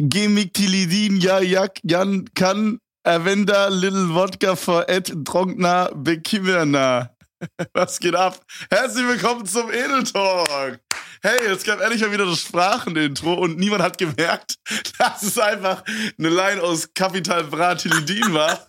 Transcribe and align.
Gemiktilidin, 0.00 1.20
ja, 1.20 1.40
jak, 1.40 1.78
jan, 1.82 2.24
kan, 2.34 2.78
Avenda, 3.04 3.68
Little 3.68 4.14
Wodka 4.14 4.56
for 4.56 4.84
Ed, 4.88 5.24
Tronkner, 5.24 5.90
Bekimmerna. 5.94 7.10
Was 7.74 7.98
geht 7.98 8.14
ab? 8.14 8.40
Herzlich 8.70 9.06
willkommen 9.06 9.46
zum 9.46 9.70
Edeltalk. 9.70 10.80
Hey, 11.22 11.46
es 11.50 11.64
gab 11.64 11.80
ehrlich 11.80 12.00
mal 12.00 12.12
wieder 12.12 12.26
das 12.26 12.40
Sprachenintro 12.40 13.34
und 13.34 13.58
niemand 13.58 13.82
hat 13.82 13.98
gemerkt, 13.98 14.56
dass 14.98 15.22
es 15.22 15.38
einfach 15.38 15.82
eine 16.18 16.28
Line 16.28 16.62
aus 16.62 16.88
Kapital 16.94 17.44
Bra 17.44 17.74
Tilidin 17.74 18.32
war. 18.32 18.58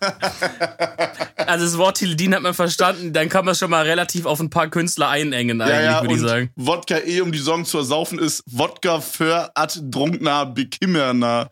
Also 1.44 1.64
das 1.64 1.76
Wort 1.76 1.98
Tilidin 1.98 2.34
hat 2.34 2.42
man 2.42 2.54
verstanden, 2.54 3.12
dann 3.12 3.28
kann 3.28 3.44
man 3.44 3.54
schon 3.54 3.68
mal 3.68 3.84
relativ 3.84 4.26
auf 4.26 4.38
ein 4.40 4.48
paar 4.48 4.68
Künstler 4.68 5.08
einengen 5.08 5.60
eigentlich, 5.60 5.76
ja, 5.76 5.82
ja, 5.82 6.00
würde 6.02 6.14
ich 6.14 6.20
sagen. 6.20 6.50
Wodka 6.54 6.98
eh, 6.98 7.20
um 7.20 7.32
die 7.32 7.40
Song 7.40 7.64
zu 7.64 7.78
ersaufen, 7.78 8.18
ist 8.18 8.42
Wodka 8.46 9.00
für 9.00 9.50
Ad 9.54 9.78
Drunkner 9.82 10.46
Bekimmerna. 10.46 11.50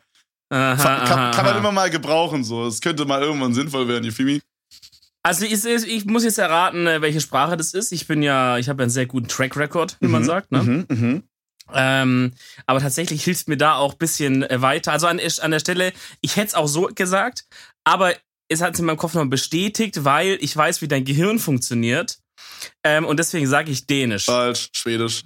Aha, 0.48 0.76
Kann, 0.76 1.18
aha, 1.18 1.30
kann 1.32 1.44
man 1.44 1.54
aha. 1.54 1.58
immer 1.58 1.72
mal 1.72 1.90
gebrauchen, 1.90 2.44
so. 2.44 2.66
Es 2.66 2.80
könnte 2.80 3.04
mal 3.04 3.20
irgendwann 3.20 3.52
sinnvoll 3.52 3.88
werden, 3.88 4.14
me? 4.20 4.40
Also 5.22 5.44
ich, 5.44 5.64
ich 5.64 6.04
muss 6.06 6.24
jetzt 6.24 6.38
erraten, 6.38 6.86
äh, 6.86 7.02
welche 7.02 7.20
Sprache 7.20 7.56
das 7.56 7.74
ist. 7.74 7.92
Ich 7.92 8.06
bin 8.06 8.22
ja, 8.22 8.58
ich 8.58 8.68
habe 8.68 8.82
ja 8.82 8.84
einen 8.84 8.90
sehr 8.90 9.06
guten 9.06 9.28
Track 9.28 9.56
Record, 9.56 9.96
wie 10.00 10.08
man 10.08 10.24
sagt. 10.24 10.50
Ne? 10.50 10.62
Mhm, 10.62 10.86
mhm. 10.88 11.22
Ähm, 11.72 12.32
aber 12.66 12.80
tatsächlich 12.80 13.22
hilft 13.22 13.48
mir 13.48 13.56
da 13.56 13.76
auch 13.76 13.92
ein 13.92 13.98
bisschen 13.98 14.42
äh, 14.42 14.60
weiter. 14.62 14.92
Also 14.92 15.06
an, 15.06 15.20
an 15.20 15.50
der 15.50 15.60
Stelle, 15.60 15.92
ich 16.20 16.36
hätte 16.36 16.48
es 16.48 16.54
auch 16.54 16.66
so 16.66 16.88
gesagt, 16.94 17.44
aber 17.84 18.14
es 18.48 18.60
hat 18.60 18.74
sich 18.74 18.80
in 18.80 18.86
meinem 18.86 18.96
Kopf 18.96 19.14
noch 19.14 19.24
bestätigt, 19.26 20.04
weil 20.04 20.38
ich 20.40 20.56
weiß, 20.56 20.82
wie 20.82 20.88
dein 20.88 21.04
Gehirn 21.04 21.38
funktioniert. 21.38 22.18
Ähm, 22.82 23.04
und 23.04 23.18
deswegen 23.18 23.46
sage 23.46 23.70
ich 23.70 23.86
Dänisch. 23.86 24.24
Falsch, 24.24 24.70
Schwedisch. 24.72 25.22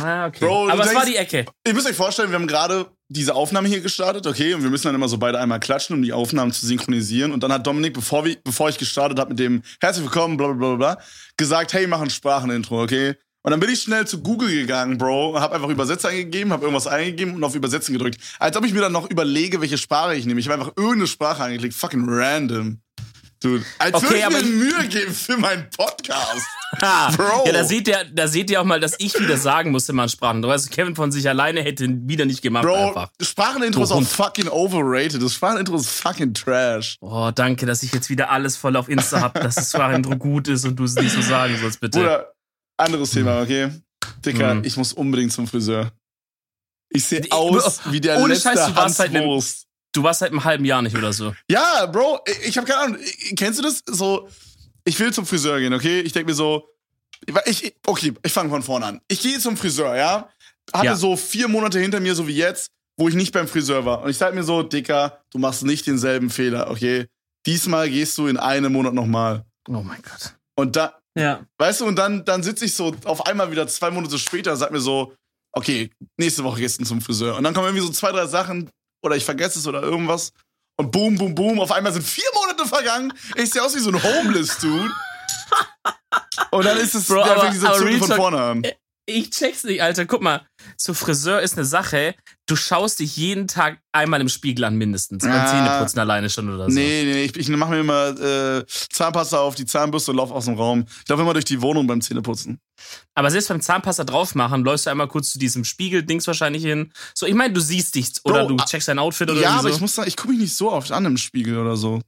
Ah, 0.00 0.26
okay. 0.26 0.44
Bro, 0.44 0.70
aber 0.70 0.84
es 0.84 0.94
war 0.94 1.04
die 1.04 1.16
Ecke. 1.16 1.46
Ihr 1.66 1.74
müsst 1.74 1.88
euch 1.88 1.96
vorstellen, 1.96 2.30
wir 2.30 2.38
haben 2.38 2.46
gerade 2.46 2.90
diese 3.08 3.34
Aufnahme 3.34 3.68
hier 3.68 3.80
gestartet, 3.80 4.26
okay? 4.26 4.54
Und 4.54 4.62
wir 4.62 4.70
müssen 4.70 4.86
dann 4.86 4.94
immer 4.94 5.08
so 5.08 5.16
beide 5.16 5.38
einmal 5.40 5.60
klatschen, 5.60 5.96
um 5.96 6.02
die 6.02 6.12
Aufnahmen 6.12 6.52
zu 6.52 6.66
synchronisieren. 6.66 7.32
Und 7.32 7.42
dann 7.42 7.52
hat 7.52 7.66
Dominik, 7.66 7.94
bevor, 7.94 8.24
wir, 8.24 8.36
bevor 8.44 8.68
ich 8.68 8.76
gestartet 8.76 9.18
habe 9.18 9.30
mit 9.30 9.38
dem 9.38 9.62
Herzlich 9.80 10.04
willkommen, 10.04 10.36
bla 10.36 10.48
bla 10.48 10.56
bla 10.56 10.76
bla, 10.76 11.02
gesagt, 11.36 11.72
hey, 11.72 11.86
mach 11.86 12.00
ein 12.00 12.10
Sprachenintro, 12.10 12.82
okay? 12.82 13.14
Und 13.42 13.52
dann 13.52 13.60
bin 13.60 13.70
ich 13.70 13.80
schnell 13.80 14.06
zu 14.06 14.20
Google 14.20 14.50
gegangen, 14.50 14.98
Bro, 14.98 15.40
hab 15.40 15.52
einfach 15.52 15.70
Übersetzer 15.70 16.10
eingegeben, 16.10 16.52
hab 16.52 16.60
irgendwas 16.60 16.86
eingegeben 16.86 17.34
und 17.34 17.44
auf 17.44 17.54
Übersetzen 17.54 17.94
gedrückt. 17.94 18.20
Als 18.38 18.56
ob 18.56 18.64
ich 18.66 18.74
mir 18.74 18.80
dann 18.80 18.92
noch 18.92 19.08
überlege, 19.08 19.60
welche 19.60 19.78
Sprache 19.78 20.14
ich 20.14 20.26
nehme. 20.26 20.40
Ich 20.40 20.48
habe 20.48 20.60
einfach 20.60 20.76
irgendeine 20.76 21.06
Sprache 21.06 21.44
angeklickt, 21.44 21.74
fucking 21.74 22.04
random. 22.06 22.80
Dude, 23.40 23.64
als 23.78 23.94
Okay, 23.94 24.04
würde 24.06 24.18
ich 24.18 24.26
aber 24.26 24.42
mir 24.42 24.44
Mühe 24.44 24.88
geben 24.88 25.14
für 25.14 25.36
meinen 25.36 25.70
Podcast. 25.70 26.42
Ha, 26.82 27.10
Bro. 27.16 27.44
Ja, 27.46 27.52
da 27.52 27.64
seht, 27.64 27.86
ihr, 27.86 28.04
da 28.12 28.26
seht 28.26 28.50
ihr 28.50 28.60
auch 28.60 28.64
mal, 28.64 28.80
dass 28.80 28.96
ich 28.98 29.18
wieder 29.20 29.36
sagen 29.36 29.70
musste, 29.70 29.92
man 29.92 30.08
Sprachen. 30.08 30.42
Du 30.42 30.48
weißt, 30.48 30.70
Kevin 30.72 30.96
von 30.96 31.12
sich 31.12 31.28
alleine 31.28 31.62
hätte 31.62 31.86
wieder 31.88 32.24
nicht 32.24 32.42
gemacht 32.42 32.64
Bro, 32.64 32.88
einfach. 32.88 33.10
Sprachenintro 33.22 33.78
Du 33.80 33.84
ist 33.84 33.92
auch 33.92 34.02
fucking 34.02 34.48
overrated. 34.48 35.22
Das 35.22 35.34
Sprachenintro 35.34 35.76
ist 35.76 35.88
fucking 35.88 36.34
trash. 36.34 36.96
Oh, 37.00 37.30
danke, 37.32 37.64
dass 37.64 37.82
ich 37.84 37.92
jetzt 37.92 38.10
wieder 38.10 38.30
alles 38.30 38.56
voll 38.56 38.76
auf 38.76 38.88
Insta 38.88 39.20
hab, 39.20 39.34
dass 39.34 39.54
das 39.54 39.68
Sprachenintro 39.70 40.16
gut 40.16 40.48
ist 40.48 40.64
und 40.64 40.76
du 40.76 40.84
es 40.84 40.94
nicht 40.96 41.12
so 41.12 41.22
sagen 41.22 41.56
sollst, 41.60 41.80
bitte. 41.80 41.98
Bruder, 42.00 42.32
anderes 42.76 43.10
Thema, 43.10 43.40
okay? 43.42 43.70
Dicker, 44.24 44.54
Mhm. 44.54 44.64
ich 44.64 44.76
muss 44.76 44.92
unbedingt 44.92 45.32
zum 45.32 45.46
Friseur. 45.46 45.92
Ich 46.90 47.04
sehe 47.04 47.22
aus 47.30 47.80
wie 47.90 48.00
der 48.00 48.18
ohne 48.18 48.32
letzte 48.34 48.48
Scheiß, 48.48 48.66
du 48.66 48.74
warst 48.76 48.98
Hanswurst. 48.98 49.67
Du 49.92 50.02
warst 50.02 50.20
seit 50.20 50.30
einem 50.30 50.44
halben 50.44 50.64
Jahr 50.64 50.82
nicht 50.82 50.96
oder 50.96 51.12
so. 51.12 51.34
Ja, 51.50 51.86
Bro, 51.86 52.20
ich 52.46 52.56
habe 52.56 52.66
keine 52.66 52.80
Ahnung. 52.80 52.98
Kennst 53.36 53.58
du 53.58 53.62
das? 53.62 53.82
So, 53.86 54.28
ich 54.84 54.98
will 55.00 55.12
zum 55.12 55.26
Friseur 55.26 55.58
gehen, 55.60 55.72
okay? 55.74 56.00
Ich 56.00 56.12
denke 56.12 56.30
mir 56.30 56.34
so, 56.34 56.68
ich, 57.46 57.74
okay, 57.86 58.12
ich 58.22 58.32
fange 58.32 58.50
von 58.50 58.62
vorne 58.62 58.86
an. 58.86 59.00
Ich 59.08 59.20
gehe 59.20 59.38
zum 59.38 59.56
Friseur, 59.56 59.96
ja? 59.96 60.28
Hatte 60.72 60.86
Ja. 60.86 60.96
so 60.96 61.16
vier 61.16 61.48
Monate 61.48 61.78
hinter 61.80 62.00
mir, 62.00 62.14
so 62.14 62.26
wie 62.28 62.36
jetzt, 62.36 62.70
wo 62.96 63.08
ich 63.08 63.14
nicht 63.14 63.32
beim 63.32 63.48
Friseur 63.48 63.84
war. 63.86 64.02
Und 64.02 64.10
ich 64.10 64.18
sag 64.18 64.34
mir 64.34 64.44
so, 64.44 64.62
Dicker, 64.62 65.20
du 65.30 65.38
machst 65.38 65.64
nicht 65.64 65.86
denselben 65.86 66.30
Fehler, 66.30 66.70
okay? 66.70 67.06
Diesmal 67.46 67.88
gehst 67.88 68.16
du 68.18 68.26
in 68.26 68.36
einem 68.36 68.72
Monat 68.72 68.92
nochmal. 68.94 69.44
Oh 69.68 69.82
mein 69.82 70.02
Gott. 70.02 70.34
Und 70.56 70.76
da, 70.76 70.98
Ja. 71.16 71.44
Weißt 71.58 71.80
du, 71.80 71.86
und 71.86 71.96
dann, 71.96 72.24
dann 72.24 72.42
sitze 72.42 72.64
ich 72.66 72.74
so 72.74 72.94
auf 73.04 73.26
einmal 73.26 73.50
wieder 73.50 73.66
zwei 73.66 73.90
Monate 73.90 74.18
später 74.18 74.52
und 74.52 74.58
sag 74.58 74.70
mir 74.70 74.80
so, 74.80 75.14
okay, 75.52 75.90
nächste 76.18 76.44
Woche 76.44 76.60
gehst 76.60 76.80
du 76.80 76.84
zum 76.84 77.00
Friseur. 77.00 77.36
Und 77.36 77.44
dann 77.44 77.54
kommen 77.54 77.66
irgendwie 77.68 77.86
so 77.86 77.92
zwei, 77.92 78.12
drei 78.12 78.26
Sachen 78.26 78.70
oder 79.02 79.16
ich 79.16 79.24
vergesse 79.24 79.58
es 79.58 79.66
oder 79.66 79.82
irgendwas. 79.82 80.32
Und 80.76 80.92
boom, 80.92 81.16
boom, 81.16 81.34
boom, 81.34 81.60
auf 81.60 81.72
einmal 81.72 81.92
sind 81.92 82.06
vier 82.06 82.28
Monate 82.34 82.66
vergangen. 82.66 83.12
Ich 83.36 83.50
sehe 83.50 83.62
aus 83.62 83.74
wie 83.74 83.80
so 83.80 83.90
ein 83.90 84.00
Homeless-Dude. 84.02 84.90
Und 86.50 86.64
dann 86.64 86.76
ist 86.78 86.94
es, 86.94 87.08
Bro, 87.08 87.22
aber- 87.22 87.40
fängt 87.42 87.54
diese 87.54 87.68
aber 87.68 87.78
Zunge 87.78 87.90
Real 87.90 87.98
von 87.98 88.12
vorne 88.12 88.40
an. 88.42 88.62
Ich 89.10 89.30
check's 89.30 89.64
nicht, 89.64 89.82
Alter. 89.82 90.04
Guck 90.04 90.20
mal, 90.20 90.46
so 90.76 90.92
Friseur 90.92 91.40
ist 91.40 91.56
eine 91.56 91.64
Sache. 91.64 92.14
Du 92.46 92.56
schaust 92.56 93.00
dich 93.00 93.16
jeden 93.16 93.48
Tag 93.48 93.78
einmal 93.90 94.20
im 94.20 94.28
Spiegel 94.28 94.64
an, 94.64 94.76
mindestens. 94.76 95.22
Beim 95.24 95.32
Ah. 95.32 95.46
Zähneputzen 95.46 95.98
alleine 95.98 96.28
schon 96.28 96.52
oder 96.52 96.64
so. 96.68 96.74
Nee, 96.74 97.04
nee, 97.04 97.24
ich, 97.24 97.34
ich 97.34 97.48
mache 97.48 97.70
mir 97.70 97.80
immer 97.80 98.08
äh, 98.20 98.66
Zahnpasta 98.66 99.38
auf 99.38 99.54
die 99.54 99.64
Zahnbürste 99.64 100.10
und 100.10 100.18
laufe 100.18 100.34
aus 100.34 100.44
dem 100.44 100.54
Raum. 100.56 100.84
Ich 101.02 101.08
laufe 101.08 101.22
immer 101.22 101.32
durch 101.32 101.46
die 101.46 101.62
Wohnung 101.62 101.86
beim 101.86 102.02
Zähneputzen. 102.02 102.60
Aber 103.14 103.30
selbst 103.30 103.48
beim 103.48 103.62
Zahnpasta 103.62 104.04
drauf 104.04 104.34
machen, 104.34 104.62
läufst 104.62 104.84
du 104.84 104.90
einmal 104.90 105.08
kurz 105.08 105.30
zu 105.30 105.38
diesem 105.38 105.64
Spiegel-Dings 105.64 106.26
wahrscheinlich 106.26 106.62
hin. 106.62 106.92
So, 107.14 107.24
ich 107.24 107.34
meine, 107.34 107.54
du 107.54 107.60
siehst 107.62 107.94
dich 107.94 108.12
oder 108.24 108.42
Bro, 108.44 108.56
du 108.56 108.62
ah, 108.62 108.66
checkst 108.66 108.88
dein 108.88 108.98
Outfit 108.98 109.30
oder 109.30 109.40
ja, 109.40 109.48
irgendwie 109.52 109.58
aber 109.60 109.68
so. 109.70 109.74
ich 109.76 109.80
muss 109.80 109.94
sagen, 109.94 110.08
ich 110.08 110.16
gucke 110.18 110.32
mich 110.32 110.40
nicht 110.40 110.54
so 110.54 110.70
oft 110.70 110.92
an 110.92 111.06
im 111.06 111.16
Spiegel 111.16 111.56
oder 111.56 111.76
so. 111.76 112.02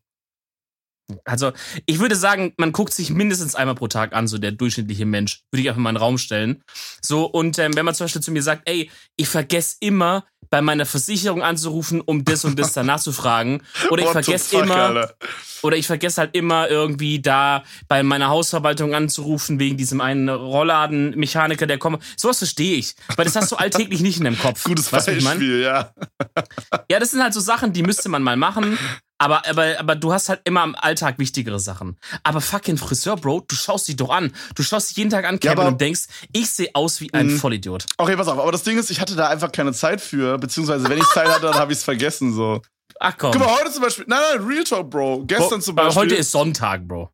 Also, 1.25 1.53
ich 1.87 1.99
würde 1.99 2.17
sagen, 2.17 2.55
man 2.57 2.73
guckt 2.73 2.95
sich 2.95 3.11
mindestens 3.11 3.55
einmal 3.55 3.75
pro 3.75 3.89
Tag 3.89 4.13
an, 4.13 4.29
so 4.29 4.39
der 4.39 4.53
durchschnittliche 4.53 5.07
Mensch. 5.07 5.43
Würde 5.51 5.63
ich 5.63 5.69
einfach 5.69 5.81
mal 5.81 5.91
in 5.91 5.97
den 5.97 6.03
Raum 6.03 6.19
stellen. 6.19 6.63
So, 7.03 7.25
und 7.27 7.59
ähm, 7.59 7.75
wenn 7.77 7.85
man 7.85 7.95
zum 7.95 8.05
Beispiel 8.05 8.23
zu 8.23 8.33
mir 8.33 8.43
sagt, 8.43 8.69
ey, 8.69 8.91
ich 9.17 9.29
vergesse 9.29 9.77
immer, 9.81 10.25
bei 10.51 10.61
meiner 10.61 10.85
Versicherung 10.85 11.43
anzurufen, 11.43 12.01
um 12.01 12.25
das 12.25 12.45
und 12.45 12.59
das 12.59 12.73
danach 12.73 13.01
zu 13.01 13.13
fragen. 13.13 13.63
Oder 13.91 14.03
ich 14.03 14.09
vergesse 14.09 14.57
fuck, 14.57 14.65
immer, 14.65 14.75
Alter. 14.75 15.15
oder 15.63 15.77
ich 15.77 15.87
vergesse 15.87 16.21
halt 16.23 16.35
immer 16.35 16.69
irgendwie 16.69 17.21
da 17.21 17.63
bei 17.87 18.03
meiner 18.03 18.29
Hausverwaltung 18.29 18.95
anzurufen, 18.95 19.61
wegen 19.61 19.77
diesem 19.77 20.01
einen 20.01 20.29
Rollladenmechaniker, 20.29 21.67
der 21.67 21.79
kommt. 21.79 22.03
Sowas 22.17 22.39
verstehe 22.39 22.77
ich. 22.77 22.97
Weil 23.17 23.27
das 23.27 23.37
hast 23.37 23.53
du 23.53 23.57
alltäglich 23.57 24.01
nicht 24.01 24.19
in 24.19 24.25
deinem 24.25 24.39
Kopf. 24.39 24.65
Gutes 24.71 24.93
Weißt? 24.93 25.07
Beispiel, 25.07 25.61
ja. 25.61 25.93
Ja, 26.91 26.99
das 26.99 27.13
sind 27.13 27.23
halt 27.23 27.33
so 27.33 27.41
Sachen, 27.41 27.73
die 27.73 27.83
müsste 27.83 28.09
man 28.09 28.23
mal 28.23 28.37
machen. 28.37 28.77
Aber, 29.23 29.47
aber, 29.47 29.79
aber 29.79 29.97
du 29.97 30.13
hast 30.15 30.31
halt 30.31 30.41
immer 30.45 30.65
im 30.65 30.75
Alltag 30.75 31.19
wichtigere 31.19 31.61
Sachen. 31.61 31.99
Aber 32.23 32.41
fucking 32.41 32.79
Friseur, 32.79 33.17
Bro, 33.17 33.45
du 33.49 33.55
schaust 33.55 33.87
dich 33.87 33.97
doch 33.97 34.09
an. 34.09 34.33
Du 34.55 34.63
schaust 34.63 34.89
dich 34.91 34.97
jeden 34.97 35.11
Tag 35.11 35.27
an, 35.27 35.39
Kevin, 35.39 35.59
aber- 35.59 35.69
und 35.69 35.81
denkst, 35.81 36.05
ich 36.33 36.49
sehe 36.51 36.71
aus 36.73 37.01
wie 37.03 37.13
ein 37.13 37.27
Mhm. 37.27 37.39
Vollidiot. 37.39 37.85
Okay, 37.99 38.17
pass 38.17 38.29
auf, 38.29 38.39
aber 38.39 38.51
das 38.51 38.63
Ding 38.63 38.79
ist, 38.79 38.91
ich 38.91 38.99
hatte 39.01 39.17
da 39.17 39.29
einfach 39.29 39.53
keine 39.53 39.75
Zeit 39.75 40.01
für, 40.01 40.39
beziehungsweise 40.39 40.89
wenn 40.89 40.97
ich 40.99 41.07
Zeit 41.09 41.29
hatte, 41.29 41.43
dann 41.43 41.55
habe 41.55 41.71
ich 41.73 41.79
es 41.79 41.85
vergessen 41.85 42.33
so. 42.35 42.63
Ach 42.99 43.15
komm. 43.19 43.33
Guck 43.33 43.41
mal, 43.43 43.59
heute 43.61 43.71
zum 43.71 43.83
Beispiel, 43.83 44.05
nein, 44.09 44.21
nein, 44.37 44.47
Real 44.47 44.65
Talk, 44.65 44.89
Bro. 44.89 45.25
Gestern 45.27 45.61
zum 45.61 45.79
Aber 45.79 45.89
Beispiel. 45.89 46.03
heute 46.03 46.15
ist 46.17 46.31
Sonntag, 46.33 46.89
Bro. 46.89 47.11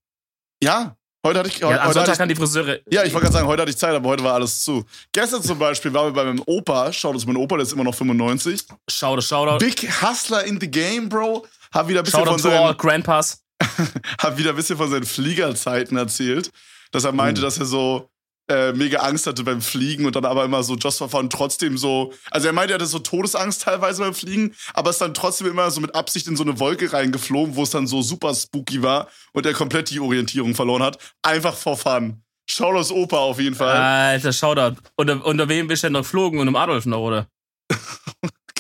ja, 0.63 0.97
heute 1.25 1.41
hatte 1.41 1.49
ich, 1.49 1.59
Ja, 1.59 1.67
heute, 1.69 1.81
am 1.81 1.87
heute 1.89 1.95
Sonntag 1.95 2.09
hatte 2.11 2.19
kann 2.19 2.29
die 2.29 2.35
Friseure. 2.37 2.77
ich, 2.87 2.95
ja, 2.95 3.03
ich 3.05 3.13
wollte 3.13 3.25
gerade 3.27 3.33
sagen, 3.35 3.47
heute 3.49 3.63
hatte 3.63 3.71
ich 3.71 3.79
Zeit, 3.79 3.95
aber 3.97 4.09
heute 4.11 4.23
war 4.23 4.35
alles 4.35 4.63
zu. 4.63 4.85
Gestern 5.13 5.43
zum 5.43 5.59
Beispiel 5.59 5.93
waren 5.93 6.07
wir 6.07 6.13
bei 6.13 6.25
meinem 6.25 6.43
Opa, 6.47 6.93
schaut 6.93 7.15
uns 7.15 7.27
mein 7.27 7.37
Opa, 7.37 7.57
der 7.57 7.65
ist 7.65 7.73
immer 7.73 7.83
noch 7.85 7.95
95. 7.97 8.65
Shoutout, 8.89 9.23
Shoutout. 9.23 9.59
Big 9.59 9.89
Hustler 10.03 10.45
in 10.45 10.61
the 10.61 10.71
Game, 10.71 11.09
Bro. 11.09 11.45
Hab 11.77 11.89
wieder 11.89 12.01
ein 12.01 12.05
bisschen 12.05 12.21
Shoutout 12.21 12.33
von 12.33 12.41
seinen, 12.41 12.77
Grandpas. 12.77 13.43
hab 14.19 14.39
wieder 14.39 14.51
ein 14.51 14.57
bisschen 14.57 14.77
von 14.77 14.91
seinen 14.91 15.05
Fliegerzeiten 15.05 15.97
erzählt, 15.97 16.51
dass 16.91 17.05
er 17.05 17.13
meinte, 17.13 17.41
Mhm. 17.41 17.45
dass 17.45 17.59
er 17.59 17.67
so 17.67 18.11
äh, 18.49 18.73
mega 18.73 19.01
Angst 19.01 19.27
hatte 19.27 19.43
beim 19.43 19.61
Fliegen 19.61 20.07
und 20.07 20.15
dann 20.15 20.25
aber 20.25 20.45
immer 20.45 20.63
so 20.63 20.77
for 20.77 21.09
fun 21.09 21.29
trotzdem 21.29 21.77
so, 21.77 22.13
also 22.31 22.47
er 22.47 22.53
meinte, 22.53 22.73
er 22.75 22.77
hatte 22.77 22.87
so 22.87 23.01
Todesangst 23.01 23.63
teilweise 23.63 24.03
beim 24.03 24.15
Fliegen, 24.15 24.55
aber 24.73 24.91
ist 24.91 25.01
dann 25.01 25.15
trotzdem 25.15 25.49
immer 25.49 25.69
so 25.73 25.81
mit 25.81 25.95
Absicht 25.97 26.29
in 26.29 26.37
so 26.37 26.45
eine 26.45 26.61
Wolke 26.61 26.93
reingeflogen, 26.93 27.57
wo 27.57 27.65
es 27.65 27.71
dann 27.71 27.89
so 27.89 28.03
super 28.03 28.33
spooky 28.35 28.83
war 28.83 29.09
und 29.33 29.47
er 29.47 29.53
komplett 29.53 29.91
die 29.91 29.99
Orientierung 29.99 30.55
verloren 30.55 30.85
hat. 30.85 30.99
Einfach 31.23 31.57
for 31.57 31.77
fun. 31.77 32.23
Das 32.49 32.93
Opa 32.93 33.19
auf 33.19 33.41
jeden 33.41 33.57
Fall. 33.57 33.77
Alter, 33.77 34.33
Shoutout. 34.33 34.77
Unter, 34.95 35.25
unter 35.27 35.49
wem 35.49 35.67
bist 35.67 35.83
du 35.83 35.87
denn 35.89 35.95
noch 35.95 36.03
geflogen? 36.03 36.39
Und 36.39 36.47
um 36.47 36.55
Adolf 36.57 36.87
noch, 36.87 37.01
oder? 37.01 37.27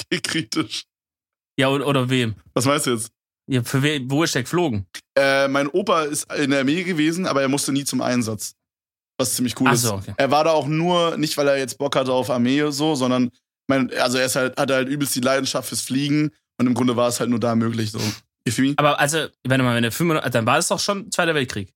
Okay, 0.08 0.20
kritisch. 0.20 0.84
Ja, 1.58 1.68
oder, 1.68 1.86
oder 1.86 2.10
wem? 2.10 2.34
Was 2.54 2.64
meinst 2.64 2.86
du 2.86 2.90
jetzt? 2.92 3.10
Ja, 3.48 3.62
für 3.62 3.82
wen, 3.82 4.10
wo 4.10 4.24
ist 4.24 4.34
der 4.34 4.42
geflogen? 4.42 4.86
Äh, 5.16 5.48
mein 5.48 5.68
Opa 5.68 6.02
ist 6.02 6.30
in 6.34 6.50
der 6.50 6.60
Armee 6.60 6.82
gewesen, 6.82 7.26
aber 7.26 7.42
er 7.42 7.48
musste 7.48 7.72
nie 7.72 7.84
zum 7.84 8.00
Einsatz. 8.02 8.54
Was 9.18 9.34
ziemlich 9.34 9.58
cool 9.60 9.68
Ach 9.68 9.74
ist. 9.74 9.82
so, 9.82 9.94
okay. 9.94 10.12
Er 10.16 10.30
war 10.30 10.44
da 10.44 10.50
auch 10.50 10.66
nur, 10.66 11.16
nicht 11.16 11.36
weil 11.38 11.48
er 11.48 11.56
jetzt 11.56 11.78
Bock 11.78 11.96
hatte 11.96 12.12
auf 12.12 12.28
Armee 12.28 12.70
so, 12.70 12.94
sondern 12.94 13.30
mein, 13.68 13.90
also 13.98 14.18
er 14.18 14.26
ist 14.26 14.36
halt, 14.36 14.58
hatte 14.58 14.74
halt 14.74 14.88
übelst 14.88 15.14
die 15.14 15.20
Leidenschaft 15.20 15.68
fürs 15.68 15.80
Fliegen 15.80 16.30
und 16.58 16.66
im 16.66 16.74
Grunde 16.74 16.96
war 16.96 17.08
es 17.08 17.20
halt 17.20 17.30
nur 17.30 17.40
da 17.40 17.54
möglich 17.54 17.90
so. 17.92 18.00
Aber 18.76 19.00
also, 19.00 19.26
wenn 19.46 19.60
mal, 19.64 19.74
wenn 19.74 19.82
der 19.82 19.90
95, 19.92 20.30
dann 20.32 20.46
war 20.46 20.58
es 20.58 20.68
doch 20.68 20.78
schon 20.78 21.10
Zweiter 21.10 21.34
Weltkrieg. 21.34 21.72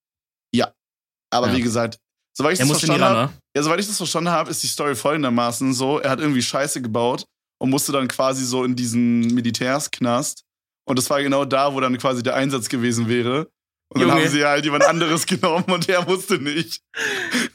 Aber 1.32 1.48
Ja. 1.48 1.56
wie 1.56 1.60
gesagt, 1.62 1.98
soweit 2.36 2.54
ich 2.54 2.60
Er 2.60 2.66
das 2.66 2.78
verstanden 2.80 3.04
habe, 3.04 3.32
ja, 3.56 3.62
soweit 3.62 3.78
ich 3.78 3.86
das 3.86 3.96
verstanden 3.96 4.30
habe, 4.30 4.50
ist 4.50 4.62
die 4.64 4.66
Story 4.66 4.96
folgendermaßen 4.96 5.72
so: 5.72 6.00
Er 6.00 6.10
hat 6.10 6.18
irgendwie 6.18 6.42
Scheiße 6.42 6.82
gebaut 6.82 7.24
und 7.60 7.70
musste 7.70 7.92
dann 7.92 8.08
quasi 8.08 8.44
so 8.44 8.64
in 8.64 8.74
diesen 8.74 9.20
Militärsknast. 9.34 10.44
Und 10.84 10.98
das 10.98 11.10
war 11.10 11.22
genau 11.22 11.44
da, 11.44 11.72
wo 11.74 11.80
dann 11.80 11.96
quasi 11.98 12.22
der 12.22 12.34
Einsatz 12.34 12.68
gewesen 12.68 13.08
wäre. 13.08 13.50
Und 13.92 14.00
dann 14.00 14.08
Junge. 14.08 14.22
haben 14.22 14.30
sie 14.30 14.44
halt 14.44 14.64
jemand 14.64 14.84
anderes 14.84 15.26
genommen 15.26 15.64
und 15.66 15.88
er 15.88 16.06
wusste 16.06 16.38
nicht. 16.38 16.82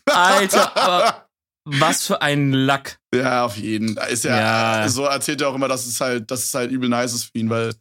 Alter, 0.05 0.75
aber 0.77 1.27
was 1.65 2.05
für 2.05 2.21
ein 2.21 2.51
Lack. 2.53 2.99
Ja, 3.13 3.45
auf 3.45 3.57
jeden. 3.57 3.97
Ist 4.09 4.25
ja, 4.25 4.81
ja, 4.81 4.89
so 4.89 5.05
erzählt 5.05 5.41
er 5.41 5.49
auch 5.49 5.55
immer, 5.55 5.67
dass 5.67 5.85
es 5.87 5.99
halt, 5.99 6.29
dass 6.29 6.43
es 6.43 6.53
halt 6.53 6.71
übel 6.71 6.89
nice 6.89 7.13
ist 7.13 7.23
für 7.25 7.37
ihn, 7.39 7.49
weil 7.49 7.73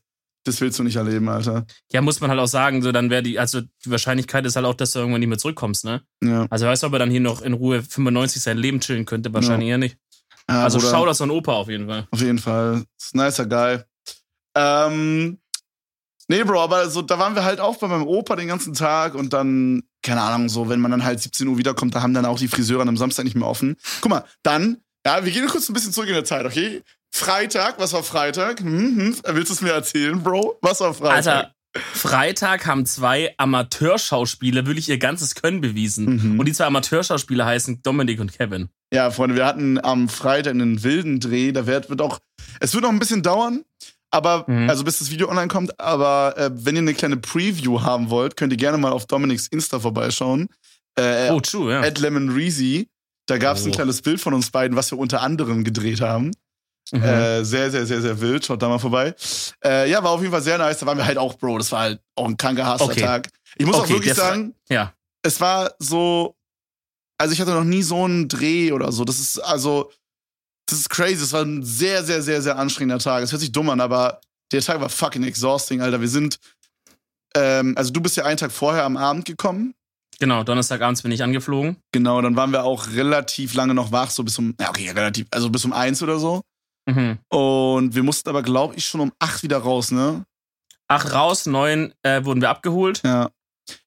das 0.44 0.60
willst 0.60 0.78
du 0.78 0.82
nicht 0.82 0.96
erleben, 0.96 1.28
Alter. 1.28 1.66
Ja, 1.92 2.02
muss 2.02 2.20
man 2.20 2.30
halt 2.30 2.40
auch 2.40 2.46
sagen, 2.46 2.82
so 2.82 2.92
dann 2.92 3.10
wäre 3.10 3.22
die, 3.22 3.38
also 3.38 3.60
die 3.60 3.90
Wahrscheinlichkeit 3.90 4.44
ist 4.46 4.56
halt 4.56 4.66
auch, 4.66 4.74
dass 4.74 4.92
du 4.92 4.98
irgendwann 4.98 5.20
nicht 5.20 5.28
mehr 5.28 5.38
zurückkommst, 5.38 5.84
ne? 5.84 6.02
Ja. 6.22 6.46
Also 6.50 6.66
weißt 6.66 6.82
du, 6.82 6.86
ob 6.86 6.92
er 6.94 6.98
dann 6.98 7.10
hier 7.10 7.20
noch 7.20 7.42
in 7.42 7.54
Ruhe 7.54 7.82
95 7.82 8.42
sein 8.42 8.58
Leben 8.58 8.80
chillen 8.80 9.06
könnte? 9.06 9.32
Wahrscheinlich 9.32 9.68
ja. 9.68 9.72
eher 9.72 9.78
nicht. 9.78 9.98
Ja, 10.50 10.62
also 10.64 10.80
schau 10.80 11.06
das 11.06 11.20
an 11.20 11.30
Opa 11.30 11.52
auf 11.52 11.68
jeden 11.68 11.88
Fall. 11.88 12.06
Auf 12.10 12.20
jeden 12.20 12.38
Fall. 12.38 12.84
Ist 12.98 13.14
ein 13.14 13.24
nicer 13.24 13.46
Guy. 13.46 13.78
Ähm, 14.56 15.38
nee, 16.28 16.44
Bro, 16.44 16.60
aber 16.60 16.88
so, 16.90 17.02
da 17.02 17.18
waren 17.18 17.34
wir 17.34 17.44
halt 17.44 17.60
auch 17.60 17.76
bei 17.76 17.88
meinem 17.88 18.06
Opa 18.06 18.36
den 18.36 18.48
ganzen 18.48 18.74
Tag 18.74 19.14
und 19.14 19.32
dann, 19.32 19.82
keine 20.02 20.20
Ahnung, 20.22 20.48
so, 20.48 20.68
wenn 20.68 20.80
man 20.80 20.90
dann 20.90 21.04
halt 21.04 21.20
17 21.20 21.48
Uhr 21.48 21.58
wiederkommt, 21.58 21.94
da 21.94 22.02
haben 22.02 22.14
dann 22.14 22.26
auch 22.26 22.38
die 22.38 22.48
Friseure 22.48 22.82
am 22.82 22.96
Samstag 22.96 23.24
nicht 23.24 23.36
mehr 23.36 23.48
offen. 23.48 23.76
Guck 24.00 24.10
mal, 24.10 24.24
dann, 24.42 24.78
ja, 25.06 25.24
wir 25.24 25.32
gehen 25.32 25.46
kurz 25.48 25.68
ein 25.68 25.74
bisschen 25.74 25.92
zurück 25.92 26.08
in 26.08 26.14
der 26.14 26.24
Zeit, 26.24 26.44
okay? 26.46 26.82
Freitag, 27.12 27.78
was 27.78 27.92
war 27.92 28.02
Freitag? 28.02 28.60
Hm, 28.60 28.96
hm, 28.96 29.16
willst 29.34 29.50
du 29.50 29.54
es 29.54 29.60
mir 29.60 29.70
erzählen, 29.70 30.20
Bro? 30.22 30.58
Was 30.62 30.80
war 30.80 30.92
Freitag? 30.94 31.16
Alter, 31.16 31.54
Freitag 31.76 32.66
haben 32.66 32.86
zwei 32.86 33.34
Amateurschauspieler 33.36 34.66
wirklich 34.66 34.88
ihr 34.88 34.98
ganzes 34.98 35.34
Können 35.34 35.60
bewiesen. 35.60 36.32
Mhm. 36.34 36.38
Und 36.40 36.46
die 36.46 36.52
zwei 36.52 36.66
Amateurschauspieler 36.66 37.44
heißen 37.46 37.82
Dominik 37.82 38.20
und 38.20 38.32
Kevin. 38.36 38.68
Ja, 38.92 39.10
Freunde, 39.10 39.34
wir 39.36 39.44
hatten 39.46 39.82
am 39.82 40.08
Freitag 40.08 40.52
einen 40.52 40.82
wilden 40.84 41.18
Dreh. 41.20 41.52
Da 41.52 41.66
wird, 41.66 41.90
wird 41.90 42.00
auch, 42.00 42.20
es 42.60 42.74
wird 42.74 42.84
noch 42.84 42.90
ein 42.90 42.98
bisschen 43.00 43.22
dauern, 43.22 43.64
aber, 44.12 44.44
Mhm. 44.46 44.70
also 44.70 44.84
bis 44.84 45.00
das 45.00 45.10
Video 45.10 45.28
online 45.28 45.48
kommt. 45.48 45.78
Aber 45.80 46.34
äh, 46.36 46.50
wenn 46.54 46.76
ihr 46.76 46.82
eine 46.82 46.94
kleine 46.94 47.16
Preview 47.16 47.82
haben 47.82 48.10
wollt, 48.10 48.36
könnt 48.36 48.52
ihr 48.52 48.56
gerne 48.58 48.78
mal 48.78 48.92
auf 48.92 49.06
Dominiks 49.06 49.48
Insta 49.48 49.80
vorbeischauen. 49.80 50.48
Äh, 50.96 51.30
Oh, 51.30 51.40
true, 51.40 51.72
ja. 51.72 51.80
At 51.80 51.98
Lemon 51.98 52.30
Reezy. 52.30 52.88
Da 53.26 53.38
gab 53.38 53.56
es 53.56 53.64
ein 53.64 53.70
Oh. 53.70 53.74
kleines 53.74 54.02
Bild 54.02 54.20
von 54.20 54.34
uns 54.34 54.50
beiden, 54.50 54.76
was 54.76 54.92
wir 54.92 54.98
unter 54.98 55.22
anderem 55.22 55.64
gedreht 55.64 56.00
haben. 56.00 56.30
Mhm. 56.92 57.02
Äh, 57.02 57.44
sehr, 57.44 57.70
sehr, 57.70 57.86
sehr, 57.86 58.00
sehr 58.02 58.20
wild. 58.20 58.44
Schaut 58.44 58.60
da 58.62 58.68
mal 58.68 58.78
vorbei. 58.78 59.14
Äh, 59.64 59.90
ja, 59.90 60.02
war 60.02 60.10
auf 60.12 60.20
jeden 60.20 60.32
Fall 60.32 60.42
sehr 60.42 60.58
nice. 60.58 60.78
Da 60.78 60.86
waren 60.86 60.98
wir 60.98 61.06
halt 61.06 61.18
auch, 61.18 61.34
Bro. 61.34 61.58
Das 61.58 61.72
war 61.72 61.80
halt 61.80 62.00
auch 62.14 62.26
ein 62.28 62.36
kranker 62.36 62.70
Hustler 62.72 62.86
Okay. 62.88 63.00
Tag. 63.00 63.28
Ich 63.56 63.64
muss 63.66 63.76
auch 63.76 63.80
Okay, 63.84 63.94
wirklich 63.94 64.14
der 64.14 64.22
Fre- 64.22 64.28
sagen, 64.28 64.54
ja. 64.68 64.92
es 65.22 65.40
war 65.40 65.72
so, 65.78 66.36
also 67.18 67.32
ich 67.32 67.40
hatte 67.40 67.52
noch 67.52 67.64
nie 67.64 67.82
so 67.82 68.04
einen 68.04 68.28
Dreh 68.28 68.72
oder 68.72 68.92
so. 68.92 69.04
Das 69.04 69.18
ist 69.18 69.38
also, 69.38 69.90
das 70.66 70.78
ist 70.80 70.90
crazy. 70.90 71.22
Es 71.22 71.32
war 71.32 71.42
ein 71.42 71.62
sehr, 71.64 72.04
sehr, 72.04 72.20
sehr, 72.22 72.42
sehr 72.42 72.58
anstrengender 72.58 72.98
Tag. 73.02 73.22
Es 73.22 73.32
hört 73.32 73.40
sich 73.40 73.52
dumm 73.52 73.70
an, 73.70 73.80
aber 73.80 74.20
der 74.52 74.60
Tag 74.60 74.80
war 74.80 74.88
fucking 74.90 75.22
exhausting, 75.24 75.80
Alter. 75.80 76.00
Wir 76.00 76.08
sind, 76.08 76.38
ähm, 77.36 77.74
also 77.76 77.92
du 77.92 78.00
bist 78.00 78.16
ja 78.16 78.24
einen 78.24 78.36
Tag 78.36 78.52
vorher 78.52 78.84
am 78.84 78.96
Abend 78.96 79.24
gekommen. 79.24 79.74
Genau, 80.20 80.44
Donnerstagabends 80.44 81.02
bin 81.02 81.10
ich 81.12 81.22
angeflogen. 81.22 81.76
Genau, 81.92 82.20
dann 82.22 82.36
waren 82.36 82.52
wir 82.52 82.62
auch 82.64 82.88
relativ 82.94 83.54
lange 83.54 83.74
noch 83.74 83.90
wach, 83.90 84.10
so 84.10 84.22
bis 84.22 84.38
um, 84.38 84.54
ja 84.60 84.68
okay, 84.70 84.90
relativ, 84.90 85.26
also 85.32 85.50
bis 85.50 85.64
um 85.64 85.72
eins 85.72 86.02
oder 86.02 86.18
so. 86.20 86.42
Mhm. 86.86 87.18
Und 87.28 87.94
wir 87.94 88.02
mussten 88.02 88.28
aber, 88.28 88.42
glaube 88.42 88.74
ich, 88.76 88.86
schon 88.86 89.00
um 89.00 89.12
acht 89.18 89.42
wieder 89.42 89.58
raus, 89.58 89.90
ne? 89.90 90.24
Acht 90.88 91.12
raus, 91.12 91.46
neun 91.46 91.94
äh, 92.02 92.24
wurden 92.24 92.40
wir 92.42 92.50
abgeholt. 92.50 93.00
Ja. 93.04 93.30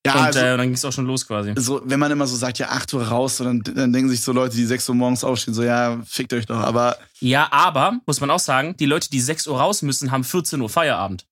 Ja, 0.03 0.13
und 0.15 0.19
also, 0.21 0.39
äh, 0.39 0.57
dann 0.57 0.61
ging 0.67 0.73
es 0.73 0.83
auch 0.85 0.91
schon 0.91 1.05
los 1.05 1.27
quasi. 1.27 1.53
so, 1.57 1.81
wenn 1.85 1.99
man 1.99 2.09
immer 2.11 2.25
so 2.25 2.35
sagt, 2.35 2.57
ja, 2.57 2.69
8 2.69 2.91
Uhr 2.95 3.03
raus, 3.09 3.37
so, 3.37 3.43
dann, 3.43 3.61
dann 3.61 3.93
denken 3.93 4.09
sich 4.09 4.21
so 4.21 4.31
Leute, 4.31 4.55
die 4.55 4.65
6 4.65 4.89
Uhr 4.89 4.95
morgens 4.95 5.23
aufstehen, 5.23 5.53
so, 5.53 5.61
ja, 5.61 6.01
fickt 6.03 6.33
euch 6.33 6.47
doch. 6.47 6.57
Aber 6.57 6.97
Ja, 7.19 7.47
aber, 7.51 7.99
muss 8.07 8.19
man 8.19 8.31
auch 8.31 8.39
sagen, 8.39 8.75
die 8.77 8.87
Leute, 8.87 9.11
die 9.11 9.21
6 9.21 9.45
Uhr 9.45 9.59
raus 9.59 9.83
müssen, 9.83 10.09
haben 10.09 10.23
14 10.23 10.59
Uhr 10.61 10.69
Feierabend. 10.69 11.27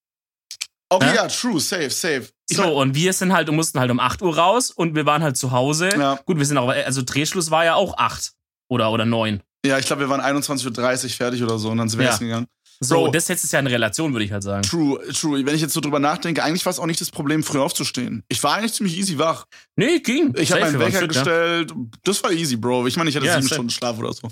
okay, 0.90 1.10
Hä? 1.10 1.16
ja, 1.16 1.28
true, 1.28 1.60
safe, 1.60 1.90
safe. 1.90 2.30
Ich 2.48 2.58
So, 2.58 2.62
mein- 2.64 2.74
und 2.74 2.94
wir 2.96 3.14
sind 3.14 3.34
halt, 3.34 3.52
mussten 3.52 3.80
halt 3.80 3.90
um 3.90 4.00
8 4.00 4.22
Uhr 4.22 4.38
raus 4.38 4.70
und 4.70 4.94
wir 4.94 5.08
waren 5.08 5.24
halt 5.24 5.38
zu 5.38 5.50
Hause. 5.52 5.90
Ja. 5.98 6.20
Gut, 6.26 6.38
wir 6.38 6.46
sind 6.46 6.60
auch, 6.60 6.70
also 6.70 7.02
Drehschluss 7.04 7.50
war 7.50 7.66
ja 7.66 7.74
auch 7.74 7.98
8 7.98 8.34
oder, 8.70 8.92
oder 8.92 9.06
9. 9.06 9.42
ja, 9.66 9.80
ich 9.80 9.86
glaube, 9.86 10.02
wir 10.02 10.10
waren 10.10 10.22
21.30 10.22 11.04
Uhr 11.04 11.10
fertig 11.12 11.44
oder 11.44 11.58
so 11.60 11.70
und 11.70 11.78
dann 11.78 11.90
sind 11.90 12.00
wir 12.00 12.06
Ja. 12.08 12.14
essen 12.14 12.26
gegangen. 12.28 12.48
So, 12.82 12.96
Bro. 13.06 13.12
das 13.12 13.28
setzt 13.28 13.46
es 13.46 13.52
ja 13.54 13.60
in 13.60 13.68
Relation, 13.68 14.12
würde 14.14 14.26
ich 14.26 14.34
halt 14.34 14.44
sagen. 14.44 14.64
True, 14.64 15.00
true. 15.14 15.46
Wenn 15.46 15.56
ich 15.56 15.62
jetzt 15.62 15.74
so 15.74 15.80
drüber 15.80 16.00
nachdenke, 16.00 16.44
eigentlich 16.44 16.66
war 16.66 16.72
es 16.72 16.80
auch 16.80 16.86
nicht 16.86 17.00
das 17.00 17.10
Problem, 17.10 17.42
früh 17.42 17.60
aufzustehen. 17.60 18.24
Ich 18.28 18.44
war 18.44 18.56
eigentlich 18.56 18.74
ziemlich 18.74 18.98
easy 18.98 19.18
wach. 19.18 19.46
Nee, 19.78 20.00
ging. 20.00 20.34
Ich 20.38 20.52
habe 20.52 20.62
meinen 20.62 20.80
Wecker 20.80 20.92
fit, 21.00 21.02
ja. 21.02 21.08
gestellt. 21.08 21.74
Das 22.04 22.22
war 22.22 22.32
easy, 22.34 22.58
Bro. 22.58 22.88
Ich 22.88 22.98
meine, 22.98 23.10
ich 23.10 23.16
hatte 23.16 23.26
Ja, 23.28 23.34
sieben 23.36 23.44
safe. 23.44 23.56
Stunden 23.56 23.70
Schlaf 23.72 23.98
oder 23.98 24.12
so. 24.12 24.28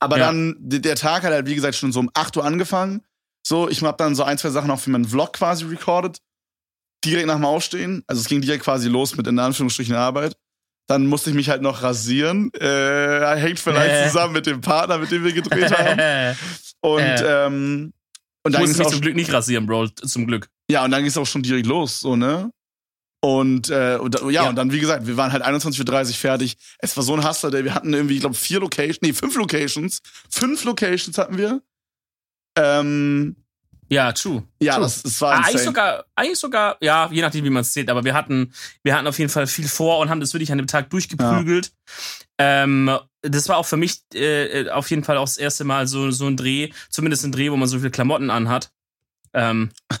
Aber 0.00 0.18
Ja. 0.18 0.26
dann, 0.26 0.56
der 0.58 0.96
Tag 0.96 1.22
hat 1.22 1.32
halt, 1.32 1.46
wie 1.46 1.54
gesagt, 1.54 1.76
schon 1.76 1.92
so 1.92 2.00
um 2.00 2.10
8 2.12 2.36
Uhr 2.36 2.44
angefangen. 2.44 3.02
So, 3.46 3.68
ich 3.68 3.80
habe 3.82 3.96
dann 3.96 4.16
so 4.16 4.24
ein, 4.24 4.36
zwei 4.36 4.50
Sachen 4.50 4.68
auch 4.72 4.80
für 4.80 4.90
meinen 4.90 5.04
Vlog 5.06 5.34
quasi 5.34 5.64
recorded. 5.64 6.18
Direkt 7.04 7.28
nach 7.28 7.36
dem 7.36 7.44
Aufstehen. 7.44 8.02
Also 8.08 8.20
es 8.20 8.26
ging 8.26 8.40
direkt 8.40 8.64
quasi 8.64 8.88
los 8.88 9.16
mit 9.16 9.28
in 9.28 9.38
Anführungsstrichen 9.38 9.94
Arbeit. 9.94 10.36
Dann 10.88 11.06
musste 11.06 11.30
ich 11.30 11.36
mich 11.36 11.48
halt 11.48 11.62
noch 11.62 11.82
rasieren. 11.82 12.52
Äh, 12.54 13.36
hängt 13.36 13.58
vielleicht 13.58 13.90
Äh. 13.90 14.06
zusammen 14.08 14.32
mit 14.34 14.46
dem 14.46 14.60
Partner, 14.60 14.98
mit 14.98 15.10
dem 15.10 15.24
wir 15.24 15.32
gedreht 15.32 15.76
haben. 15.76 16.36
Und, 16.80 17.00
Äh. 17.00 17.46
ähm, 17.46 17.92
und 18.44 18.52
Ich 18.52 18.58
dann 18.58 18.68
musste 18.68 18.78
mich 18.84 18.92
zum 18.92 19.00
Glück 19.00 19.16
nicht 19.16 19.32
rasieren, 19.32 19.66
Bro. 19.66 19.88
Zum 19.88 20.26
Glück. 20.28 20.48
ja, 20.70 20.84
und 20.84 20.92
dann 20.92 21.00
ging 21.00 21.08
es 21.08 21.16
auch 21.18 21.26
schon 21.26 21.42
direkt 21.42 21.66
los, 21.66 21.98
so, 21.98 22.14
ne? 22.14 22.50
Und, 23.20 23.70
äh, 23.70 23.96
und, 24.00 24.14
ja, 24.20 24.30
Ja. 24.30 24.48
und 24.48 24.54
dann, 24.54 24.70
wie 24.70 24.78
gesagt, 24.78 25.06
wir 25.08 25.16
waren 25.16 25.32
halt 25.32 25.42
21.30 25.44 26.10
Uhr 26.10 26.14
fertig. 26.14 26.56
Es 26.78 26.96
war 26.96 27.02
so 27.02 27.14
ein 27.16 27.26
Hustler, 27.28 27.50
der 27.50 27.64
wir 27.64 27.74
hatten 27.74 27.92
irgendwie, 27.92 28.14
ich 28.14 28.20
glaube, 28.20 28.36
vier 28.36 28.60
Locations, 28.60 28.98
nee, 29.02 29.12
fünf 29.12 29.34
Locations. 29.36 30.00
Fünf 30.30 30.62
Locations 30.62 31.18
hatten 31.18 31.36
wir. 31.38 31.60
Ähm, 32.56 33.36
Ja, 33.88 34.10
true. 34.12 34.42
ja, 34.60 34.74
True. 34.74 34.82
das, 34.82 35.02
das 35.02 35.20
war 35.20 35.30
Ah, 35.32 35.36
eigentlich 35.36 35.46
insane. 35.52 35.64
sogar, 35.64 36.04
eigentlich 36.16 36.38
sogar, 36.38 36.76
ja, 36.80 37.08
je 37.12 37.22
nachdem, 37.22 37.44
wie 37.44 37.50
man 37.50 37.60
es 37.60 37.72
zählt, 37.72 37.88
aber 37.88 38.04
wir 38.04 38.14
hatten, 38.14 38.52
wir 38.82 38.94
hatten 38.96 39.06
auf 39.06 39.18
jeden 39.18 39.30
Fall 39.30 39.46
viel 39.46 39.68
vor 39.68 39.98
und 40.00 40.10
haben 40.10 40.20
das 40.20 40.34
wirklich 40.34 40.50
an 40.50 40.58
dem 40.58 40.66
Tag 40.66 40.90
durchgeprügelt. 40.90 41.72
Ähm, 42.38 42.90
das 43.22 43.48
war 43.48 43.56
auch 43.58 43.66
für 43.66 43.76
mich 43.76 44.00
äh, 44.14 44.68
auf 44.70 44.90
jeden 44.90 45.04
Fall 45.04 45.16
auch 45.18 45.24
das 45.24 45.36
erste 45.38 45.64
Mal 45.64 45.86
so, 45.86 46.10
so 46.10 46.26
ein 46.26 46.36
Dreh, 46.36 46.70
zumindest 46.90 47.24
ein 47.24 47.32
Dreh, 47.32 47.50
wo 47.50 47.56
man 47.56 47.68
so 47.68 47.78
viele 47.78 47.90
Klamotten 47.90 48.30
anhat. 48.30 48.70
Ähm, 49.34 49.70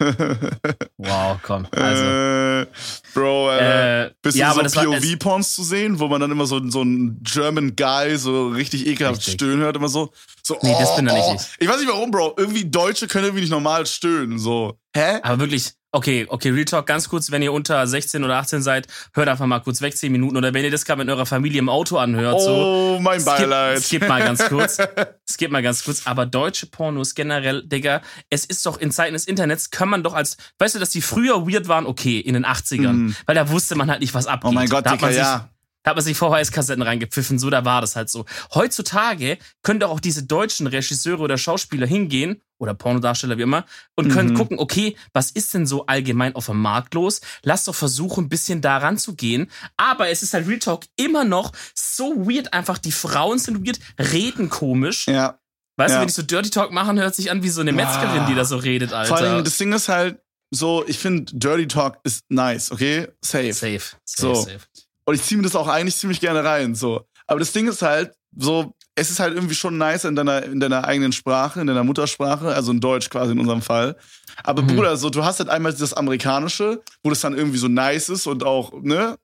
wow, 0.98 1.38
komm. 1.42 1.66
Also, 1.72 2.04
äh, 2.04 2.66
Bro, 3.14 3.50
äh, 3.50 4.04
äh, 4.04 4.10
bist 4.22 4.36
ja, 4.36 4.54
du 4.54 4.62
das 4.62 4.72
so 4.72 4.80
POV-Porns 4.80 5.54
zu 5.54 5.64
sehen, 5.64 5.98
wo 5.98 6.06
man 6.06 6.20
dann 6.20 6.30
immer 6.30 6.46
so, 6.46 6.60
so 6.70 6.82
einen 6.82 7.20
German 7.22 7.74
Guy 7.74 8.16
so 8.16 8.48
richtig 8.48 8.86
ekelhaft 8.86 9.18
Richtig. 9.18 9.34
stöhnen 9.34 9.60
hört, 9.60 9.76
immer 9.76 9.88
so. 9.88 10.12
so 10.42 10.56
Nee, 10.62 10.76
das 10.78 10.90
oh, 10.90 10.96
bin 10.96 11.06
doch 11.06 11.14
nicht 11.14 11.24
oh. 11.26 11.34
ich. 11.34 11.42
Ich 11.58 11.68
weiß 11.68 11.78
nicht 11.80 11.88
warum, 11.88 12.10
Bro. 12.10 12.34
Irgendwie 12.36 12.64
Deutsche 12.64 13.08
können 13.08 13.24
irgendwie 13.24 13.42
nicht 13.42 13.50
normal 13.50 13.86
stöhnen, 13.86 14.38
so. 14.38 14.78
Hä? 14.94 15.20
aber 15.22 15.40
wirklich, 15.40 15.72
okay, 15.92 16.26
okay, 16.28 16.50
Real 16.50 16.64
Talk, 16.64 16.86
ganz 16.86 17.08
kurz, 17.08 17.30
wenn 17.30 17.42
ihr 17.42 17.52
unter 17.52 17.86
16 17.86 18.22
oder 18.24 18.36
18 18.36 18.62
seid, 18.62 18.86
hört 19.14 19.28
einfach 19.28 19.46
mal 19.46 19.60
kurz 19.60 19.80
weg, 19.80 19.96
10 19.96 20.12
Minuten, 20.12 20.36
oder 20.36 20.52
wenn 20.52 20.64
ihr 20.64 20.70
das 20.70 20.84
gerade 20.84 20.98
mit 20.98 21.08
eurer 21.08 21.26
Familie 21.26 21.58
im 21.58 21.68
Auto 21.68 21.96
anhört, 21.96 22.40
so. 22.40 22.50
Oh, 22.50 22.98
mein 23.00 23.20
Skip, 23.20 23.26
Beileid. 23.26 23.82
skip 23.82 24.08
mal 24.08 24.22
ganz 24.22 24.46
kurz. 24.48 24.78
Skip 25.30 25.50
mal 25.50 25.62
ganz 25.62 25.84
kurz. 25.84 26.06
Aber 26.06 26.26
deutsche 26.26 26.66
Pornos 26.66 27.14
generell, 27.14 27.66
Digga, 27.66 28.02
es 28.30 28.44
ist 28.44 28.64
doch 28.66 28.78
in 28.78 28.90
Zeiten 28.90 29.14
des 29.14 29.26
Internets, 29.26 29.70
kann 29.70 29.88
man 29.88 30.02
doch 30.02 30.14
als, 30.14 30.36
weißt 30.58 30.74
du, 30.74 30.78
dass 30.78 30.90
die 30.90 31.02
früher 31.02 31.46
weird 31.46 31.68
waren, 31.68 31.86
okay, 31.86 32.18
in 32.18 32.34
den 32.34 32.44
80ern. 32.44 32.92
Mhm. 32.92 33.16
Weil 33.26 33.34
da 33.34 33.50
wusste 33.50 33.74
man 33.74 33.90
halt 33.90 34.00
nicht, 34.00 34.14
was 34.14 34.26
abgeht. 34.26 34.50
Oh 34.50 34.52
mein 34.52 34.68
Gott, 34.68 34.88
sich, 34.88 35.16
ja. 35.16 35.48
Da 35.84 35.90
hat 35.90 35.96
man 35.96 36.04
sich 36.04 36.16
VHS-Kassetten 36.18 36.82
reingepfiffen, 36.82 37.38
so, 37.38 37.50
da 37.50 37.64
war 37.64 37.80
das 37.80 37.94
halt 37.96 38.10
so. 38.10 38.24
Heutzutage 38.52 39.38
können 39.62 39.80
doch 39.80 39.90
auch 39.90 40.00
diese 40.00 40.24
deutschen 40.24 40.66
Regisseure 40.66 41.22
oder 41.22 41.38
Schauspieler 41.38 41.86
hingehen, 41.86 42.42
oder 42.60 42.74
Pornodarsteller 42.74 43.38
wie 43.38 43.42
immer, 43.42 43.64
und 43.96 44.10
können 44.10 44.30
Mhm. 44.30 44.34
gucken, 44.34 44.58
okay, 44.58 44.96
was 45.12 45.30
ist 45.30 45.54
denn 45.54 45.66
so 45.66 45.86
allgemein 45.86 46.34
auf 46.34 46.46
dem 46.46 46.60
Markt 46.60 46.94
los? 46.94 47.20
Lass 47.44 47.64
doch 47.64 47.74
versuchen, 47.74 48.24
ein 48.24 48.28
bisschen 48.28 48.60
da 48.60 48.78
ranzugehen. 48.78 49.48
Aber 49.76 50.08
es 50.10 50.22
ist 50.24 50.34
halt 50.34 50.48
Real 50.48 50.58
Talk 50.58 50.84
immer 50.96 51.24
noch 51.24 51.52
so 51.74 52.16
weird, 52.28 52.52
einfach 52.52 52.78
die 52.78 52.90
Frauen 52.92 53.38
sind 53.38 53.64
weird, 53.64 53.78
reden 53.98 54.50
komisch. 54.50 55.06
Ja. 55.06 55.38
Weißt 55.76 55.90
Ja. 55.92 55.96
du, 55.98 56.00
wenn 56.00 56.08
die 56.08 56.14
so 56.14 56.22
Dirty 56.22 56.50
Talk 56.50 56.72
machen, 56.72 56.98
hört 56.98 57.14
sich 57.14 57.30
an 57.30 57.44
wie 57.44 57.48
so 57.50 57.60
eine 57.60 57.70
Metzgerin, 57.72 58.26
die 58.26 58.34
da 58.34 58.44
so 58.44 58.56
redet, 58.56 58.92
Alter. 58.92 59.08
Vor 59.08 59.18
allem, 59.18 59.44
das 59.44 59.56
Ding 59.56 59.72
ist 59.72 59.88
halt 59.88 60.18
so, 60.52 60.84
ich 60.88 60.98
finde, 60.98 61.32
Dirty 61.32 61.68
Talk 61.68 61.98
ist 62.02 62.24
nice, 62.28 62.72
okay? 62.72 63.06
Safe. 63.24 63.52
safe, 63.52 63.78
safe, 63.78 63.96
So. 64.04 64.34
safe. 64.34 64.58
Und 65.08 65.14
ich 65.14 65.22
ziehe 65.22 65.38
mir 65.38 65.44
das 65.44 65.56
auch 65.56 65.68
eigentlich 65.68 65.96
ziemlich 65.96 66.20
gerne 66.20 66.44
rein, 66.44 66.74
so. 66.74 67.06
Aber 67.26 67.40
das 67.40 67.52
Ding 67.52 67.66
ist 67.66 67.80
halt, 67.80 68.12
so, 68.36 68.74
es 68.94 69.10
ist 69.10 69.20
halt 69.20 69.34
irgendwie 69.34 69.54
schon 69.54 69.78
nice 69.78 70.04
in 70.04 70.14
deiner, 70.14 70.42
in 70.42 70.60
deiner 70.60 70.84
eigenen 70.84 71.12
Sprache, 71.12 71.62
in 71.62 71.66
deiner 71.66 71.82
Muttersprache, 71.82 72.48
also 72.54 72.72
in 72.72 72.80
Deutsch 72.80 73.08
quasi 73.08 73.32
in 73.32 73.40
unserem 73.40 73.62
Fall. 73.62 73.96
Aber 74.44 74.60
Mhm. 74.60 74.66
Bruder, 74.66 74.98
so, 74.98 75.08
du 75.08 75.24
hast 75.24 75.38
halt 75.38 75.48
einmal 75.48 75.72
das 75.72 75.94
Amerikanische, 75.94 76.82
wo 77.02 77.08
das 77.08 77.22
dann 77.22 77.34
irgendwie 77.34 77.56
so 77.56 77.68
nice 77.68 78.10
ist 78.10 78.26
und 78.26 78.44
auch, 78.44 78.70
ne? 78.82 79.16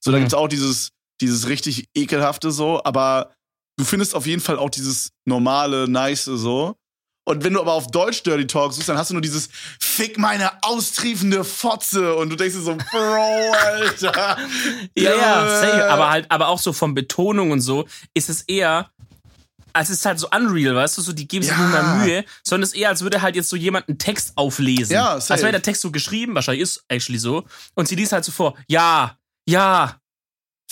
So, 0.00 0.10
da 0.10 0.16
Mhm. 0.16 0.22
gibt's 0.22 0.32
auch 0.34 0.48
dieses, 0.48 0.88
dieses 1.20 1.48
richtig 1.48 1.88
ekelhafte 1.94 2.50
so, 2.50 2.82
aber 2.82 3.34
du 3.76 3.84
findest 3.84 4.14
auf 4.14 4.24
jeden 4.26 4.40
Fall 4.40 4.56
auch 4.58 4.70
dieses 4.70 5.10
normale, 5.26 5.86
nice 5.86 6.24
so. 6.24 6.76
Und 7.24 7.44
wenn 7.44 7.52
du 7.52 7.60
aber 7.60 7.72
auf 7.74 7.86
Deutsch 7.88 8.22
Dirty 8.22 8.46
Talk 8.46 8.72
suchst, 8.72 8.88
dann 8.88 8.96
hast 8.98 9.10
du 9.10 9.14
nur 9.14 9.20
dieses 9.20 9.48
Fick 9.78 10.18
meine 10.18 10.50
austriefende 10.62 11.44
Fotze 11.44 12.14
und 12.16 12.30
du 12.30 12.36
denkst 12.36 12.56
dir 12.56 12.62
so, 12.62 12.76
Bro, 12.76 13.52
Alter. 13.52 14.38
Ja, 14.96 15.14
ja, 15.16 15.48
safe. 15.60 15.88
Aber 15.90 16.10
halt, 16.10 16.26
aber 16.30 16.48
auch 16.48 16.58
so 16.58 16.72
von 16.72 16.94
Betonung 16.94 17.50
und 17.50 17.60
so 17.60 17.86
ist 18.14 18.30
es 18.30 18.42
eher, 18.42 18.90
als 19.72 19.90
es 19.90 19.98
ist 19.98 20.06
halt 20.06 20.18
so 20.18 20.28
unreal, 20.34 20.74
weißt 20.74 20.98
du, 20.98 21.02
so 21.02 21.12
die 21.12 21.28
geben 21.28 21.44
sich 21.44 21.52
Ja. 21.52 21.58
nicht 21.62 21.72
mehr 21.72 21.82
Mühe, 21.96 22.24
sondern 22.42 22.64
es 22.64 22.70
ist 22.70 22.78
eher, 22.80 22.88
als 22.88 23.02
würde 23.02 23.22
halt 23.22 23.36
jetzt 23.36 23.50
so 23.50 23.56
jemand 23.56 23.88
einen 23.88 23.98
Text 23.98 24.32
auflesen. 24.36 24.92
Ja, 24.94 25.10
Als 25.10 25.26
safe. 25.28 25.42
wäre 25.42 25.52
der 25.52 25.62
Text 25.62 25.82
so 25.82 25.92
geschrieben, 25.92 26.34
wahrscheinlich 26.34 26.62
ist 26.62 26.82
actually 26.88 27.18
so. 27.18 27.44
Und 27.74 27.86
sie 27.86 27.94
liest 27.94 28.12
halt 28.12 28.24
so 28.24 28.32
vor, 28.32 28.56
ja, 28.66 29.16
ja, 29.46 30.00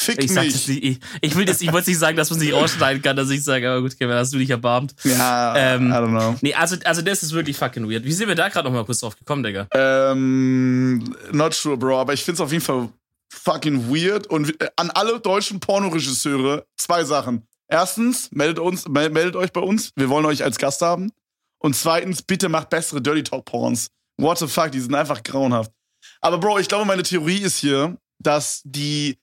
Fick 0.01 0.23
Ich, 0.23 0.31
mich. 0.31 0.69
nicht, 0.69 0.85
ich, 0.85 0.99
ich 1.21 1.35
will 1.35 1.45
das, 1.45 1.61
ich 1.61 1.73
wollte 1.73 1.91
nicht 1.91 1.99
sagen, 1.99 2.17
dass 2.17 2.31
man 2.31 2.39
es 2.39 2.45
nicht 2.45 2.55
rausschneiden 2.55 3.03
kann, 3.03 3.17
dass 3.17 3.31
ich 3.31 3.43
sage, 3.43 3.69
aber 3.69 3.83
gut, 3.83 3.99
Kevin, 3.99 4.15
hast 4.15 4.33
du 4.33 4.39
dich 4.39 4.49
erbarmt. 4.49 4.95
ja, 5.03 5.57
Ähm, 5.57 5.91
I 5.91 5.95
don't 5.95 6.11
know. 6.11 6.37
Nee, 6.41 6.55
also, 6.55 6.77
also 6.85 7.03
das 7.03 7.25
ist 7.25 7.33
wirklich 7.33 7.57
fucking 7.57 7.91
weird. 7.91 8.05
Wie 8.05 8.13
sind 8.13 8.29
wir 8.29 8.37
da 8.37 8.49
gerade 8.49 8.69
noch 8.69 8.75
mal 8.77 8.85
kurz 8.85 9.01
drauf 9.01 9.17
gekommen, 9.19 9.43
Digga? 9.43 9.67
Ähm, 9.75 11.15
not 11.33 11.53
sure, 11.55 11.77
Bro, 11.77 11.99
aber 12.01 12.13
ich 12.13 12.23
find's 12.25 12.41
auf 12.41 12.53
jeden 12.53 12.65
Fall 12.65 12.89
fucking 13.33 13.89
weird. 13.93 14.27
Und 14.29 14.61
äh, 14.63 14.69
an 14.77 14.91
alle 14.91 15.19
deutschen 15.21 15.59
Pornoregisseure 15.61 16.65
zwei 16.77 17.03
Sachen. 17.05 17.43
Erstens, 17.69 18.31
meldet, 18.31 18.61
uns, 18.61 18.87
mel- 18.89 19.11
meldet 19.11 19.35
euch 19.37 19.53
bei 19.53 19.61
uns. 19.61 19.91
Wir 19.97 20.09
wollen 20.09 20.25
euch 20.27 20.43
als 20.45 20.59
Gast 20.59 20.81
haben. 20.81 21.11
Und 21.59 21.75
zweitens, 21.75 22.23
bitte 22.23 22.49
macht 22.49 22.71
bessere 22.71 23.03
Dirty 23.03 23.25
Talk 23.25 23.45
Porns. 23.47 23.89
What 24.17 24.39
the 24.39 24.47
fuck, 24.47 24.71
die 24.71 24.81
sind 24.81 24.95
einfach 24.95 25.23
grauenhaft. 25.23 25.73
Aber 26.21 26.39
Bro, 26.39 26.61
ich 26.61 26.69
glaube, 26.69 26.85
meine 26.87 27.03
Theorie 27.03 27.39
ist 27.39 27.59
hier, 27.59 27.97
dass 28.21 28.63
die 28.65 29.19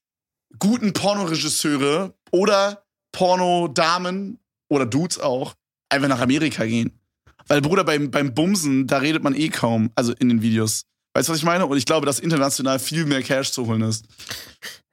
guten 0.60 0.94
Pornoregisseure 0.94 2.14
oder 2.32 2.84
Pornodamen 3.12 4.40
oder 4.70 4.86
Dudes 4.86 5.20
auch 5.20 5.56
einfach 5.90 6.10
nach 6.10 6.22
Amerika 6.22 6.66
gehen. 6.66 7.00
Weil, 7.48 7.62
Bruder, 7.62 7.84
beim, 7.84 8.10
beim 8.12 8.34
Bumsen, 8.34 8.88
da 8.88 8.98
redet 8.98 9.24
man 9.24 9.36
eh 9.36 9.50
kaum, 9.50 9.92
also 9.96 10.14
in 10.14 10.30
den 10.30 10.42
Videos. 10.42 10.84
Weißt 11.14 11.30
du, 11.30 11.32
was 11.32 11.40
ich 11.40 11.46
meine? 11.46 11.66
Und 11.66 11.78
ich 11.78 11.86
glaube, 11.86 12.06
dass 12.06 12.20
international 12.20 12.80
viel 12.80 13.06
mehr 13.06 13.22
Cash 13.22 13.52
zu 13.52 13.68
holen 13.68 13.82
ist. 13.82 14.06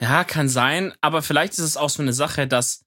Ja, 0.01 0.23
kann 0.25 0.49
sein, 0.49 0.93
aber 1.01 1.23
vielleicht 1.23 1.55
ist 1.55 1.61
es 1.61 1.77
auch 1.77 1.91
so 1.91 2.03
eine 2.03 2.13
Sache, 2.13 2.47
dass, 2.47 2.83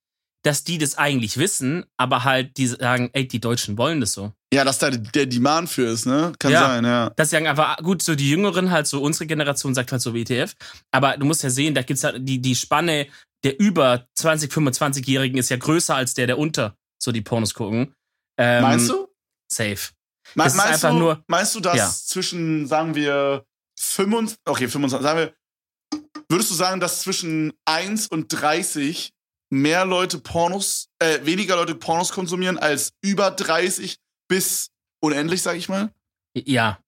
dass 0.45 0.63
die 0.63 0.77
das 0.77 0.97
eigentlich 0.97 1.37
wissen, 1.37 1.85
aber 1.97 2.23
halt 2.23 2.57
die 2.57 2.67
sagen, 2.67 3.09
ey, 3.13 3.27
die 3.27 3.39
Deutschen 3.39 3.77
wollen 3.77 3.99
das 3.99 4.11
so. 4.11 4.31
Ja, 4.53 4.63
dass 4.63 4.77
da 4.79 4.91
der 4.91 5.25
Demand 5.25 5.69
für 5.69 5.87
ist, 5.87 6.05
ne? 6.05 6.33
Kann 6.39 6.51
Ja. 6.51 6.61
sein, 6.67 6.85
ja. 6.85 7.09
Das 7.15 7.31
sagen 7.31 7.47
einfach, 7.47 7.77
gut, 7.77 8.01
so 8.03 8.13
die 8.15 8.29
Jüngeren 8.29 8.69
halt, 8.71 8.85
so 8.87 9.01
unsere 9.01 9.25
Generation 9.25 9.73
sagt 9.73 9.91
halt 9.91 10.01
so 10.01 10.13
WTF, 10.13 10.53
aber 10.91 11.17
du 11.17 11.25
musst 11.25 11.41
ja 11.43 11.49
sehen, 11.49 11.73
da 11.73 11.81
gibt's 11.81 12.03
halt 12.03 12.17
die, 12.27 12.39
die 12.39 12.55
Spanne 12.55 13.07
der 13.43 13.59
über 13.59 14.07
20, 14.15 14.51
25-Jährigen 14.51 15.37
ist 15.37 15.49
ja 15.49 15.57
größer 15.57 15.95
als 15.95 16.13
der, 16.15 16.25
der 16.27 16.37
unter 16.39 16.75
so 17.01 17.11
die 17.11 17.21
Pornos 17.21 17.53
gucken. 17.53 17.93
Ähm, 18.39 18.61
Meinst 18.63 18.89
du? 18.89 19.07
Safe. 19.51 19.77
Me- 20.33 20.43
das 20.45 20.55
meinst, 20.55 20.73
einfach 20.73 20.89
du 20.91 20.97
nur- 20.97 21.23
meinst 21.27 21.53
du, 21.53 21.59
dass 21.59 21.77
Ja. 21.77 21.89
zwischen, 21.89 22.65
sagen 22.67 22.95
wir, 22.95 23.45
25, 23.79 24.37
okay, 24.45 24.67
25, 24.67 25.03
sagen 25.03 25.19
wir, 25.19 25.33
würdest 26.29 26.49
du 26.49 26.55
sagen, 26.55 26.79
dass 26.79 27.01
zwischen 27.01 27.53
1 27.65 28.07
und 28.07 28.29
30 28.29 29.11
mehr 29.49 29.85
Leute 29.85 30.19
Pornos, 30.19 30.89
äh, 30.99 31.19
weniger 31.23 31.55
Leute 31.55 31.75
Pornos 31.75 32.11
konsumieren 32.11 32.57
als 32.57 32.93
über 33.01 33.31
30 33.31 33.97
bis 34.27 34.71
unendlich, 35.01 35.41
sag 35.41 35.55
ich 35.55 35.69
mal? 35.69 35.91
Ja, 36.35 36.79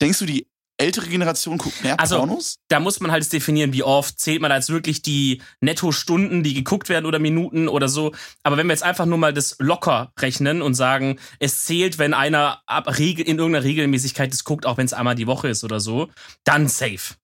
Denkst 0.00 0.18
du, 0.18 0.26
die 0.26 0.46
ältere 0.78 1.08
Generation 1.08 1.56
guckt 1.56 1.82
mehr 1.82 1.98
Also, 1.98 2.18
Pornos? 2.18 2.58
da 2.68 2.80
muss 2.80 3.00
man 3.00 3.10
halt 3.10 3.32
definieren, 3.32 3.72
wie 3.72 3.82
oft 3.82 4.20
zählt 4.20 4.42
man 4.42 4.52
als 4.52 4.68
wirklich 4.68 5.00
die 5.00 5.40
Netto-Stunden, 5.60 6.42
die 6.42 6.52
geguckt 6.52 6.90
werden 6.90 7.06
oder 7.06 7.18
Minuten 7.18 7.66
oder 7.68 7.88
so. 7.88 8.12
Aber 8.42 8.58
wenn 8.58 8.66
wir 8.66 8.74
jetzt 8.74 8.82
einfach 8.82 9.06
nur 9.06 9.16
mal 9.16 9.32
das 9.32 9.56
locker 9.58 10.12
rechnen 10.18 10.60
und 10.60 10.74
sagen, 10.74 11.18
es 11.38 11.64
zählt, 11.64 11.98
wenn 11.98 12.12
einer 12.12 12.62
in 12.68 13.38
irgendeiner 13.38 13.64
Regelmäßigkeit 13.64 14.30
das 14.30 14.44
guckt, 14.44 14.66
auch 14.66 14.76
wenn 14.76 14.84
es 14.84 14.92
einmal 14.92 15.14
die 15.14 15.26
Woche 15.26 15.48
ist 15.48 15.64
oder 15.64 15.80
so, 15.80 16.10
dann 16.44 16.68
safe. 16.68 17.14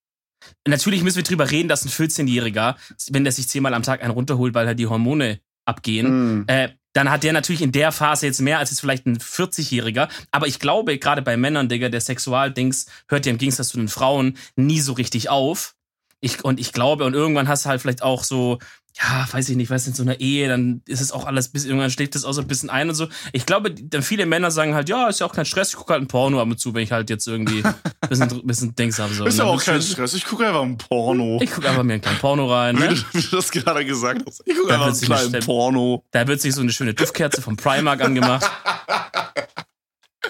Natürlich 0.67 1.03
müssen 1.03 1.17
wir 1.17 1.23
drüber 1.25 1.51
reden, 1.51 1.69
dass 1.69 1.85
ein 1.85 1.89
14-Jähriger, 1.91 2.77
wenn 3.11 3.25
der 3.25 3.33
sich 3.33 3.49
zehnmal 3.49 3.75
am 3.75 3.83
Tag 3.83 4.03
einen 4.03 4.13
runterholt, 4.13 4.55
weil 4.55 4.67
halt 4.67 4.79
die 4.79 4.87
Hormone 4.87 5.41
abgehen, 5.65 6.37
Mhm. 6.39 6.45
äh, 6.49 6.69
dann 6.95 7.11
hat 7.11 7.23
der 7.23 7.33
natürlich 7.33 7.63
in 7.63 7.73
der 7.73 7.91
Phase 7.91 8.27
jetzt 8.27 8.41
mehr 8.43 8.59
als 8.59 8.69
jetzt 8.71 8.81
vielleicht 8.81 9.07
ein 9.07 9.19
40-Jähriger. 9.19 10.09
Aber 10.31 10.47
ich 10.47 10.59
glaube, 10.59 10.99
gerade 10.99 11.23
bei 11.23 11.37
Männern, 11.39 11.69
Digga, 11.71 11.89
der 11.89 12.03
Sexualdings 12.03 12.87
hört 13.09 13.25
ja 13.25 13.33
im 13.33 13.39
Gegensatz 13.39 13.69
zu 13.69 13.79
den 13.79 13.89
Frauen 13.89 14.37
nie 14.57 14.81
so 14.81 14.93
richtig 14.93 15.31
auf. 15.31 15.75
Ich, 16.21 16.45
und 16.45 16.61
ich 16.61 16.73
glaube, 16.73 17.05
und 17.05 17.15
irgendwann 17.15 17.49
hast 17.49 17.65
du 17.65 17.71
halt 17.71 17.81
vielleicht 17.81 18.03
auch 18.03 18.25
so, 18.25 18.59
ja, 19.01 19.27
weiß 19.31 19.49
ich 19.49 19.57
nicht, 19.57 19.71
weiß 19.71 19.87
in 19.87 19.95
so 19.95 20.03
einer 20.03 20.21
Ehe, 20.21 20.49
dann 20.49 20.83
ist 20.87 21.01
es 21.01 21.13
auch 21.13 21.25
alles 21.25 21.49
bis 21.49 21.65
irgendwann 21.65 21.91
schlägt 21.91 22.15
es 22.15 22.25
auch 22.27 22.33
so 22.33 22.43
ein 22.43 22.47
bisschen 22.47 22.69
ein 22.69 22.89
und 22.91 22.95
so. 22.95 23.09
Ich 23.33 23.47
glaube, 23.47 23.73
dann 23.73 24.03
viele 24.03 24.27
Männer 24.27 24.51
sagen 24.51 24.75
halt, 24.75 24.89
ja, 24.91 25.09
ist 25.09 25.21
ja 25.21 25.27
auch 25.27 25.35
kein 25.35 25.47
Stress, 25.47 25.71
ich 25.71 25.77
gucke 25.77 25.95
halt 25.95 26.03
ein 26.03 26.09
Porno 26.09 26.41
ab 26.41 26.49
und 26.49 26.59
zu, 26.61 26.75
wenn 26.75 26.83
ich 26.83 26.93
halt 26.93 27.09
jetzt 27.09 27.27
irgendwie 27.27 27.65
ein 27.65 27.75
bisschen, 28.09 28.47
bisschen 28.47 28.75
Dings 28.75 28.99
habe. 28.99 29.15
So. 29.15 29.25
Ist 29.25 29.39
ja 29.39 29.45
Und 29.45 29.51
dann 29.51 29.59
auch 29.59 29.65
kein 29.65 29.81
Stress. 29.81 30.13
Ich 30.13 30.27
gucke 30.27 30.47
einfach 30.47 30.63
ein 30.63 30.77
Porno. 30.77 31.39
Ich 31.41 31.51
gucke 31.51 31.69
einfach 31.71 31.83
mir 31.85 31.95
ein 31.95 32.01
kleines 32.03 32.21
Porno 32.21 32.53
rein. 32.53 32.77
wie, 32.77 32.81
Ne? 32.83 32.89
du, 32.89 33.05
wie 33.19 33.23
du 33.23 33.37
das 33.37 33.51
gerade 33.51 33.85
gesagt 33.87 34.23
hast. 34.27 34.43
Ich 34.45 34.57
gucke 34.57 34.73
einfach 34.75 34.87
einen 34.89 35.01
kleinen 35.01 35.43
Porno. 35.45 36.05
Da 36.11 36.27
wird 36.27 36.41
sich 36.43 36.55
so 36.55 36.61
eine 36.61 36.71
schöne 36.73 36.93
Duftkerze 36.93 37.41
vom 37.41 37.57
Primark 37.57 38.03
angemacht. 38.03 38.51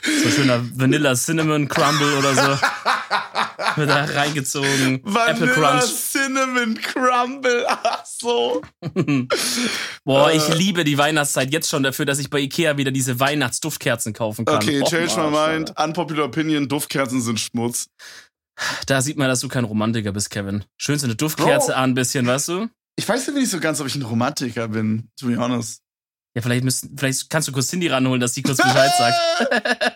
So 0.05 0.29
ein 0.29 0.33
schöner 0.33 0.61
Vanilla 0.75 1.15
Cinnamon 1.15 1.69
Crumble 1.69 2.17
oder 2.19 2.35
so. 2.35 2.41
Wird 3.77 3.91
da 3.91 4.05
reingezogen. 4.05 4.95
Apple 4.97 5.15
Vanilla 5.15 5.53
Crunch. 5.79 5.85
Cinnamon 6.11 6.81
Crumble. 6.81 7.65
Ach 7.69 8.05
so. 8.05 8.63
Boah, 10.05 10.31
Äh. 10.31 10.37
ich 10.37 10.49
liebe 10.55 10.85
die 10.85 10.99
Weihnachtszeit 10.99 11.53
jetzt 11.53 11.69
schon 11.69 11.83
dafür, 11.83 12.05
dass 12.07 12.19
ich 12.19 12.31
bei 12.31 12.41
Ikea 12.41 12.77
wieder 12.77 12.91
diese 12.91 13.21
Weihnachtsduftkerzen 13.21 14.13
kaufen 14.13 14.45
kann. 14.45 14.57
Okay, 14.57 14.83
Och, 14.83 14.89
change 14.91 15.17
my 15.17 15.31
mind. 15.31 15.73
Unpopular 15.79 16.25
opinion. 16.27 16.69
Duftkerzen 16.69 17.21
sind 17.21 17.41
Schmutz. 17.41 17.89
Da 18.87 19.01
sieht 19.01 19.17
man, 19.17 19.29
dass 19.29 19.41
du 19.41 19.49
kein 19.49 19.65
Romantiker 19.65 20.13
bist, 20.13 20.31
Kevin. 20.31 20.65
Schön 20.79 20.99
so 20.99 21.07
eine 21.07 21.17
Duftkerze 21.17 21.69
Bro. 21.73 21.75
an, 21.77 21.91
ein 21.91 21.95
bisschen, 21.95 22.27
weißt 22.27 22.49
du? 22.49 22.69
Ich 22.97 23.09
weiß 23.09 23.27
ja 23.27 23.33
nicht 23.33 23.51
so 23.51 23.59
ganz, 23.59 23.81
ob 23.81 23.87
ich 23.87 23.95
ein 23.95 24.03
Romantiker 24.03 24.69
bin, 24.69 25.09
to 25.19 25.27
be 25.27 25.37
honest. 25.39 25.81
Ja, 26.35 26.43
vielleicht, 26.43 26.63
müssen, 26.65 26.97
vielleicht 26.97 27.29
kannst 27.31 27.49
du 27.49 27.53
kurz 27.53 27.69
Cindy 27.69 27.89
ranholen, 27.89 28.21
dass 28.21 28.35
sie 28.35 28.43
kurz 28.43 28.59
Bescheid 28.59 28.91
sagt. 28.99 29.17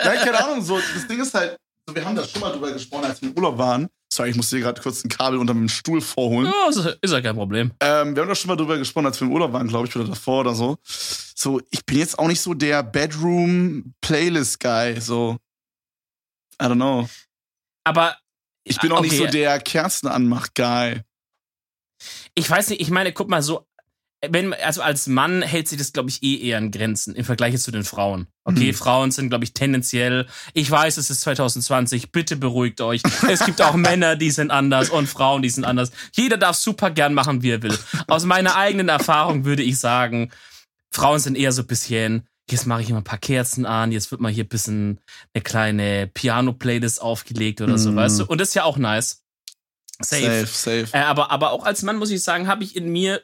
Nein, 0.04 0.18
keine 0.25 0.44
Ahnung. 0.44 0.62
So, 0.62 0.78
das 0.94 1.06
Ding 1.06 1.20
ist 1.20 1.32
halt, 1.35 1.56
so, 1.87 1.95
wir 1.95 2.05
haben 2.05 2.16
da 2.16 2.26
schon 2.26 2.40
mal 2.40 2.50
drüber 2.52 2.73
gesprochen, 2.73 3.05
als 3.05 3.23
wir 3.23 3.28
im 3.31 3.37
Urlaub 3.37 3.59
waren. 3.59 3.88
Sorry, 4.12 4.31
ich 4.31 4.37
musste 4.37 4.57
hier 4.57 4.64
gerade 4.64 4.81
kurz 4.81 5.05
ein 5.05 5.09
Kabel 5.09 5.38
unter 5.38 5.55
meinem 5.55 5.69
Stuhl 5.69 6.00
vorholen. 6.00 6.47
Ja, 6.47 6.69
ist, 6.69 6.99
ist 7.00 7.12
ja 7.12 7.21
kein 7.21 7.37
Problem. 7.37 7.73
Ähm, 7.81 8.14
wir 8.14 8.23
haben 8.23 8.28
da 8.28 8.35
schon 8.35 8.49
mal 8.49 8.57
drüber 8.57 8.78
gesprochen, 8.78 9.07
als 9.07 9.21
wir 9.21 9.26
im 9.26 9.33
Urlaub 9.33 9.52
waren, 9.52 9.69
glaube 9.69 9.87
ich, 9.88 9.97
oder 9.97 10.07
davor 10.07 10.40
oder 10.40 10.55
so. 10.55 10.78
So, 10.85 11.61
ich 11.71 11.85
bin 11.85 11.99
jetzt 11.99 12.19
auch 12.19 12.28
nicht 12.28 12.40
so 12.40 12.55
der 12.55 12.83
Bedroom-Playlist-Guy. 12.83 15.00
So, 15.00 15.37
I 16.61 16.64
don't 16.66 16.75
know. 16.76 17.09
Aber 17.85 18.16
Ich 18.64 18.81
bin 18.81 18.93
auch 18.93 19.00
nicht 19.00 19.12
okay. 19.12 19.26
so 19.26 19.31
der 19.31 19.61
Kerzenanmach-Guy. 19.61 21.02
ich 22.35 22.50
weiß 22.50 22.71
nicht, 22.71 22.81
ich 22.81 22.90
meine, 22.90 23.12
guck 23.12 23.28
mal, 23.28 23.43
so, 23.43 23.66
wenn, 24.28 24.54
also 24.54 24.82
als 24.82 25.06
Mann 25.06 25.42
hält 25.42 25.68
sich 25.68 25.78
das, 25.78 25.92
glaube 25.92 26.08
ich, 26.08 26.23
eh 26.23 26.37
eher 26.38 26.58
in 26.58 26.70
Grenzen 26.70 27.14
im 27.14 27.25
Vergleich 27.25 27.61
zu 27.61 27.70
den 27.70 27.85
Frauen. 27.85 28.26
Okay, 28.44 28.73
Mhm. 28.73 28.75
Frauen 28.75 29.11
sind, 29.11 29.28
glaube 29.28 29.44
ich, 29.44 29.52
tendenziell, 29.52 30.26
ich 30.54 30.70
weiß, 30.70 30.96
es 30.96 31.11
ist 31.11 31.20
2020, 31.23 32.12
bitte 32.12 32.37
beruhigt 32.37 32.80
euch. 32.80 33.02
Es 33.28 33.44
gibt 33.44 33.61
auch 33.61 33.75
Männer, 33.76 34.16
die 34.16 34.30
sind 34.30 34.50
anders 34.50 34.90
und 34.90 35.06
Frauen, 35.08 35.42
die 35.42 35.50
sind 35.50 35.64
anders. 35.64 35.90
Jeder 36.14 36.38
darf 36.38 36.56
super 36.56 36.90
gern 36.90 37.12
machen, 37.14 37.42
wie 37.42 37.50
er 37.50 37.62
will. 37.62 37.76
Aus 38.08 38.25
meiner 38.25 38.56
eigenen 38.56 38.88
Erfahrung 38.88 39.44
würde 39.44 39.62
ich 39.62 39.78
sagen, 39.78 40.30
Frauen 40.90 41.18
sind 41.18 41.37
eher 41.37 41.52
so 41.52 41.62
ein 41.62 41.66
bisschen, 41.68 42.26
jetzt 42.50 42.66
mache 42.66 42.80
ich 42.82 42.88
mal 42.88 42.99
ein 42.99 43.04
paar 43.04 43.18
Kerzen 43.18 43.66
an, 43.66 43.92
jetzt 43.92 44.11
wird 44.11 44.20
mal 44.23 44.32
hier 44.32 44.44
ein 44.44 44.49
bisschen 44.49 45.00
eine 45.35 45.42
kleine 45.42 46.06
Piano-Playlist 46.06 47.02
aufgelegt 47.02 47.61
oder 47.61 47.76
so, 47.76 47.92
Mhm. 47.92 47.96
weißt 47.96 48.20
du? 48.20 48.25
Und 48.25 48.40
das 48.40 48.49
ist 48.49 48.54
ja 48.54 48.64
auch 48.64 48.78
nice. 48.78 49.23
Safe, 50.00 50.46
safe. 50.46 50.88
Äh, 50.92 50.99
aber, 51.00 51.30
aber 51.30 51.52
auch 51.52 51.64
als 51.64 51.82
Mann 51.82 51.96
muss 51.96 52.11
ich 52.11 52.23
sagen, 52.23 52.49
habe 52.49 52.62
ich 52.64 52.76
in 52.76 52.90
mir 52.90 53.23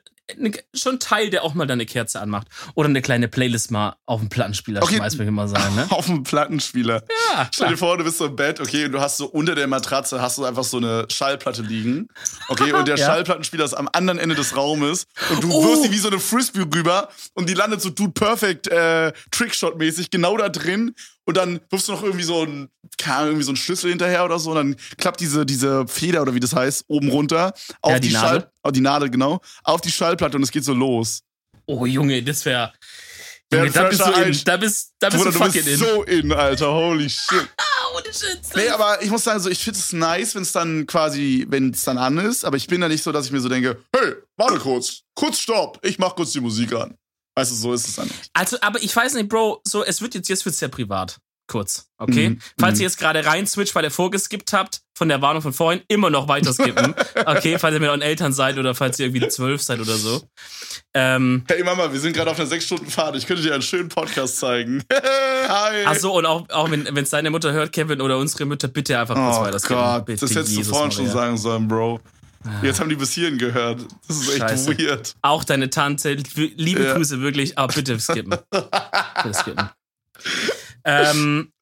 schon 0.74 0.90
einen 0.92 0.98
Teil, 1.00 1.30
der 1.30 1.44
auch 1.44 1.54
mal 1.54 1.66
da 1.66 1.72
eine 1.74 1.86
Kerze 1.86 2.20
anmacht. 2.20 2.46
Oder 2.74 2.88
eine 2.88 3.02
kleine 3.02 3.28
Playlist 3.28 3.70
mal 3.70 3.96
auf 4.06 4.20
den 4.20 4.28
Plattenspieler 4.28 4.82
Okay. 4.82 4.96
schmeißt, 4.96 5.16
würde 5.18 5.30
ich 5.30 5.34
mal 5.34 5.48
sagen. 5.48 5.74
Ne? 5.74 5.86
Auf 5.90 6.06
dem 6.06 6.22
Plattenspieler. 6.22 7.02
Ja, 7.34 7.48
Stell 7.52 7.68
dir 7.70 7.76
vor, 7.76 7.96
du 7.98 8.04
bist 8.04 8.18
so 8.18 8.26
im 8.26 8.36
Bett, 8.36 8.60
okay, 8.60 8.84
und 8.86 8.92
du 8.92 9.00
hast 9.00 9.16
so 9.16 9.26
unter 9.26 9.54
der 9.54 9.66
Matratze 9.66 10.20
hast 10.20 10.38
du 10.38 10.44
einfach 10.44 10.64
so 10.64 10.76
eine 10.78 11.06
Schallplatte 11.10 11.62
liegen. 11.62 12.08
Okay, 12.48 12.72
und 12.72 12.88
der 12.88 12.96
Ja. 13.02 13.06
Schallplattenspieler 13.06 13.64
ist 13.64 13.74
am 13.74 13.88
anderen 13.92 14.18
Ende 14.18 14.34
des 14.34 14.56
Raumes 14.56 15.06
und 15.30 15.42
du 15.42 15.50
Oh. 15.52 15.64
wirfst 15.64 15.84
die 15.84 15.90
wie 15.92 15.98
so 15.98 16.08
eine 16.08 16.18
Frisbee 16.18 16.60
rüber 16.74 17.08
und 17.34 17.48
die 17.48 17.54
landet 17.54 17.80
so 17.80 17.90
Dude 17.90 18.12
Perfect 18.12 18.68
äh, 18.68 19.12
Trickshot-mäßig 19.30 20.10
genau 20.10 20.36
da 20.36 20.48
drin 20.48 20.94
und 21.24 21.36
dann 21.36 21.60
wirfst 21.70 21.88
du 21.88 21.92
noch 21.92 22.02
irgendwie 22.02 22.24
so 22.24 22.42
ein, 22.42 22.68
irgendwie 23.06 23.42
so 23.42 23.50
einen 23.50 23.56
Schlüssel 23.56 23.90
hinterher 23.90 24.24
oder 24.24 24.38
so 24.38 24.50
und 24.50 24.56
dann 24.56 24.76
klappt 24.98 25.20
diese, 25.20 25.46
diese 25.46 25.86
Feder 25.86 26.22
oder 26.22 26.34
wie 26.34 26.40
das 26.40 26.54
heißt, 26.54 26.84
oben 26.88 27.08
runter 27.10 27.52
auf 27.80 27.92
Ja, 27.92 27.98
die 27.98 28.08
die, 28.08 28.14
Nadel. 28.14 28.40
Schall, 28.40 28.52
oh, 28.64 28.70
die 28.70 28.80
Nadel, 28.80 29.10
genau, 29.10 29.40
auf 29.64 29.80
die 29.80 29.92
Schallplatte 29.92 30.36
und 30.36 30.42
es 30.42 30.50
geht 30.50 30.64
so 30.64 30.72
los. 30.74 31.22
Oh, 31.66 31.86
Junge, 31.86 32.22
das 32.22 32.44
wäre. 32.44 32.72
Wär 33.50 33.60
Junge, 33.60 33.70
da 33.72 33.84
bist 33.88 34.00
du 34.00 34.10
in. 34.12 34.40
Da 34.44 34.56
bist, 34.56 34.94
da 34.98 35.08
bist 35.10 35.22
Bruder, 35.22 35.32
du 35.32 35.38
du 35.38 35.44
fucking 35.44 35.64
bist 35.64 35.82
in. 35.82 35.88
so 35.88 36.02
in, 36.04 36.32
Alter, 36.32 36.72
holy 36.72 37.08
shit. 37.08 37.48
Ah, 37.84 37.96
ohne 37.96 38.12
Shit. 38.12 38.40
Nee, 38.54 38.68
aber 38.68 39.02
ich 39.02 39.10
muss 39.10 39.24
sagen, 39.24 39.40
so, 39.40 39.48
ich 39.50 39.58
finde 39.58 39.78
es 39.78 39.92
nice, 39.92 40.34
wenn 40.34 40.42
es 40.42 40.52
dann 40.52 40.86
quasi, 40.86 41.46
wenn 41.48 41.70
es 41.70 41.82
dann 41.82 41.98
an 41.98 42.16
ist, 42.18 42.44
aber 42.44 42.56
ich 42.56 42.66
bin 42.66 42.80
da 42.80 42.88
nicht 42.88 43.02
so, 43.02 43.12
dass 43.12 43.26
ich 43.26 43.32
mir 43.32 43.40
so 43.40 43.48
denke, 43.48 43.82
hey, 43.94 44.14
warte 44.36 44.58
kurz, 44.58 45.02
kurz 45.14 45.38
stopp, 45.38 45.78
ich 45.82 45.98
mach 45.98 46.14
kurz 46.14 46.32
die 46.32 46.40
Musik 46.40 46.72
an. 46.74 46.96
Weißt 47.34 47.50
du, 47.50 47.54
so 47.54 47.72
ist 47.72 47.88
es 47.88 47.96
dann 47.96 48.08
nicht. 48.08 48.30
Also, 48.34 48.58
aber 48.60 48.82
ich 48.82 48.94
weiß 48.94 49.14
nicht, 49.14 49.28
Bro, 49.28 49.62
so, 49.64 49.84
es 49.84 50.02
wird 50.02 50.14
jetzt, 50.14 50.28
jetzt 50.28 50.44
wird's 50.44 50.58
sehr 50.58 50.68
privat. 50.68 51.18
Kurz, 51.48 51.88
okay? 51.98 52.30
Mhm, 52.30 52.38
Falls 52.58 52.76
mhm. 52.76 52.82
ihr 52.82 52.86
jetzt 52.86 52.98
gerade 52.98 53.26
rein 53.26 53.46
switcht, 53.46 53.74
weil 53.74 53.84
ihr 53.84 53.90
vorgeskippt 53.90 54.52
habt, 54.52 54.80
von 54.96 55.08
der 55.08 55.20
Warnung 55.20 55.42
von 55.42 55.52
vorhin, 55.52 55.82
immer 55.88 56.08
noch 56.08 56.28
weiter 56.28 56.52
skippen. 56.52 56.94
okay, 57.26 57.58
falls 57.58 57.74
ihr 57.74 57.80
mit 57.80 57.88
euren 57.88 58.00
Eltern 58.00 58.32
seid 58.32 58.58
oder 58.58 58.74
falls 58.74 58.98
ihr 58.98 59.06
irgendwie 59.06 59.28
zwölf 59.28 59.60
seid 59.60 59.80
oder 59.80 59.96
so. 59.96 60.22
Ähm, 60.94 61.44
Hey 61.48 61.62
Mama, 61.64 61.92
wir 61.92 61.98
sind 61.98 62.14
gerade 62.14 62.30
auf 62.30 62.38
einer 62.38 62.46
sechs 62.46 62.66
Stunden 62.66 62.88
Fahrt, 62.88 63.16
ich 63.16 63.26
könnte 63.26 63.42
dir 63.42 63.52
einen 63.54 63.62
schönen 63.62 63.88
Podcast 63.88 64.38
zeigen. 64.38 64.82
Hi. 64.92 65.84
ach 65.84 65.96
so, 65.96 66.16
und 66.16 66.26
auch, 66.26 66.48
auch 66.50 66.70
wenn 66.70 66.96
es 66.96 67.10
deine 67.10 67.30
Mutter 67.30 67.52
hört, 67.52 67.72
Kevin, 67.72 68.00
oder 68.00 68.18
unsere 68.18 68.46
Mütter, 68.46 68.68
bitte 68.68 68.98
einfach 68.98 69.16
kurz 69.16 69.36
oh 69.36 69.42
weiter 69.42 69.58
skippen. 69.58 69.76
Gott, 69.76 70.06
bitte, 70.06 70.20
das 70.20 70.30
hättest 70.30 70.52
du 70.52 70.56
Jesus 70.58 70.72
vorhin 70.72 70.92
schon 70.92 71.06
Maria. 71.06 71.20
sagen 71.20 71.36
sollen, 71.36 71.68
Bro. 71.68 72.00
Jetzt 72.62 72.80
haben 72.80 72.88
die 72.88 72.96
bis 72.96 73.12
hierhin 73.12 73.38
gehört. 73.38 73.84
Das 74.08 74.16
ist 74.18 74.28
echt 74.30 74.38
Scheiße. 74.40 74.78
weird. 74.78 75.14
Auch 75.22 75.44
deine 75.44 75.70
Tante, 75.70 76.14
liebe 76.14 76.84
Ja. 76.84 76.94
Grüße 76.94 77.20
wirklich, 77.20 77.58
aber 77.58 77.72
bitte 77.72 77.98
skippen. 78.00 78.36
bitte 78.50 79.34
skippen. 79.34 79.68
Ähm, 80.84 81.52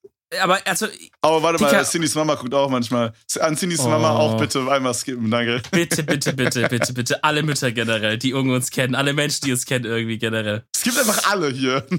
aber 0.41 0.65
also, 0.67 0.87
Aber 1.23 1.43
warte 1.43 1.63
mal, 1.63 1.85
Cindys 1.85 2.15
Mama 2.15 2.37
guckt 2.37 2.55
auch 2.55 2.71
manchmal. 2.71 3.13
An 3.41 3.57
Cindys 3.57 3.83
Mama 3.83 4.13
Oh. 4.15 4.19
auch 4.19 4.39
bitte 4.39 4.71
einmal 4.71 4.95
skippen, 4.95 5.31
danke. 5.31 5.61
bitte, 5.73 6.03
bitte, 6.05 6.33
bitte, 6.33 6.69
bitte, 6.69 6.93
bitte, 6.93 7.25
alle 7.25 7.43
Mütter 7.43 7.73
generell, 7.73 8.17
die 8.17 8.33
uns 8.33 8.71
kennen, 8.71 8.95
alle 8.95 9.13
Menschen, 9.13 9.45
die 9.45 9.53
uns 9.53 9.67
kennen 9.67 9.85
irgendwie 9.87 10.19
generell. 10.19 10.65
Es 10.75 10.83
gibt 10.83 10.99
einfach 10.99 11.31
alle 11.31 11.51
hier. 11.51 11.87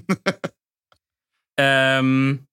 Ähm, 1.57 2.47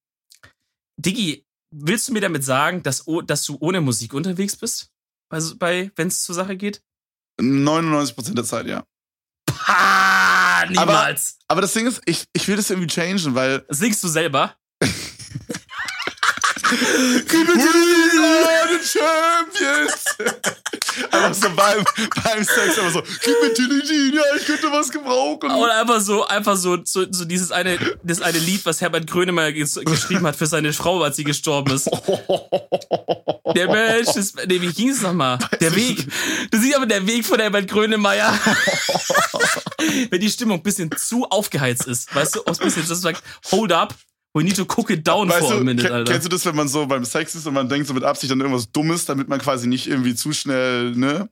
Diggi, 1.00 1.44
willst 1.74 2.08
du 2.08 2.12
mir 2.12 2.20
damit 2.20 2.44
sagen, 2.44 2.82
dass, 2.82 3.04
dass 3.26 3.44
du 3.44 3.56
ohne 3.60 3.80
Musik 3.80 4.12
unterwegs 4.12 4.56
bist? 4.56 4.87
Also 5.28 5.56
bei, 5.56 5.90
wenn 5.96 6.08
es 6.08 6.22
zur 6.22 6.34
Sache 6.34 6.56
geht? 6.56 6.82
99% 7.40 8.34
der 8.34 8.44
Zeit, 8.44 8.66
ja. 8.66 8.84
Ha, 9.66 10.66
niemals. 10.68 11.38
Aber 11.46 11.60
das 11.60 11.72
Ding 11.72 11.86
ist, 11.86 12.00
ich, 12.06 12.24
ich 12.32 12.48
will 12.48 12.56
das 12.56 12.70
irgendwie 12.70 12.88
changen, 12.88 13.34
weil. 13.34 13.64
Singst 13.68 14.02
du 14.02 14.08
selber? 14.08 14.54
We 16.70 18.18
are 18.26 18.68
the 18.68 18.84
Champions! 18.84 20.04
einfach 21.10 21.34
so 21.34 21.48
beim, 21.54 21.84
beim 22.24 22.44
Sex, 22.44 22.78
aber 22.78 22.90
so, 22.90 23.02
gib 23.22 23.34
mir 23.40 24.14
ja, 24.14 24.22
ich 24.36 24.46
könnte 24.46 24.70
was 24.70 24.90
gebrauchen. 24.90 25.50
Oder 25.50 25.80
einfach 25.80 26.00
so, 26.00 26.26
einfach 26.26 26.56
so, 26.56 26.78
so, 26.84 27.06
so 27.10 27.24
dieses 27.24 27.52
eine, 27.52 27.78
das 28.02 28.20
eine 28.20 28.38
Lied, 28.38 28.64
was 28.66 28.80
Herbert 28.80 29.06
Grönemeyer 29.06 29.52
ges 29.52 29.74
geschrieben 29.84 30.26
hat 30.26 30.36
für 30.36 30.46
seine 30.46 30.72
Frau, 30.72 31.02
als 31.02 31.16
sie 31.16 31.24
gestorben 31.24 31.72
ist. 31.72 31.90
Der 33.54 33.68
Mensch 33.68 34.14
ist, 34.14 34.36
nee, 34.46 34.60
wie 34.60 34.72
ging 34.72 34.90
es 34.90 35.00
nochmal? 35.00 35.38
Der 35.60 35.74
Weg. 35.74 36.06
Du 36.50 36.58
siehst 36.58 36.76
aber 36.76 36.84
der 36.84 37.06
Weg 37.06 37.24
von 37.24 37.40
Herbert 37.40 37.66
Grönemeyer. 37.66 38.38
Wenn 40.10 40.20
die 40.20 40.28
Stimmung 40.28 40.58
ein 40.58 40.62
bisschen 40.62 40.94
zu 40.96 41.24
aufgeheizt 41.24 41.86
ist, 41.86 42.14
weißt 42.14 42.36
du, 42.36 42.44
aus 42.44 42.58
bisschen, 42.58 42.86
das 42.86 43.00
sagt, 43.00 43.22
hold 43.50 43.72
up, 43.72 43.94
we 44.34 44.42
need 44.44 44.56
to 44.56 44.64
cook 44.64 44.90
it 44.90 45.06
down 45.06 45.28
Weißt 45.28 45.38
for 45.40 45.54
a 45.54 45.58
du, 45.58 45.64
minute, 45.64 45.86
ke- 45.88 45.92
Alter. 45.94 46.12
kennst 46.12 46.26
du 46.26 46.28
das, 46.30 46.44
wenn 46.46 46.54
man 46.56 46.68
so 46.68 46.86
beim 46.86 47.04
Sex 47.04 47.34
ist 47.34 47.46
und 47.46 47.54
man 47.54 47.68
denkt 47.68 47.86
so 47.88 47.94
mit 47.94 48.04
Absicht 48.04 48.32
an 48.32 48.40
irgendwas 48.40 48.70
Dummes, 48.70 49.04
damit 49.06 49.28
man 49.28 49.38
quasi 49.40 49.66
nicht 49.66 49.86
irgendwie 49.88 50.14
zu 50.14 50.32
schnell, 50.32 50.92
ne? 50.92 51.28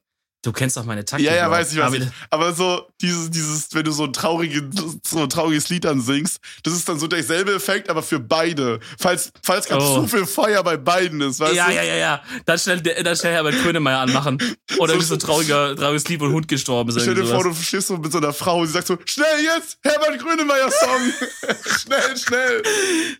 Du 0.47 0.53
kennst 0.53 0.76
doch 0.76 0.85
meine 0.85 1.05
Taktik. 1.05 1.26
Ja, 1.26 1.35
ja, 1.35 1.50
weiß 1.50 1.73
ich, 1.73 1.79
weiß 1.79 1.87
Aber 1.87 1.97
ich. 1.97 2.05
Aber 2.31 2.53
so, 2.53 2.87
dieses, 3.00 3.31
dieses, 3.33 3.75
wenn 3.75 3.83
du 3.83 3.91
so 3.91 4.05
ein 4.05 4.12
trauriges, 4.12 4.62
so 5.05 5.21
ein 5.25 5.29
trauriges 5.29 5.69
Lied 5.71 5.85
ansingst, 5.87 6.38
das 6.62 6.73
ist 6.75 6.88
dann 6.88 7.00
so 7.00 7.09
derselbe 7.09 7.53
Effekt, 7.53 7.91
aber 7.91 8.00
für 8.00 8.21
beide. 8.21 8.79
Falls, 8.97 9.33
falls 9.43 9.67
gerade 9.67 9.83
Oh. 9.85 10.03
zu 10.03 10.07
viel 10.07 10.25
Feuer 10.25 10.62
bei 10.62 10.76
beiden 10.76 11.21
ist, 11.21 11.41
weißt 11.41 11.55
Ja, 11.57 11.67
du? 11.67 11.75
ja, 11.75 11.83
ja, 11.83 11.95
ja. 11.97 12.23
Dann 12.45 12.59
schnell, 12.61 12.81
dann 12.81 13.17
schnell 13.17 13.33
Herbert 13.33 13.61
Grönemeyer 13.61 13.99
anmachen. 13.99 14.38
Oder 14.79 14.95
So- 14.95 15.00
so 15.00 15.15
ein 15.15 15.19
trauriger, 15.19 15.75
trauriges 15.75 16.07
Lied, 16.07 16.21
wo 16.21 16.26
ein 16.26 16.33
Hund 16.33 16.47
gestorben 16.47 16.91
ist. 16.91 17.03
Stell 17.03 17.17
dir 17.17 17.26
vor, 17.26 17.43
du 17.43 17.53
stehst 17.53 17.88
so 17.88 17.97
mit 17.97 18.12
so 18.12 18.19
einer 18.19 18.33
Frau 18.33 18.61
und 18.61 18.69
sie 18.69 18.73
sagt 18.75 18.87
so, 18.87 18.97
schnell 19.05 19.26
jetzt, 19.57 19.79
Herbert 19.83 20.17
Grönemeyer 20.21 20.71
Song. 20.71 21.12
schnell, 21.81 22.17
schnell. 22.17 22.62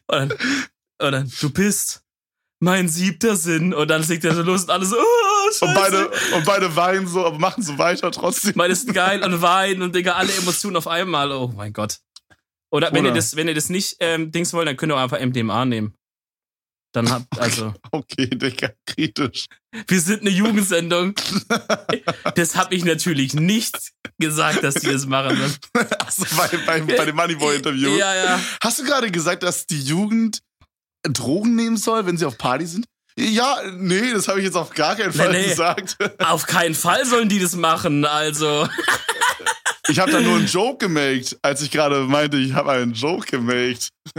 Und 0.06 0.16
dann, 0.18 0.30
und 1.02 1.12
dann, 1.12 1.33
du 1.40 1.50
bist 1.50 2.02
mein 2.60 2.88
siebter 2.88 3.36
Sinn. 3.36 3.75
Und 3.75 3.88
dann 3.88 4.02
singt 4.02 4.25
er 4.25 4.34
so 4.34 4.42
los 4.42 4.64
und 4.64 4.70
alle 4.70 4.86
so, 4.86 4.96
oh, 4.96 5.50
scheiße. 5.52 5.64
Und 5.64 5.75
beide, 5.75 6.10
und 6.36 6.44
beide 6.44 6.76
weinen 6.76 7.06
so, 7.06 7.25
aber 7.25 7.38
machen 7.38 7.62
so 7.62 7.76
weiter 7.78 8.10
trotzdem. 8.10 8.52
Meine 8.56 8.72
ist 8.72 8.92
geil 8.92 9.22
und 9.22 9.42
weinen 9.42 9.82
und 9.82 9.94
Digga, 9.94 10.12
alle 10.14 10.32
Emotionen 10.34 10.76
auf 10.76 10.86
einmal. 10.88 11.32
Oh 11.32 11.48
mein 11.54 11.72
Gott. 11.72 11.98
Oder 12.70 12.92
wenn 12.92 13.00
Oder- 13.00 13.10
ihr 13.10 13.14
das, 13.14 13.36
wenn 13.36 13.48
ihr 13.48 13.54
das 13.54 13.68
nicht 13.68 13.96
ähm, 14.00 14.32
Dings 14.32 14.52
wollt, 14.52 14.66
dann 14.68 14.76
könnt 14.76 14.92
ihr 14.92 14.96
auch 14.96 15.00
einfach 15.00 15.20
MDMA 15.20 15.64
nehmen. 15.64 15.94
Dann 16.92 17.10
habt, 17.10 17.26
also, 17.38 17.75
Okay, 17.90 18.26
Digga, 18.26 18.70
kritisch. 18.86 19.46
wir 19.86 20.00
sind 20.00 20.22
eine 20.22 20.30
Jugendsendung. 20.30 21.14
Das 22.34 22.56
habe 22.56 22.75
ich 22.75 22.84
natürlich 22.84 23.34
nicht 23.34 23.92
gesagt, 24.18 24.62
dass 24.64 24.75
die 24.75 24.88
das 24.90 25.06
machen. 25.06 25.38
Achso, 26.00 26.25
bei, 26.36 26.48
bei, 26.66 26.80
bei 26.80 27.04
dem 27.04 27.16
Moneyboy-Interview. 27.16 27.96
Ja, 27.96 28.14
ja. 28.14 28.40
Hast 28.62 28.78
du 28.78 28.84
gerade 28.84 29.10
gesagt, 29.10 29.42
dass 29.42 29.66
die 29.66 29.80
Jugend 29.82 30.40
Drogen 31.10 31.54
nehmen 31.54 31.76
soll, 31.76 32.06
wenn 32.06 32.16
sie 32.16 32.25
auf 32.25 32.38
Party 32.38 32.66
sind? 32.66 32.86
Ja, 33.18 33.56
nee, 33.78 34.12
das 34.12 34.28
habe 34.28 34.40
ich 34.40 34.45
jetzt 34.45 34.56
auf 34.56 34.71
gar 34.75 34.95
keinen 34.95 35.12
Fall 35.12 35.32
Nee, 35.32 35.42
nee. 35.42 35.49
gesagt. 35.49 35.97
Auf 36.19 36.47
keinen 36.47 36.75
Fall 36.75 37.06
sollen 37.06 37.30
die 37.30 37.38
das 37.38 37.56
machen. 37.56 38.04
Also, 38.04 38.69
Ich 39.88 39.99
habe 40.00 40.10
da 40.12 40.21
nur 40.21 40.36
einen 40.36 40.47
Joke 40.47 40.86
gemacht, 40.86 41.38
als 41.42 41.62
ich 41.62 41.71
gerade 41.71 42.00
meinte, 42.00 42.36
ich 42.36 42.52
habe 42.52 42.73
einen 42.73 42.92
Joke 42.92 43.25
gemacht. 43.26 43.88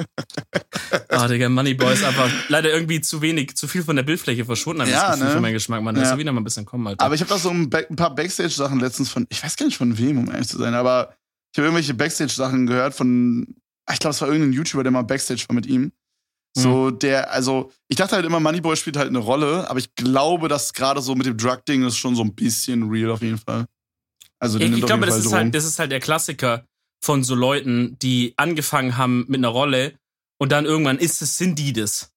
oh, 1.12 1.28
Digga, 1.28 1.50
Moneyboy 1.50 1.94
ist 1.94 2.04
einfach 2.04 2.32
leider 2.48 2.72
irgendwie 2.72 3.02
zu 3.02 3.22
wenig, 3.22 3.56
zu 3.58 3.68
viel 3.68 3.84
von 3.84 3.96
der 3.98 4.04
Bildfläche 4.04 4.46
verschwunden, 4.46 4.88
Ja, 4.88 5.10
das 5.10 5.16
Gefühl 5.16 5.28
ne? 5.28 5.32
für 5.34 5.42
meinen 5.42 5.54
Geschmack, 5.54 5.84
man. 5.84 5.94
Da 5.94 6.02
Ja. 6.02 6.12
ist 6.14 6.18
wieder 6.18 6.32
mal 6.32 6.42
ein 6.42 6.44
bisschen 6.46 6.66
kommen, 6.66 6.88
Alter. 6.88 7.04
Aber 7.06 7.16
ich 7.16 7.22
habe 7.22 7.30
da 7.30 7.38
so 7.38 7.50
ein, 7.50 7.70
ein 7.72 7.96
paar 7.96 8.16
Backstage-Sachen 8.16 8.80
letztens 8.80 9.10
von, 9.10 9.26
ich 9.30 9.44
weiß 9.44 9.56
gar 9.58 9.66
nicht 9.66 9.78
von 9.78 9.98
wem, 9.98 10.18
um 10.20 10.32
ehrlich 10.32 10.48
zu 10.48 10.58
sein, 10.58 10.74
aber 10.74 11.14
ich 11.54 11.58
habe 11.60 11.68
irgendwelche 11.68 11.94
Backstage-Sachen 11.94 12.66
gehört 12.66 12.94
von, 12.96 13.46
ah, 13.86 13.94
ich 13.94 14.00
glaube, 14.00 14.14
es 14.16 14.22
war 14.22 14.30
irgendein 14.30 14.54
YouTuber, 14.54 14.84
der 14.84 14.92
mal 14.92 15.02
Backstage 15.04 15.44
war 15.50 15.54
mit 15.56 15.66
ihm. 15.66 15.92
So, 16.62 16.92
der, 16.92 17.32
also, 17.32 17.72
ich 17.88 17.98
dachte 17.98 18.16
halt 18.16 18.26
immer, 18.26 18.40
Moneyboy 18.40 18.76
spielt 18.76 18.98
halt 18.98 19.10
eine 19.10 19.20
Rolle, 19.20 19.70
aber 19.70 19.80
ich 19.80 19.94
glaube, 19.96 20.48
dass 20.48 20.74
gerade 20.74 21.02
so 21.02 21.16
mit 21.16 21.26
dem 21.26 21.38
Drug-Ding 21.38 21.86
ist 21.86 21.98
schon 21.98 22.16
so 22.16 22.24
ein 22.24 22.34
bisschen 22.34 22.90
real 22.90 23.12
auf 23.12 23.22
jeden 23.22 23.38
Fall. 23.38 23.66
Also, 24.40 24.58
der 24.60 24.68
Ich, 24.70 24.78
ich 24.78 24.86
glaube, 24.86 25.06
das 25.06 25.18
ist, 25.26 25.34
halt, 25.34 25.54
das 25.54 25.66
ist 25.66 25.80
halt 25.80 25.92
der 25.92 26.00
Klassiker 26.00 26.66
von 27.04 27.24
so 27.24 27.36
Leuten, 27.36 27.98
die 28.02 28.34
angefangen 28.38 28.98
haben 28.98 29.26
mit 29.28 29.38
einer 29.40 29.48
Rolle 29.50 29.94
und 30.40 30.52
dann 30.52 30.66
irgendwann 30.66 30.98
ist 30.98 31.22
es, 31.22 31.38
sind 31.38 31.58
die 31.60 31.74
das. 31.74 32.12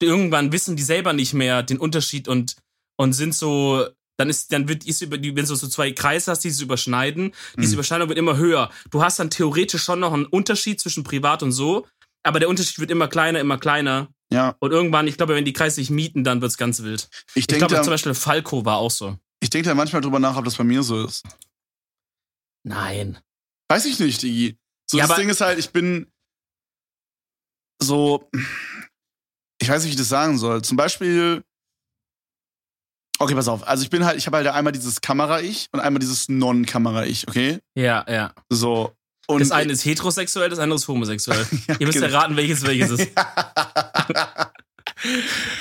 Irgendwann 0.00 0.52
wissen 0.52 0.74
die 0.76 0.82
selber 0.82 1.12
nicht 1.12 1.32
mehr 1.34 1.62
den 1.62 1.78
Unterschied 1.78 2.26
und, 2.28 2.56
und 2.96 3.12
sind 3.12 3.34
so, 3.34 3.86
dann 4.18 4.28
ist, 4.28 4.52
dann 4.52 4.68
wird, 4.68 4.84
ist 4.84 5.00
über 5.02 5.16
die, 5.18 5.34
wenn 5.36 5.46
du 5.46 5.54
so 5.54 5.68
zwei 5.68 5.92
Kreise 5.92 6.30
hast, 6.32 6.40
die 6.40 6.50
sich 6.50 6.62
überschneiden, 6.62 7.32
diese 7.56 7.68
Mhm. 7.68 7.74
Überschneidung 7.74 8.08
wird 8.08 8.18
immer 8.18 8.36
höher. 8.36 8.70
Du 8.90 9.02
hast 9.02 9.18
dann 9.20 9.30
theoretisch 9.30 9.82
schon 9.84 10.00
noch 10.00 10.12
einen 10.12 10.26
Unterschied 10.26 10.80
zwischen 10.80 11.04
privat 11.04 11.42
und 11.42 11.52
so, 11.52 11.86
aber 12.22 12.40
der 12.40 12.48
Unterschied 12.48 12.78
wird 12.78 12.90
immer 12.90 13.08
kleiner, 13.08 13.40
immer 13.40 13.58
kleiner. 13.58 14.08
Ja, 14.32 14.56
Und 14.60 14.70
irgendwann, 14.72 15.06
ich 15.08 15.16
glaube, 15.18 15.34
wenn 15.34 15.44
die 15.44 15.52
Kreise 15.52 15.76
sich 15.76 15.90
mieten, 15.90 16.24
dann 16.24 16.40
wird's 16.40 16.56
ganz 16.56 16.82
wild. 16.82 17.08
ich 17.34 17.42
Ich 17.42 17.46
denke 17.48 17.66
glaube, 17.66 17.82
zum 17.82 17.90
Beispiel 17.92 18.14
Falco 18.14 18.64
war 18.64 18.78
auch 18.78 18.90
so. 18.90 19.18
ich 19.40 19.50
denk 19.50 19.66
da 19.66 19.74
manchmal 19.74 20.00
drüber 20.00 20.18
nach, 20.18 20.36
ob 20.36 20.44
das 20.46 20.56
bei 20.56 20.64
mir 20.64 20.82
so 20.82 21.04
ist. 21.04 21.22
Nein. 22.64 23.18
Weiß 23.68 23.84
ich 23.86 23.98
nicht, 23.98 24.22
Digi. 24.22 24.56
So, 24.90 24.98
Ja, 24.98 25.06
das 25.06 25.16
Ding 25.16 25.28
ist 25.28 25.40
halt, 25.40 25.58
ich 25.58 25.70
bin 25.70 26.10
so, 27.82 28.30
ich 29.60 29.68
weiß 29.68 29.82
nicht, 29.82 29.90
wie 29.90 29.94
ich 29.94 29.98
das 29.98 30.08
sagen 30.08 30.38
soll. 30.38 30.62
Zum 30.62 30.76
Beispiel, 30.76 31.42
okay, 33.18 33.34
pass 33.34 33.48
auf. 33.48 33.66
Also 33.66 33.82
ich 33.82 33.90
bin 33.90 34.04
halt, 34.04 34.16
ich 34.16 34.26
habe 34.26 34.38
halt 34.38 34.46
einmal 34.46 34.72
dieses 34.72 35.00
Kamera-Ich 35.00 35.68
und 35.72 35.80
einmal 35.80 36.00
dieses 36.00 36.28
Non-Kamera-Ich, 36.28 37.28
okay? 37.28 37.58
Ja, 37.74 38.04
ja. 38.08 38.34
So. 38.48 38.96
Und 39.28 39.40
Das 39.40 39.50
eine 39.50 39.72
ist 39.72 39.84
heterosexuell, 39.84 40.50
das 40.50 40.58
andere 40.58 40.76
ist 40.76 40.88
homosexuell. 40.88 41.46
Ja, 41.68 41.76
Ihr 41.78 41.86
müsst 41.86 41.98
genau. 42.00 42.12
erraten, 42.12 42.36
welches 42.36 42.62
welches 42.66 42.90
ist. 42.90 43.10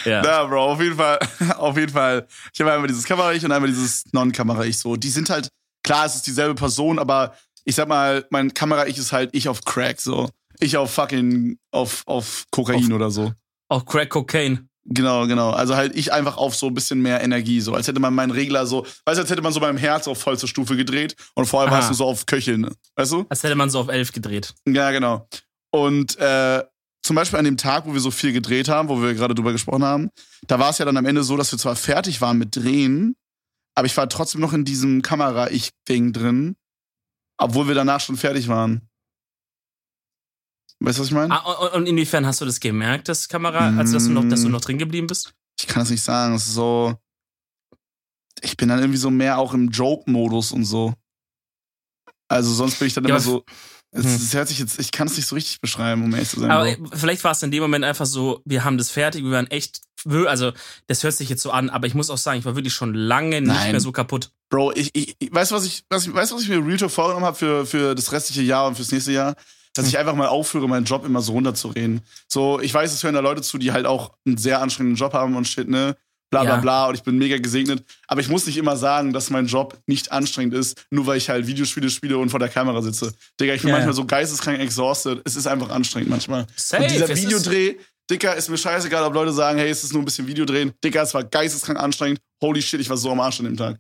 Ja. 0.06 0.22
Na, 0.22 0.44
Bro, 0.46 0.74
auf 0.74 0.82
jeden 0.82 0.96
Fall, 0.96 1.20
auf 1.58 1.78
jeden 1.78 1.92
Fall. 1.92 2.28
Ich 2.54 2.60
habe 2.62 2.72
einmal 2.74 2.88
dieses 2.88 3.06
Kamera-Ich 3.06 3.44
und 3.44 3.52
einmal 3.52 3.70
dieses 3.70 4.04
Non-Kamera-Ich. 4.12 4.78
So, 4.80 4.96
die 4.96 5.10
sind 5.10 5.30
halt, 5.30 5.50
klar, 5.84 6.06
es 6.06 6.16
ist 6.16 6.28
dieselbe 6.28 6.56
Person, 6.56 7.00
aber 7.00 7.36
ich 7.66 7.76
sag 7.76 7.88
mal, 7.88 8.26
mein 8.30 8.54
Kamera-Ich 8.54 8.98
ist 8.98 9.12
halt 9.12 9.32
ich 9.34 9.48
auf 9.50 9.62
Crack, 9.64 10.00
so. 10.00 10.30
Ich 10.60 10.78
auf 10.78 10.94
fucking, 10.94 11.58
auf, 11.72 12.04
auf 12.06 12.46
Kokain 12.52 12.86
Auf- 12.86 12.92
oder 12.92 13.10
so. 13.10 13.34
Auch 13.70 13.86
Crack 13.86 14.10
Cocaine. 14.10 14.68
Genau, 14.86 15.28
genau. 15.28 15.52
Also 15.52 15.76
halt 15.76 15.96
ich 15.96 16.12
einfach 16.12 16.38
auf 16.38 16.56
so 16.56 16.68
ein 16.68 16.74
bisschen 16.74 17.02
mehr 17.02 17.22
Energie, 17.24 17.62
so 17.62 17.74
als 17.74 17.88
hätte 17.88 18.00
man 18.00 18.14
meinen 18.14 18.32
Regler 18.32 18.66
so, 18.66 18.84
weißt 19.06 19.18
du, 19.18 19.22
als 19.22 19.30
hätte 19.30 19.42
man 19.42 19.54
so 19.54 19.60
beim 19.60 19.78
Herz 19.78 20.08
auf 20.08 20.20
vollste 20.20 20.48
Stufe 20.48 20.76
gedreht 20.76 21.16
und 21.36 21.46
vorher 21.46 21.70
Aha. 21.72 21.78
warst 21.78 21.90
du 21.92 21.94
so 21.94 22.06
auf 22.06 22.26
Köcheln, 22.26 22.62
ne? 22.62 22.72
weißt 22.96 23.12
du? 23.12 23.26
Als 23.30 23.44
hätte 23.44 23.56
man 23.56 23.70
so 23.70 23.80
auf 23.80 23.90
elf 23.90 24.12
gedreht. 24.12 24.56
Ja, 24.68 24.92
genau. 24.92 25.28
Und 25.72 26.18
äh, 26.18 26.64
zum 27.04 27.16
Beispiel 27.16 27.40
an 27.40 27.46
dem 27.46 27.58
Tag, 27.58 27.86
wo 27.86 27.94
wir 27.94 28.00
so 28.00 28.12
viel 28.12 28.34
gedreht 28.34 28.70
haben, 28.70 28.90
wo 28.90 29.02
wir 29.02 29.14
gerade 29.14 29.36
drüber 29.36 29.52
gesprochen 29.52 29.84
haben, 29.84 30.10
da 30.48 30.60
war 30.60 30.70
es 30.70 30.80
ja 30.80 30.86
dann 30.86 30.98
am 30.98 31.06
Ende 31.06 31.24
so, 31.24 31.38
dass 31.38 31.52
wir 31.52 31.60
zwar 31.60 31.76
fertig 31.76 32.22
waren 32.22 32.38
mit 32.38 32.56
Drehen, 32.56 33.16
aber 33.76 33.86
ich 33.86 33.96
war 33.98 34.10
trotzdem 34.10 34.42
noch 34.42 34.54
in 34.54 34.66
diesem 34.66 35.02
Kamera-Ich-Ding 35.02 36.14
drin, 36.14 36.56
obwohl 37.38 37.68
wir 37.68 37.76
danach 37.76 38.02
schon 38.02 38.18
fertig 38.18 38.48
waren. 38.48 38.88
Weißt 40.84 40.98
du, 40.98 41.02
was 41.02 41.08
ich 41.10 41.14
meine? 41.14 41.32
Ah, 41.34 41.52
und, 41.68 41.74
und 41.74 41.86
inwiefern 41.88 42.26
hast 42.26 42.42
du 42.42 42.46
das 42.46 42.60
gemerkt, 42.60 43.08
das 43.08 43.28
Kamera, 43.30 43.70
also 43.78 43.94
dass 43.94 44.06
du 44.06 44.12
noch, 44.12 44.28
dass 44.28 44.42
du 44.42 44.50
Mm. 44.50 44.52
noch 44.52 44.62
drin 44.62 44.78
geblieben 44.80 45.08
bist? 45.08 45.34
ich 45.60 45.68
kann 45.68 45.82
das 45.82 45.92
nicht 45.92 46.02
sagen. 46.02 46.34
Es 46.34 46.48
ist 46.48 46.56
so. 46.56 46.96
Ich 48.42 48.58
bin 48.58 48.68
dann 48.70 48.80
irgendwie 48.80 48.98
so 48.98 49.12
mehr 49.12 49.38
auch 49.38 49.54
im 49.54 49.70
Joke-Modus 49.70 50.52
und 50.52 50.66
so. 50.66 50.94
Also 52.28 52.52
sonst 52.54 52.80
bin 52.80 52.88
ich 52.88 52.94
dann 52.96 53.04
Ja, 53.04 53.12
immer 53.12 53.20
so. 53.20 53.44
Es, 53.94 54.06
Hm. 54.06 54.16
es 54.16 54.34
hört 54.34 54.48
sich 54.48 54.58
jetzt, 54.58 54.80
ich 54.80 54.92
kann 54.92 55.08
es 55.08 55.18
nicht 55.18 55.28
so 55.28 55.36
richtig 55.36 55.60
beschreiben, 55.60 56.04
um 56.04 56.14
ehrlich 56.14 56.30
zu 56.30 56.40
sein. 56.40 56.50
Aber 56.50 56.74
Bro. 56.76 56.96
vielleicht 56.96 57.24
war 57.26 57.34
es 57.34 57.44
in 57.44 57.52
dem 57.52 57.62
Moment 57.62 57.84
einfach 57.84 58.06
so, 58.06 58.42
wir 58.46 58.64
haben 58.64 58.78
das 58.78 58.90
fertig, 58.90 59.24
wir 59.24 59.32
waren 59.32 59.48
echt, 59.52 59.82
also 60.06 60.54
das 60.88 61.04
hört 61.04 61.14
sich 61.14 61.28
jetzt 61.30 61.44
so 61.44 61.52
an, 61.52 61.70
aber 61.70 61.88
ich 61.88 61.94
muss 61.94 62.10
auch 62.10 62.18
sagen, 62.18 62.40
ich 62.40 62.46
war 62.46 62.56
wirklich 62.56 62.74
schon 62.74 62.94
lange 62.94 63.42
nicht 63.42 63.48
Nein. 63.54 63.72
mehr 63.72 63.82
so 63.82 63.92
kaputt. 63.92 64.32
Bro, 64.50 64.72
ich, 64.76 64.92
ich, 64.96 65.16
ich 65.20 65.32
weißt 65.34 65.52
du, 65.52 65.56
was 65.56 65.66
ich, 65.66 65.84
was 65.90 66.08
ich, 66.08 66.14
weißt 66.14 66.32
du, 66.32 66.36
was 66.38 66.44
ich 66.44 66.50
mir 66.50 66.66
Real 66.66 66.78
Talk 66.78 66.90
vorgenommen 66.92 67.26
habe 67.26 67.36
für, 67.38 67.66
für 67.66 67.94
das 67.94 68.12
restliche 68.14 68.42
Jahr 68.44 68.66
und 68.68 68.76
fürs 68.76 68.92
nächste 68.94 69.12
Jahr? 69.12 69.36
Dass 69.74 69.88
ich 69.88 69.98
einfach 69.98 70.16
mal 70.16 70.28
aufhöre, 70.28 70.68
meinen 70.68 70.86
Job 70.86 71.06
immer 71.06 71.22
so 71.22 71.32
runterzureden. 71.34 72.02
So, 72.28 72.60
ich 72.60 72.74
weiß, 72.74 72.92
es 72.92 73.04
hören 73.04 73.14
da 73.14 73.22
Leute 73.22 73.42
zu, 73.42 73.58
die 73.58 73.72
halt 73.72 73.86
auch 73.86 74.12
einen 74.26 74.38
sehr 74.38 74.62
anstrengenden 74.62 74.98
Job 74.98 75.14
haben 75.14 75.36
und 75.36 75.48
shit, 75.48 75.70
ne? 75.70 75.96
bla 76.30 76.44
bla 76.44 76.56
Ja. 76.56 76.62
bla 76.62 76.88
und 76.88 76.96
ich 76.96 77.04
bin 77.04 77.18
mega 77.18 77.38
gesegnet. 77.38 77.84
Aber 78.08 78.22
ich 78.22 78.30
muss 78.30 78.46
nicht 78.46 78.56
immer 78.58 78.78
sagen, 78.78 79.12
dass 79.12 79.30
mein 79.30 79.48
Job 79.48 79.78
nicht 79.86 80.12
anstrengend 80.14 80.54
ist, 80.54 80.86
nur 80.90 81.06
weil 81.06 81.18
ich 81.18 81.30
halt 81.30 81.46
Videospiele 81.46 81.90
spiele 81.90 82.18
und 82.18 82.30
vor 82.30 82.40
der 82.40 82.48
Kamera 82.48 82.82
sitze. 82.82 83.14
Digga, 83.40 83.54
ich 83.54 83.62
bin 83.62 83.70
Ja, 83.70 83.76
manchmal 83.76 83.94
so 83.94 84.06
geisteskrank 84.06 84.60
exhausted. 84.60 85.22
Es 85.26 85.36
ist 85.36 85.46
einfach 85.46 85.70
anstrengend 85.70 86.10
manchmal. 86.10 86.48
Safe, 86.56 86.84
und 86.84 86.90
dieser 86.92 87.10
Videodreh, 87.14 87.76
Dicker, 88.10 88.34
ist 88.36 88.50
mir 88.50 88.58
scheißegal, 88.58 89.04
ob 89.04 89.14
Leute 89.14 89.34
sagen, 89.34 89.60
hey, 89.60 89.70
es 89.70 89.84
ist 89.84 89.92
nur 89.92 90.02
ein 90.02 90.06
bisschen 90.06 90.26
Videodrehen. 90.26 90.72
Dicker, 90.84 91.02
es 91.04 91.14
war 91.14 91.24
geisteskrank 91.26 91.78
anstrengend. 91.80 92.20
Holy 92.42 92.62
shit, 92.62 92.80
ich 92.80 92.90
war 92.90 92.98
so 92.98 93.12
am 93.12 93.20
Arsch 93.20 93.40
an 93.40 93.46
dem 93.46 93.58
Tag. 93.58 93.78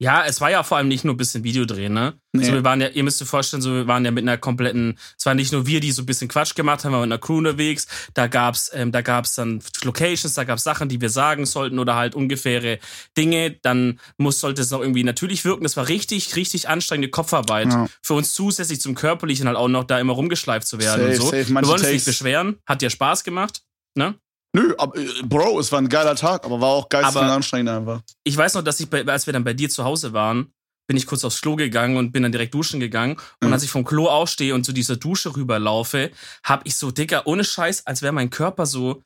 Ja, 0.00 0.24
es 0.24 0.40
war 0.40 0.48
ja 0.48 0.62
vor 0.62 0.76
allem 0.76 0.86
nicht 0.86 1.04
nur 1.04 1.14
ein 1.14 1.16
bisschen 1.16 1.42
Videodrehen, 1.42 1.92
ne? 1.92 2.14
Nee. 2.32 2.44
So, 2.44 2.52
wir 2.52 2.62
waren 2.62 2.80
ja, 2.80 2.86
ihr 2.86 3.02
müsst 3.02 3.20
euch 3.20 3.28
vorstellen, 3.28 3.62
so, 3.62 3.74
wir 3.74 3.88
waren 3.88 4.04
ja 4.04 4.12
mit 4.12 4.22
einer 4.22 4.38
kompletten, 4.38 4.96
es 5.18 5.26
waren 5.26 5.36
nicht 5.36 5.52
nur 5.52 5.66
wir, 5.66 5.80
die 5.80 5.90
so 5.90 6.02
ein 6.02 6.06
bisschen 6.06 6.28
Quatsch 6.28 6.54
gemacht 6.54 6.84
haben, 6.84 6.92
wir 6.92 6.98
waren 6.98 7.08
mit 7.08 7.14
einer 7.14 7.20
Crew 7.20 7.38
unterwegs. 7.38 7.88
Da 8.14 8.28
gab's, 8.28 8.70
ähm, 8.72 8.92
da 8.92 9.02
gab's 9.02 9.34
dann 9.34 9.60
Locations, 9.82 10.34
da 10.34 10.44
gab's 10.44 10.62
Sachen, 10.62 10.88
die 10.88 11.00
wir 11.00 11.10
sagen 11.10 11.46
sollten 11.46 11.80
oder 11.80 11.96
halt 11.96 12.14
ungefähre 12.14 12.78
Dinge. 13.16 13.58
Dann 13.62 13.98
muss, 14.18 14.38
sollte 14.38 14.62
es 14.62 14.70
noch 14.70 14.80
irgendwie 14.80 15.02
natürlich 15.02 15.44
wirken. 15.44 15.64
Das 15.64 15.76
war 15.76 15.88
richtig, 15.88 16.36
richtig 16.36 16.68
anstrengende 16.68 17.10
Kopfarbeit. 17.10 17.72
Ja. 17.72 17.88
Für 18.00 18.14
uns 18.14 18.34
zusätzlich 18.34 18.80
zum 18.80 18.94
Körperlichen 18.94 19.48
halt 19.48 19.56
auch 19.56 19.68
noch 19.68 19.82
da 19.82 19.98
immer 19.98 20.12
rumgeschleift 20.12 20.68
zu 20.68 20.78
werden 20.78 21.00
Safe, 21.00 21.10
und 21.10 21.16
so. 21.16 21.24
safe. 21.24 21.48
Wir 21.48 21.54
wollen 21.54 21.80
uns 21.80 21.90
nicht 21.90 22.04
beschweren. 22.04 22.58
Hat 22.66 22.82
dir 22.82 22.90
Spaß 22.90 23.24
gemacht, 23.24 23.62
ne? 23.96 24.14
Nö, 24.54 24.74
aber, 24.78 24.96
äh, 24.96 25.06
Bro, 25.24 25.60
es 25.60 25.70
war 25.72 25.80
ein 25.80 25.88
geiler 25.88 26.16
Tag, 26.16 26.44
aber 26.44 26.60
war 26.60 26.68
auch 26.68 26.88
Aber- 26.90 27.22
anstrengend 27.32 27.68
einfach. 27.70 28.00
ich 28.24 28.36
weiß 28.36 28.54
noch, 28.54 28.62
dass 28.62 28.80
ich, 28.80 28.88
bei, 28.88 29.04
als 29.06 29.26
wir 29.26 29.32
dann 29.32 29.44
bei 29.44 29.52
dir 29.54 29.68
zu 29.68 29.84
Hause 29.84 30.12
waren, 30.12 30.52
bin 30.88 30.96
ich 30.96 31.06
kurz 31.06 31.22
aufs 31.22 31.42
Klo 31.42 31.54
gegangen 31.54 31.98
und 31.98 32.12
bin 32.12 32.22
dann 32.22 32.32
direkt 32.32 32.54
duschen 32.54 32.80
gegangen. 32.80 33.18
Und 33.42 33.48
Mhm. 33.48 33.52
als 33.52 33.62
ich 33.62 33.70
vom 33.70 33.84
Klo 33.84 34.08
aufstehe 34.08 34.54
und 34.54 34.64
zu 34.64 34.72
dieser 34.72 34.96
Dusche 34.96 35.36
rüberlaufe, 35.36 36.10
hab 36.44 36.66
ich 36.66 36.76
so, 36.76 36.90
Dicker, 36.90 37.26
ohne 37.26 37.44
Scheiß, 37.44 37.86
als 37.86 38.00
wäre 38.00 38.12
mein 38.14 38.30
Körper 38.30 38.64
so, 38.64 39.02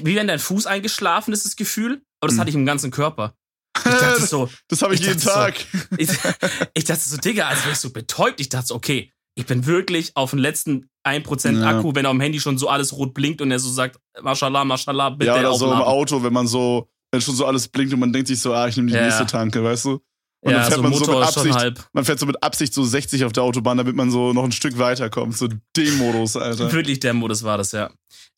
wie 0.00 0.14
wenn 0.14 0.28
dein 0.28 0.38
Fuß 0.38 0.66
eingeschlafen 0.66 1.32
ist, 1.32 1.44
das 1.44 1.56
Gefühl. 1.56 2.02
Aber 2.20 2.28
das 2.28 2.36
Mhm. 2.36 2.40
hatte 2.40 2.50
ich 2.50 2.56
im 2.56 2.66
ganzen 2.66 2.92
Körper. 2.92 3.34
Ich 3.76 3.82
dachte 4.20 4.24
so, 4.26 4.48
Das 4.68 4.82
habe 4.82 4.94
ich, 4.94 5.00
Ich 5.00 5.06
jeden 5.08 5.18
dachte 5.20 5.32
so, 5.32 5.34
Tag. 5.34 5.98
ich, 5.98 6.08
ich 6.74 6.84
dachte 6.84 7.00
so, 7.08 7.16
Digga, 7.16 7.48
als 7.48 7.62
wäre 7.64 7.72
ich 7.72 7.78
so 7.80 7.90
betäubt. 7.90 8.38
Ich 8.40 8.48
dachte 8.48 8.68
so, 8.68 8.74
okay, 8.76 9.12
ich 9.38 9.46
bin 9.46 9.66
wirklich 9.66 10.12
auf 10.16 10.30
den 10.30 10.38
letzten 10.40 10.88
1% 11.06 11.60
Ja. 11.60 11.68
Akku, 11.68 11.94
wenn 11.94 12.06
auf 12.06 12.12
dem 12.12 12.20
Handy 12.20 12.40
schon 12.40 12.58
so 12.58 12.68
alles 12.68 12.92
rot 12.94 13.14
blinkt 13.14 13.40
und 13.40 13.50
er 13.50 13.58
so 13.58 13.70
sagt, 13.70 14.00
Mashallah, 14.20 14.64
Mashallah, 14.64 15.10
bitte 15.10 15.26
ja, 15.30 15.38
oder 15.38 15.54
so 15.54 15.66
im. 15.70 15.78
Auto, 15.78 16.22
wenn 16.22 16.32
man 16.32 16.46
so, 16.46 16.88
wenn 17.12 17.20
schon 17.20 17.34
so 17.36 17.44
alles 17.46 17.68
blinkt 17.68 17.92
und 17.94 18.00
man 18.00 18.12
denkt 18.12 18.28
sich 18.28 18.40
so, 18.40 18.52
ah, 18.52 18.66
ich 18.66 18.76
nehme 18.76 18.88
die 18.88 18.94
Ja, 18.96 19.04
nächste. 19.04 19.26
Tanke, 19.26 19.62
weißt 19.62 19.84
du? 19.84 20.00
Und 20.40 20.52
ja, 20.52 20.58
dann 20.58 20.66
fährt 20.66 20.76
so 20.76 20.82
man 20.82 20.92
so 20.92 20.98
Motor 21.00 21.20
mit 21.20 21.28
ist 21.28 21.34
schon 21.34 21.52
Absicht, 21.52 21.88
man 21.92 22.04
fährt 22.04 22.18
so 22.18 22.26
mit 22.26 22.42
Absicht 22.42 22.72
so 22.74 22.84
60 22.84 23.24
auf 23.24 23.32
der 23.32 23.42
Autobahn, 23.42 23.78
damit 23.78 23.96
man 23.96 24.10
so 24.10 24.32
noch 24.32 24.44
ein 24.44 24.52
Stück 24.52 24.78
weiterkommt. 24.78 25.36
So 25.36 25.48
den 25.76 25.98
Modus, 25.98 26.36
Alter. 26.36 26.72
Wirklich 26.72 27.00
der 27.00 27.14
Modus 27.14 27.42
war 27.42 27.58
das, 27.58 27.72
ja. 27.72 27.90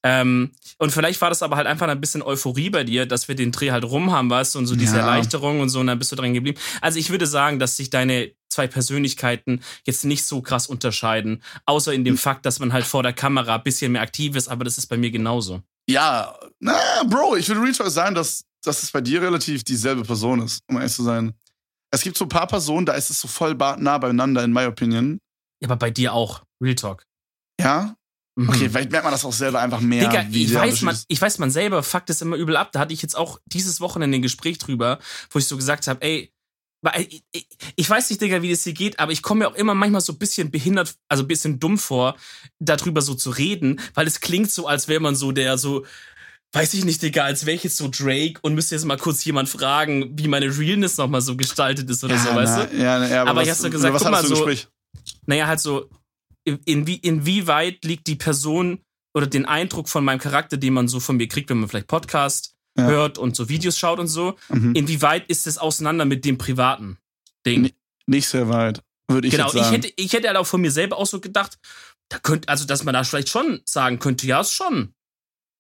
Ähm, 0.05 0.53
und 0.79 0.93
vielleicht 0.93 1.21
war 1.21 1.29
das 1.29 1.43
aber 1.43 1.57
halt 1.57 1.67
einfach 1.67 1.89
ein 1.89 2.01
bisschen 2.01 2.23
Euphorie 2.23 2.71
bei 2.71 2.85
dir, 2.85 3.05
dass 3.05 3.29
wir 3.29 3.35
den 3.35 3.51
Dreh 3.53 3.73
halt 3.73 3.85
rum 3.85 4.13
haben, 4.13 4.31
weißt 4.31 4.55
du, 4.55 4.61
und 4.61 4.67
so 4.67 4.77
diese 4.77 4.97
Ja. 4.97 5.03
Erleichterung 5.03 5.61
und 5.61 5.69
so, 5.71 5.81
und 5.81 5.89
dann 5.89 5.99
bist 5.99 6.13
du 6.13 6.17
dran 6.17 6.33
geblieben. 6.35 6.59
Also 6.81 6.99
ich 6.99 7.11
würde 7.11 7.27
sagen, 7.27 7.59
dass 7.59 7.77
sich 7.77 7.91
deine 7.91 8.31
zwei 8.59 8.67
Persönlichkeiten 8.67 9.63
jetzt 9.85 10.05
nicht 10.05 10.25
so 10.25 10.43
krass 10.43 10.67
unterscheiden, 10.67 11.45
außer 11.65 11.93
in 11.93 12.05
dem 12.05 12.15
Hm. 12.15 12.19
Fakt, 12.19 12.45
dass 12.45 12.59
man 12.59 12.73
halt 12.73 12.85
vor 12.85 13.05
der 13.05 13.13
Kamera 13.13 13.55
ein 13.55 13.63
bisschen 13.63 13.93
mehr 13.93 14.03
aktiv 14.03 14.35
ist, 14.35 14.49
aber 14.49 14.65
das 14.65 14.79
ist 14.79 14.87
bei 14.89 14.97
mir 14.97 15.13
genauso. 15.13 15.63
Ja, 15.89 16.37
na, 16.59 16.77
Bro, 17.07 17.37
ich 17.37 17.49
würde 17.49 17.63
Real 17.63 17.73
Talk 17.73 17.91
sagen, 17.91 18.17
dass, 18.17 18.45
dass 18.65 18.83
es 18.83 18.91
bei 18.91 19.01
dir 19.01 19.23
relativ 19.23 19.63
dieselbe 19.63 20.03
Person 20.03 20.43
ist, 20.43 20.59
um 20.69 20.77
ehrlich 20.77 20.93
zu 20.93 21.05
sein. 21.05 21.35
Es 21.93 22.03
gibt 22.03 22.19
so 22.19 22.25
ein 22.25 22.29
paar 22.29 22.49
Personen, 22.49 22.85
da 22.85 22.95
ist 22.95 23.11
es 23.11 23.21
so 23.21 23.29
voll 23.29 23.55
nah 23.55 23.99
beieinander, 23.99 24.43
in 24.43 24.53
my 24.53 24.67
opinion. 24.67 25.19
Ja, 25.63 25.69
aber 25.69 25.77
bei 25.77 25.91
dir 25.91 26.13
auch. 26.13 26.43
Real 26.61 26.75
Talk. 26.75 27.05
Ja? 27.61 27.95
Mhm. 28.37 28.49
Okay, 28.49 28.69
vielleicht 28.69 28.91
merkt 28.91 29.05
man 29.05 29.13
das 29.13 29.25
auch 29.25 29.33
selber 29.33 29.61
einfach 29.61 29.81
mehr. 29.81 30.09
Digga, 30.09 30.27
ich 30.31 30.53
weiß, 30.53 30.83
man, 30.83 30.99
ich 31.07 31.23
weiß, 31.23 31.39
man 31.39 31.53
selber 31.53 31.83
fuckt 31.85 32.11
es 32.11 32.21
immer 32.21 32.37
übel 32.37 32.57
ab. 32.57 32.73
Da 32.73 32.81
hatte 32.81 32.93
ich 32.93 33.03
jetzt 33.03 33.17
auch 33.17 33.39
dieses 33.47 33.81
Wochenende 33.81 34.19
ein 34.19 34.23
Gespräch 34.23 34.59
drüber, 34.59 34.99
wo 35.31 35.39
ich 35.39 35.47
so 35.47 35.57
gesagt 35.57 35.87
habe, 35.87 36.03
ey, 36.03 36.33
ich, 36.99 37.25
ich, 37.33 37.49
ich 37.77 37.91
weiß 37.91 38.09
nicht, 38.11 38.23
Digga, 38.23 38.43
wie 38.43 38.51
das 38.51 38.65
hier 38.65 38.73
geht, 38.73 38.99
aber 38.99 39.13
ich 39.13 39.23
komme 39.23 39.41
mir 39.41 39.49
auch 39.49 39.55
immer 39.55 39.75
manchmal 39.75 40.01
so 40.01 40.13
ein 40.13 40.19
bisschen 40.19 40.51
behindert, 40.51 40.95
also 41.09 41.25
ein 41.25 41.29
bisschen 41.29 41.59
dumm 41.59 41.79
vor, 41.79 42.17
darüber 42.59 43.03
so 43.03 43.15
zu 43.15 43.31
reden, 43.31 43.81
weil 43.95 44.07
es 44.07 44.21
klingt 44.21 44.51
so, 44.51 44.67
als 44.67 44.89
wäre 44.89 45.01
man 45.01 45.17
so 45.17 45.33
der 45.33 45.59
so, 45.59 45.85
weiß 46.53 46.75
ich 46.75 46.85
nicht, 46.85 47.03
Digga, 47.03 47.25
als 47.25 47.47
wäre 47.47 47.57
ich 47.57 47.65
jetzt 47.65 47.77
so 47.77 47.89
Drake 47.89 48.39
und 48.43 48.55
müsste 48.55 48.75
jetzt 48.75 48.85
mal 48.85 48.97
kurz 48.97 49.25
jemand 49.25 49.49
fragen, 49.49 50.17
wie 50.19 50.29
meine 50.29 50.47
Realness 50.57 50.97
nochmal 50.97 51.21
so 51.21 51.37
gestaltet 51.37 51.91
ist 51.91 52.05
oder 52.05 52.15
ja, 52.15 52.23
so, 52.23 52.35
weißt 52.35 52.57
na, 52.59 52.65
du? 52.67 52.77
Ja, 52.77 52.99
na, 52.99 53.09
ja, 53.09 53.23
aber, 53.23 53.31
Aber 53.31 53.43
ich 53.43 53.49
was, 53.49 53.57
hast 53.57 53.65
du 53.65 53.71
gesagt, 53.71 53.95
was 53.95 54.03
guck 54.03 54.11
mal, 54.13 54.25
so-? 54.25 54.49
Naja, 55.27 55.47
halt 55.47 55.61
so, 55.61 55.91
in, 56.45 56.87
wie, 56.87 56.97
inwieweit 56.97 57.85
liegt 57.85 58.07
die 58.07 58.17
Person 58.17 58.81
oder 59.15 59.27
den 59.27 59.47
Eindruck 59.47 59.89
von 59.89 60.05
meinem 60.05 60.21
Charakter, 60.21 60.57
den 60.57 60.75
man 60.75 60.89
so 60.89 61.01
von 61.01 61.17
mir 61.17 61.29
kriegt, 61.29 61.51
wenn 61.51 61.59
man 61.59 61.69
vielleicht 61.69 61.89
Podcast 61.89 62.55
Ja. 62.79 62.87
hört 62.87 63.19
und 63.19 63.37
so 63.37 63.49
Videos 63.49 63.77
schaut 63.79 63.99
und 63.99 64.07
so, 64.09 64.37
Mhm. 64.49 64.75
inwieweit 64.75 65.29
ist 65.29 65.47
es 65.47 65.59
auseinander 65.59 66.05
mit 66.05 66.25
dem 66.25 66.39
privaten 66.39 66.97
Ding? 67.47 67.63
Nee, 67.63 67.75
Nicht 68.07 68.29
sehr 68.29 68.49
weit, 68.49 68.83
würde 69.09 69.27
ich 69.29 69.33
genau, 69.33 69.47
jetzt 69.47 69.55
ich 69.57 69.63
sagen. 69.63 69.75
hätte, 69.75 69.93
ich 69.97 70.13
hätte 70.13 70.29
halt 70.29 70.37
auch 70.39 70.47
von 70.47 70.61
mir 70.61 70.71
selber 70.71 70.97
auch 70.97 71.07
so 71.07 71.21
gedacht, 71.21 71.59
da 72.09 72.19
könnte, 72.19 72.49
also 72.49 72.65
dass 72.65 72.85
man 72.85 72.95
da 72.95 73.05
vielleicht 73.05 73.29
schon 73.29 73.61
sagen 73.67 73.99
könnte, 73.99 74.27
ja, 74.27 74.41
ist 74.41 74.53
schon 74.53 74.95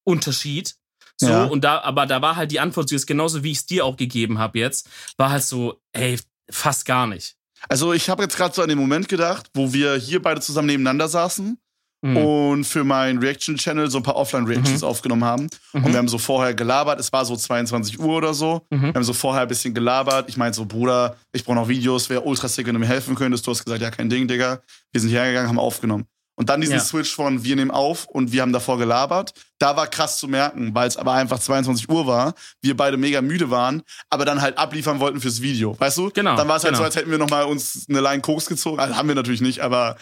Unterschied. 0.04 0.76
So, 1.20 1.28
Ja. 1.28 1.44
und 1.44 1.64
da, 1.64 1.80
aber 1.80 2.06
da 2.06 2.22
war 2.22 2.36
halt 2.36 2.52
die 2.52 2.60
Antwort, 2.60 2.88
so 2.88 2.94
ist 2.96 3.06
genauso 3.06 3.42
wie 3.42 3.50
ich 3.50 3.58
es 3.58 3.66
dir 3.66 3.84
auch 3.84 3.96
gegeben 3.96 4.38
habe 4.38 4.58
jetzt, 4.58 4.88
war 5.16 5.30
halt 5.30 5.42
so, 5.42 5.80
ey, 5.92 6.18
fast 6.50 6.84
gar 6.86 7.06
nicht. 7.06 7.34
Also 7.68 7.92
ich 7.92 8.08
habe 8.08 8.22
jetzt 8.22 8.36
gerade 8.36 8.54
so 8.54 8.62
an 8.62 8.68
den 8.68 8.78
Moment 8.78 9.08
gedacht, 9.08 9.50
wo 9.54 9.72
wir 9.72 9.96
hier 9.96 10.22
beide 10.22 10.40
zusammen 10.40 10.68
nebeneinander 10.68 11.08
saßen 11.08 11.58
Mhm. 12.00 12.16
und 12.16 12.64
für 12.64 12.84
meinen 12.84 13.18
Reaction-Channel 13.18 13.90
so 13.90 13.98
ein 13.98 14.04
paar 14.04 14.14
Offline-Reactions 14.16 14.82
Mhm. 14.82 14.86
aufgenommen 14.88 15.24
haben. 15.24 15.48
Und 15.72 15.82
Mhm. 15.82 15.88
wir 15.88 15.96
haben 15.98 16.08
so 16.08 16.18
vorher 16.18 16.54
gelabert, 16.54 17.00
es 17.00 17.12
war 17.12 17.24
so 17.24 17.34
22 17.36 17.98
Uhr 17.98 18.16
oder 18.16 18.34
so. 18.34 18.62
Mhm. 18.70 18.82
Wir 18.82 18.94
haben 18.94 19.02
so 19.04 19.12
vorher 19.12 19.42
ein 19.42 19.48
bisschen 19.48 19.74
gelabert. 19.74 20.28
Ich 20.28 20.36
meinte 20.36 20.56
so, 20.56 20.64
Bruder, 20.64 21.16
ich 21.32 21.44
brauche 21.44 21.56
noch 21.56 21.68
Videos, 21.68 22.08
wäre 22.08 22.20
ultra 22.22 22.46
sick, 22.48 22.66
wenn 22.68 22.74
du 22.74 22.80
mir 22.80 22.86
helfen 22.86 23.14
könntest. 23.16 23.46
Du 23.46 23.50
hast 23.50 23.64
gesagt, 23.64 23.82
ja, 23.82 23.90
kein 23.90 24.08
Ding, 24.08 24.28
Digga. 24.28 24.60
Wir 24.92 25.00
sind 25.00 25.10
hierher 25.10 25.28
gegangen, 25.28 25.48
haben 25.48 25.58
aufgenommen. 25.58 26.04
Und 26.36 26.48
dann 26.50 26.60
diesen 26.60 26.76
Ja. 26.76 26.80
Switch 26.80 27.12
von 27.12 27.42
wir 27.42 27.56
nehmen 27.56 27.72
auf 27.72 28.06
und 28.06 28.30
wir 28.30 28.42
haben 28.42 28.52
davor 28.52 28.78
gelabert. 28.78 29.32
Da 29.58 29.76
war 29.76 29.88
krass 29.88 30.18
zu 30.18 30.28
merken, 30.28 30.72
weil 30.72 30.86
es 30.86 30.96
aber 30.96 31.14
einfach 31.14 31.40
22 31.40 31.88
Uhr 31.90 32.06
war, 32.06 32.32
wir 32.62 32.76
beide 32.76 32.96
mega 32.96 33.20
müde 33.22 33.50
waren, 33.50 33.82
aber 34.08 34.24
dann 34.24 34.40
halt 34.40 34.56
abliefern 34.56 35.00
wollten 35.00 35.20
fürs 35.20 35.42
Video. 35.42 35.74
Weißt 35.80 35.98
du? 35.98 36.10
Genau, 36.10 36.36
Dann 36.36 36.46
war 36.46 36.58
es 36.58 36.62
halt 36.62 36.74
genau. 36.74 36.78
so, 36.78 36.84
als 36.84 36.94
hätten 36.94 37.10
wir 37.10 37.18
nochmal 37.18 37.42
uns 37.46 37.86
eine 37.88 38.00
Line 38.00 38.20
Koks 38.20 38.46
gezogen. 38.46 38.78
Also 38.78 38.94
haben 38.94 39.08
wir 39.08 39.16
natürlich 39.16 39.40
nicht, 39.40 39.58
aber 39.62 39.96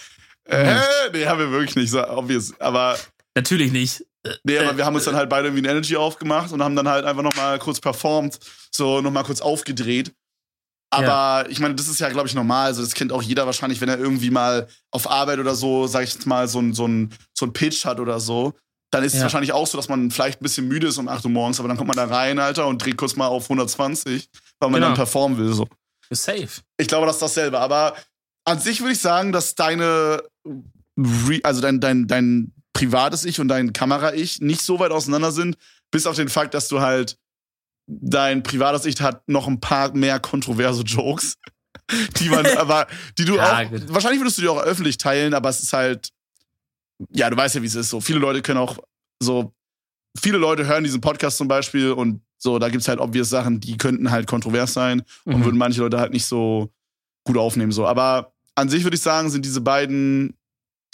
äh, 0.49 0.81
nee, 1.13 1.27
haben 1.27 1.39
wir 1.39 1.51
wirklich 1.51 1.77
nicht, 1.77 1.91
so 1.91 2.07
obvious. 2.09 2.53
Aber 2.61 2.97
Natürlich 3.35 3.71
nicht. 3.73 4.05
Nee, 4.45 4.59
aber 4.59 4.71
Äh, 4.73 4.77
wir 4.79 4.85
haben 4.87 4.95
uns 4.97 5.05
dann 5.05 5.15
halt 5.15 5.29
beide 5.29 5.49
irgendwie 5.49 5.63
ein 5.67 5.71
Energy 5.71 5.97
aufgemacht 5.97 6.51
und 6.53 6.63
haben 6.63 6.75
dann 6.75 6.89
halt 6.89 7.05
einfach 7.05 7.23
nochmal 7.23 7.59
kurz 7.59 7.81
performt, 7.81 8.39
so 8.73 9.01
nochmal 9.01 9.25
kurz 9.25 9.41
aufgedreht. 9.41 10.13
Aber 10.91 11.47
ich 11.51 11.59
meine, 11.61 11.75
das 11.75 11.89
ist 11.89 12.01
ja, 12.01 12.09
glaube 12.11 12.29
ich, 12.29 12.35
normal. 12.35 12.67
Also, 12.67 12.81
das 12.83 12.95
kennt 12.95 13.13
auch 13.13 13.23
jeder 13.23 13.45
wahrscheinlich, 13.47 13.81
wenn 13.81 13.89
er 13.89 13.99
irgendwie 13.99 14.31
mal 14.31 14.69
auf 14.93 15.11
Arbeit 15.11 15.39
oder 15.41 15.55
so, 15.55 15.87
sag 15.87 16.05
ich 16.05 16.15
jetzt 16.15 16.27
mal, 16.27 16.47
so 16.49 16.61
ein, 16.61 16.73
so 16.75 16.87
ein, 16.87 17.13
so 17.35 17.45
ein 17.47 17.53
Pitch 17.53 17.85
hat 17.85 18.01
oder 18.01 18.21
so. 18.21 18.55
Dann 18.93 19.03
ist 19.03 19.13
es 19.13 19.19
Ja. 19.19 19.25
wahrscheinlich 19.25 19.53
auch 19.53 19.67
so, 19.67 19.77
dass 19.77 19.89
man 19.89 20.11
vielleicht 20.11 20.41
ein 20.41 20.45
bisschen 20.45 20.69
müde 20.69 20.87
ist 20.87 20.97
um 20.99 21.09
8 21.09 21.25
Uhr 21.25 21.31
morgens, 21.31 21.59
aber 21.59 21.69
dann 21.69 21.77
kommt 21.77 21.89
man 21.95 21.97
da 21.97 22.05
rein, 22.17 22.39
Alter, 22.39 22.67
und 22.69 22.83
dreht 22.85 22.97
kurz 22.97 23.17
mal 23.17 23.27
auf 23.27 23.49
120, 23.51 24.29
weil 24.61 24.71
man 24.71 24.75
Genau. 24.81 24.87
dann 24.89 24.95
performen 24.97 25.37
will. 25.39 25.53
So. 25.53 25.67
Safe. 26.11 26.49
Ich 26.79 26.87
glaube, 26.87 27.05
das 27.07 27.17
ist 27.17 27.23
dasselbe. 27.23 27.59
Aber 27.59 27.95
an 28.47 28.59
sich 28.59 28.81
würde 28.81 28.93
ich 28.93 29.01
sagen, 29.01 29.33
dass 29.33 29.55
deine, 29.55 30.23
Re 30.99 31.41
also 31.43 31.61
dein, 31.61 31.81
dein, 31.81 32.07
dein 32.07 32.53
privates 32.73 33.25
Ich 33.25 33.41
und 33.41 33.49
dein 33.49 33.73
Kamera-Ich 33.73 34.41
nicht 34.41 34.63
so 34.63 34.79
weit 34.79 34.93
auseinander 34.93 35.33
sind, 35.33 35.57
bis 35.91 36.07
auf 36.07 36.17
den 36.17 36.29
Fakt, 36.29 36.55
dass 36.55 36.69
du 36.69 36.81
halt 36.81 37.19
dein 37.87 38.43
privates 38.43 38.85
Ich 38.87 39.01
hat 39.01 39.29
noch 39.29 39.47
ein 39.47 39.61
paar 39.61 39.95
mehr 39.95 40.21
kontroverse 40.21 40.83
Jokes, 40.83 41.37
die 42.19 42.29
man, 42.29 42.47
aber 42.57 42.87
die 43.19 43.25
du 43.25 43.37
Ja, 43.37 43.63
auch, 43.65 43.71
gut. 43.71 43.83
wahrscheinlich 43.93 44.21
würdest 44.21 44.39
du 44.39 44.43
die 44.43 44.49
auch 44.49 44.61
öffentlich 44.63 44.97
teilen, 44.99 45.35
aber 45.35 45.49
es 45.49 45.61
ist 45.63 45.73
halt, 45.73 46.11
ja, 47.11 47.29
du 47.31 47.37
weißt 47.37 47.55
ja, 47.57 47.63
wie 47.63 47.67
es 47.67 47.75
ist. 47.75 47.91
So 47.91 48.01
viele 48.01 48.19
Leute 48.19 48.43
können 48.43 48.59
auch 48.59 48.79
so, 49.23 49.53
viele 50.19 50.39
Leute 50.39 50.67
hören 50.67 50.85
diesen 50.85 51.01
Podcast 51.01 51.37
zum 51.39 51.49
Beispiel 51.49 51.93
und 51.93 52.23
so, 52.39 52.59
da 52.59 52.69
gibt's 52.69 52.89
halt 52.89 53.01
obvious 53.01 53.29
Sachen, 53.31 53.61
die 53.61 53.77
könnten 53.77 54.11
halt 54.11 54.27
kontrovers 54.27 54.73
sein 54.73 55.03
und 55.25 55.41
Mhm. 55.41 55.45
würden 55.45 55.59
manche 55.59 55.81
Leute 55.81 55.99
halt 55.99 56.13
nicht 56.13 56.27
so 56.27 56.71
gut 57.25 57.37
aufnehmen. 57.39 57.73
So. 57.73 57.87
Aber 57.87 58.33
an 58.57 58.69
sich 58.69 58.85
würde 58.85 58.97
ich 58.97 59.03
sagen, 59.03 59.31
sind 59.31 59.45
diese 59.45 59.61
beiden 59.61 60.37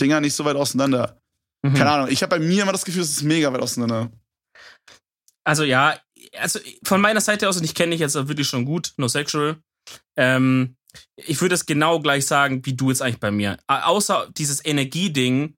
Dinger 0.01 0.21
nicht 0.21 0.35
so 0.35 0.45
weit 0.45 0.57
auseinander. 0.57 1.21
Mhm. 1.63 1.75
Keine 1.75 1.91
Ahnung. 1.91 2.09
Ich 2.11 2.23
habe 2.23 2.39
bei 2.39 2.45
mir 2.45 2.63
immer 2.63 2.73
das 2.73 2.85
Gefühl, 2.85 3.03
es 3.03 3.11
ist 3.11 3.23
mega 3.23 3.53
weit 3.53 3.63
auseinander. 3.63 4.11
Also 5.45 5.65
ja, 5.65 5.99
also 6.39 6.61
von 6.85 7.01
meiner 7.01 7.21
Seite 7.21 7.49
aus, 7.49 7.57
und 7.57 7.65
ich 7.65 7.75
kenne 7.75 7.93
dich 7.93 8.01
jetzt 8.01 8.15
wirklich 8.15 8.49
schon 8.49 8.65
gut, 8.65 8.93
no 8.97 9.09
sexual, 9.09 9.57
ähm, 10.17 10.77
ich 11.17 11.41
würde 11.41 11.55
es 11.55 11.67
genau 11.67 12.01
gleich 12.01 12.27
sagen, 12.27 12.65
wie 12.67 12.75
du 12.75 12.91
jetzt 12.91 13.03
eigentlich 13.03 13.21
bei 13.21 13.31
mir. 13.31 13.59
Außer 13.67 14.31
dieses 14.37 14.65
Energieding 14.65 15.55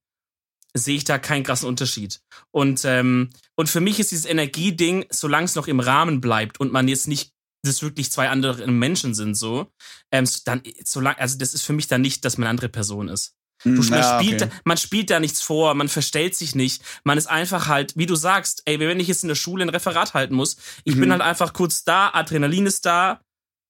sehe 0.74 0.96
ich 0.96 1.04
da 1.04 1.18
keinen 1.18 1.44
krassen 1.44 1.68
Unterschied. 1.68 2.20
Und, 2.50 2.84
ähm, 2.84 3.30
und 3.56 3.68
für 3.68 3.80
mich 3.80 4.00
ist 4.00 4.10
dieses 4.10 4.26
Energieding, 4.26 5.06
solange 5.10 5.44
es 5.44 5.54
noch 5.54 5.68
im 5.68 5.80
Rahmen 5.80 6.20
bleibt 6.20 6.60
und 6.60 6.72
man 6.72 6.88
jetzt 6.88 7.08
nicht 7.08 7.33
das 7.64 7.82
wirklich 7.82 8.10
zwei 8.12 8.28
andere 8.28 8.66
Menschen 8.66 9.14
sind, 9.14 9.34
so, 9.34 9.70
ähm, 10.12 10.26
so 10.26 10.40
dann, 10.44 10.62
solange, 10.84 11.18
also 11.18 11.38
das 11.38 11.54
ist 11.54 11.62
für 11.62 11.72
mich 11.72 11.86
dann 11.88 12.00
nicht, 12.00 12.24
dass 12.24 12.38
man 12.38 12.44
eine 12.44 12.50
andere 12.50 12.68
Person 12.68 13.08
ist. 13.08 13.34
Du, 13.64 13.70
Mm, 13.70 13.76
man, 13.88 13.98
ja, 14.00 14.20
spielt, 14.20 14.42
okay. 14.42 14.52
man 14.64 14.76
spielt 14.76 15.10
da 15.10 15.20
nichts 15.20 15.40
vor, 15.40 15.74
man 15.74 15.88
verstellt 15.88 16.34
sich 16.34 16.54
nicht. 16.54 16.82
Man 17.04 17.16
ist 17.16 17.26
einfach 17.28 17.66
halt, 17.68 17.96
wie 17.96 18.04
du 18.06 18.14
sagst, 18.14 18.62
ey, 18.66 18.78
wenn 18.78 19.00
ich 19.00 19.08
jetzt 19.08 19.22
in 19.24 19.28
der 19.28 19.36
Schule 19.36 19.64
ein 19.64 19.68
Referat 19.70 20.12
halten 20.12 20.34
muss, 20.34 20.56
ich 20.84 20.96
Mhm. 20.96 21.00
bin 21.00 21.12
halt 21.12 21.22
einfach 21.22 21.52
kurz 21.54 21.82
da, 21.84 22.10
Adrenalin 22.12 22.66
ist 22.66 22.84
da, 22.84 23.20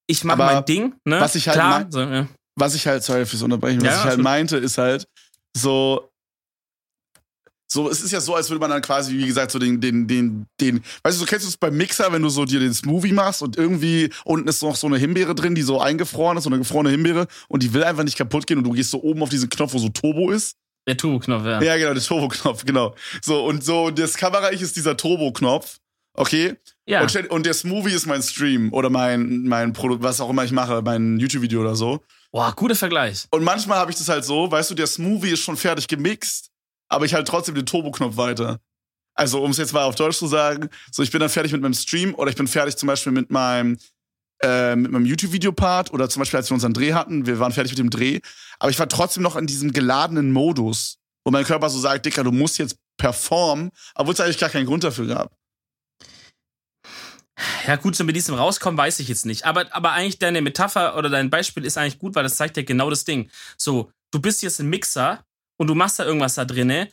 ich 0.07 0.25
mache 0.25 0.39
mein 0.39 0.65
Ding, 0.65 0.95
ne? 1.05 1.21
was 1.21 1.35
ich 1.37 1.47
halt 1.49 1.57
Klar, 1.59 1.87
so, 1.91 2.01
ja. 2.01 2.27
was 2.57 2.75
ich 2.75 2.87
halt, 2.87 3.05
sorry 3.05 3.25
fürs 3.25 3.43
Unterbrechen, 3.43 3.81
was 3.83 3.87
Ja, 3.95 3.99
ich 4.01 4.05
halt 4.05 4.19
meinte, 4.21 4.57
ist 4.57 4.79
halt 4.79 5.07
so, 5.57 6.11
so, 7.75 7.91
es 7.91 8.01
ist 8.01 8.13
ja 8.13 8.21
so, 8.21 8.35
als 8.35 8.49
würde 8.49 8.61
man 8.61 8.71
dann 8.71 8.81
quasi, 8.81 9.13
wie 9.19 9.27
gesagt, 9.27 9.51
so 9.51 9.59
den, 9.59 9.81
den, 9.81 10.07
den, 10.07 10.47
den, 10.61 10.83
weißt 11.03 11.17
du, 11.17 11.21
so 11.21 11.27
kennst 11.27 11.45
du 11.45 11.51
es 11.51 11.57
beim 11.57 11.77
Mixer, 11.77 12.11
wenn 12.13 12.23
du 12.23 12.29
so 12.29 12.45
dir 12.45 12.61
den 12.61 12.73
Smoothie 12.73 13.13
machst 13.13 13.43
und 13.43 13.57
irgendwie 13.57 14.11
unten 14.25 14.49
ist 14.49 14.63
noch 14.63 14.77
so 14.77 14.87
eine 14.87 14.97
Himbeere 14.97 15.35
drin, 15.35 15.55
die 15.55 15.63
so 15.63 15.81
eingefroren 15.81 16.39
ist, 16.39 16.45
so 16.45 16.51
eine 16.51 16.59
gefrorene 16.59 16.91
Himbeere 16.91 17.27
und 17.49 17.63
die 17.63 17.75
will 17.75 17.85
einfach 17.85 18.05
nicht 18.05 18.17
kaputt 18.17 18.47
gehen 18.47 18.59
und 18.59 18.65
du 18.65 18.71
gehst 18.71 18.91
so 18.91 19.03
oben 19.03 19.23
auf 19.23 19.29
diesen 19.29 19.51
Knopf, 19.51 19.75
wo 19.75 19.79
so 19.79 19.89
Turbo 19.91 20.31
ist. 20.31 20.57
Der 20.87 20.97
Turbo-Knopf, 20.97 21.45
ja. 21.45 21.63
Ja, 21.63 21.77
genau, 21.77 21.95
der 21.95 22.03
Turbo-Knopf, 22.03 22.65
genau. 22.65 22.95
So, 23.23 23.45
und 23.45 23.65
so, 23.65 23.91
das 23.91 24.15
Kamerareich 24.15 24.61
ist 24.61 24.77
dieser 24.77 24.97
Turbo-Knopf, 24.97 25.79
okay? 26.15 26.57
Ja. 26.87 27.01
Und, 27.01 27.11
stell- 27.11 27.27
und 27.27 27.47
der 27.47 27.55
Smoothie 27.55 27.95
ist 27.95 28.07
mein 28.07 28.23
Stream 28.23 28.73
oder 28.73 28.91
mein, 28.91 29.45
mein 29.45 29.73
Produkt, 29.73 30.03
was 30.03 30.21
auch 30.21 30.31
immer 30.31 30.45
ich 30.45 30.53
mache, 30.53 30.83
mein 30.83 31.19
YouTube-Video 31.19 31.63
oder 31.63 31.75
so. 31.75 32.01
Boah, 32.31 32.53
guter 32.55 32.75
Vergleich. 32.75 33.27
Und 33.31 33.45
manchmal 33.45 33.79
habe 33.79 33.91
ich 33.91 33.97
das 33.97 34.09
halt 34.09 34.25
so, 34.25 34.51
weißt 34.51 34.71
du, 34.71 34.75
der 34.75 34.87
Smoothie 34.87 35.31
ist 35.31 35.41
schon 35.41 35.57
fertig 35.57 35.89
gemixt, 35.89 36.51
aber 36.95 37.05
ich 37.05 37.15
halt 37.15 37.29
trotzdem 37.29 37.55
den 37.55 37.67
Turbo-Knopf 37.67 38.17
weiter. 38.17 38.61
Also, 39.15 39.43
um 39.43 39.51
es 39.51 39.59
jetzt 39.59 39.73
mal 39.73 39.85
auf 39.85 39.95
Deutsch 39.95 40.19
zu 40.19 40.27
sagen, 40.27 40.69
so 40.91 41.03
ich 41.03 41.11
bin 41.11 41.21
dann 41.21 41.29
fertig 41.29 41.53
mit 41.53 41.63
meinem 41.63 41.75
Stream 41.75 42.15
oder 42.15 42.31
ich 42.31 42.37
bin 42.37 42.49
fertig 42.49 42.77
zum 42.77 42.89
Beispiel 42.89 43.13
mit 43.13 43.31
meinem, 43.31 43.79
äh, 44.43 44.75
mit 44.75 44.91
meinem 44.91 45.07
YouTube-Video-Part 45.07 45.93
oder 45.93 46.09
zum 46.09 46.21
Beispiel, 46.21 46.39
als 46.39 46.51
wir 46.51 46.55
unseren 46.55 46.73
Dreh 46.73 46.93
hatten, 46.95 47.27
wir 47.27 47.39
waren 47.39 47.53
fertig 47.53 47.73
mit 47.73 47.79
dem 47.79 47.91
Dreh, 47.91 48.21
aber 48.59 48.71
ich 48.71 48.79
war 48.79 48.89
trotzdem 48.89 49.23
noch 49.23 49.37
in 49.37 49.47
diesem 49.47 49.73
geladenen 49.73 50.33
Modus, 50.33 50.99
wo 51.25 51.31
mein 51.31 51.45
Körper 51.45 51.71
so 51.71 51.79
sagt, 51.79 52.07
Dicker, 52.07 52.25
du 52.25 52.33
musst 52.33 52.59
jetzt 52.59 52.77
performen, 52.97 53.71
obwohl 53.95 54.15
es 54.15 54.21
eigentlich 54.21 54.39
gar 54.39 54.51
keinen 54.51 54.67
Grund 54.67 54.83
dafür 54.83 55.07
gab. 55.07 55.37
Ja, 57.67 57.77
gut, 57.77 57.97
so 57.97 58.05
mit 58.05 58.15
diesem 58.15 58.35
Rauskommen 58.35 58.79
weiß 58.79 59.01
ich 59.01 59.09
jetzt 59.09 59.27
nicht. 59.27 59.45
Aber, 59.45 59.75
aber 59.75 59.93
eigentlich 59.93 60.19
deine 60.19 60.41
Metapher 60.41 60.97
oder 60.97 61.09
dein 61.09 61.31
Beispiel 61.31 61.65
ist 61.65 61.77
eigentlich 61.77 61.99
gut, 61.99 62.15
weil 62.15 62.23
das 62.23 62.37
zeigt 62.37 62.57
ja 62.57 62.63
genau 62.63 62.91
das 62.91 63.05
Ding. 63.05 63.31
So, 63.57 63.91
du 64.13 64.21
bist 64.21 64.43
jetzt 64.43 64.61
ein 64.61 64.69
Mixer 64.69 65.25
und 65.57 65.67
du 65.69 65.75
machst 65.75 65.99
da 65.99 66.05
irgendwas 66.05 66.35
da 66.35 66.45
drinne. 66.45 66.89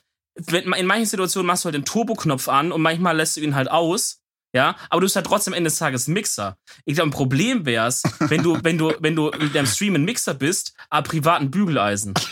In 0.51 0.85
manchen 0.85 1.05
Situationen 1.05 1.45
machst 1.47 1.63
du 1.63 1.67
halt 1.67 1.75
den 1.75 1.85
Turbo-Knopf 1.85 2.47
an 2.47 2.71
und 2.71 2.81
manchmal 2.81 3.17
lässt 3.17 3.35
du 3.37 3.41
ihn 3.41 3.55
halt 3.55 3.69
aus. 3.69 4.19
Ja, 4.53 4.75
aber 4.89 4.99
du 4.99 5.05
bist 5.05 5.15
halt 5.15 5.25
trotzdem 5.25 5.53
am 5.53 5.57
Ende 5.57 5.69
des 5.69 5.79
Tages 5.79 6.07
Mixer. 6.07 6.57
Ich 6.83 6.95
glaube, 6.95 7.09
ein 7.09 7.13
Problem 7.13 7.65
wär's, 7.65 8.03
wenn 8.19 8.43
du, 8.43 8.59
wenn 8.63 8.77
du, 8.77 8.93
wenn 8.99 9.15
du 9.15 9.29
in 9.29 9.53
deinem 9.53 9.65
Stream 9.65 9.95
ein 9.95 10.03
Mixer 10.03 10.33
bist, 10.33 10.73
aber 10.89 11.07
privat 11.07 11.39
ein 11.41 11.51
Bügeleisen. 11.51 12.13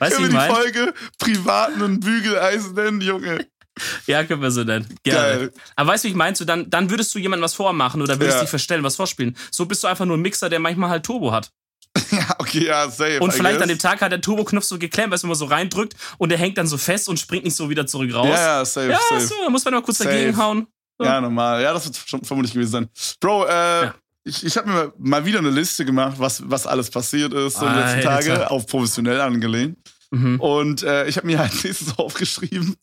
Weißt 0.00 0.18
du, 0.18 0.22
ich 0.22 0.28
die 0.28 0.34
meine? 0.34 0.52
Folge 0.52 0.94
privaten 1.18 1.80
und 1.82 2.00
Bügeleisen 2.00 2.74
nennen, 2.74 3.00
Junge? 3.00 3.46
Ja, 4.06 4.24
können 4.24 4.42
wir 4.42 4.50
so 4.50 4.64
nennen. 4.64 4.86
Gerne. 5.04 5.38
Geil. 5.38 5.52
Aber 5.76 5.92
weißt 5.92 6.04
du, 6.04 6.08
wie 6.08 6.10
ich 6.10 6.16
meinst 6.16 6.40
du, 6.40 6.44
dann, 6.44 6.68
dann 6.68 6.90
würdest 6.90 7.14
du 7.14 7.18
jemandem 7.18 7.44
was 7.44 7.54
vormachen 7.54 8.02
oder 8.02 8.18
würdest 8.18 8.36
Ja. 8.38 8.40
dich 8.42 8.50
verstellen, 8.50 8.82
was 8.82 8.96
vorspielen. 8.96 9.36
So 9.50 9.64
bist 9.66 9.82
du 9.82 9.86
einfach 9.86 10.04
nur 10.04 10.16
ein 10.16 10.22
Mixer, 10.22 10.48
der 10.50 10.58
manchmal 10.58 10.90
halt 10.90 11.04
Turbo 11.04 11.32
hat. 11.32 11.50
Ja, 12.10 12.36
okay, 12.56 12.66
ja, 12.66 12.88
safe. 12.90 13.20
Und 13.20 13.30
I 13.30 13.36
vielleicht 13.36 13.54
guess. 13.56 13.62
an 13.62 13.68
dem 13.68 13.78
Tag 13.78 14.00
hat 14.00 14.12
der 14.12 14.20
Turboknopf 14.20 14.64
so 14.64 14.78
geklemmt, 14.78 15.12
du, 15.12 15.22
wenn 15.22 15.28
man 15.28 15.36
so 15.38 15.44
reindrückt 15.46 15.94
und 16.18 16.28
der 16.30 16.38
hängt 16.38 16.58
dann 16.58 16.66
so 16.66 16.76
fest 16.78 17.08
und 17.08 17.18
springt 17.18 17.44
nicht 17.44 17.56
so 17.56 17.70
wieder 17.70 17.86
zurück 17.86 18.12
raus. 18.14 18.28
Ja, 18.28 18.58
ja, 18.58 18.64
safe, 18.64 18.90
Ja, 18.90 18.98
safe. 19.08 19.20
so, 19.26 19.34
da 19.44 19.50
muss 19.50 19.64
man 19.64 19.74
mal 19.74 19.82
kurz 19.82 19.98
Safe. 19.98 20.10
dagegen 20.10 20.36
hauen. 20.36 20.66
So. 20.98 21.04
Ja, 21.04 21.20
normal. 21.20 21.62
Ja, 21.62 21.72
das 21.72 21.86
wird 21.86 21.96
schon 22.06 22.22
vermutlich 22.24 22.52
gewesen 22.52 22.70
sein. 22.70 22.88
Bro, 23.20 23.46
äh, 23.46 23.50
Ja. 23.84 23.94
ich, 24.24 24.44
ich 24.44 24.56
habe 24.56 24.68
mir 24.68 24.92
mal 24.98 25.24
wieder 25.24 25.38
eine 25.38 25.50
Liste 25.50 25.84
gemacht, 25.84 26.14
was, 26.18 26.42
was 26.48 26.66
alles 26.66 26.90
passiert 26.90 27.32
ist 27.32 27.58
so 27.58 27.66
in 27.66 27.72
den 27.72 27.80
letzten 27.80 28.08
Alter. 28.08 28.34
Tage, 28.34 28.50
auf 28.50 28.66
professionell 28.66 29.20
angelehnt. 29.20 29.78
Mhm. 30.10 30.40
Und 30.40 30.82
äh, 30.82 31.06
ich 31.06 31.16
habe 31.16 31.26
mir 31.26 31.40
als 31.40 31.62
nächstes 31.64 31.98
aufgeschrieben, 31.98 32.74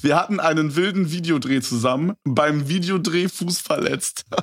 wir 0.00 0.16
hatten 0.16 0.40
einen 0.40 0.76
wilden 0.76 1.10
Videodreh 1.10 1.60
zusammen, 1.60 2.14
beim 2.24 2.68
Videodreh 2.68 3.28
Fuß 3.28 3.58
verletzt. 3.60 4.24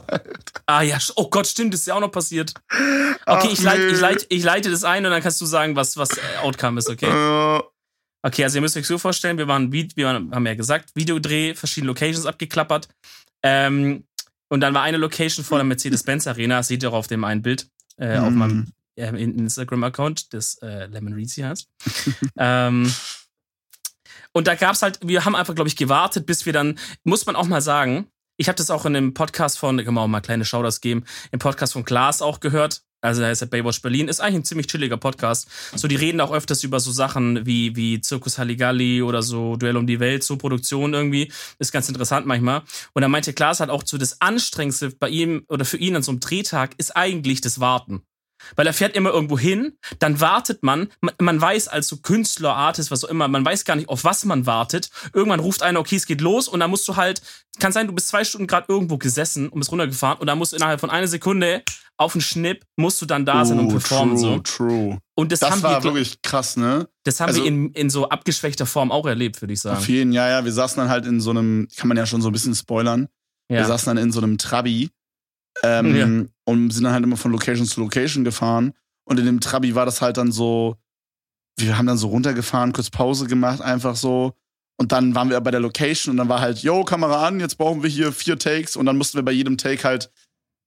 Ah 0.66 0.82
ja, 0.82 0.98
oh 1.18 1.30
Gott, 1.30 1.46
stimmt, 1.46 1.74
das 1.74 1.82
ist 1.82 1.88
ja 1.88 1.96
auch 1.96 2.00
noch 2.00 2.12
passiert. 2.12 2.54
Okay, 2.72 3.18
Ach, 3.26 3.44
ich, 3.44 3.62
leite, 3.62 3.82
nee. 3.86 3.92
ich, 3.92 4.00
leite, 4.00 4.26
ich 4.30 4.44
leite 4.44 4.72
das 4.72 4.86
ein 4.86 5.06
und 5.06 5.12
dann 5.12 5.22
kannst 5.22 5.42
du 5.42 5.46
sagen, 5.46 5.76
was, 5.76 5.98
was 5.98 6.12
äh, 6.12 6.22
Outcome 6.42 6.80
ist, 6.80 6.90
okay? 6.90 7.08
Äh, 7.08 7.62
Okay, 8.26 8.46
also 8.46 8.58
ihr 8.58 8.62
müsst 8.62 8.78
euch 8.78 8.88
so 8.88 8.98
vorstellen, 8.98 9.38
wir 9.38 9.50
waren, 9.50 9.74
wie- 9.74 9.90
wir 9.96 10.08
haben 10.08 10.46
ja 10.48 10.56
gesagt, 10.56 10.92
Videodreh, 10.96 11.54
verschiedene 11.56 11.88
Locations 11.92 12.26
abgeklappert. 12.26 12.88
Ähm, 13.44 14.06
und 14.50 14.62
dann 14.62 14.74
war 14.74 14.84
eine 14.84 14.96
Location 14.96 15.44
vor 15.44 15.58
der 15.58 15.66
Mercedes-Benz 15.66 16.26
Arena, 16.28 16.60
das 16.60 16.70
seht 16.70 16.84
ihr 16.84 16.90
auch 16.90 16.94
auf 16.94 17.08
dem 17.08 17.26
einen 17.26 17.42
Bild, 17.42 17.68
äh, 17.98 18.18
auf 18.20 18.30
Mhm. 18.30 18.38
meinem 18.38 18.74
äh, 18.96 19.08
Instagram-Account, 19.22 20.34
das 20.34 20.56
äh, 20.62 20.86
Lemon 20.86 21.12
Reezy 21.14 21.42
heißt. 21.42 21.68
ähm, 22.38 22.90
und 24.34 24.48
da 24.48 24.56
gab's 24.56 24.82
halt, 24.82 25.00
wir 25.02 25.26
haben 25.26 25.36
einfach, 25.36 25.56
glaube 25.56 25.70
ich, 25.70 25.76
gewartet, 25.76 26.26
bis 26.26 26.46
wir 26.46 26.54
dann, 26.54 26.78
muss 27.04 27.26
man 27.26 27.36
auch 27.36 27.48
mal 27.48 27.62
sagen, 27.62 28.08
ich 28.38 28.48
habe 28.48 28.56
das 28.58 28.72
auch 28.72 28.86
in 28.86 28.94
dem 28.94 29.14
Podcast 29.14 29.60
von, 29.60 29.84
kann 29.84 29.94
man 29.94 30.04
auch 30.04 30.08
mal 30.08 30.22
kleine 30.22 30.44
Shoutouts 30.44 30.82
geben, 30.82 31.04
im 31.32 31.40
Podcast 31.40 31.74
von 31.74 31.86
Klaas 31.86 32.22
auch 32.22 32.40
gehört. 32.40 32.82
Also 33.02 33.20
der 33.20 33.30
heißt 33.30 33.42
ja 33.42 33.48
Baywatch 33.48 33.82
Berlin, 33.82 34.08
ist 34.08 34.22
eigentlich 34.22 34.36
ein 34.36 34.46
ziemlich 34.46 34.68
chilliger 34.68 34.96
Podcast. 34.96 35.50
So, 35.76 35.90
die 35.90 35.98
reden 35.98 36.22
auch 36.22 36.32
öfters 36.32 36.64
über 36.64 36.80
so 36.80 36.92
Sachen 36.92 37.46
wie, 37.46 37.76
wie 37.76 38.00
Zirkus 38.00 38.38
Halligalli 38.38 39.02
oder 39.02 39.22
so 39.22 39.58
Duell 39.58 39.76
um 39.76 39.86
die 39.86 40.00
Welt, 40.00 40.24
so 40.24 40.38
Produktion 40.38 40.94
irgendwie. 40.94 41.30
Ist 41.60 41.74
ganz 41.74 41.90
interessant 41.90 42.26
manchmal. 42.26 42.62
Und 42.94 43.02
da 43.02 43.10
meinte 43.10 43.34
Klaas 43.34 43.60
halt 43.60 43.70
auch 43.70 43.84
so, 43.86 43.98
das 43.98 44.22
Anstrengendste 44.22 44.92
bei 44.92 45.10
ihm 45.10 45.44
oder 45.50 45.66
für 45.66 45.78
ihn 45.78 45.98
an 45.98 46.04
so 46.04 46.12
einem 46.12 46.22
Drehtag 46.22 46.76
ist 46.78 46.96
eigentlich 46.96 47.42
das 47.42 47.60
Warten. 47.60 48.04
Weil 48.56 48.68
er 48.68 48.74
fährt 48.74 48.96
immer 48.96 49.12
irgendwo 49.12 49.38
hin, 49.38 49.74
dann 50.00 50.20
wartet 50.20 50.64
man, 50.64 50.90
man, 51.02 51.14
man 51.20 51.42
weiß 51.42 51.68
als 51.68 51.88
so 51.88 51.98
Künstler, 51.98 52.56
Artist, 52.56 52.92
was 52.92 53.04
auch 53.04 53.10
immer, 53.10 53.28
man 53.28 53.44
weiß 53.46 53.66
gar 53.66 53.76
nicht, 53.76 53.90
auf 53.90 54.04
was 54.04 54.26
man 54.26 54.46
wartet. 54.46 54.90
Irgendwann 55.14 55.40
ruft 55.40 55.64
einer, 55.64 55.80
okay, 55.80 55.96
es 55.96 56.06
geht 56.06 56.22
los 56.22 56.48
und 56.48 56.60
dann 56.60 56.70
musst 56.70 56.88
du 56.88 56.96
halt, 56.96 57.22
kann 57.60 57.72
sein, 57.72 57.88
du 57.88 57.94
bist 57.94 58.08
zwei 58.08 58.24
Stunden 58.24 58.48
gerade 58.48 58.66
irgendwo 58.70 58.98
gesessen 58.98 59.50
und 59.50 59.60
bist 59.60 59.72
runtergefahren 59.72 60.18
und 60.20 60.28
dann 60.28 60.38
musst 60.38 60.52
du 60.54 60.58
innerhalb 60.58 60.80
von 60.80 60.90
einer 60.90 61.08
Sekunde 61.08 61.64
auf 61.98 62.14
den 62.14 62.22
Schnipp, 62.22 62.66
musst 62.76 63.00
du 63.02 63.06
dann 63.06 63.24
da 63.26 63.46
sein 63.46 63.60
und 63.60 63.68
oh, 63.68 63.70
performen. 63.72 64.16
true, 64.18 64.20
So. 64.36 64.40
true. 64.40 64.98
Und 65.16 65.32
das, 65.32 65.42
Das 65.42 65.52
haben, 65.52 65.64
war 65.64 65.80
wir, 65.80 65.84
wirklich 65.84 66.22
krass, 66.24 66.58
ne? 66.58 66.88
das 67.04 67.20
haben 67.20 67.28
also- 67.30 67.42
wir 67.42 67.48
in, 67.48 67.70
in 67.72 67.90
so 67.92 68.10
abgeschwächter 68.10 68.66
Form 68.66 68.92
auch 68.92 69.06
erlebt, 69.06 69.42
würde 69.42 69.54
ich 69.54 69.62
sagen. 69.62 69.78
Auf 69.78 69.88
jeden, 69.88 70.12
ja, 70.12 70.28
ja, 70.28 70.44
wir 70.44 70.52
saßen 70.52 70.78
dann 70.78 70.90
halt 70.90 71.06
in 71.06 71.22
so 71.22 71.30
einem, 71.30 71.68
kann 71.78 71.88
man 71.88 71.96
ja 71.98 72.06
schon 72.08 72.22
so 72.22 72.30
ein 72.30 72.34
bisschen 72.34 72.56
spoilern, 72.56 73.10
wir 73.48 73.60
Ja. 73.60 73.66
saßen 73.68 73.86
dann 73.96 74.04
in 74.04 74.12
so 74.12 74.22
einem 74.22 74.40
Trabi 74.40 74.90
ähm, 75.64 75.96
Ja. 75.96 76.26
und 76.46 76.72
sind 76.72 76.84
dann 76.84 76.94
halt 76.94 77.04
immer 77.04 77.18
von 77.18 77.32
Location 77.32 77.66
zu 77.68 77.82
Location 77.82 78.24
gefahren. 78.24 78.74
Und 79.06 79.20
in 79.20 79.26
dem 79.26 79.40
Trabi 79.42 79.76
war 79.76 79.86
das 79.86 80.02
halt 80.02 80.18
dann 80.18 80.32
so, 80.32 80.78
wir 81.60 81.78
haben 81.78 81.86
dann 81.88 81.98
so 81.98 82.08
runtergefahren, 82.08 82.74
kurz 82.74 82.90
Pause 82.90 83.28
gemacht, 83.28 83.62
einfach 83.62 83.96
so. 83.96 84.34
Und 84.80 84.92
dann 84.92 85.14
waren 85.14 85.30
wir 85.30 85.40
bei 85.42 85.52
der 85.52 85.60
Location 85.60 86.12
und 86.12 86.18
dann 86.18 86.30
war 86.30 86.40
halt, 86.42 86.60
yo, 86.64 86.84
Kamera 86.84 87.28
an, 87.28 87.40
jetzt 87.40 87.58
brauchen 87.58 87.84
wir 87.84 87.90
hier 87.90 88.12
vier 88.12 88.40
Takes. 88.40 88.76
Und 88.76 88.86
dann 88.88 88.98
mussten 88.98 89.18
wir 89.18 89.24
bei 89.24 89.32
jedem 89.32 89.58
Take 89.58 89.84
halt, 89.84 90.10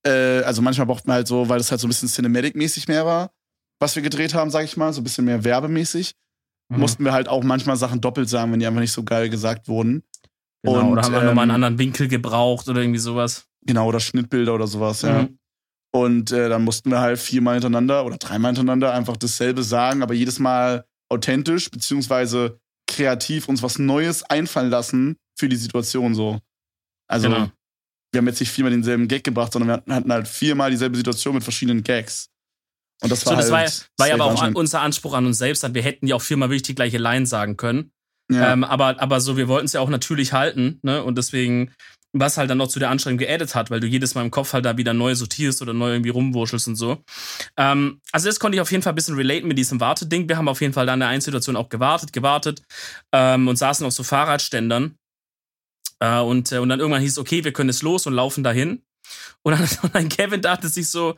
äh, 0.06 0.42
also 0.42 0.62
manchmal 0.62 0.86
brauchten 0.86 1.08
wir 1.08 1.14
halt 1.14 1.26
so, 1.26 1.48
weil 1.48 1.58
das 1.58 1.70
halt 1.70 1.80
so 1.80 1.86
ein 1.86 1.90
bisschen 1.90 2.08
Cinematic-mäßig 2.08 2.86
mehr 2.88 3.04
war, 3.04 3.32
was 3.80 3.96
wir 3.96 4.02
gedreht 4.02 4.32
haben, 4.34 4.50
sag 4.50 4.64
ich 4.64 4.76
mal, 4.76 4.92
so 4.92 5.00
ein 5.00 5.04
bisschen 5.04 5.24
mehr 5.24 5.42
werbemäßig, 5.44 6.14
Mhm. 6.68 6.80
mussten 6.80 7.04
wir 7.04 7.12
halt 7.12 7.28
auch 7.28 7.42
manchmal 7.44 7.76
Sachen 7.76 8.00
doppelt 8.00 8.28
sagen, 8.28 8.52
wenn 8.52 8.58
die 8.60 8.66
einfach 8.66 8.80
nicht 8.80 8.92
so 8.92 9.02
geil 9.04 9.28
gesagt 9.30 9.68
wurden. 9.68 10.02
genau, 10.64 10.80
und, 10.80 10.92
oder 10.92 11.02
haben 11.02 11.12
wir 11.12 11.22
nochmal 11.22 11.42
einen 11.44 11.50
ähm, 11.50 11.54
anderen 11.56 11.78
Winkel 11.78 12.08
gebraucht 12.08 12.68
oder 12.68 12.80
irgendwie 12.80 12.98
sowas. 12.98 13.45
Genau, 13.66 13.88
oder 13.88 14.00
Schnittbilder 14.00 14.54
oder 14.54 14.66
sowas, 14.66 15.02
ja. 15.02 15.22
Mhm. 15.22 15.38
Und 15.92 16.30
äh, 16.32 16.48
dann 16.48 16.62
mussten 16.64 16.90
wir 16.90 17.00
halt 17.00 17.18
viermal 17.18 17.54
hintereinander 17.54 18.04
oder 18.04 18.16
dreimal 18.18 18.50
hintereinander 18.50 18.92
einfach 18.92 19.16
dasselbe 19.16 19.62
sagen, 19.62 20.02
aber 20.02 20.14
jedes 20.14 20.38
Mal 20.38 20.84
authentisch, 21.10 21.70
beziehungsweise 21.70 22.58
kreativ 22.88 23.48
uns 23.48 23.62
was 23.62 23.78
Neues 23.78 24.22
einfallen 24.24 24.70
lassen 24.70 25.16
für 25.38 25.48
die 25.48 25.56
Situation 25.56 26.14
so. 26.14 26.38
Also, 27.08 27.28
Genau. 27.28 27.50
wir 28.12 28.18
haben 28.18 28.26
jetzt 28.26 28.40
nicht 28.40 28.50
viermal 28.50 28.72
denselben 28.72 29.08
Gag 29.08 29.24
gebracht, 29.24 29.52
sondern 29.52 29.82
wir 29.86 29.94
hatten- 29.96 30.12
halt 30.12 30.28
viermal 30.28 30.70
dieselbe 30.70 30.96
Situation 30.96 31.34
mit 31.34 31.42
verschiedenen 31.44 31.82
Gags. 31.82 32.28
Und 33.02 33.10
das 33.10 33.24
war 33.26 33.32
So, 33.34 33.36
das 33.40 33.50
halt. 33.52 33.88
war, 33.98 34.04
war 34.04 34.08
ja 34.08 34.14
aber 34.14 34.24
auch 34.26 34.54
unser 34.54 34.80
Anspruch 34.80 35.14
an 35.14 35.26
uns 35.26 35.38
selbst. 35.38 35.62
Wir 35.74 35.82
hätten 35.82 36.06
ja 36.06 36.16
auch 36.16 36.22
viermal 36.22 36.48
wirklich 36.48 36.62
die 36.62 36.74
gleiche 36.74 36.98
Line 36.98 37.26
sagen 37.26 37.56
können. 37.56 37.90
ja. 38.30 38.52
Ähm, 38.52 38.64
aber, 38.64 39.00
aber 39.00 39.20
so, 39.20 39.36
wir 39.36 39.48
wollten 39.48 39.66
es 39.66 39.72
ja 39.74 39.80
auch 39.80 39.88
natürlich 39.90 40.32
halten, 40.32 40.78
ne? 40.82 41.02
Und 41.04 41.16
deswegen, 41.16 41.72
was 42.20 42.38
halt 42.38 42.50
dann 42.50 42.58
noch 42.58 42.68
zu 42.68 42.78
der 42.78 42.90
Anstrengung 42.90 43.18
geaddet 43.18 43.54
hat, 43.54 43.70
weil 43.70 43.80
du 43.80 43.86
jedes 43.86 44.14
Mal 44.14 44.22
im 44.22 44.30
Kopf 44.30 44.52
halt 44.52 44.64
da 44.64 44.76
wieder 44.76 44.94
neu 44.94 45.14
sortierst 45.14 45.62
oder 45.62 45.72
neu 45.72 45.92
irgendwie 45.92 46.10
rumwurschelst 46.10 46.68
und 46.68 46.76
so. 46.76 47.02
Ähm, 47.56 48.00
also 48.12 48.28
das 48.28 48.40
konnte 48.40 48.56
ich 48.56 48.60
auf 48.60 48.70
jeden 48.70 48.82
Fall 48.82 48.92
ein 48.92 48.96
bisschen 48.96 49.16
relaten 49.16 49.48
mit 49.48 49.58
diesem 49.58 49.80
Warteding. 49.80 50.28
Wir 50.28 50.36
haben 50.36 50.48
auf 50.48 50.60
jeden 50.60 50.72
Fall 50.72 50.86
dann 50.86 50.94
in 50.94 51.00
der 51.00 51.08
einen 51.08 51.20
Situation 51.20 51.56
auch 51.56 51.68
gewartet, 51.68 52.12
gewartet 52.12 52.62
ähm, 53.12 53.48
und 53.48 53.56
saßen 53.56 53.86
auf 53.86 53.92
so 53.92 54.02
Fahrradständern. 54.02 54.96
Äh, 56.00 56.20
und, 56.20 56.52
äh, 56.52 56.58
und 56.58 56.68
dann 56.68 56.80
irgendwann 56.80 57.02
hieß, 57.02 57.18
okay, 57.18 57.44
wir 57.44 57.52
können 57.52 57.70
jetzt 57.70 57.82
los 57.82 58.06
und 58.06 58.14
laufen 58.14 58.44
dahin. 58.44 58.82
Und 59.42 59.52
dann, 59.52 59.68
und 59.82 59.94
dann 59.94 60.08
Kevin 60.08 60.42
dachte 60.42 60.68
sich 60.68 60.88
so, 60.88 61.14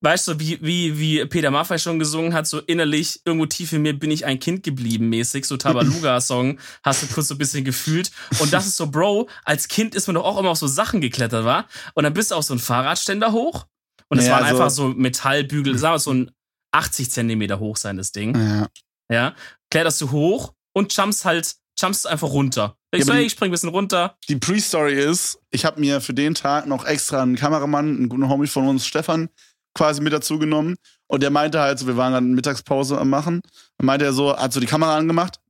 weißt 0.00 0.28
du, 0.28 0.40
wie, 0.40 0.58
wie, 0.62 0.98
wie 0.98 1.24
Peter 1.26 1.50
Maffay 1.50 1.78
schon 1.78 1.98
gesungen 1.98 2.32
hat, 2.34 2.46
so 2.46 2.60
innerlich, 2.60 3.20
irgendwo 3.24 3.46
tief 3.46 3.72
in 3.72 3.82
mir 3.82 3.98
bin 3.98 4.10
ich 4.10 4.24
ein 4.24 4.38
Kind 4.40 4.62
geblieben, 4.62 5.08
mäßig, 5.10 5.44
so 5.44 5.56
Tabaluga-Song, 5.56 6.58
hast 6.82 7.02
du 7.02 7.06
kurz 7.08 7.28
so 7.28 7.34
ein 7.34 7.38
bisschen 7.38 7.64
gefühlt. 7.64 8.10
Und 8.38 8.52
das 8.52 8.66
ist 8.66 8.76
so, 8.76 8.86
Bro, 8.90 9.28
als 9.44 9.68
Kind 9.68 9.94
ist 9.94 10.06
man 10.06 10.14
doch 10.14 10.24
auch 10.24 10.38
immer 10.38 10.50
auf 10.50 10.58
so 10.58 10.66
Sachen 10.66 11.00
geklettert, 11.00 11.44
war? 11.44 11.66
Und 11.94 12.04
dann 12.04 12.14
bist 12.14 12.30
du 12.30 12.34
auf 12.36 12.44
so 12.44 12.54
einen 12.54 12.60
Fahrradständer 12.60 13.32
hoch. 13.32 13.66
Und 14.08 14.18
es 14.18 14.26
Ja, 14.26 14.32
waren 14.32 14.44
also- 14.44 14.56
einfach 14.56 14.70
so 14.70 14.88
Metallbügel, 14.88 15.76
sagen 15.78 15.94
wir 15.94 15.98
so 15.98 16.12
ein 16.14 16.30
80 16.72 17.10
Zentimeter 17.10 17.58
hoch 17.60 17.76
sein, 17.76 17.96
das 17.96 18.12
Ding. 18.12 18.34
Ja. 18.34 18.68
Ja. 19.10 19.34
Kletterst 19.70 20.00
du 20.00 20.10
hoch 20.10 20.54
und 20.74 20.94
jumpst 20.96 21.24
halt, 21.24 21.56
jumpst 21.80 22.06
einfach 22.06 22.28
runter. 22.28 22.76
Ich 22.90 23.00
Ja, 23.00 23.06
so, 23.06 23.12
hey, 23.12 23.24
ich 23.24 23.32
spring 23.32 23.48
ein 23.48 23.52
bisschen 23.52 23.68
runter. 23.68 24.16
Die 24.28 24.36
Pre-Story 24.36 24.94
ist, 24.94 25.38
ich 25.50 25.64
habe 25.64 25.80
mir 25.80 26.00
für 26.00 26.14
den 26.14 26.34
Tag 26.34 26.66
noch 26.66 26.84
extra 26.84 27.22
einen 27.22 27.36
Kameramann, 27.36 27.96
einen 27.96 28.08
guten 28.08 28.28
Homie 28.28 28.46
von 28.46 28.66
uns, 28.66 28.86
Stefan, 28.86 29.28
quasi 29.74 30.00
mit 30.00 30.12
dazu 30.12 30.38
genommen. 30.38 30.76
Und 31.06 31.22
der 31.22 31.30
meinte 31.30 31.60
halt 31.60 31.78
so, 31.78 31.86
wir 31.86 31.96
waren 31.96 32.12
gerade 32.12 32.26
eine 32.26 32.34
Mittagspause 32.34 32.98
am 32.98 33.10
Machen. 33.10 33.40
Dann 33.78 33.86
meinte 33.86 34.04
er 34.04 34.12
so, 34.12 34.36
hat 34.36 34.52
so 34.52 34.60
die 34.60 34.66
Kamera 34.66 34.96
angemacht, 34.96 35.40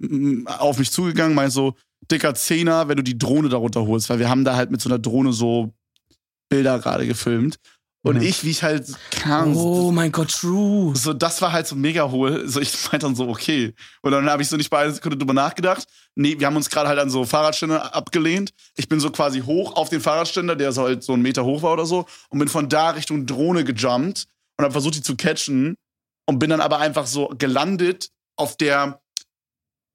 auf 0.46 0.78
mich 0.78 0.90
zugegangen, 0.90 1.34
meinte 1.34 1.52
so, 1.52 1.74
dicker 2.10 2.34
Zehner, 2.34 2.88
wenn 2.88 2.96
du 2.96 3.02
die 3.02 3.18
Drohne 3.18 3.48
darunter 3.48 3.86
holst, 3.86 4.08
weil 4.08 4.18
wir 4.18 4.28
haben 4.28 4.44
da 4.44 4.56
halt 4.56 4.70
mit 4.70 4.80
so 4.80 4.88
einer 4.88 4.98
Drohne 4.98 5.32
so 5.32 5.72
Bilder 6.48 6.78
gerade 6.78 7.06
gefilmt. 7.06 7.58
Und 8.02 8.16
Mhm. 8.16 8.22
ich, 8.22 8.44
wie 8.44 8.50
ich 8.50 8.62
halt 8.62 8.86
kam, 9.10 9.56
Oh 9.56 9.90
mein 9.90 10.12
Gott, 10.12 10.30
true. 10.30 10.94
so, 10.96 11.12
das 11.12 11.42
war 11.42 11.50
halt 11.52 11.66
so 11.66 11.74
mega 11.74 12.08
hohl. 12.10 12.48
So, 12.48 12.60
ich 12.60 12.72
meinte 12.84 13.06
dann 13.06 13.16
so, 13.16 13.28
okay. 13.28 13.74
Und 14.02 14.12
dann 14.12 14.30
habe 14.30 14.40
ich 14.40 14.48
so 14.48 14.56
nicht 14.56 14.70
bei 14.70 14.78
einer 14.78 14.92
Sekunde 14.92 15.16
drüber 15.18 15.34
nachgedacht. 15.34 15.84
Nee, 16.14 16.38
wir 16.38 16.46
haben 16.46 16.56
uns 16.56 16.70
gerade 16.70 16.88
halt 16.88 16.98
an 17.00 17.10
so 17.10 17.24
Fahrradständer 17.24 17.94
abgelehnt. 17.94 18.52
Ich 18.76 18.88
bin 18.88 19.00
so 19.00 19.10
quasi 19.10 19.40
hoch 19.40 19.74
auf 19.76 19.88
den 19.88 20.00
Fahrradständer, 20.00 20.54
der 20.54 20.70
so 20.72 20.82
halt 20.82 21.02
so 21.02 21.12
einen 21.12 21.22
Meter 21.22 21.44
hoch 21.44 21.62
war 21.62 21.72
oder 21.72 21.86
so, 21.86 22.06
und 22.28 22.38
bin 22.38 22.48
von 22.48 22.68
da 22.68 22.90
Richtung 22.90 23.26
Drohne 23.26 23.64
gejumpt 23.64 24.26
und 24.56 24.64
habe 24.64 24.72
versucht, 24.72 24.94
die 24.94 25.02
zu 25.02 25.16
catchen. 25.16 25.74
Und 26.26 26.38
bin 26.38 26.50
dann 26.50 26.60
aber 26.60 26.78
einfach 26.78 27.06
so 27.06 27.28
gelandet 27.38 28.10
auf 28.36 28.56
der 28.56 29.00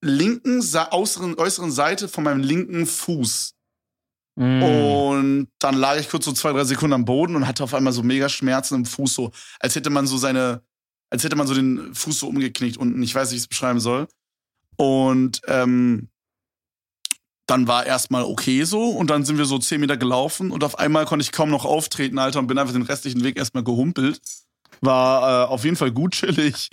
linken, 0.01 0.59
äußeren, 0.91 1.37
äußeren 1.37 1.71
Seite 1.71 2.07
von 2.09 2.23
meinem 2.23 2.41
linken 2.41 2.85
Fuß. 2.85 3.53
Mm. 4.35 4.63
Und 4.63 5.47
dann 5.59 5.75
lag 5.75 5.99
ich 5.99 6.09
kurz 6.09 6.25
so 6.25 6.31
zwei, 6.31 6.51
drei 6.51 6.63
Sekunden 6.63 6.93
am 6.93 7.05
Boden 7.05 7.35
und 7.35 7.47
hatte 7.47 7.63
auf 7.63 7.73
einmal 7.73 7.93
so 7.93 8.03
mega 8.03 8.29
Schmerzen 8.29 8.75
im 8.75 8.85
Fuß, 8.85 9.13
so 9.13 9.31
als 9.59 9.75
hätte 9.75 9.89
man 9.89 10.07
so 10.07 10.17
seine, 10.17 10.63
als 11.09 11.23
hätte 11.23 11.35
man 11.35 11.47
so 11.47 11.53
den 11.53 11.93
Fuß 11.93 12.19
so 12.19 12.27
umgeknickt 12.27 12.77
unten. 12.77 13.01
Ich 13.03 13.13
weiß 13.13 13.29
nicht, 13.29 13.33
wie 13.33 13.37
ich 13.37 13.43
es 13.43 13.47
beschreiben 13.47 13.79
soll. 13.79 14.07
Und 14.77 15.41
ähm, 15.47 16.09
dann 17.45 17.67
war 17.67 17.85
erstmal 17.85 18.23
okay 18.23 18.63
so 18.63 18.89
und 18.89 19.09
dann 19.09 19.25
sind 19.25 19.37
wir 19.37 19.45
so 19.45 19.59
zehn 19.59 19.81
Meter 19.81 19.97
gelaufen 19.97 20.49
und 20.49 20.63
auf 20.63 20.79
einmal 20.79 21.05
konnte 21.05 21.23
ich 21.23 21.31
kaum 21.31 21.49
noch 21.49 21.65
auftreten, 21.65 22.17
Alter, 22.17 22.39
und 22.39 22.47
bin 22.47 22.57
einfach 22.57 22.73
den 22.73 22.83
restlichen 22.83 23.23
Weg 23.23 23.37
erstmal 23.37 23.63
gehumpelt. 23.63 24.21
War 24.81 25.45
äh, 25.45 25.47
auf 25.47 25.63
jeden 25.63 25.75
Fall 25.75 25.91
gut 25.91 26.13
chillig. 26.13 26.69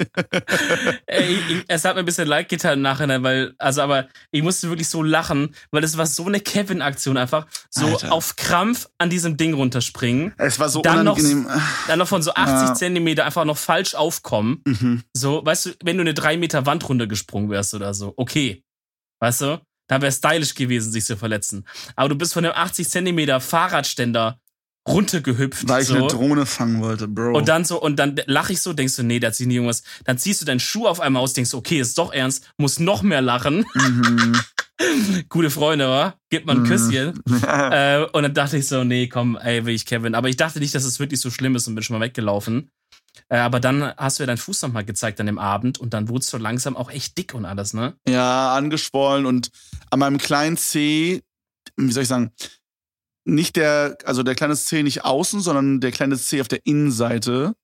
Ey, 1.06 1.34
ich, 1.48 1.64
es 1.68 1.84
hat 1.84 1.94
mir 1.94 2.00
ein 2.00 2.04
bisschen 2.06 2.26
leid 2.28 2.48
getan 2.48 2.74
im 2.74 2.82
Nachhinein, 2.82 3.22
weil, 3.22 3.54
also, 3.58 3.82
aber 3.82 4.08
ich 4.30 4.42
musste 4.42 4.68
wirklich 4.68 4.88
so 4.88 5.02
lachen, 5.02 5.54
weil 5.70 5.84
es 5.84 5.96
war 5.96 6.06
so 6.06 6.26
eine 6.26 6.40
Kevin-Aktion 6.40 7.16
einfach. 7.16 7.46
So 7.70 7.86
Alter. 7.86 8.12
auf 8.12 8.36
Krampf 8.36 8.88
an 8.98 9.10
diesem 9.10 9.36
Ding 9.36 9.54
runterspringen. 9.54 10.34
es 10.38 10.58
war 10.58 10.68
so 10.68 10.82
Dann 10.82 11.04
noch- 11.04 11.16
unangenehm. 11.18 11.48
Dann 11.86 11.98
noch 11.98 12.08
von 12.08 12.22
so 12.22 12.32
80 12.34 12.68
Ja. 12.68 12.74
Zentimeter 12.74 13.24
einfach 13.24 13.44
noch 13.44 13.58
falsch 13.58 13.94
aufkommen. 13.94 14.62
Mhm. 14.66 15.02
So, 15.14 15.44
weißt 15.44 15.66
du, 15.66 15.70
wenn 15.84 15.96
du 15.96 16.02
eine 16.02 16.14
3 16.14 16.36
Meter 16.36 16.66
Wand 16.66 16.88
runtergesprungen 16.88 17.50
wärst 17.50 17.74
oder 17.74 17.94
so, 17.94 18.14
okay. 18.16 18.64
Weißt 19.20 19.42
du? 19.42 19.60
Da 19.88 20.00
wäre 20.00 20.12
stylisch 20.12 20.54
gewesen, 20.54 20.92
sich 20.92 21.04
zu 21.04 21.16
verletzen. 21.16 21.66
Aber 21.96 22.08
du 22.08 22.14
bist 22.14 22.32
von 22.32 22.44
einem 22.44 22.54
80 22.54 22.88
Zentimeter 22.88 23.40
Fahrradständer 23.40 24.39
runtergehüpft. 24.88 25.68
Weil 25.68 25.82
ich 25.82 25.88
so. 25.88 25.94
eine 25.94 26.06
Drohne 26.06 26.46
fangen 26.46 26.80
wollte, 26.80 27.06
Bro. 27.08 27.36
Und 27.36 27.48
dann 27.48 27.64
so, 27.64 27.80
und 27.80 27.96
dann 27.98 28.20
lach 28.26 28.50
ich 28.50 28.60
so, 28.60 28.72
denkst 28.72 28.96
du, 28.96 29.02
nee, 29.02 29.20
da 29.20 29.30
sich 29.32 29.46
nie 29.46 29.54
irgendwas. 29.56 29.82
Dann 30.04 30.18
ziehst 30.18 30.40
du 30.40 30.44
deinen 30.46 30.60
Schuh 30.60 30.86
auf 30.86 31.00
einmal 31.00 31.22
aus, 31.22 31.32
denkst 31.32 31.50
du, 31.50 31.58
okay, 31.58 31.80
ist 31.80 31.98
doch 31.98 32.12
ernst, 32.12 32.50
muss 32.56 32.78
noch 32.78 33.02
mehr 33.02 33.20
lachen. 33.22 33.64
mhm. 33.74 34.40
Gute 35.28 35.50
Freunde, 35.50 35.86
wa? 35.88 36.14
Gib 36.30 36.46
mal 36.46 36.56
ein 36.56 36.62
Mhm. 36.62 36.66
Küsschen. 36.66 37.20
äh, 37.46 38.06
und 38.12 38.22
dann 38.22 38.32
dachte 38.34 38.56
ich 38.56 38.66
so, 38.66 38.82
nee, 38.82 39.08
komm, 39.08 39.36
ey, 39.36 39.66
will 39.66 39.74
ich 39.74 39.84
Kevin. 39.84 40.14
Aber 40.14 40.28
ich 40.30 40.36
dachte 40.36 40.58
nicht, 40.58 40.74
dass 40.74 40.84
es 40.84 40.98
wirklich 40.98 41.20
so 41.20 41.30
schlimm 41.30 41.54
ist 41.54 41.68
und 41.68 41.74
bin 41.74 41.84
schon 41.84 41.98
mal 41.98 42.04
weggelaufen. 42.04 42.70
Äh, 43.28 43.36
aber 43.38 43.60
dann 43.60 43.92
hast 43.98 44.18
du 44.18 44.22
ja 44.22 44.26
deinen 44.26 44.38
Fuß 44.38 44.62
nochmal 44.62 44.84
gezeigt 44.84 45.20
an 45.20 45.26
dem 45.26 45.38
Abend 45.38 45.78
und 45.78 45.92
dann 45.92 46.08
wurdest 46.08 46.32
du 46.32 46.38
langsam 46.38 46.76
auch 46.76 46.90
echt 46.90 47.18
dick 47.18 47.34
und 47.34 47.44
alles, 47.44 47.74
ne? 47.74 47.94
Ja, 48.08 48.54
angeschwollen 48.54 49.26
und 49.26 49.50
an 49.90 49.98
meinem 49.98 50.16
kleinen 50.18 50.56
C, 50.56 51.22
wie 51.76 51.92
soll 51.92 52.04
ich 52.04 52.08
sagen, 52.08 52.32
nicht 53.24 53.56
der, 53.56 53.98
also 54.04 54.22
der 54.22 54.34
kleine 54.34 54.56
C 54.56 54.82
nicht 54.82 55.04
außen, 55.04 55.40
sondern 55.40 55.80
der 55.80 55.92
kleine 55.92 56.16
C 56.18 56.40
auf 56.40 56.48
der 56.48 56.60
Innenseite, 56.64 57.54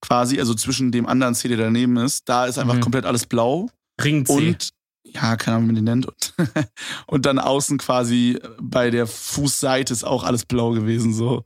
quasi, 0.00 0.38
also 0.40 0.54
zwischen 0.54 0.90
dem 0.92 1.06
anderen 1.06 1.34
C, 1.34 1.48
der 1.48 1.58
daneben 1.58 1.96
ist, 1.98 2.28
da 2.28 2.46
ist 2.46 2.58
einfach 2.58 2.74
Mhm. 2.74 2.80
komplett 2.80 3.04
alles 3.04 3.26
blau 3.26 3.68
Ring 4.02 4.26
C. 4.26 4.32
und 4.32 4.70
ja, 5.04 5.36
keine 5.36 5.56
Ahnung, 5.56 5.68
wie 5.68 5.72
man 5.74 5.76
den 5.76 5.84
nennt. 5.84 6.06
Und, 6.06 6.34
und 7.06 7.26
dann 7.26 7.38
außen 7.38 7.78
quasi 7.78 8.38
bei 8.60 8.90
der 8.90 9.06
Fußseite 9.06 9.92
ist 9.92 10.04
auch 10.04 10.24
alles 10.24 10.44
blau 10.46 10.70
gewesen, 10.70 11.12
so. 11.12 11.44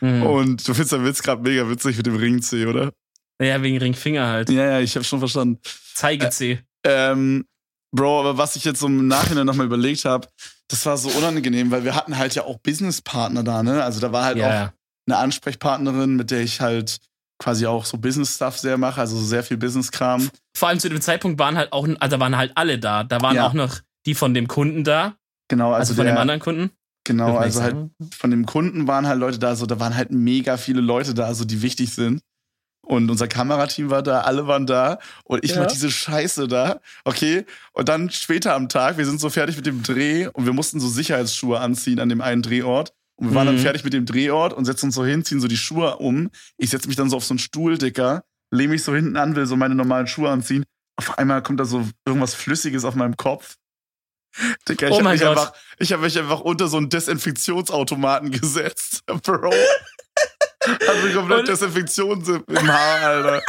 Mhm. 0.00 0.22
Und 0.22 0.68
du 0.68 0.74
findest 0.74 0.92
den 0.92 1.04
Witz 1.04 1.22
gerade 1.22 1.42
mega 1.42 1.68
witzig 1.68 1.96
mit 1.96 2.06
dem 2.06 2.16
Ring 2.16 2.40
C, 2.42 2.66
oder? 2.66 2.92
Ja, 3.42 3.60
wegen 3.62 3.78
Ringfinger 3.78 4.26
halt. 4.28 4.50
Ja, 4.50 4.64
ja, 4.64 4.80
ich 4.80 4.94
habe 4.94 5.04
schon 5.04 5.18
verstanden. 5.18 5.58
Zeige 5.94 6.30
C. 6.30 6.60
Ähm, 6.84 7.46
Bro, 7.92 8.20
aber 8.20 8.36
was 8.38 8.54
ich 8.56 8.64
jetzt 8.64 8.80
so 8.80 8.86
im 8.86 9.06
Nachhinein 9.08 9.46
nochmal 9.46 9.66
überlegt 9.66 10.04
habe, 10.04 10.28
das 10.68 10.84
war 10.86 10.96
so 10.96 11.08
unangenehm, 11.10 11.70
weil 11.70 11.84
wir 11.84 11.94
hatten 11.94 12.16
halt 12.18 12.34
ja 12.34 12.44
auch 12.44 12.58
Businesspartner 12.58 13.42
da, 13.42 13.62
ne? 13.62 13.82
Also 13.82 14.00
da 14.00 14.12
war 14.12 14.24
halt 14.24 14.36
auch 14.36 14.40
ja. 14.48 14.72
eine 15.08 15.16
Ansprechpartnerin, 15.18 16.16
mit 16.16 16.30
der 16.30 16.40
ich 16.42 16.60
halt 16.60 16.98
quasi 17.38 17.66
auch 17.66 17.84
so 17.84 17.98
Business-Stuff 17.98 18.58
sehr 18.58 18.76
mache, 18.78 19.00
also 19.00 19.18
sehr 19.18 19.42
viel 19.44 19.56
Business-Kram. 19.56 20.28
Vor 20.56 20.68
allem 20.68 20.78
zu 20.80 20.88
dem 20.88 21.00
Zeitpunkt 21.00 21.38
waren 21.38 21.56
halt 21.56 21.72
auch, 21.72 21.86
also 22.00 22.16
da 22.16 22.20
waren 22.20 22.36
halt 22.36 22.52
alle 22.56 22.78
da. 22.78 23.04
Da 23.04 23.20
waren 23.22 23.36
Ja. 23.36 23.46
auch 23.46 23.52
noch 23.54 23.78
die 24.06 24.14
von 24.14 24.34
dem 24.34 24.48
Kunden 24.48 24.84
da, 24.84 25.14
Genau, 25.50 25.68
also, 25.68 25.92
also, 25.92 25.94
von 25.94 26.04
der, 26.04 26.14
dem 26.14 26.20
anderen 26.20 26.40
Kunden. 26.40 26.70
genau, 27.06 27.36
also 27.36 27.62
halt 27.62 27.76
von 28.14 28.30
dem 28.30 28.44
Kunden 28.44 28.86
waren 28.86 29.06
halt 29.06 29.18
Leute 29.18 29.38
da, 29.38 29.56
so 29.56 29.64
da 29.64 29.80
waren 29.80 29.96
halt 29.96 30.10
mega 30.10 30.58
viele 30.58 30.82
Leute 30.82 31.14
da, 31.14 31.32
so 31.32 31.44
die 31.46 31.62
wichtig 31.62 31.94
sind. 31.94 32.20
Und 32.88 33.10
unser 33.10 33.28
Kamerateam 33.28 33.90
war 33.90 34.02
da, 34.02 34.22
alle 34.22 34.46
waren 34.46 34.66
da 34.66 34.98
und 35.24 35.44
ich 35.44 35.50
Ja. 35.50 35.60
mach 35.60 35.66
diese 35.66 35.90
Scheiße 35.90 36.48
da, 36.48 36.80
okay? 37.04 37.44
Und 37.72 37.90
dann 37.90 38.08
später 38.08 38.54
am 38.54 38.70
Tag, 38.70 38.96
wir 38.96 39.04
sind 39.04 39.20
so 39.20 39.28
fertig 39.28 39.56
mit 39.56 39.66
dem 39.66 39.82
Dreh 39.82 40.26
und 40.28 40.46
wir 40.46 40.54
mussten 40.54 40.80
so 40.80 40.88
Sicherheitsschuhe 40.88 41.60
anziehen 41.60 42.00
an 42.00 42.08
dem 42.08 42.22
einen 42.22 42.40
Drehort. 42.40 42.94
Und 43.16 43.28
wir 43.28 43.34
waren 43.34 43.46
dann 43.46 43.56
Mhm. 43.56 43.60
fertig 43.60 43.84
mit 43.84 43.92
dem 43.92 44.06
Drehort 44.06 44.54
und 44.54 44.64
setzen 44.64 44.86
uns 44.86 44.94
so 44.94 45.04
hin, 45.04 45.22
ziehen 45.22 45.40
so 45.40 45.48
die 45.48 45.58
Schuhe 45.58 45.96
um. 45.98 46.30
Ich 46.56 46.70
setze 46.70 46.88
mich 46.88 46.96
dann 46.96 47.10
so 47.10 47.16
auf 47.18 47.24
so 47.24 47.32
einen 47.34 47.40
Stuhl, 47.40 47.76
Dicker, 47.76 48.24
lehne 48.50 48.70
mich 48.70 48.84
so 48.84 48.94
hinten 48.94 49.18
an, 49.18 49.36
will 49.36 49.44
so 49.44 49.56
meine 49.56 49.74
normalen 49.74 50.06
Schuhe 50.06 50.30
anziehen. 50.30 50.64
Auf 50.96 51.18
einmal 51.18 51.42
kommt 51.42 51.60
da 51.60 51.66
so 51.66 51.86
irgendwas 52.06 52.32
Flüssiges 52.34 52.86
auf 52.86 52.94
meinem 52.94 53.18
Kopf. 53.18 53.56
Dicker, 54.68 54.88
ich 54.88 54.94
Oh 54.94 54.98
habe 55.00 55.10
mich, 55.10 55.20
Gott. 55.20 55.30
einfach, 55.36 55.52
ich 55.78 55.92
hab 55.92 56.00
mich 56.00 56.18
einfach 56.18 56.40
unter 56.40 56.68
so 56.68 56.78
einen 56.78 56.88
Desinfektionsautomaten 56.88 58.30
gesetzt, 58.40 59.02
Bro. 59.06 59.52
Also 60.88 61.18
komplett 61.18 61.40
Und- 61.40 61.48
Desinfektion 61.48 62.44
im 62.48 62.68
Haar, 62.72 63.00
Alter. 63.02 63.42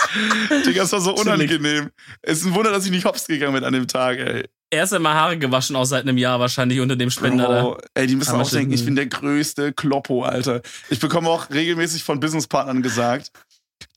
Digga, 0.66 0.82
das 0.84 0.92
war 0.92 1.02
so 1.02 1.16
unangenehm. 1.16 1.90
Es 2.22 2.40
ist 2.40 2.46
ein 2.46 2.56
Wunder, 2.56 2.72
dass 2.72 2.86
ich 2.86 2.92
nicht 2.92 3.06
hops 3.06 3.28
gegangen 3.28 3.54
bin 3.54 3.64
an 3.64 3.74
dem 3.74 3.88
Tag, 3.88 4.18
ey. 4.20 4.46
Erst 4.72 4.94
einmal 4.94 5.16
Haare 5.16 5.38
gewaschen, 5.40 5.76
auch 5.76 5.86
seit 5.86 6.04
einem 6.04 6.18
Jahr 6.18 6.40
wahrscheinlich 6.40 6.80
unter 6.80 6.96
dem 6.96 7.10
Spender 7.10 7.48
da. 7.48 7.62
Bro, 7.64 7.78
ey, 7.96 8.06
die 8.08 8.16
müssen 8.16 8.32
Aber 8.36 8.44
auch 8.44 8.50
denken, 8.50 8.72
ich 8.72 8.82
stimmt. 8.82 8.86
bin 8.88 8.96
der 8.98 9.08
größte 9.08 9.74
Kloppo, 9.74 10.24
Alter. 10.24 10.62
Ich 10.90 11.00
bekomme 11.00 11.30
auch 11.30 11.50
regelmäßig 11.50 12.04
von 12.04 12.20
Businesspartnern 12.20 12.84
gesagt, 12.84 13.32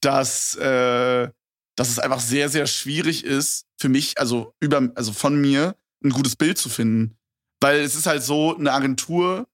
dass, 0.00 0.54
äh, 0.56 1.28
dass 1.76 1.88
es 1.90 1.98
einfach 1.98 2.20
sehr, 2.20 2.48
sehr 2.48 2.66
schwierig 2.66 3.24
ist, 3.24 3.66
für 3.80 3.88
mich, 3.88 4.18
also 4.18 4.54
über, 4.60 4.88
also 4.94 5.12
von 5.12 5.40
mir, 5.40 5.74
ein 6.04 6.10
gutes 6.10 6.36
Bild 6.36 6.56
zu 6.58 6.68
finden. 6.68 7.16
Weil 7.60 7.80
es 7.80 7.94
ist 7.94 8.06
halt 8.06 8.22
so, 8.22 8.56
eine 8.56 8.72
Agentur 8.72 9.46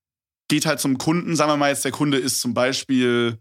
geht 0.49 0.65
halt 0.67 0.81
zum 0.81 0.97
Kunden, 0.99 1.37
sagen 1.37 1.51
wir 1.51 1.57
mal 1.57 1.69
jetzt, 1.71 1.85
der 1.85 1.93
Kunde 1.93 2.17
ist 2.19 2.41
zum 2.41 2.55
Beispiel, 2.55 3.39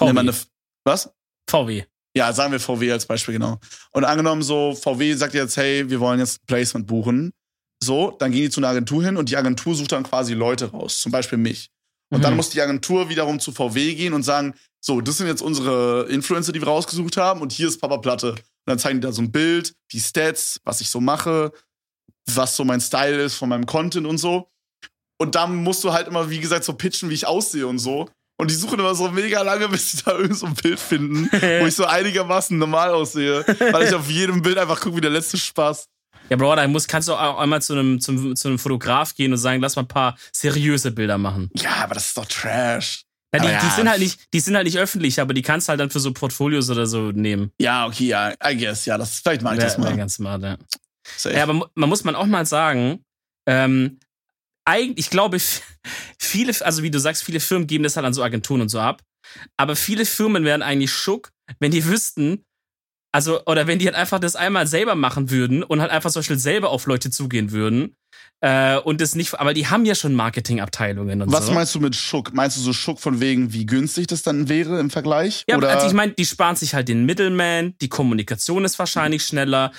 wir 0.00 0.08
eine, 0.20 0.32
VW. 0.32 0.46
was? 0.84 1.10
VW. 1.48 1.84
Ja, 2.16 2.32
sagen 2.32 2.52
wir 2.52 2.60
VW 2.60 2.92
als 2.92 3.06
Beispiel, 3.06 3.34
genau. 3.34 3.58
Und 3.92 4.04
angenommen 4.04 4.42
so, 4.42 4.74
VW 4.74 5.14
sagt 5.14 5.34
jetzt, 5.34 5.56
hey, 5.56 5.88
wir 5.88 5.98
wollen 6.00 6.18
jetzt 6.20 6.42
ein 6.42 6.46
Placement 6.46 6.86
buchen. 6.86 7.32
So, 7.82 8.10
dann 8.18 8.30
gehen 8.32 8.42
die 8.42 8.50
zu 8.50 8.60
einer 8.60 8.68
Agentur 8.68 9.02
hin 9.02 9.16
und 9.16 9.28
die 9.28 9.36
Agentur 9.36 9.74
sucht 9.74 9.92
dann 9.92 10.02
quasi 10.04 10.34
Leute 10.34 10.70
raus, 10.70 11.00
zum 11.00 11.10
Beispiel 11.10 11.38
mich. 11.38 11.70
Und 12.12 12.22
dann 12.22 12.32
Mhm. 12.34 12.36
muss 12.36 12.50
die 12.50 12.60
Agentur 12.60 13.08
wiederum 13.08 13.40
zu 13.40 13.50
VW 13.52 13.94
gehen 13.94 14.12
und 14.12 14.22
sagen, 14.22 14.54
so, 14.84 15.00
das 15.00 15.16
sind 15.16 15.26
jetzt 15.26 15.40
unsere 15.42 16.06
Influencer, 16.10 16.52
die 16.52 16.60
wir 16.60 16.68
rausgesucht 16.68 17.16
haben 17.16 17.40
und 17.40 17.50
hier 17.52 17.68
ist 17.68 17.80
Papa 17.80 17.96
Platte. 17.98 18.32
Und 18.32 18.40
dann 18.66 18.78
zeigen 18.78 19.00
die 19.00 19.06
da 19.06 19.12
so 19.12 19.22
ein 19.22 19.32
Bild, 19.32 19.74
die 19.92 20.00
Stats, 20.00 20.60
was 20.64 20.80
ich 20.82 20.90
so 20.90 21.00
mache, 21.00 21.52
was 22.30 22.54
so 22.56 22.64
mein 22.64 22.80
Style 22.80 23.22
ist 23.22 23.34
von 23.36 23.48
meinem 23.48 23.66
Content 23.66 24.06
und 24.06 24.18
so. 24.18 24.50
Und 25.18 25.34
dann 25.34 25.56
musst 25.56 25.82
du 25.82 25.92
halt 25.92 26.06
immer, 26.08 26.28
wie 26.30 26.40
gesagt, 26.40 26.64
so 26.64 26.74
pitchen, 26.74 27.08
wie 27.10 27.14
ich 27.14 27.26
aussehe 27.26 27.66
und 27.66 27.78
so. 27.78 28.08
Und 28.38 28.50
die 28.50 28.54
suchen 28.54 28.78
immer 28.78 28.94
so 28.94 29.08
mega 29.08 29.42
lange, 29.42 29.68
bis 29.68 29.92
sie 29.92 30.02
da 30.04 30.12
irgend 30.12 30.36
so 30.36 30.46
ein 30.46 30.54
Bild 30.54 30.80
finden, 30.80 31.28
wo 31.60 31.66
ich 31.66 31.76
so 31.76 31.84
einigermaßen 31.84 32.58
normal 32.58 32.90
aussehe. 32.90 33.44
Weil 33.70 33.86
ich 33.86 33.94
auf 33.94 34.08
jedem 34.10 34.42
Bild 34.42 34.58
einfach 34.58 34.80
gucke, 34.80 34.96
wie 34.96 35.00
der 35.00 35.10
letzte 35.10 35.38
Spaß. 35.38 35.88
Ja, 36.28 36.36
Bro, 36.36 36.56
da 36.56 36.66
muss, 36.66 36.88
kannst 36.88 37.08
du 37.08 37.14
auch 37.14 37.38
einmal 37.38 37.62
zu 37.62 37.74
einem, 37.74 38.00
zum, 38.00 38.34
zu 38.34 38.48
einem 38.48 38.58
Fotograf 38.58 39.14
gehen 39.14 39.32
und 39.32 39.38
sagen, 39.38 39.60
lass 39.60 39.76
mal 39.76 39.82
ein 39.82 39.88
paar 39.88 40.16
seriöse 40.32 40.90
Bilder 40.90 41.18
machen. 41.18 41.50
Ja, 41.54 41.84
aber 41.84 41.94
das 41.94 42.08
ist 42.08 42.16
doch 42.16 42.26
Trash. 42.26 43.04
Ja, 43.34 43.40
die, 43.40 43.48
Aber 43.48 43.58
die 43.58 43.66
ja. 43.66 43.72
sind 43.72 43.88
halt 43.88 44.00
nicht, 44.00 44.32
die 44.34 44.40
sind 44.40 44.56
halt 44.56 44.66
nicht 44.66 44.78
öffentlich, 44.78 45.20
aber 45.20 45.32
die 45.34 45.42
kannst 45.42 45.68
du 45.68 45.70
halt 45.70 45.80
dann 45.80 45.90
für 45.90 46.00
so 46.00 46.12
Portfolios 46.12 46.68
oder 46.68 46.86
so 46.86 47.12
nehmen. 47.12 47.50
Ja, 47.58 47.86
okay, 47.86 48.04
ja, 48.04 48.32
I 48.44 48.56
guess, 48.56 48.84
ja, 48.84 48.98
das, 48.98 49.20
vielleicht 49.20 49.42
mache 49.42 49.54
ich 49.54 49.60
das 49.60 49.78
wär 49.78 49.84
mal. 49.84 49.96
ganz 49.96 50.14
smart, 50.14 50.42
ja. 50.42 50.56
Safe. 51.16 51.34
Ja, 51.34 51.42
aber 51.44 51.70
man 51.74 51.88
muss 51.88 52.04
man 52.04 52.14
auch 52.14 52.26
mal 52.26 52.44
sagen, 52.44 53.04
ähm, 53.46 53.98
eigentlich, 54.64 55.06
ich 55.06 55.10
glaube, 55.10 55.38
viele, 56.18 56.52
also 56.64 56.82
wie 56.82 56.90
du 56.90 56.98
sagst, 57.00 57.24
viele 57.24 57.40
Firmen 57.40 57.66
geben 57.66 57.84
das 57.84 57.96
halt 57.96 58.06
an 58.06 58.14
so 58.14 58.22
Agenturen 58.22 58.60
und 58.62 58.68
so 58.68 58.80
ab. 58.80 59.02
Aber 59.56 59.76
viele 59.76 60.04
Firmen 60.06 60.44
wären 60.44 60.62
eigentlich 60.62 60.92
schock, 60.92 61.30
wenn 61.60 61.70
die 61.70 61.84
wüssten, 61.86 62.44
Also, 63.14 63.44
oder 63.46 63.66
wenn 63.66 63.78
die 63.78 63.86
halt 63.86 63.96
einfach 63.96 64.20
das 64.20 64.36
einmal 64.36 64.66
selber 64.66 64.94
machen 64.94 65.30
würden 65.30 65.62
und 65.62 65.80
halt 65.82 65.90
einfach 65.90 66.10
zum 66.10 66.20
Beispiel 66.20 66.38
selber 66.38 66.70
auf 66.70 66.86
Leute 66.86 67.10
zugehen 67.10 67.50
würden. 67.52 67.96
Äh, 68.44 68.78
und 68.78 69.00
das 69.00 69.14
nicht, 69.14 69.38
aber 69.38 69.54
die 69.54 69.68
haben 69.68 69.84
ja 69.84 69.94
schon 69.94 70.14
Marketingabteilungen 70.14 71.22
und 71.22 71.32
Was 71.32 71.46
so. 71.46 71.52
meinst 71.52 71.74
du 71.76 71.80
mit 71.80 71.94
Schuck? 71.94 72.34
Meinst 72.34 72.56
du 72.56 72.60
so 72.60 72.72
Schuck 72.72 72.98
von 73.00 73.20
wegen, 73.20 73.52
wie 73.52 73.66
günstig 73.66 74.08
das 74.08 74.22
dann 74.22 74.48
wäre 74.48 74.80
im 74.80 74.90
Vergleich? 74.90 75.44
Ja, 75.48 75.56
Oder 75.56 75.70
also 75.70 75.86
ich 75.86 75.92
meine, 75.92 76.12
die 76.12 76.26
sparen 76.26 76.56
sich 76.56 76.74
halt 76.74 76.88
den 76.88 77.06
Middleman, 77.06 77.74
die 77.80 77.88
Kommunikation 77.88 78.64
ist 78.64 78.80
wahrscheinlich 78.80 79.22
schneller, 79.24 79.70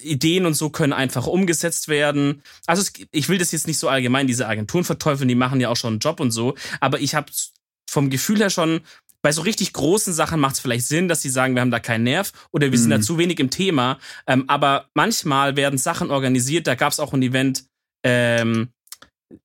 Ideen 0.00 0.46
und 0.46 0.54
so 0.54 0.68
können 0.70 0.92
einfach 0.92 1.28
umgesetzt 1.28 1.86
werden. 1.86 2.42
Also 2.66 2.82
es, 2.82 2.92
ich 3.12 3.28
will 3.28 3.38
das 3.38 3.52
jetzt 3.52 3.68
nicht 3.68 3.78
so 3.78 3.88
allgemein 3.88 4.26
diese 4.26 4.48
Agenturen 4.48 4.82
verteufeln, 4.84 5.28
die 5.28 5.36
machen 5.36 5.60
ja 5.60 5.68
auch 5.68 5.76
schon 5.76 5.94
einen 5.94 6.00
Job 6.00 6.18
und 6.18 6.32
so, 6.32 6.56
aber 6.80 6.98
ich 7.00 7.14
habe 7.14 7.30
vom 7.88 8.10
Gefühl 8.10 8.38
her 8.38 8.50
schon 8.50 8.80
bei 9.22 9.32
so 9.32 9.42
richtig 9.42 9.72
großen 9.72 10.12
Sachen 10.12 10.38
macht 10.38 10.54
es 10.54 10.60
vielleicht 10.60 10.86
Sinn, 10.86 11.08
dass 11.08 11.22
sie 11.22 11.30
sagen, 11.30 11.54
wir 11.56 11.60
haben 11.60 11.72
da 11.72 11.80
keinen 11.80 12.04
Nerv 12.04 12.32
oder 12.52 12.70
wir 12.70 12.78
sind 12.78 12.90
da 12.90 12.98
Mhm. 12.98 13.02
zu 13.02 13.18
wenig 13.18 13.40
im 13.40 13.50
Thema. 13.50 13.98
Ähm, 14.28 14.44
aber 14.46 14.86
manchmal 14.94 15.56
werden 15.56 15.76
Sachen 15.76 16.12
organisiert. 16.12 16.68
Da 16.68 16.76
gab 16.76 16.92
es 16.92 17.00
auch 17.00 17.12
ein 17.12 17.22
Event, 17.22 17.64
ähm, 18.02 18.70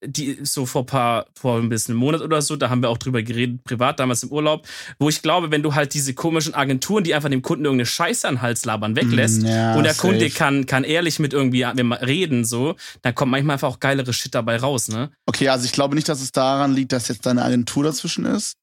die 0.06 0.40
so 0.44 0.66
vor 0.66 0.86
paar, 0.86 1.26
vor 1.36 1.58
ein 1.60 1.68
bisschen 1.68 1.92
einem 1.94 2.00
Monat 2.00 2.22
oder 2.22 2.42
so, 2.42 2.56
da 2.56 2.70
haben 2.70 2.82
wir 2.82 2.90
auch 2.90 2.98
drüber 2.98 3.22
geredet, 3.22 3.66
privat, 3.66 4.00
damals 4.00 4.24
im 4.24 4.32
Urlaub, 4.32 4.66
wo 4.98 5.10
ich 5.10 5.22
glaube, 5.22 5.52
wenn 5.52 5.62
du 5.62 5.76
halt 5.76 5.94
diese 5.94 6.14
komischen 6.14 6.54
Agenturen, 6.54 7.04
die 7.04 7.14
einfach 7.14 7.30
dem 7.30 7.42
Kunden 7.42 7.66
irgendeine 7.66 7.86
Scheiße 7.86 8.26
an 8.28 8.36
den 8.36 8.42
Hals 8.42 8.64
labern, 8.64 8.96
weglässt 8.96 9.44
Mm, 9.44 9.46
ja, 9.46 9.76
und 9.76 9.84
der 9.84 9.94
safe. 9.94 10.08
Kunde 10.08 10.30
kann, 10.30 10.66
kann 10.68 10.86
ehrlich 10.86 11.20
mit 11.20 11.34
irgendwie 11.34 11.66
man 11.66 11.92
reden, 12.00 12.46
so, 12.46 12.76
dann 13.02 13.14
kommt 13.14 13.32
manchmal 13.32 13.56
einfach 13.56 13.68
auch 13.68 13.80
geilere 13.82 14.14
Shit 14.14 14.34
dabei 14.34 14.56
raus, 14.56 14.88
ne? 14.88 15.12
Okay, 15.26 15.50
also 15.50 15.66
ich 15.66 15.74
glaube 15.74 15.96
nicht, 15.96 16.08
dass 16.08 16.22
es 16.22 16.32
daran 16.32 16.74
liegt, 16.74 16.94
dass 16.94 17.10
jetzt 17.10 17.26
da 17.26 17.32
eine 17.32 17.44
Agentur 17.44 17.84
dazwischen 17.84 18.24
ist. 18.26 18.56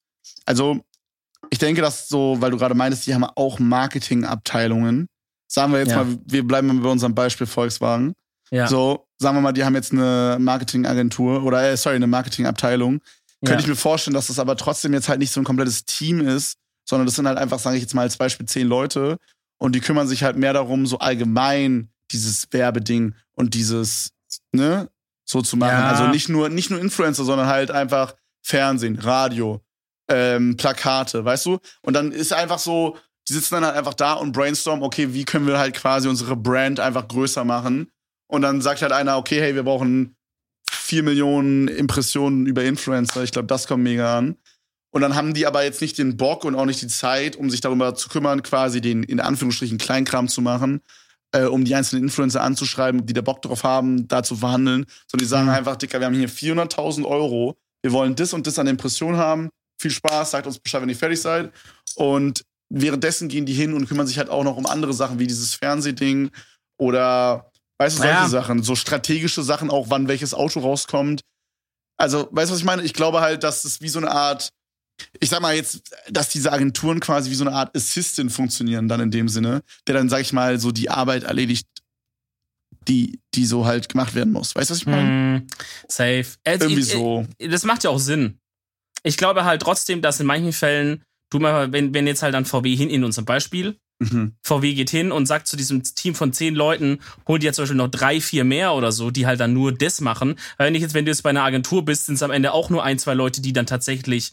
Also, 0.46 0.80
ich 1.50 1.58
denke, 1.58 1.82
dass 1.82 2.08
so, 2.08 2.36
weil 2.40 2.50
du 2.50 2.56
gerade 2.56 2.74
meintest, 2.74 3.06
die 3.06 3.14
haben 3.14 3.24
auch 3.24 3.58
Marketingabteilungen. 3.58 5.06
Sagen 5.48 5.72
wir 5.72 5.80
jetzt 5.80 5.90
Ja. 5.90 6.04
mal, 6.04 6.18
wir 6.24 6.46
bleiben 6.46 6.80
bei 6.80 6.88
unserem 6.88 7.14
Beispiel 7.14 7.46
Volkswagen. 7.46 8.14
Ja. 8.50 8.66
So, 8.68 9.06
sagen 9.20 9.36
wir 9.36 9.42
mal, 9.42 9.52
die 9.52 9.64
haben 9.64 9.74
jetzt 9.74 9.92
eine 9.92 10.38
Marketingagentur 10.40 11.44
oder, 11.44 11.62
äh, 11.70 11.76
sorry, 11.76 11.96
eine 11.96 12.06
Marketingabteilung. 12.06 13.00
Könnte 13.40 13.54
ja. 13.54 13.60
ich 13.60 13.66
mir 13.66 13.76
vorstellen, 13.76 14.14
dass 14.14 14.26
das 14.26 14.38
aber 14.38 14.56
trotzdem 14.56 14.92
jetzt 14.92 15.08
halt 15.08 15.18
nicht 15.18 15.32
so 15.32 15.40
ein 15.40 15.44
komplettes 15.44 15.84
Team 15.84 16.20
ist, 16.20 16.58
sondern 16.88 17.06
das 17.06 17.16
sind 17.16 17.26
halt 17.26 17.38
einfach, 17.38 17.58
sage 17.58 17.76
ich 17.76 17.82
jetzt 17.82 17.94
mal 17.94 18.02
als 18.02 18.16
Beispiel, 18.16 18.46
zehn 18.46 18.66
Leute 18.66 19.18
und 19.58 19.74
die 19.74 19.80
kümmern 19.80 20.08
sich 20.08 20.22
halt 20.22 20.36
mehr 20.36 20.52
darum, 20.52 20.86
so 20.86 20.98
allgemein 20.98 21.90
dieses 22.10 22.48
Werbeding 22.50 23.14
und 23.32 23.54
dieses, 23.54 24.10
ne, 24.52 24.90
so 25.24 25.42
zu 25.42 25.56
machen. 25.56 25.78
Ja. 25.78 25.90
Also 25.90 26.08
nicht 26.08 26.28
nur, 26.28 26.48
nicht 26.48 26.70
nur 26.70 26.80
Influencer, 26.80 27.24
sondern 27.24 27.46
halt 27.46 27.70
einfach 27.70 28.14
Fernsehen, 28.42 28.98
Radio, 28.98 29.60
ähm, 30.08 30.56
Plakate, 30.56 31.24
weißt 31.24 31.46
du? 31.46 31.58
Und 31.82 31.94
dann 31.94 32.10
ist 32.10 32.32
einfach 32.32 32.58
so, 32.58 32.96
die 33.28 33.34
sitzen 33.34 33.54
dann 33.54 33.66
halt 33.66 33.76
einfach 33.76 33.94
da 33.94 34.14
und 34.14 34.32
brainstormen, 34.32 34.82
okay, 34.82 35.12
wie 35.12 35.24
können 35.24 35.46
wir 35.46 35.58
halt 35.58 35.74
quasi 35.76 36.08
unsere 36.08 36.36
Brand 36.36 36.80
einfach 36.80 37.06
größer 37.06 37.44
machen? 37.44 37.90
Und 38.30 38.42
dann 38.42 38.60
sagt 38.60 38.80
halt 38.82 38.92
einer, 38.92 39.16
okay, 39.18 39.40
hey, 39.40 39.56
wir 39.56 39.64
brauchen 39.64 40.14
vier 40.70 41.02
Millionen 41.02 41.66
Impressionen 41.66 42.46
über 42.46 42.62
Influencer. 42.64 43.24
Ich 43.24 43.32
glaube, 43.32 43.48
das 43.48 43.66
kommt 43.66 43.82
mega 43.82 44.16
an. 44.16 44.36
Und 44.92 45.02
dann 45.02 45.16
haben 45.16 45.34
die 45.34 45.46
aber 45.46 45.64
jetzt 45.64 45.80
nicht 45.80 45.98
den 45.98 46.16
Bock 46.16 46.44
und 46.44 46.54
auch 46.54 46.64
nicht 46.64 46.80
die 46.80 46.86
Zeit, 46.86 47.34
um 47.34 47.50
sich 47.50 47.60
darüber 47.60 47.94
zu 47.96 48.08
kümmern, 48.08 48.42
quasi 48.42 48.80
den 48.80 49.02
in 49.02 49.18
Anführungsstrichen 49.18 49.78
Kleinkram 49.78 50.28
zu 50.28 50.42
machen, 50.42 50.80
äh, 51.32 51.44
um 51.44 51.64
die 51.64 51.74
einzelnen 51.74 52.04
Influencer 52.04 52.40
anzuschreiben, 52.42 53.04
die 53.04 53.12
da 53.12 53.20
Bock 53.20 53.42
drauf 53.42 53.64
haben, 53.64 54.06
da 54.06 54.22
zu 54.22 54.36
verhandeln. 54.36 54.86
Sondern 55.08 55.24
die 55.24 55.28
sagen 55.28 55.46
Mhm. 55.46 55.50
einfach, 55.50 55.76
Dicker, 55.76 55.98
wir 55.98 56.06
haben 56.06 56.14
hier 56.14 56.28
400.000 56.28 57.04
Euro, 57.04 57.56
wir 57.82 57.90
wollen 57.92 58.14
das 58.14 58.32
und 58.32 58.46
das 58.46 58.58
an 58.60 58.68
Impressionen 58.68 59.16
haben. 59.16 59.48
Viel 59.80 59.90
Spaß, 59.90 60.30
sagt 60.30 60.46
uns 60.46 60.60
Bescheid, 60.60 60.82
wenn 60.82 60.88
ihr 60.88 60.96
fertig 60.96 61.20
seid. 61.20 61.52
Und 61.96 62.44
währenddessen 62.68 63.28
gehen 63.28 63.44
die 63.46 63.54
hin 63.54 63.74
und 63.74 63.88
kümmern 63.88 64.06
sich 64.06 64.18
halt 64.18 64.28
auch 64.28 64.44
noch 64.44 64.56
um 64.56 64.66
andere 64.66 64.92
Sachen, 64.92 65.18
wie 65.18 65.26
dieses 65.26 65.54
Fernsehding 65.54 66.30
oder, 66.78 67.50
weißt 67.80 67.96
du, 67.98 68.02
solche 68.02 68.14
Ja. 68.14 68.28
Sachen. 68.28 68.62
So 68.62 68.76
strategische 68.76 69.42
Sachen, 69.42 69.70
auch 69.70 69.90
wann 69.90 70.06
welches 70.08 70.34
Auto 70.34 70.60
rauskommt. 70.60 71.22
Also, 71.96 72.28
weißt 72.30 72.50
du, 72.50 72.54
was 72.54 72.60
ich 72.60 72.64
meine? 72.64 72.82
Ich 72.82 72.94
glaube 72.94 73.20
halt, 73.20 73.42
dass 73.42 73.64
es 73.64 73.80
wie 73.80 73.88
so 73.88 73.98
eine 73.98 74.10
Art, 74.10 74.48
ich 75.18 75.28
sag 75.30 75.40
mal 75.40 75.54
jetzt, 75.54 75.82
dass 76.10 76.28
diese 76.28 76.52
Agenturen 76.52 77.00
quasi 77.00 77.30
wie 77.30 77.34
so 77.34 77.44
eine 77.44 77.54
Art 77.54 77.74
Assistant 77.76 78.30
funktionieren, 78.32 78.88
dann 78.88 79.00
in 79.00 79.10
dem 79.10 79.28
Sinne, 79.28 79.62
der 79.86 79.94
dann, 79.94 80.08
sag 80.08 80.20
ich 80.20 80.32
mal, 80.32 80.58
so 80.60 80.72
die 80.72 80.90
Arbeit 80.90 81.24
erledigt, 81.24 81.66
die, 82.88 83.20
die 83.34 83.44
so 83.46 83.66
halt 83.66 83.88
gemacht 83.88 84.14
werden 84.14 84.32
muss. 84.32 84.54
Weißt 84.54 84.70
du, 84.70 84.72
was 84.74 84.78
ich 84.80 84.86
meine? 84.86 85.08
Hm, 85.40 85.46
safe. 85.88 86.26
Also, 86.44 86.64
Irgendwie 86.66 86.80
ich- 86.80 86.88
so. 86.88 87.26
das 87.38 87.64
macht 87.64 87.84
ja 87.84 87.90
auch 87.90 87.98
Sinn. 87.98 88.38
Ich 89.02 89.16
glaube 89.16 89.44
halt 89.44 89.62
trotzdem, 89.62 90.02
dass 90.02 90.20
in 90.20 90.26
manchen 90.26 90.52
Fällen, 90.52 91.02
du 91.30 91.38
mal, 91.38 91.72
wenn, 91.72 91.92
wenn 91.94 92.06
jetzt 92.06 92.22
halt 92.22 92.34
dann 92.34 92.44
VW 92.46 92.74
hin, 92.76 92.90
in 92.90 93.04
unserem 93.04 93.24
Beispiel, 93.24 93.78
Mhm. 94.00 94.34
VW 94.42 94.74
geht 94.74 94.90
hin 94.90 95.12
und 95.12 95.26
sagt 95.26 95.46
zu 95.46 95.56
diesem 95.56 95.82
Team 95.82 96.14
von 96.14 96.32
zehn 96.32 96.54
Leuten, 96.54 97.00
hol 97.28 97.38
dir 97.38 97.52
zum 97.52 97.62
Beispiel 97.64 97.76
noch 97.76 97.88
drei, 97.90 98.20
vier 98.20 98.44
mehr 98.44 98.72
oder 98.74 98.92
so, 98.92 99.10
die 99.10 99.26
halt 99.26 99.40
dann 99.40 99.52
nur 99.52 99.72
das 99.72 100.00
machen. 100.00 100.36
Weil 100.56 100.66
wenn 100.68 100.74
ich 100.74 100.80
jetzt, 100.82 100.94
wenn 100.94 101.04
du 101.04 101.10
jetzt 101.10 101.22
bei 101.22 101.30
einer 101.30 101.44
Agentur 101.44 101.84
bist, 101.84 102.06
sind 102.06 102.14
es 102.14 102.22
am 102.22 102.30
Ende 102.30 102.52
auch 102.52 102.70
nur 102.70 102.82
ein, 102.82 102.98
zwei 102.98 103.14
Leute, 103.14 103.42
die 103.42 103.52
dann 103.52 103.66
tatsächlich 103.66 104.32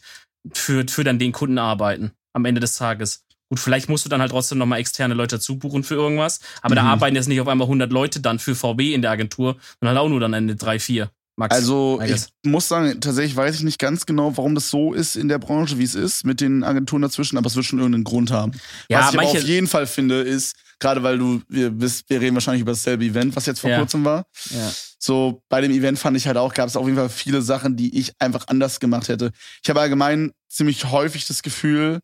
für, 0.52 0.86
für 0.88 1.04
dann 1.04 1.18
den 1.18 1.32
Kunden 1.32 1.58
arbeiten. 1.58 2.12
Am 2.32 2.44
Ende 2.46 2.60
des 2.60 2.74
Tages. 2.74 3.24
Gut, 3.50 3.60
vielleicht 3.60 3.88
musst 3.88 4.04
du 4.04 4.08
dann 4.10 4.20
halt 4.20 4.30
trotzdem 4.30 4.58
nochmal 4.58 4.78
externe 4.78 5.14
Leute 5.14 5.36
dazu 5.36 5.58
buchen 5.58 5.82
für 5.82 5.94
irgendwas. 5.94 6.40
Aber 6.62 6.74
da 6.74 6.82
Mhm. 6.82 6.88
arbeiten 6.88 7.16
jetzt 7.16 7.28
nicht 7.28 7.40
auf 7.40 7.48
einmal 7.48 7.66
100 7.66 7.90
Leute 7.92 8.20
dann 8.20 8.38
für 8.38 8.54
VW 8.54 8.94
in 8.94 9.02
der 9.02 9.10
Agentur, 9.10 9.56
sondern 9.80 9.96
halt 9.96 10.06
auch 10.06 10.08
nur 10.10 10.20
dann 10.20 10.32
Ende 10.34 10.56
drei, 10.56 10.78
vier. 10.78 11.10
Max. 11.38 11.54
Also 11.54 12.00
ich 12.04 12.20
muss 12.44 12.66
sagen, 12.68 13.00
tatsächlich 13.00 13.36
weiß 13.36 13.54
ich 13.56 13.62
nicht 13.62 13.78
ganz 13.78 14.06
genau, 14.06 14.36
warum 14.36 14.54
das 14.56 14.70
so 14.70 14.92
ist 14.92 15.14
in 15.16 15.28
der 15.28 15.38
Branche, 15.38 15.78
wie 15.78 15.84
es 15.84 15.94
ist, 15.94 16.24
mit 16.24 16.40
den 16.40 16.64
Agenturen 16.64 17.00
dazwischen, 17.02 17.38
aber 17.38 17.46
es 17.46 17.54
wird 17.54 17.64
schon 17.64 17.78
irgendeinen 17.78 18.04
Grund 18.04 18.30
haben. 18.32 18.52
Ja, 18.88 18.98
was 19.00 19.10
ich 19.12 19.14
aber 19.18 19.24
manche- 19.26 19.38
auf 19.38 19.44
jeden 19.48 19.66
Fall 19.68 19.86
finde, 19.86 20.20
ist, 20.22 20.56
gerade 20.80 21.02
weil 21.04 21.16
du, 21.16 21.40
wir, 21.48 21.80
wisst, 21.80 22.10
wir 22.10 22.20
reden 22.20 22.34
wahrscheinlich 22.34 22.62
über 22.62 22.72
dasselbe 22.72 23.04
Event, 23.04 23.36
was 23.36 23.46
jetzt 23.46 23.60
vor 23.60 23.70
Ja. 23.70 23.78
kurzem 23.78 24.04
war. 24.04 24.26
ja. 24.50 24.70
So, 25.00 25.42
bei 25.48 25.60
dem 25.60 25.70
Event 25.70 25.96
fand 25.96 26.16
ich 26.16 26.26
halt 26.26 26.36
auch, 26.36 26.52
gab 26.52 26.68
es 26.68 26.76
auf 26.76 26.84
jeden 26.84 26.98
Fall 26.98 27.08
viele 27.08 27.40
Sachen, 27.40 27.76
die 27.76 27.96
ich 27.96 28.12
einfach 28.18 28.48
anders 28.48 28.80
gemacht 28.80 29.06
hätte. 29.08 29.30
Ich 29.62 29.70
habe 29.70 29.80
allgemein 29.80 30.32
ziemlich 30.48 30.86
häufig 30.90 31.24
das 31.28 31.42
Gefühl, 31.44 32.00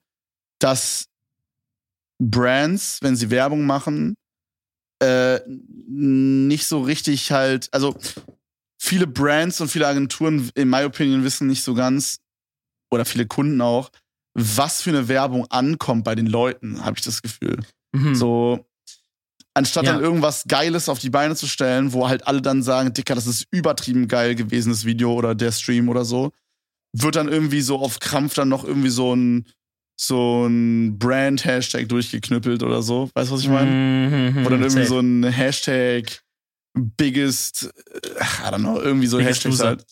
dass 0.60 1.06
Brands, 2.22 2.98
wenn 3.02 3.16
sie 3.16 3.30
Werbung 3.30 3.66
machen, 3.66 4.14
äh, 5.02 5.40
nicht 5.48 6.66
so 6.66 6.82
richtig 6.82 7.32
halt, 7.32 7.68
also 7.72 7.96
viele 8.84 9.06
Brands 9.06 9.60
und 9.62 9.68
viele 9.70 9.86
Agenturen, 9.88 10.50
in 10.54 10.68
my 10.68 10.84
opinion, 10.84 11.24
wissen 11.24 11.46
nicht 11.46 11.64
so 11.64 11.72
ganz, 11.74 12.18
oder 12.92 13.04
viele 13.06 13.26
Kunden 13.26 13.60
auch, 13.62 13.90
was 14.36 14.82
für 14.82 14.90
eine 14.90 15.08
Werbung 15.08 15.46
ankommt 15.50 16.04
bei 16.04 16.14
den 16.14 16.26
Leuten, 16.26 16.84
habe 16.84 16.98
ich 16.98 17.04
das 17.04 17.22
Gefühl. 17.22 17.60
Mhm. 17.92 18.14
So, 18.14 18.66
anstatt 19.54 19.84
Ja. 19.86 19.92
dann 19.94 20.02
irgendwas 20.02 20.44
Geiles 20.48 20.88
auf 20.88 20.98
die 20.98 21.08
Beine 21.10 21.34
zu 21.34 21.46
stellen, 21.46 21.92
wo 21.94 22.08
halt 22.08 22.26
alle 22.26 22.42
dann 22.42 22.62
sagen, 22.62 22.92
Dicker, 22.92 23.14
das 23.14 23.26
ist 23.26 23.46
übertrieben 23.50 24.06
geil 24.06 24.34
gewesen, 24.34 24.70
das 24.70 24.84
Video 24.84 25.14
oder 25.14 25.34
der 25.34 25.52
Stream 25.52 25.88
oder 25.88 26.04
so, 26.04 26.32
wird 26.92 27.16
dann 27.16 27.28
irgendwie 27.28 27.62
so 27.62 27.78
auf 27.78 28.00
Krampf 28.00 28.34
dann 28.34 28.48
noch 28.50 28.64
irgendwie 28.64 28.90
so 28.90 29.14
ein, 29.14 29.46
so 29.98 30.46
ein 30.46 30.98
Brand-Hashtag 30.98 31.88
durchgeknüppelt 31.88 32.62
oder 32.64 32.82
so. 32.82 33.10
Weißt 33.14 33.30
du, 33.30 33.34
was 33.34 33.40
ich 33.42 33.48
meine? 33.48 33.70
Mhm, 33.70 34.38
Oder 34.46 34.50
dann 34.56 34.62
irgendwie 34.62 34.82
safe. 34.82 34.88
so 34.88 34.98
ein 34.98 35.22
Hashtag 35.24 36.23
biggest, 36.74 37.72
äh, 37.92 38.08
I 38.08 38.50
don't 38.50 38.58
know, 38.58 38.80
irgendwie 38.80 39.06
so 39.06 39.18
Biggest 39.18 39.44
Hashtags 39.44 39.60
halt. 39.60 39.86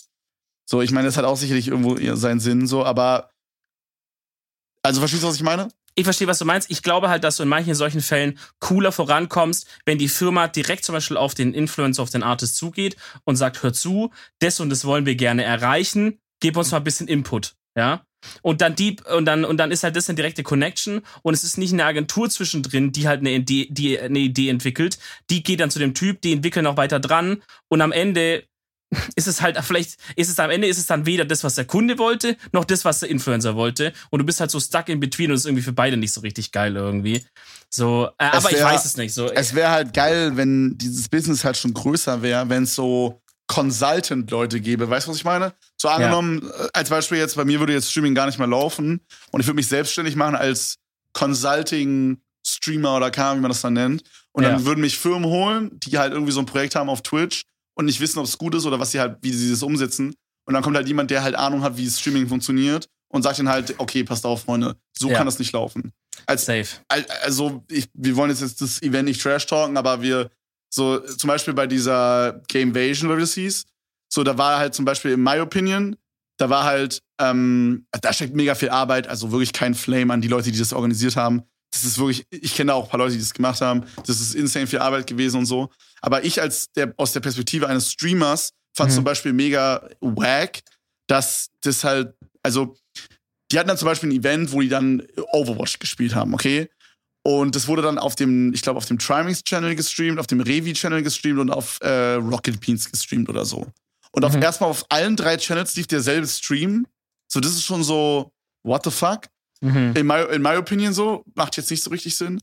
So, 0.68 0.80
ich 0.82 0.90
meine, 0.90 1.06
das 1.06 1.16
hat 1.16 1.24
auch 1.24 1.36
sicherlich 1.36 1.68
irgendwo 1.68 1.96
seinen 2.16 2.40
Sinn, 2.40 2.66
so, 2.66 2.84
aber 2.84 3.30
also 4.82 5.00
verstehst 5.00 5.22
du, 5.22 5.28
was 5.28 5.36
ich 5.36 5.42
meine? 5.42 5.68
ich 5.94 6.04
verstehe, 6.04 6.26
was 6.26 6.38
du 6.38 6.44
meinst. 6.44 6.70
Ich 6.70 6.82
glaube 6.82 7.08
halt, 7.08 7.24
dass 7.24 7.36
du 7.36 7.42
in 7.42 7.48
manchen 7.48 7.74
solchen 7.74 8.00
Fällen 8.00 8.38
cooler 8.60 8.92
vorankommst, 8.92 9.66
wenn 9.84 9.98
die 9.98 10.08
Firma 10.08 10.48
direkt 10.48 10.84
zum 10.84 10.94
Beispiel 10.94 11.16
auf 11.16 11.34
den 11.34 11.52
Influencer, 11.54 12.02
auf 12.02 12.10
den 12.10 12.22
Artist 12.22 12.56
zugeht 12.56 12.96
und 13.24 13.36
sagt, 13.36 13.62
hör 13.62 13.72
zu, 13.72 14.10
das 14.38 14.60
und 14.60 14.70
das 14.70 14.84
wollen 14.84 15.06
wir 15.06 15.16
gerne 15.16 15.44
erreichen, 15.44 16.18
gib 16.40 16.56
uns 16.56 16.70
mal 16.70 16.78
ein 16.78 16.84
bisschen 16.84 17.08
Input, 17.08 17.54
ja? 17.76 18.04
Und 18.42 18.60
dann 18.60 18.74
die, 18.74 18.96
und 19.14 19.24
dann, 19.24 19.44
und 19.44 19.56
dann 19.56 19.70
ist 19.70 19.82
halt 19.84 19.96
das 19.96 20.08
eine 20.08 20.16
direkte 20.16 20.42
Connection 20.42 21.02
und 21.22 21.34
es 21.34 21.44
ist 21.44 21.58
nicht 21.58 21.72
eine 21.72 21.84
Agentur 21.84 22.28
zwischendrin, 22.30 22.92
die 22.92 23.08
halt 23.08 23.20
eine 23.20 23.32
Idee, 23.32 23.68
die 23.70 23.98
eine 23.98 24.18
Idee 24.18 24.48
entwickelt. 24.48 24.98
Die 25.30 25.42
geht 25.42 25.60
dann 25.60 25.70
zu 25.70 25.78
dem 25.78 25.94
Typ, 25.94 26.20
die 26.22 26.32
entwickeln 26.32 26.66
auch 26.66 26.76
weiter 26.76 27.00
dran 27.00 27.42
und 27.68 27.80
am 27.80 27.92
Ende 27.92 28.44
ist 29.16 29.26
es 29.26 29.40
halt, 29.40 29.56
vielleicht 29.64 29.96
ist 30.16 30.28
es 30.28 30.38
am 30.38 30.50
Ende 30.50 30.66
ist 30.68 30.76
es 30.76 30.84
dann 30.86 31.06
weder 31.06 31.24
das, 31.24 31.42
was 31.44 31.54
der 31.54 31.64
Kunde 31.64 31.96
wollte, 31.98 32.36
noch 32.52 32.66
das, 32.66 32.84
was 32.84 33.00
der 33.00 33.08
Influencer 33.08 33.54
wollte. 33.56 33.94
Und 34.10 34.18
du 34.18 34.26
bist 34.26 34.38
halt 34.38 34.50
so 34.50 34.60
stuck 34.60 34.90
in 34.90 35.00
between 35.00 35.30
und 35.30 35.36
es 35.36 35.40
ist 35.42 35.46
irgendwie 35.46 35.62
für 35.62 35.72
beide 35.72 35.96
nicht 35.96 36.12
so 36.12 36.20
richtig 36.20 36.52
geil 36.52 36.76
irgendwie. 36.76 37.24
So, 37.70 38.10
äh, 38.18 38.24
aber 38.26 38.50
ich 38.50 38.58
wär- 38.58 38.66
weiß 38.66 38.84
es 38.84 38.98
nicht. 38.98 39.14
So, 39.14 39.30
Es 39.32 39.54
wäre 39.54 39.70
halt 39.70 39.94
geil, 39.94 40.36
wenn 40.36 40.76
dieses 40.76 41.08
Business 41.08 41.42
halt 41.42 41.56
schon 41.56 41.72
größer 41.72 42.20
wäre, 42.20 42.50
wenn 42.50 42.64
es 42.64 42.74
so 42.74 43.18
Consultant-Leute 43.48 44.60
gäbe. 44.60 44.88
Weißt 44.88 45.06
du, 45.06 45.10
was 45.10 45.18
ich 45.18 45.24
meine? 45.24 45.52
So 45.76 45.88
angenommen, 45.88 46.48
äh, 46.50 46.68
als 46.72 46.88
Beispiel 46.90 47.18
jetzt, 47.18 47.36
bei 47.36 47.44
mir 47.44 47.58
würde 47.60 47.72
jetzt 47.72 47.90
Streaming 47.90 48.14
gar 48.14 48.26
nicht 48.26 48.38
mehr 48.38 48.46
laufen 48.48 49.00
und 49.30 49.40
ich 49.40 49.46
würde 49.46 49.56
mich 49.56 49.68
selbstständig 49.68 50.16
machen 50.16 50.34
als 50.36 50.78
Consulting-Streamer 51.12 52.96
oder 52.96 53.10
Ahnung, 53.10 53.36
wie 53.36 53.40
man 53.40 53.50
das 53.50 53.60
dann 53.60 53.74
nennt. 53.74 54.02
Und 54.32 54.44
dann 54.44 54.60
Ja. 54.60 54.64
würden 54.64 54.80
mich 54.80 54.98
Firmen 54.98 55.28
holen, 55.28 55.78
die 55.80 55.98
halt 55.98 56.12
irgendwie 56.12 56.32
so 56.32 56.40
ein 56.40 56.46
Projekt 56.46 56.74
haben 56.74 56.88
auf 56.88 57.02
Twitch 57.02 57.44
und 57.74 57.84
nicht 57.86 58.00
wissen, 58.00 58.18
ob 58.18 58.24
es 58.24 58.38
gut 58.38 58.54
ist 58.54 58.64
oder 58.64 58.78
was 58.80 58.92
sie 58.92 59.00
halt, 59.00 59.18
wie 59.22 59.32
sie 59.32 59.50
das 59.50 59.62
umsetzen. 59.62 60.14
Und 60.46 60.54
dann 60.54 60.62
kommt 60.62 60.76
halt 60.76 60.88
jemand, 60.88 61.10
der 61.10 61.22
halt 61.22 61.34
Ahnung 61.34 61.62
hat, 61.62 61.76
wie 61.76 61.88
Streaming 61.88 62.28
funktioniert 62.28 62.88
und 63.08 63.22
sagt 63.22 63.38
dann 63.38 63.48
halt, 63.48 63.74
okay, 63.78 64.04
passt 64.04 64.24
auf, 64.24 64.42
Freunde, 64.42 64.76
so 64.96 65.10
Ja. 65.10 65.16
kann 65.18 65.26
das 65.26 65.38
nicht 65.38 65.52
laufen. 65.52 65.92
Als, 66.26 66.44
Safe. 66.46 66.66
Al- 66.88 67.06
also 67.22 67.64
ich, 67.68 67.88
wir 67.94 68.16
wollen 68.16 68.30
jetzt, 68.30 68.40
jetzt 68.40 68.60
das 68.60 68.80
Event 68.82 69.08
nicht 69.08 69.20
trash 69.20 69.46
talken, 69.46 69.76
aber 69.76 70.00
wir 70.02 70.30
so 70.74 70.98
zum 71.00 71.28
Beispiel 71.28 71.54
bei 71.54 71.66
dieser 71.66 72.40
Gamevasion 72.48 73.08
oder 73.08 73.18
wie 73.18 73.22
das 73.22 73.34
hieß, 73.34 73.64
so 74.12 74.24
da 74.24 74.36
war 74.38 74.58
halt 74.58 74.74
zum 74.74 74.84
Beispiel 74.84 75.12
in 75.12 75.22
my 75.22 75.38
opinion, 75.40 75.96
da 76.38 76.48
war 76.50 76.64
halt, 76.64 77.00
ähm, 77.20 77.86
da 78.00 78.12
steckt 78.12 78.34
mega 78.34 78.54
viel 78.54 78.70
Arbeit, 78.70 79.06
also 79.06 79.30
wirklich 79.30 79.52
kein 79.52 79.74
Flame 79.74 80.12
an 80.12 80.20
die 80.20 80.28
Leute, 80.28 80.50
die 80.50 80.58
das 80.58 80.72
organisiert 80.72 81.16
haben. 81.16 81.42
Das 81.72 81.84
ist 81.84 81.98
wirklich, 81.98 82.26
ich 82.30 82.54
kenne 82.54 82.72
da 82.72 82.74
auch 82.74 82.84
ein 82.84 82.90
paar 82.90 82.98
Leute, 82.98 83.14
die 83.14 83.20
das 83.20 83.32
gemacht 83.32 83.60
haben. 83.60 83.84
Das 84.06 84.20
ist 84.20 84.34
insane 84.34 84.66
viel 84.66 84.78
Arbeit 84.80 85.06
gewesen 85.06 85.38
und 85.38 85.46
so. 85.46 85.70
Aber 86.00 86.24
ich 86.24 86.40
als 86.40 86.70
der 86.72 86.92
aus 86.96 87.12
der 87.12 87.20
Perspektive 87.20 87.66
eines 87.68 87.90
Streamers 87.92 88.50
fand 88.76 88.90
Mhm. 88.90 88.94
zum 88.96 89.04
Beispiel 89.04 89.32
mega 89.32 89.88
wack, 90.00 90.60
dass 91.06 91.48
das 91.62 91.84
halt, 91.84 92.14
also 92.42 92.76
die 93.50 93.58
hatten 93.58 93.68
dann 93.68 93.78
zum 93.78 93.86
Beispiel 93.86 94.10
ein 94.10 94.16
Event, 94.16 94.52
wo 94.52 94.60
die 94.60 94.68
dann 94.68 95.02
Overwatch 95.32 95.78
gespielt 95.78 96.14
haben, 96.14 96.32
okay? 96.34 96.68
Und 97.24 97.54
das 97.54 97.68
wurde 97.68 97.82
dann 97.82 97.98
auf 97.98 98.16
dem, 98.16 98.52
ich 98.52 98.62
glaube, 98.62 98.78
auf 98.78 98.86
dem 98.86 98.98
Trimix 98.98 99.44
Channel 99.44 99.76
gestreamt, 99.76 100.18
auf 100.18 100.26
dem 100.26 100.40
Revi 100.40 100.72
Channel 100.72 101.02
gestreamt 101.02 101.38
und 101.38 101.50
auf 101.50 101.78
äh, 101.80 102.14
Rocket 102.14 102.60
Beans 102.60 102.90
gestreamt 102.90 103.28
oder 103.28 103.44
so. 103.44 103.66
Und 104.10 104.24
auf 104.24 104.34
Mhm. 104.34 104.42
erstmal 104.42 104.70
auf 104.70 104.84
allen 104.88 105.16
drei 105.16 105.36
Channels 105.36 105.76
lief 105.76 105.86
derselbe 105.86 106.26
Stream. 106.26 106.86
So, 107.28 107.38
das 107.40 107.52
ist 107.52 107.64
schon 107.64 107.84
so, 107.84 108.32
what 108.64 108.82
the 108.84 108.90
fuck? 108.90 109.28
Mhm. 109.60 109.92
In 109.96 110.06
my, 110.06 110.22
in 110.32 110.42
my 110.42 110.56
opinion 110.56 110.92
so, 110.92 111.24
macht 111.34 111.56
jetzt 111.56 111.70
nicht 111.70 111.82
so 111.82 111.90
richtig 111.90 112.16
Sinn. 112.16 112.40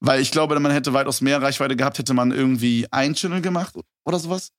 Weil 0.00 0.20
ich 0.20 0.30
glaube, 0.30 0.58
man 0.60 0.72
hätte 0.72 0.92
weitaus 0.92 1.20
mehr 1.20 1.40
Reichweite 1.40 1.76
gehabt, 1.76 1.98
hätte 1.98 2.14
man 2.14 2.30
irgendwie 2.32 2.86
ein 2.90 3.14
Channel 3.14 3.40
gemacht 3.40 3.74
oder 4.04 4.18
sowas. 4.18 4.50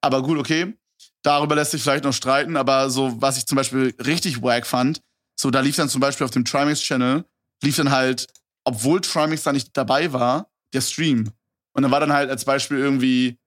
Aber 0.00 0.22
gut, 0.22 0.38
okay. 0.38 0.74
Darüber 1.22 1.54
lässt 1.56 1.72
sich 1.72 1.82
vielleicht 1.82 2.04
noch 2.04 2.12
streiten, 2.12 2.56
aber 2.56 2.88
so, 2.90 3.20
was 3.20 3.36
ich 3.36 3.46
zum 3.46 3.56
Beispiel 3.56 3.94
richtig 4.04 4.42
wack 4.42 4.66
fand, 4.66 5.00
so, 5.38 5.50
da 5.50 5.60
lief 5.60 5.76
dann 5.76 5.88
zum 5.88 6.00
Beispiel 6.00 6.24
auf 6.24 6.30
dem 6.30 6.44
Trimix-Channel, 6.44 7.24
lief 7.62 7.76
dann 7.76 7.90
halt, 7.90 8.26
obwohl 8.66 9.00
Trimix 9.00 9.42
da 9.44 9.52
nicht 9.52 9.76
dabei 9.76 10.12
war, 10.12 10.50
der 10.74 10.80
Stream. 10.80 11.30
Und 11.72 11.82
dann 11.82 11.90
war 11.92 12.00
dann 12.00 12.12
halt 12.12 12.28
als 12.30 12.44
Beispiel 12.44 12.78
irgendwie, 12.78 13.38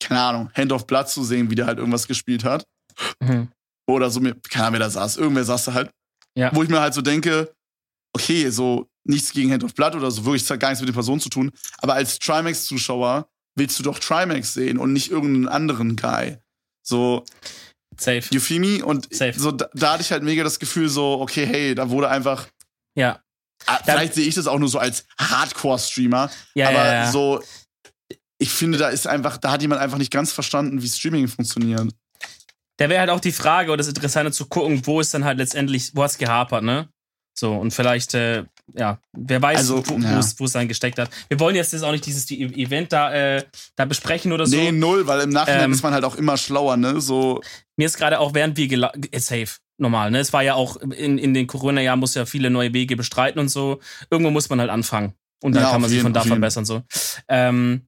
keine 0.00 0.20
Ahnung, 0.20 0.50
Hand 0.54 0.72
of 0.72 0.86
Blood 0.86 1.08
zu 1.08 1.24
sehen, 1.24 1.50
wie 1.50 1.54
der 1.54 1.66
halt 1.66 1.78
irgendwas 1.78 2.06
gespielt 2.06 2.44
hat. 2.44 2.64
Mhm. 3.20 3.48
Oder 3.88 4.10
so, 4.10 4.20
mir- 4.20 4.36
keine 4.48 4.66
Ahnung, 4.66 4.74
wer 4.80 4.86
da 4.86 4.90
saß. 4.90 5.16
Irgendwer 5.16 5.44
saß 5.44 5.64
da 5.66 5.74
halt. 5.74 5.90
Ja. 6.36 6.54
Wo 6.54 6.62
ich 6.62 6.68
mir 6.68 6.80
halt 6.80 6.94
so 6.94 7.02
denke, 7.02 7.52
okay, 8.14 8.50
so 8.50 8.88
nichts 9.04 9.32
gegen 9.32 9.52
Hand 9.52 9.64
of 9.64 9.74
Blood 9.74 9.94
oder 9.94 10.10
so, 10.10 10.24
wirklich 10.24 10.46
gar 10.46 10.68
nichts 10.68 10.80
mit 10.80 10.88
der 10.88 10.94
Person 10.94 11.20
zu 11.20 11.28
tun. 11.28 11.50
Aber 11.78 11.94
als 11.94 12.18
Trimax-Zuschauer 12.18 13.28
willst 13.54 13.78
du 13.78 13.82
doch 13.82 13.98
Trimax 13.98 14.52
sehen 14.54 14.78
und 14.78 14.92
nicht 14.92 15.10
irgendeinen 15.10 15.48
anderen 15.48 15.96
Guy. 15.96 16.36
So, 16.82 17.24
Safe. 17.96 18.22
you 18.30 18.40
feel 18.40 18.60
me? 18.60 18.84
Und 18.84 19.12
Safe. 19.14 19.38
so, 19.38 19.50
da, 19.52 19.68
da 19.74 19.92
hatte 19.94 20.02
ich 20.02 20.12
halt 20.12 20.22
mega 20.22 20.44
das 20.44 20.58
Gefühl, 20.58 20.88
so, 20.88 21.20
okay, 21.20 21.46
hey, 21.46 21.74
da 21.74 21.88
wurde 21.90 22.08
einfach. 22.10 22.46
Ja. 22.94 23.20
Ah, 23.66 23.80
Vielleicht 23.84 24.14
sehe 24.14 24.26
ich 24.26 24.34
das 24.34 24.46
auch 24.46 24.58
nur 24.58 24.68
so 24.68 24.78
als 24.78 25.04
Hardcore-Streamer, 25.20 26.30
Ja, 26.54 26.68
aber 26.68 26.84
ja, 26.84 26.92
ja. 27.04 27.10
so, 27.12 27.42
ich 28.38 28.50
finde, 28.50 28.78
da 28.78 28.88
ist 28.88 29.06
einfach, 29.06 29.38
da 29.38 29.50
hat 29.50 29.62
jemand 29.62 29.80
einfach 29.80 29.98
nicht 29.98 30.12
ganz 30.12 30.32
verstanden, 30.32 30.82
wie 30.82 30.88
Streaming 30.88 31.26
funktioniert. 31.28 31.88
Da 32.78 32.88
wäre 32.88 33.00
halt 33.00 33.10
auch 33.10 33.20
die 33.20 33.32
Frage 33.32 33.70
oder 33.70 33.78
das 33.78 33.88
Interessante 33.88 34.32
zu 34.32 34.46
gucken, 34.46 34.86
wo 34.86 35.00
ist 35.00 35.14
dann 35.14 35.24
halt 35.24 35.38
letztendlich, 35.38 35.92
wo 35.94 36.02
hat's 36.02 36.18
gehapert, 36.18 36.62
ne? 36.62 36.88
So, 37.38 37.52
und 37.54 37.70
vielleicht, 37.72 38.14
äh, 38.14 38.44
ja, 38.74 38.98
wer 39.12 39.42
weiß, 39.42 39.58
Also, 39.58 39.82
wo, 39.86 40.44
es 40.44 40.52
dann 40.52 40.68
gesteckt 40.68 40.98
hat. 40.98 41.10
Wir 41.28 41.38
wollen 41.38 41.54
jetzt, 41.54 41.72
jetzt 41.72 41.82
auch 41.82 41.92
nicht 41.92 42.06
dieses 42.06 42.24
die 42.26 42.42
Event 42.42 42.92
da, 42.92 43.12
äh, 43.12 43.44
da 43.76 43.84
besprechen 43.84 44.32
oder 44.32 44.46
so. 44.46 44.56
Nee, 44.56 44.72
null, 44.72 45.06
weil 45.06 45.20
im 45.20 45.30
Nachhinein 45.30 45.64
Ähm, 45.64 45.72
ist 45.72 45.82
man 45.82 45.92
halt 45.92 46.04
auch 46.04 46.16
immer 46.16 46.36
schlauer, 46.38 46.76
ne? 46.76 47.00
So, 47.00 47.42
Mir 47.76 47.86
ist 47.86 47.96
gerade 47.98 48.20
auch, 48.20 48.32
während 48.34 48.56
wir 48.56 48.90
äh, 49.10 49.20
safe, 49.20 49.58
normal, 49.78 50.10
ne? 50.10 50.18
Es 50.20 50.32
war 50.32 50.42
ja 50.42 50.54
auch, 50.54 50.76
in, 50.76 51.18
in 51.18 51.34
den 51.34 51.46
Corona-Jahren 51.46 51.98
muss 51.98 52.14
ja 52.14 52.26
viele 52.26 52.50
neue 52.50 52.72
Wege 52.72 52.96
bestreiten 52.96 53.38
und 53.40 53.48
so. 53.48 53.80
Irgendwo 54.10 54.30
muss 54.30 54.48
man 54.48 54.60
halt 54.60 54.70
anfangen. 54.70 55.14
Und 55.42 55.54
dann 55.54 55.64
Ja, 55.64 55.70
kann 55.72 55.80
man 55.80 55.90
sich 55.90 55.96
jeden, 55.96 56.04
von 56.06 56.12
da 56.14 56.22
verbessern, 56.22 56.64
so. 56.64 56.82
Ähm, 57.28 57.86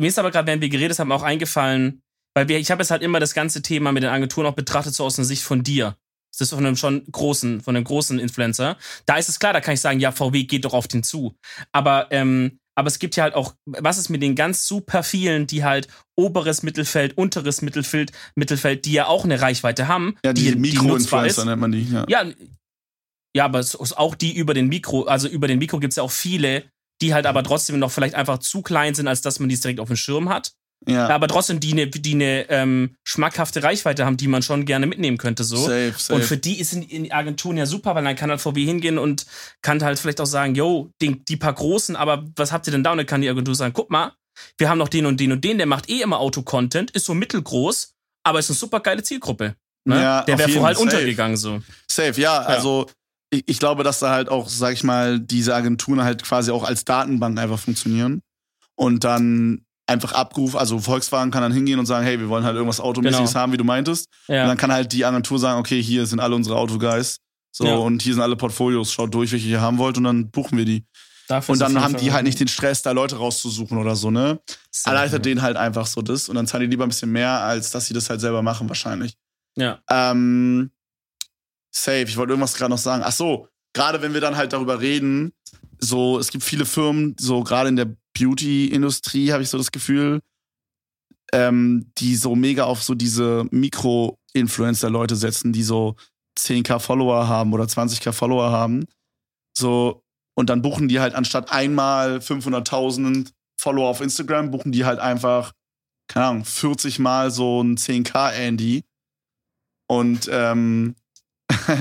mir 0.00 0.08
ist 0.08 0.18
aber 0.18 0.30
gerade, 0.30 0.46
während 0.46 0.62
wir 0.62 0.68
geredet 0.70 0.98
haben, 0.98 1.12
auch 1.12 1.22
eingefallen, 1.22 2.02
weil 2.34 2.48
wir, 2.48 2.58
ich 2.58 2.70
habe 2.70 2.82
jetzt 2.82 2.90
halt 2.90 3.02
immer 3.02 3.20
das 3.20 3.34
ganze 3.34 3.60
Thema 3.60 3.92
mit 3.92 4.02
den 4.02 4.10
Agenturen 4.10 4.46
auch 4.46 4.54
betrachtet, 4.54 4.94
so 4.94 5.04
aus 5.04 5.16
der 5.16 5.24
Sicht 5.26 5.42
von 5.42 5.62
dir. 5.62 5.96
Das 6.32 6.40
ist 6.40 6.50
von 6.54 6.64
einem 6.64 6.76
schon 6.76 7.04
großen, 7.12 7.60
von 7.60 7.76
einem 7.76 7.84
großen 7.84 8.18
Influencer. 8.18 8.78
Da 9.04 9.16
ist 9.18 9.28
es 9.28 9.38
klar, 9.38 9.52
da 9.52 9.60
kann 9.60 9.74
ich 9.74 9.82
sagen, 9.82 10.00
ja, 10.00 10.12
VW 10.12 10.44
geht 10.44 10.64
doch 10.64 10.72
auf 10.72 10.88
den 10.88 11.02
zu. 11.02 11.36
Aber, 11.72 12.06
ähm, 12.10 12.58
aber 12.74 12.88
es 12.88 12.98
gibt 12.98 13.16
ja 13.16 13.24
halt 13.24 13.34
auch, 13.34 13.54
was 13.66 13.98
ist 13.98 14.08
mit 14.08 14.22
den 14.22 14.34
ganz 14.34 14.66
super 14.66 15.02
vielen, 15.02 15.46
die 15.46 15.64
halt 15.64 15.88
oberes 16.16 16.62
Mittelfeld, 16.62 17.16
unteres 17.16 17.62
Mittelfeld, 17.62 18.12
Mittelfeld, 18.34 18.84
die 18.84 18.92
ja 18.92 19.06
auch 19.06 19.24
eine 19.24 19.40
Reichweite 19.40 19.88
haben, 19.88 20.16
ja, 20.24 20.32
die, 20.32 20.52
die. 20.52 20.56
Mikro-Influencer 20.56 21.44
nennt 21.44 21.60
man 21.60 21.72
die, 21.72 21.84
ja. 21.84 22.04
Ja, 22.08 22.24
ja, 23.34 23.44
aber 23.44 23.60
es 23.60 23.74
ist 23.74 23.96
auch 23.96 24.14
die 24.14 24.34
über 24.34 24.54
den 24.54 24.68
Mikro, 24.68 25.04
also 25.04 25.28
über 25.28 25.48
den 25.48 25.58
Mikro 25.58 25.78
gibt's 25.78 25.96
ja 25.96 26.02
auch 26.02 26.10
viele, 26.10 26.64
die 27.00 27.14
halt 27.14 27.26
aber 27.26 27.42
trotzdem 27.42 27.78
noch 27.78 27.90
vielleicht 27.90 28.14
einfach 28.14 28.38
zu 28.38 28.62
klein 28.62 28.94
sind, 28.94 29.08
als 29.08 29.22
dass 29.22 29.40
man 29.40 29.48
die 29.48 29.58
direkt 29.58 29.80
auf 29.80 29.88
dem 29.88 29.96
Schirm 29.96 30.28
hat. 30.28 30.52
Ja, 30.86 31.08
Aber 31.08 31.28
trotzdem 31.28 31.60
die 31.60 31.72
eine 31.72 31.86
die 31.86 32.14
eine, 32.14 32.50
ähm, 32.50 32.96
schmackhafte 33.04 33.62
Reichweite 33.62 34.04
haben, 34.04 34.16
die 34.16 34.26
man 34.26 34.42
schon 34.42 34.64
gerne 34.64 34.86
mitnehmen 34.86 35.18
könnte. 35.18 35.44
So. 35.44 35.56
safe, 35.56 35.94
safe. 35.96 36.14
Und 36.14 36.24
für 36.24 36.36
die 36.36 36.58
ist 36.58 36.72
in, 36.72 36.82
in 36.82 37.12
Agenturen 37.12 37.56
ja 37.56 37.66
super, 37.66 37.94
weil 37.94 38.04
dann 38.04 38.16
kann 38.16 38.30
halt 38.30 38.40
VW 38.40 38.64
hingehen 38.64 38.98
und 38.98 39.26
kann 39.62 39.82
halt 39.82 39.98
vielleicht 39.98 40.20
auch 40.20 40.26
sagen, 40.26 40.54
yo, 40.54 40.90
die, 41.00 41.24
die 41.24 41.36
paar 41.36 41.52
Großen, 41.52 41.94
aber 41.94 42.24
was 42.36 42.52
habt 42.52 42.66
ihr 42.66 42.72
denn 42.72 42.82
da? 42.82 42.92
Und 42.92 42.98
dann 42.98 43.06
kann 43.06 43.22
die 43.22 43.28
Agentur 43.28 43.54
sagen, 43.54 43.72
guck 43.72 43.90
mal, 43.90 44.12
wir 44.58 44.68
haben 44.68 44.78
noch 44.78 44.88
den 44.88 45.06
und 45.06 45.20
den 45.20 45.32
und 45.32 45.44
den, 45.44 45.58
der 45.58 45.66
macht 45.66 45.88
eh 45.88 46.00
immer 46.02 46.18
Auto-Content, 46.18 46.90
ist 46.90 47.04
so 47.04 47.14
mittelgroß, 47.14 47.92
aber 48.24 48.38
ist 48.38 48.50
eine 48.50 48.56
super 48.56 48.80
geile 48.80 49.02
Zielgruppe. 49.02 49.54
Ne? 49.84 50.00
Ja, 50.00 50.22
der 50.22 50.38
wäre 50.38 50.48
vorher 50.48 50.66
halt 50.68 50.76
Fall. 50.78 50.86
untergegangen 50.86 51.36
so. 51.36 51.62
Safe, 51.88 52.20
ja, 52.20 52.38
also 52.38 52.88
ich, 53.30 53.44
ich 53.46 53.58
glaube, 53.58 53.84
dass 53.84 53.98
da 53.98 54.10
halt 54.10 54.28
auch, 54.28 54.48
sag 54.48 54.72
ich 54.72 54.84
mal, 54.84 55.20
diese 55.20 55.54
Agenturen 55.54 56.02
halt 56.02 56.22
quasi 56.22 56.50
auch 56.50 56.64
als 56.64 56.84
Datenbank 56.84 57.38
einfach 57.38 57.58
funktionieren 57.58 58.22
und 58.74 59.04
dann 59.04 59.64
einfach 59.92 60.12
Abruf, 60.12 60.56
also 60.56 60.78
Volkswagen 60.78 61.30
kann 61.30 61.42
dann 61.42 61.52
hingehen 61.52 61.78
und 61.78 61.86
sagen, 61.86 62.04
hey, 62.04 62.18
wir 62.18 62.28
wollen 62.28 62.44
halt 62.44 62.54
irgendwas 62.56 62.80
Automäßiges 62.80 63.30
Genau. 63.30 63.40
haben, 63.40 63.52
wie 63.52 63.56
du 63.56 63.64
meintest. 63.64 64.08
Und 64.28 64.34
Ja. 64.34 64.46
dann 64.46 64.56
kann 64.56 64.72
halt 64.72 64.92
die 64.92 65.04
Agentur 65.04 65.38
sagen, 65.38 65.60
okay, 65.60 65.82
hier 65.82 66.06
sind 66.06 66.20
alle 66.20 66.34
unsere 66.34 66.56
Autoguys. 66.56 67.18
So, 67.52 67.66
Ja. 67.66 67.74
und 67.76 68.02
hier 68.02 68.14
sind 68.14 68.22
alle 68.22 68.34
Portfolios, 68.36 68.92
schaut 68.92 69.12
durch, 69.14 69.30
welche 69.32 69.46
ihr 69.48 69.60
haben 69.60 69.78
wollt, 69.78 69.96
und 69.98 70.04
dann 70.04 70.30
buchen 70.30 70.56
wir 70.58 70.64
die. 70.64 70.84
Dafür 71.28 71.52
Und 71.52 71.58
dann 71.60 71.80
haben 71.80 71.96
die 71.96 72.10
halt 72.12 72.24
nicht 72.24 72.40
den 72.40 72.48
Stress, 72.48 72.82
da 72.82 72.90
Leute 72.92 73.16
rauszusuchen 73.16 73.78
oder 73.78 73.94
so, 73.94 74.10
ne? 74.10 74.40
Safe, 74.70 74.94
Erleichtert 74.94 75.24
denen 75.24 75.40
halt 75.42 75.56
einfach 75.56 75.86
so 75.86 76.02
das 76.02 76.28
und 76.28 76.34
dann 76.34 76.46
zahlen 76.46 76.62
die 76.62 76.66
lieber 76.70 76.84
ein 76.84 76.88
bisschen 76.88 77.12
mehr, 77.12 77.40
als 77.42 77.70
dass 77.70 77.86
sie 77.86 77.94
das 77.94 78.10
halt 78.10 78.20
selber 78.20 78.42
machen, 78.42 78.68
wahrscheinlich. 78.68 79.14
Ja. 79.56 79.78
Ähm, 79.88 80.70
safe, 81.70 82.02
ich 82.04 82.16
wollte 82.16 82.32
irgendwas 82.32 82.54
gerade 82.54 82.70
noch 82.70 82.78
sagen. 82.78 83.02
Ach 83.04 83.12
so, 83.12 83.48
gerade 83.72 84.02
wenn 84.02 84.14
wir 84.14 84.20
dann 84.20 84.36
halt 84.36 84.52
darüber 84.52 84.80
reden, 84.80 85.32
so, 85.78 86.18
es 86.18 86.30
gibt 86.30 86.44
viele 86.44 86.64
Firmen, 86.64 87.16
so 87.18 87.42
gerade 87.42 87.68
in 87.68 87.76
der 87.76 87.94
Beauty-Industrie, 88.14 89.32
habe 89.32 89.42
ich 89.42 89.48
so 89.48 89.58
das 89.58 89.72
Gefühl, 89.72 90.20
ähm, 91.32 91.90
die 91.98 92.16
so 92.16 92.34
mega 92.36 92.64
auf 92.64 92.82
so 92.82 92.94
diese 92.94 93.46
Mikro-Influencer-Leute 93.50 95.16
setzen, 95.16 95.52
die 95.52 95.62
so 95.62 95.96
10k 96.38 96.78
Follower 96.78 97.26
haben 97.26 97.52
oder 97.52 97.64
20k 97.64 98.12
Follower 98.12 98.50
haben. 98.50 98.86
So, 99.56 100.02
und 100.34 100.50
dann 100.50 100.62
buchen 100.62 100.88
die 100.88 101.00
halt 101.00 101.14
anstatt 101.14 101.52
einmal 101.52 102.18
500.000 102.18 103.32
Follower 103.58 103.88
auf 103.88 104.00
Instagram, 104.00 104.50
buchen 104.50 104.72
die 104.72 104.84
halt 104.84 104.98
einfach, 104.98 105.52
keine 106.08 106.26
Ahnung, 106.26 106.44
40 106.44 106.98
mal 106.98 107.30
so 107.30 107.62
ein 107.62 107.76
10k 107.76 108.32
Andy. 108.32 108.84
Und, 109.88 110.28
ähm, 110.32 110.96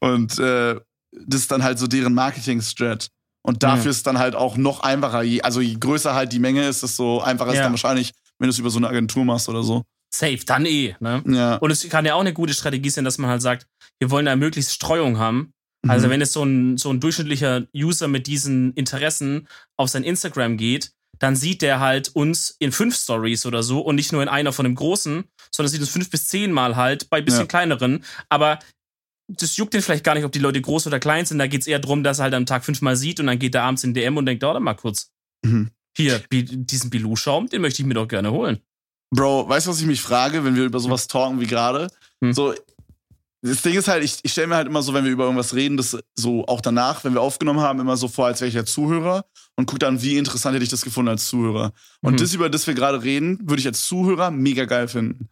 und 0.00 0.38
äh, 0.38 0.80
das 1.12 1.40
ist 1.42 1.50
dann 1.50 1.62
halt 1.62 1.78
so 1.78 1.86
deren 1.86 2.14
Marketing-Strat. 2.14 3.10
Und 3.46 3.62
dafür 3.62 3.84
Mhm. 3.84 3.90
ist 3.90 3.96
es 3.98 4.02
dann 4.02 4.18
halt 4.18 4.34
auch 4.34 4.56
noch 4.56 4.80
einfacher. 4.80 5.22
Je, 5.22 5.42
also 5.42 5.60
je 5.60 5.74
größer 5.78 6.14
halt 6.14 6.32
die 6.32 6.38
Menge 6.38 6.66
ist, 6.66 6.82
desto 6.82 7.20
einfacher 7.20 7.50
ist 7.50 7.56
Ja. 7.58 7.62
dann 7.64 7.72
wahrscheinlich, 7.72 8.12
wenn 8.38 8.48
du 8.48 8.50
es 8.52 8.58
über 8.58 8.70
so 8.70 8.78
eine 8.78 8.88
Agentur 8.88 9.24
machst 9.24 9.48
oder 9.48 9.62
so. 9.62 9.82
Safe, 10.14 10.38
dann 10.46 10.64
eh. 10.64 10.94
Ne? 11.00 11.22
Ja. 11.26 11.56
Und 11.56 11.70
es 11.70 11.86
kann 11.88 12.06
ja 12.06 12.14
auch 12.14 12.20
eine 12.20 12.32
gute 12.32 12.54
Strategie 12.54 12.88
sein, 12.90 13.04
dass 13.04 13.18
man 13.18 13.28
halt 13.30 13.42
sagt, 13.42 13.66
wir 14.00 14.10
wollen 14.10 14.26
da 14.26 14.34
möglichst 14.36 14.72
Streuung 14.72 15.18
haben. 15.18 15.50
Also 15.86 16.06
Mhm. 16.06 16.10
wenn 16.12 16.20
es 16.22 16.32
so 16.32 16.42
ein, 16.42 16.78
so 16.78 16.90
ein 16.90 17.00
durchschnittlicher 17.00 17.64
User 17.76 18.08
mit 18.08 18.26
diesen 18.26 18.72
Interessen 18.74 19.46
auf 19.76 19.90
sein 19.90 20.04
Instagram 20.04 20.56
geht, 20.56 20.92
dann 21.18 21.36
sieht 21.36 21.60
der 21.62 21.80
halt 21.80 22.08
uns 22.14 22.56
in 22.58 22.72
fünf 22.72 22.96
Stories 22.96 23.44
oder 23.44 23.62
so 23.62 23.80
und 23.80 23.96
nicht 23.96 24.12
nur 24.12 24.22
in 24.22 24.28
einer 24.28 24.52
von 24.52 24.64
dem 24.64 24.74
großen, 24.74 25.24
sondern 25.50 25.70
sieht 25.70 25.80
uns 25.80 25.90
fünf 25.90 26.08
bis 26.10 26.26
zehn 26.28 26.50
Mal 26.52 26.76
halt 26.76 27.10
bei 27.10 27.20
bisschen 27.20 27.40
Ja. 27.42 27.46
kleineren. 27.46 28.04
Aber 28.30 28.58
das 29.28 29.56
juckt 29.56 29.74
den 29.74 29.82
vielleicht 29.82 30.04
gar 30.04 30.14
nicht, 30.14 30.24
ob 30.24 30.32
die 30.32 30.38
Leute 30.38 30.60
groß 30.60 30.86
oder 30.86 31.00
klein 31.00 31.24
sind. 31.26 31.38
Da 31.38 31.46
geht's 31.46 31.66
eher 31.66 31.78
drum, 31.78 32.02
dass 32.02 32.18
er 32.18 32.24
halt 32.24 32.34
am 32.34 32.46
Tag 32.46 32.64
fünfmal 32.64 32.96
sieht 32.96 33.20
und 33.20 33.26
dann 33.26 33.38
geht 33.38 33.54
er 33.54 33.62
abends 33.62 33.84
in 33.84 33.94
DM 33.94 34.16
und 34.16 34.26
denkt, 34.26 34.42
warte 34.42 34.60
mal 34.60 34.74
kurz. 34.74 35.10
Mhm. 35.44 35.70
Hier, 35.96 36.20
diesen 36.30 36.90
Bilou-Schaum, 36.90 37.48
den 37.48 37.62
möchte 37.62 37.80
ich 37.80 37.86
mir 37.86 37.94
doch 37.94 38.08
gerne 38.08 38.32
holen. 38.32 38.58
Bro, 39.14 39.48
weißt 39.48 39.66
du, 39.66 39.70
was 39.70 39.80
ich 39.80 39.86
mich 39.86 40.02
frage, 40.02 40.44
wenn 40.44 40.56
wir 40.56 40.64
über 40.64 40.80
sowas 40.80 41.06
talken 41.06 41.40
wie 41.40 41.46
gerade? 41.46 41.86
Hm. 42.20 42.32
So, 42.32 42.52
das 43.42 43.62
Ding 43.62 43.74
ist 43.74 43.86
halt, 43.86 44.02
ich, 44.02 44.18
ich 44.22 44.32
stelle 44.32 44.48
mir 44.48 44.56
halt 44.56 44.66
immer 44.66 44.82
so, 44.82 44.92
wenn 44.92 45.04
wir 45.04 45.12
über 45.12 45.24
irgendwas 45.24 45.54
reden, 45.54 45.76
das 45.76 45.96
so 46.16 46.46
auch 46.46 46.60
danach, 46.60 47.04
wenn 47.04 47.12
wir 47.14 47.20
aufgenommen 47.20 47.60
haben, 47.60 47.78
immer 47.78 47.96
so 47.96 48.08
vor, 48.08 48.26
als 48.26 48.40
wäre 48.40 48.48
ich 48.48 48.54
ja 48.54 48.64
Zuhörer 48.64 49.24
und 49.54 49.66
guck 49.66 49.78
dann, 49.78 50.02
wie 50.02 50.16
interessant 50.16 50.54
hätte 50.54 50.64
ich 50.64 50.70
das 50.70 50.82
gefunden 50.82 51.10
als 51.10 51.26
Zuhörer. 51.28 51.72
Und 52.00 52.14
Mhm. 52.14 52.16
das, 52.16 52.34
über 52.34 52.48
das 52.50 52.66
wir 52.66 52.74
gerade 52.74 53.02
reden, 53.04 53.38
würde 53.42 53.60
ich 53.60 53.66
als 53.66 53.84
Zuhörer 53.86 54.30
mega 54.32 54.64
geil 54.64 54.88
finden. 54.88 55.28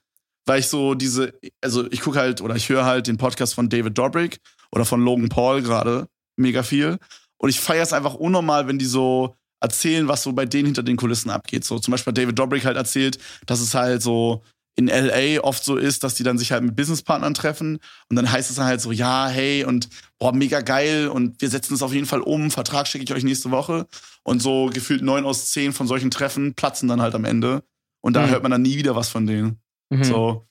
Weil 0.46 0.60
ich 0.60 0.68
so 0.68 0.94
diese, 0.94 1.34
also 1.60 1.90
ich 1.90 2.00
gucke 2.00 2.18
halt 2.18 2.40
oder 2.40 2.56
ich 2.56 2.68
höre 2.68 2.84
halt 2.84 3.06
den 3.06 3.16
Podcast 3.16 3.54
von 3.54 3.68
David 3.68 3.96
Dobrik 3.96 4.38
oder 4.72 4.84
von 4.84 5.02
Logan 5.04 5.28
Paul 5.28 5.62
gerade 5.62 6.08
mega 6.36 6.62
viel. 6.62 6.98
Und 7.38 7.48
ich 7.48 7.60
feiere 7.60 7.82
es 7.82 7.92
einfach 7.92 8.14
unnormal, 8.14 8.68
wenn 8.68 8.78
die 8.78 8.84
so 8.86 9.34
erzählen, 9.60 10.08
was 10.08 10.22
so 10.22 10.32
bei 10.32 10.44
denen 10.46 10.66
hinter 10.66 10.82
den 10.82 10.96
Kulissen 10.96 11.30
abgeht. 11.30 11.64
So 11.64 11.78
zum 11.78 11.92
Beispiel 11.92 12.12
David 12.12 12.38
Dobrik 12.38 12.64
halt 12.64 12.76
erzählt, 12.76 13.18
dass 13.46 13.60
es 13.60 13.74
halt 13.74 14.02
so 14.02 14.42
in 14.74 14.86
LA 14.86 15.40
oft 15.42 15.62
so 15.62 15.76
ist, 15.76 16.02
dass 16.02 16.14
die 16.14 16.22
dann 16.22 16.38
sich 16.38 16.50
halt 16.50 16.62
mit 16.64 16.74
Businesspartnern 16.74 17.34
treffen 17.34 17.78
und 18.08 18.16
dann 18.16 18.32
heißt 18.32 18.48
es 18.48 18.56
dann 18.56 18.64
halt 18.64 18.80
so, 18.80 18.90
ja, 18.90 19.28
hey 19.28 19.64
und 19.64 19.88
boah, 20.18 20.32
mega 20.32 20.60
geil 20.62 21.08
und 21.08 21.40
wir 21.42 21.50
setzen 21.50 21.74
es 21.74 21.82
auf 21.82 21.92
jeden 21.92 22.06
Fall 22.06 22.22
um, 22.22 22.50
Vertrag 22.50 22.88
schicke 22.88 23.04
ich 23.04 23.12
euch 23.12 23.22
nächste 23.22 23.50
Woche 23.50 23.86
und 24.22 24.40
so 24.40 24.70
gefühlt 24.72 25.02
neun 25.02 25.26
aus 25.26 25.50
zehn 25.50 25.74
von 25.74 25.86
solchen 25.86 26.10
Treffen 26.10 26.54
platzen 26.54 26.88
dann 26.88 27.02
halt 27.02 27.14
am 27.14 27.26
Ende 27.26 27.62
und 28.00 28.14
da 28.14 28.26
Mhm. 28.26 28.30
hört 28.30 28.42
man 28.44 28.50
dann 28.52 28.62
nie 28.62 28.78
wieder 28.78 28.96
was 28.96 29.10
von 29.10 29.26
denen. 29.26 29.60
Mhm. 29.98 30.04
So. 30.04 30.46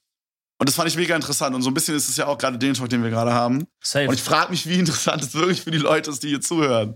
Und 0.59 0.69
das 0.69 0.75
fand 0.75 0.87
ich 0.89 0.95
mega 0.95 1.15
interessant 1.15 1.55
und 1.55 1.63
so 1.63 1.71
ein 1.71 1.73
bisschen 1.73 1.95
ist 1.95 2.07
es 2.07 2.17
ja 2.17 2.27
auch 2.27 2.37
gerade 2.37 2.57
den 2.59 2.75
Talk, 2.75 2.87
den 2.89 3.01
wir 3.03 3.09
gerade 3.09 3.33
haben. 3.33 3.65
Safe. 3.83 4.07
Und 4.07 4.13
ich 4.13 4.21
frage 4.21 4.51
mich, 4.51 4.67
wie 4.67 4.77
interessant 4.79 5.23
es 5.23 5.33
wirklich 5.33 5.61
für 5.61 5.71
die 5.71 5.79
Leute 5.79 6.11
ist, 6.11 6.21
die 6.21 6.27
hier 6.29 6.41
zuhören. 6.41 6.95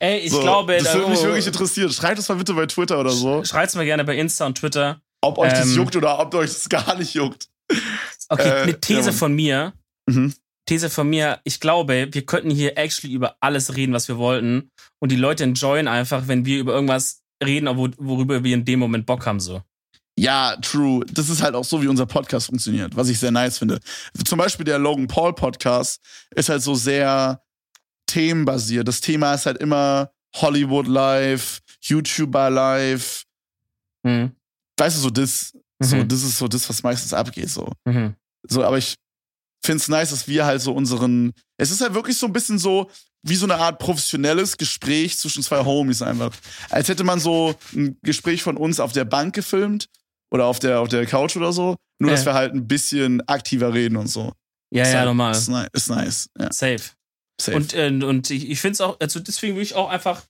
Ey, 0.00 0.18
ich 0.18 0.30
so, 0.32 0.40
glaube, 0.40 0.76
das 0.78 0.94
würde 0.94 1.10
mich 1.10 1.22
wirklich 1.22 1.46
interessieren. 1.46 1.92
Schreibt 1.92 2.18
es 2.18 2.28
mal 2.28 2.34
bitte 2.36 2.54
bei 2.54 2.66
Twitter 2.66 2.98
oder 2.98 3.10
so, 3.10 3.44
Schreibt's 3.44 3.74
mir 3.76 3.84
gerne 3.84 4.04
bei 4.04 4.16
Insta 4.16 4.46
und 4.46 4.58
Twitter. 4.58 5.00
ob 5.20 5.38
euch 5.38 5.52
das 5.52 5.66
Ähm, 5.70 5.76
juckt 5.76 5.94
oder 5.96 6.18
ob 6.18 6.34
euch 6.34 6.50
das 6.52 6.68
gar 6.68 6.96
nicht 6.96 7.14
juckt. 7.14 7.48
Okay, 8.28 8.48
Äh, 8.48 8.62
eine 8.62 8.80
These 8.80 9.10
ja, 9.10 9.12
von 9.12 9.32
mir. 9.32 9.72
Mhm. 10.08 10.34
These 10.66 10.90
von 10.90 11.08
mir, 11.08 11.40
ich 11.44 11.60
glaube, 11.60 12.08
wir 12.10 12.26
könnten 12.26 12.50
hier 12.50 12.76
actually 12.76 13.14
über 13.14 13.36
alles 13.40 13.74
reden, 13.76 13.92
was 13.92 14.06
wir 14.08 14.18
wollten. 14.18 14.70
Und 14.98 15.10
die 15.12 15.16
Leute 15.16 15.44
enjoyen 15.44 15.88
einfach, 15.88 16.26
wenn 16.28 16.44
wir 16.44 16.58
über 16.58 16.72
irgendwas 16.74 17.22
reden, 17.42 17.68
wo- 17.76 17.88
worüber 17.98 18.42
wir 18.44 18.54
in 18.54 18.64
dem 18.64 18.78
Moment 18.80 19.06
Bock 19.06 19.24
haben. 19.26 19.40
So. 19.40 19.62
Ja, 20.18 20.56
true. 20.56 21.04
Das 21.12 21.28
ist 21.28 21.42
halt 21.42 21.54
auch 21.54 21.64
so, 21.64 21.80
wie 21.80 21.86
unser 21.86 22.06
Podcast 22.06 22.46
funktioniert, 22.46 22.96
was 22.96 23.08
ich 23.08 23.18
sehr 23.20 23.30
nice 23.30 23.58
finde. 23.58 23.78
Zum 24.24 24.38
Beispiel 24.38 24.64
der 24.64 24.78
Logan 24.78 25.06
Paul 25.06 25.32
Podcast 25.32 26.00
ist 26.34 26.48
halt 26.48 26.60
so 26.62 26.74
sehr 26.74 27.40
themenbasiert. 28.06 28.88
Das 28.88 29.00
Thema 29.00 29.34
ist 29.34 29.46
halt 29.46 29.58
immer 29.58 30.10
Hollywood 30.34 30.88
Life, 30.88 31.60
YouTuber 31.82 32.50
Life. 32.50 33.24
Mhm. 34.02 34.32
Weißt 34.76 34.96
du, 34.96 35.00
so 35.02 35.10
das, 35.10 35.52
so, 35.80 35.96
Mhm. 35.96 36.08
das 36.08 36.22
ist 36.22 36.38
so 36.38 36.48
das, 36.48 36.68
was 36.68 36.82
meistens 36.82 37.12
abgeht, 37.12 37.50
so. 37.50 37.70
Mhm. 37.84 38.14
So, 38.48 38.64
aber 38.64 38.78
ich 38.78 38.96
find's 39.64 39.88
nice, 39.88 40.10
dass 40.10 40.26
wir 40.26 40.44
halt 40.46 40.62
so 40.62 40.72
unseren, 40.72 41.32
es 41.58 41.70
ist 41.70 41.80
halt 41.80 41.94
wirklich 41.94 42.18
so 42.18 42.26
ein 42.26 42.32
bisschen 42.32 42.58
so, 42.58 42.90
wie 43.22 43.36
so 43.36 43.46
eine 43.46 43.56
Art 43.56 43.78
professionelles 43.78 44.56
Gespräch 44.56 45.16
zwischen 45.18 45.42
zwei 45.42 45.64
Homies 45.64 46.02
einfach. 46.02 46.34
Als 46.70 46.88
hätte 46.88 47.04
man 47.04 47.20
so 47.20 47.54
ein 47.74 47.98
Gespräch 48.02 48.42
von 48.42 48.56
uns 48.56 48.80
auf 48.80 48.92
der 48.92 49.04
Bank 49.04 49.34
gefilmt 49.34 49.88
oder 50.30 50.46
auf 50.46 50.58
der, 50.58 50.80
auf 50.80 50.88
der 50.88 51.06
Couch 51.06 51.36
oder 51.36 51.52
so, 51.52 51.76
nur 51.98 52.10
dass 52.10 52.20
Ja. 52.24 52.32
wir 52.32 52.34
halt 52.34 52.54
ein 52.54 52.66
bisschen 52.68 53.26
aktiver 53.28 53.72
reden 53.74 53.96
und 53.96 54.08
so. 54.08 54.32
Ja, 54.70 54.82
Ist 54.82 54.92
ja, 54.92 54.98
halt, 54.98 55.06
normal. 55.06 55.32
Ist, 55.32 55.48
ni 55.48 55.64
ist 55.72 55.88
nice. 55.88 56.28
Ja, 56.38 56.52
Safe. 56.52 56.82
safe. 57.40 57.56
Und, 57.56 57.74
äh, 57.74 57.88
und 58.04 58.28
ich, 58.30 58.50
ich 58.50 58.60
finde 58.60 58.72
es 58.74 58.80
auch, 58.80 58.98
also 59.00 59.20
deswegen 59.20 59.56
will 59.56 59.62
ich 59.62 59.74
auch 59.74 59.88
einfach, 59.88 60.22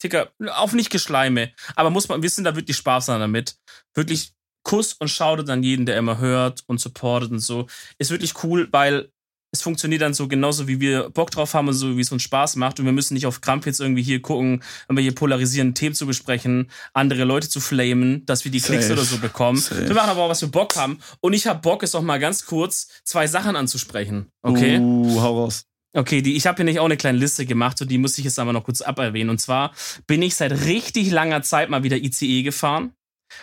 Ticker, 0.00 0.30
auf 0.54 0.72
nicht 0.72 0.90
Geschleime. 0.90 1.52
Aber 1.76 1.90
muss 1.90 2.08
man 2.08 2.22
wissen, 2.22 2.44
da 2.44 2.56
wirklich 2.56 2.76
Spaß 2.76 3.08
haben 3.08 3.20
damit. 3.20 3.56
Wirklich 3.94 4.32
Kuss 4.64 4.94
und 4.94 5.08
Shoutout 5.08 5.50
an 5.50 5.62
jeden, 5.62 5.86
der 5.86 5.96
immer 5.96 6.18
hört 6.18 6.62
und 6.66 6.80
supportet 6.80 7.30
und 7.30 7.38
so. 7.38 7.66
Ist 7.98 8.10
wirklich 8.10 8.42
cool, 8.42 8.68
weil 8.72 9.10
es 9.54 9.62
funktioniert 9.62 10.02
dann 10.02 10.14
so 10.14 10.26
genauso, 10.26 10.66
wie 10.66 10.80
wir 10.80 11.10
Bock 11.10 11.30
drauf 11.30 11.54
haben 11.54 11.68
und 11.68 11.74
so, 11.74 11.96
wie 11.96 12.00
es 12.00 12.10
uns 12.10 12.22
Spaß 12.24 12.56
macht. 12.56 12.80
Und 12.80 12.86
wir 12.86 12.92
müssen 12.92 13.14
nicht 13.14 13.26
auf 13.26 13.40
Krampf 13.40 13.66
jetzt 13.66 13.80
irgendwie 13.80 14.02
hier 14.02 14.20
gucken, 14.20 14.64
wenn 14.88 14.96
wir 14.96 15.02
hier 15.02 15.14
polarisierende 15.14 15.74
Themen 15.74 15.94
zu 15.94 16.06
besprechen, 16.06 16.70
andere 16.92 17.22
Leute 17.22 17.48
zu 17.48 17.60
flamen, 17.60 18.26
dass 18.26 18.44
wir 18.44 18.50
die 18.50 18.60
Klicks 18.60 18.88
Safe. 18.88 18.94
oder 18.94 19.04
so 19.04 19.18
bekommen. 19.18 19.58
Safe. 19.58 19.86
Wir 19.86 19.94
machen 19.94 20.10
aber 20.10 20.22
auch, 20.22 20.28
was 20.28 20.40
wir 20.40 20.48
Bock 20.48 20.74
haben. 20.74 20.98
Und 21.20 21.34
ich 21.34 21.46
habe 21.46 21.60
Bock, 21.60 21.84
es 21.84 21.94
auch 21.94 22.02
mal 22.02 22.18
ganz 22.18 22.46
kurz 22.46 22.88
zwei 23.04 23.28
Sachen 23.28 23.54
anzusprechen. 23.54 24.26
Okay? 24.42 24.78
Uh, 24.78 25.20
hau 25.20 25.42
raus. 25.42 25.66
Okay, 25.96 26.20
die, 26.20 26.34
ich 26.34 26.48
habe 26.48 26.56
hier 26.56 26.64
nicht 26.64 26.80
auch 26.80 26.86
eine 26.86 26.96
kleine 26.96 27.18
Liste 27.18 27.46
gemacht 27.46 27.80
und 27.80 27.88
die 27.88 27.98
muss 27.98 28.18
ich 28.18 28.24
jetzt 28.24 28.40
aber 28.40 28.52
noch 28.52 28.64
kurz 28.64 28.80
aberwähnen. 28.80 29.30
Und 29.30 29.40
zwar 29.40 29.72
bin 30.08 30.20
ich 30.22 30.34
seit 30.34 30.50
richtig 30.50 31.12
langer 31.12 31.42
Zeit 31.42 31.70
mal 31.70 31.84
wieder 31.84 31.96
ICE 31.96 32.42
gefahren. 32.42 32.92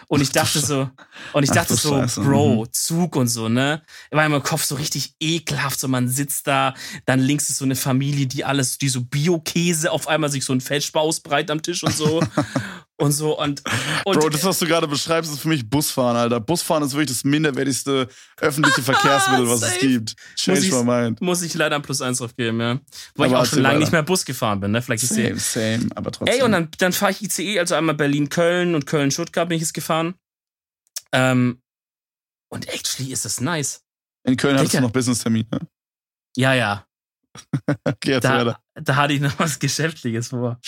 Und 0.08 0.22
ich 0.22 0.32
dachte 0.32 0.60
so, 0.60 0.90
und 1.34 1.44
ich 1.44 1.52
Ach 1.52 1.56
dachte 1.56 1.76
so, 1.76 1.92
Scheiße, 1.92 2.22
Bro, 2.22 2.68
Zug 2.72 3.16
und 3.16 3.28
so, 3.28 3.50
ne? 3.50 3.82
War 4.12 4.26
in 4.26 4.32
meinem 4.32 4.44
Kopf 4.44 4.64
so 4.64 4.76
richtig 4.76 5.16
ekelhaft, 5.20 5.80
so 5.80 5.88
man 5.88 6.10
sitzt 6.10 6.48
da, 6.48 6.74
dann 7.06 7.20
links 7.20 7.50
ist 7.50 7.58
so 7.58 7.66
eine 7.66 7.76
Familie, 7.76 8.28
die 8.28 8.44
alles, 8.44 8.78
die 8.78 8.90
so 8.90 9.02
Bio-Käse 9.02 9.92
auf 9.92 10.08
einmal 10.08 10.30
sich 10.30 10.44
so 10.46 10.54
ein 10.54 10.62
Feldspar 10.62 11.04
ausbreit 11.04 11.50
am 11.52 11.62
Tisch 11.62 11.84
und 11.84 11.96
so. 11.96 12.22
und 13.02 13.12
so 13.12 13.38
und, 13.40 13.62
und 14.06 14.20
Bro, 14.20 14.30
das, 14.30 14.44
was 14.44 14.60
du 14.60 14.66
gerade 14.68 14.88
beschreibst, 14.88 15.32
ist 15.32 15.40
für 15.42 15.48
mich 15.50 15.70
Busfahren, 15.70 16.16
Alter. 16.16 16.40
Busfahren 16.40 16.84
ist 16.84 16.94
wirklich 16.94 17.10
das 17.18 17.24
minderwertigste 17.24 18.08
öffentliche 18.40 18.82
Verkehrsmittel, 18.82 19.50
was 19.50 19.62
es 19.64 19.80
gibt. 19.80 20.16
Change 20.36 20.62
Muss 20.62 20.72
my 20.72 20.78
ich- 20.80 20.86
mind. 20.86 21.22
muss 21.22 21.42
ich 21.42 21.54
leider 21.54 21.76
ein 21.76 21.82
Plus 21.82 22.02
eins 22.02 22.20
drauf 22.20 22.36
geben, 22.36 22.60
ja. 22.62 22.80
Weil 23.16 23.30
ich 23.30 23.36
auch 23.36 23.46
schon 23.46 23.60
lange 23.62 23.80
nicht 23.80 23.92
mehr 23.92 24.04
Bus 24.04 24.24
gefahren 24.24 24.60
bin, 24.60 24.72
ne? 24.72 24.82
Vielleicht 24.82 25.04
ist 25.04 25.14
Same, 25.16 25.38
same, 25.38 25.90
aber 25.96 26.12
trotzdem. 26.12 26.36
Ey, 26.40 26.44
und 26.44 26.52
dann, 26.54 26.70
dann 26.78 26.94
fahre 26.94 27.12
ich 27.12 27.22
ICE, 27.22 27.60
also 27.60 27.76
einmal 27.76 27.96
Berlin-Köln 27.96 28.76
und 28.76 28.86
Köln-Stuttgart 28.86 29.50
bin 29.50 29.58
ich 29.58 29.62
jetzt 29.64 29.74
gefahren. 29.74 30.16
Ähm, 31.12 31.62
und 32.50 32.68
actually 32.70 33.12
ist 33.12 33.26
das 33.26 33.42
nice. 33.42 33.82
In 34.24 34.38
Köln 34.38 34.58
hattest 34.58 34.74
du 34.76 34.82
noch 34.82 34.92
Business-Termin, 34.92 35.48
ne? 35.52 35.60
Ja, 36.38 36.54
ja. 36.54 36.86
Okay, 37.84 38.20
Da, 38.20 38.46
weiter. 38.46 38.60
da 38.76 38.96
hatte 38.98 39.14
ich 39.14 39.22
noch 39.22 39.38
was 39.40 39.58
Geschäftliches 39.60 40.30
vor. 40.30 40.60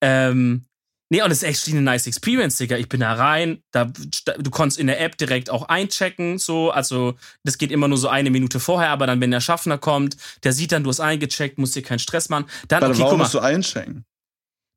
Ähm, 0.00 0.66
nee, 1.10 1.22
und 1.22 1.28
das 1.30 1.38
ist 1.38 1.48
actually 1.48 1.76
eine 1.78 1.84
nice 1.84 2.06
Experience, 2.06 2.56
Digga. 2.58 2.76
Ich 2.76 2.88
bin 2.88 3.00
da 3.00 3.12
rein, 3.14 3.62
da, 3.72 3.84
du 3.84 4.50
konntest 4.50 4.78
in 4.78 4.86
der 4.86 5.00
App 5.00 5.16
direkt 5.18 5.50
auch 5.50 5.68
einchecken, 5.68 6.38
so. 6.38 6.70
Also, 6.70 7.14
das 7.44 7.58
geht 7.58 7.70
immer 7.72 7.88
nur 7.88 7.98
so 7.98 8.08
eine 8.08 8.30
Minute 8.30 8.60
vorher, 8.60 8.90
aber 8.90 9.06
dann, 9.06 9.20
wenn 9.20 9.30
der 9.30 9.40
Schaffner 9.40 9.78
kommt, 9.78 10.16
der 10.42 10.52
sieht 10.52 10.72
dann, 10.72 10.84
du 10.84 10.90
hast 10.90 11.00
eingecheckt, 11.00 11.58
musst 11.58 11.74
dir 11.76 11.82
keinen 11.82 11.98
Stress 12.00 12.28
machen. 12.28 12.46
Dann, 12.68 12.80
Warte, 12.82 12.94
okay, 12.94 13.02
warum 13.02 13.18
musst 13.18 13.34
du 13.34 13.40
einchecken? 13.40 14.04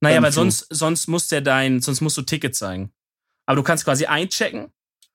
Naja, 0.02 0.22
weil 0.22 0.32
sonst, 0.32 0.68
sonst 0.70 1.08
muss 1.08 1.28
der 1.28 1.42
dein, 1.42 1.82
sonst 1.82 2.02
musst 2.02 2.18
du 2.18 2.22
Ticket 2.22 2.56
zeigen. 2.56 2.92
Aber 3.48 3.56
du 3.56 3.64
kannst 3.64 3.84
quasi 3.84 4.06
einchecken 4.06 4.68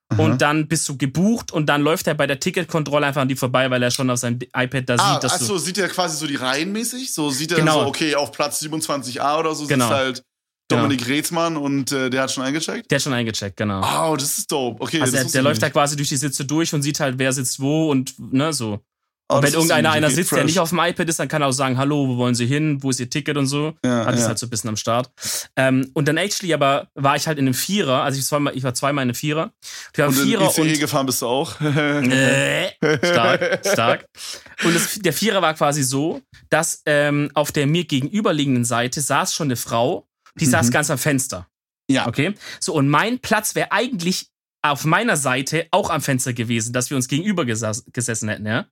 Aha. 0.08 0.22
und 0.22 0.42
dann 0.42 0.66
bist 0.66 0.88
du 0.88 0.96
gebucht 0.96 1.52
und 1.52 1.66
dann 1.66 1.82
läuft 1.82 2.06
er 2.08 2.14
bei 2.14 2.26
der 2.26 2.40
Ticketkontrolle 2.40 3.06
einfach 3.06 3.20
an 3.22 3.28
die 3.28 3.36
vorbei, 3.36 3.70
weil 3.70 3.82
er 3.82 3.90
schon 3.92 4.10
auf 4.10 4.18
seinem 4.18 4.40
iPad 4.56 4.88
da 4.88 4.94
Ah, 4.98 5.14
sieht, 5.14 5.22
dass 5.24 5.34
achso, 5.34 5.56
sieht 5.58 5.78
er 5.78 5.88
quasi 5.88 6.16
so 6.16 6.26
die 6.26 6.34
Reihen 6.36 6.72
mäßig? 6.72 7.14
So 7.14 7.30
sieht 7.30 7.52
er 7.52 7.58
Genau. 7.58 7.82
so, 7.82 7.86
okay, 7.86 8.14
auf 8.16 8.32
Platz 8.32 8.60
27a 8.62 9.38
oder 9.38 9.54
so 9.54 9.66
Genau. 9.68 9.84
sitzt 9.84 9.94
halt 9.96 10.24
Dominik 10.76 11.06
Reetzmann 11.06 11.56
und 11.56 11.92
äh, 11.92 12.10
der 12.10 12.22
hat 12.22 12.32
schon 12.32 12.44
eingecheckt? 12.44 12.90
der 12.90 12.96
hat 12.96 13.02
schon 13.02 13.12
eingecheckt, 13.12 13.56
genau. 13.56 13.80
Oh, 13.80 14.16
das 14.16 14.38
ist 14.38 14.50
dope. 14.50 14.82
Okay, 14.82 15.00
also 15.00 15.12
der, 15.12 15.24
der 15.24 15.42
läuft 15.42 15.62
da 15.62 15.70
quasi 15.70 15.96
durch 15.96 16.08
die 16.08 16.16
Sitze 16.16 16.44
durch 16.44 16.72
und 16.74 16.82
sieht 16.82 17.00
halt, 17.00 17.18
wer 17.18 17.32
sitzt 17.32 17.60
wo 17.60 17.90
und 17.90 18.14
ne, 18.32 18.52
so. 18.52 18.80
Oh, 19.32 19.36
und 19.36 19.44
wenn 19.44 19.52
irgendeiner 19.54 19.92
einer 19.92 20.10
sitzt, 20.10 20.32
der 20.32 20.38
fresh. 20.38 20.46
nicht 20.46 20.58
auf 20.58 20.68
dem 20.70 20.78
iPad 20.78 21.08
ist, 21.08 21.18
dann 21.18 21.28
kann 21.28 21.40
er 21.42 21.48
auch 21.48 21.52
sagen, 21.52 21.78
hallo, 21.78 22.06
wo 22.06 22.16
wollen 22.18 22.34
Sie 22.34 22.44
hin, 22.44 22.82
wo 22.82 22.90
ist 22.90 23.00
Ihr 23.00 23.08
Ticket 23.08 23.36
und 23.38 23.46
so. 23.46 23.74
Ja, 23.84 24.04
Hat 24.04 24.14
ja. 24.14 24.20
es 24.20 24.28
halt 24.28 24.38
so 24.38 24.46
ein 24.46 24.50
bisschen 24.50 24.68
am 24.68 24.76
Start. 24.76 25.10
Ähm, 25.56 25.90
und 25.94 26.06
dann 26.06 26.18
actually 26.18 26.52
aber 26.52 26.88
war 26.94 27.16
ich 27.16 27.26
halt 27.26 27.38
in 27.38 27.46
einem 27.46 27.54
Vierer, 27.54 28.02
also 28.02 28.18
ich, 28.18 28.26
zweimal, 28.26 28.54
ich 28.54 28.62
war 28.62 28.74
zweimal 28.74 29.04
in 29.04 29.08
einem 29.08 29.14
Vierer. 29.14 29.52
Ich 29.96 30.02
und 30.02 30.12
Vierer 30.12 30.50
ICE 30.50 30.60
und 30.60 30.80
gefahren 30.80 31.06
bist 31.06 31.22
du 31.22 31.26
auch? 31.26 31.54
Äh, 31.62 32.98
stark, 32.98 33.60
stark. 33.66 34.06
Und 34.64 34.74
das, 34.74 34.98
der 34.98 35.12
Vierer 35.12 35.40
war 35.40 35.54
quasi 35.54 35.82
so, 35.82 36.20
dass 36.50 36.82
ähm, 36.86 37.30
auf 37.34 37.52
der 37.52 37.66
mir 37.66 37.84
gegenüberliegenden 37.84 38.64
Seite 38.64 39.00
saß 39.00 39.34
schon 39.34 39.46
eine 39.46 39.56
Frau, 39.56 40.06
die 40.40 40.46
saß 40.46 40.68
Mhm. 40.68 40.70
ganz 40.72 40.90
am 40.90 40.98
Fenster. 40.98 41.48
Ja. 41.90 42.06
Okay. 42.06 42.34
So, 42.60 42.74
und 42.74 42.88
mein 42.88 43.18
Platz 43.18 43.54
wäre 43.54 43.72
eigentlich 43.72 44.28
auf 44.62 44.84
meiner 44.84 45.16
Seite 45.16 45.66
auch 45.72 45.90
am 45.90 46.00
Fenster 46.00 46.32
gewesen, 46.32 46.72
dass 46.72 46.88
wir 46.90 46.96
uns 46.96 47.08
gegenüber 47.08 47.42
gesas- 47.42 47.84
gesessen 47.92 48.28
hätten, 48.28 48.46
ja? 48.46 48.66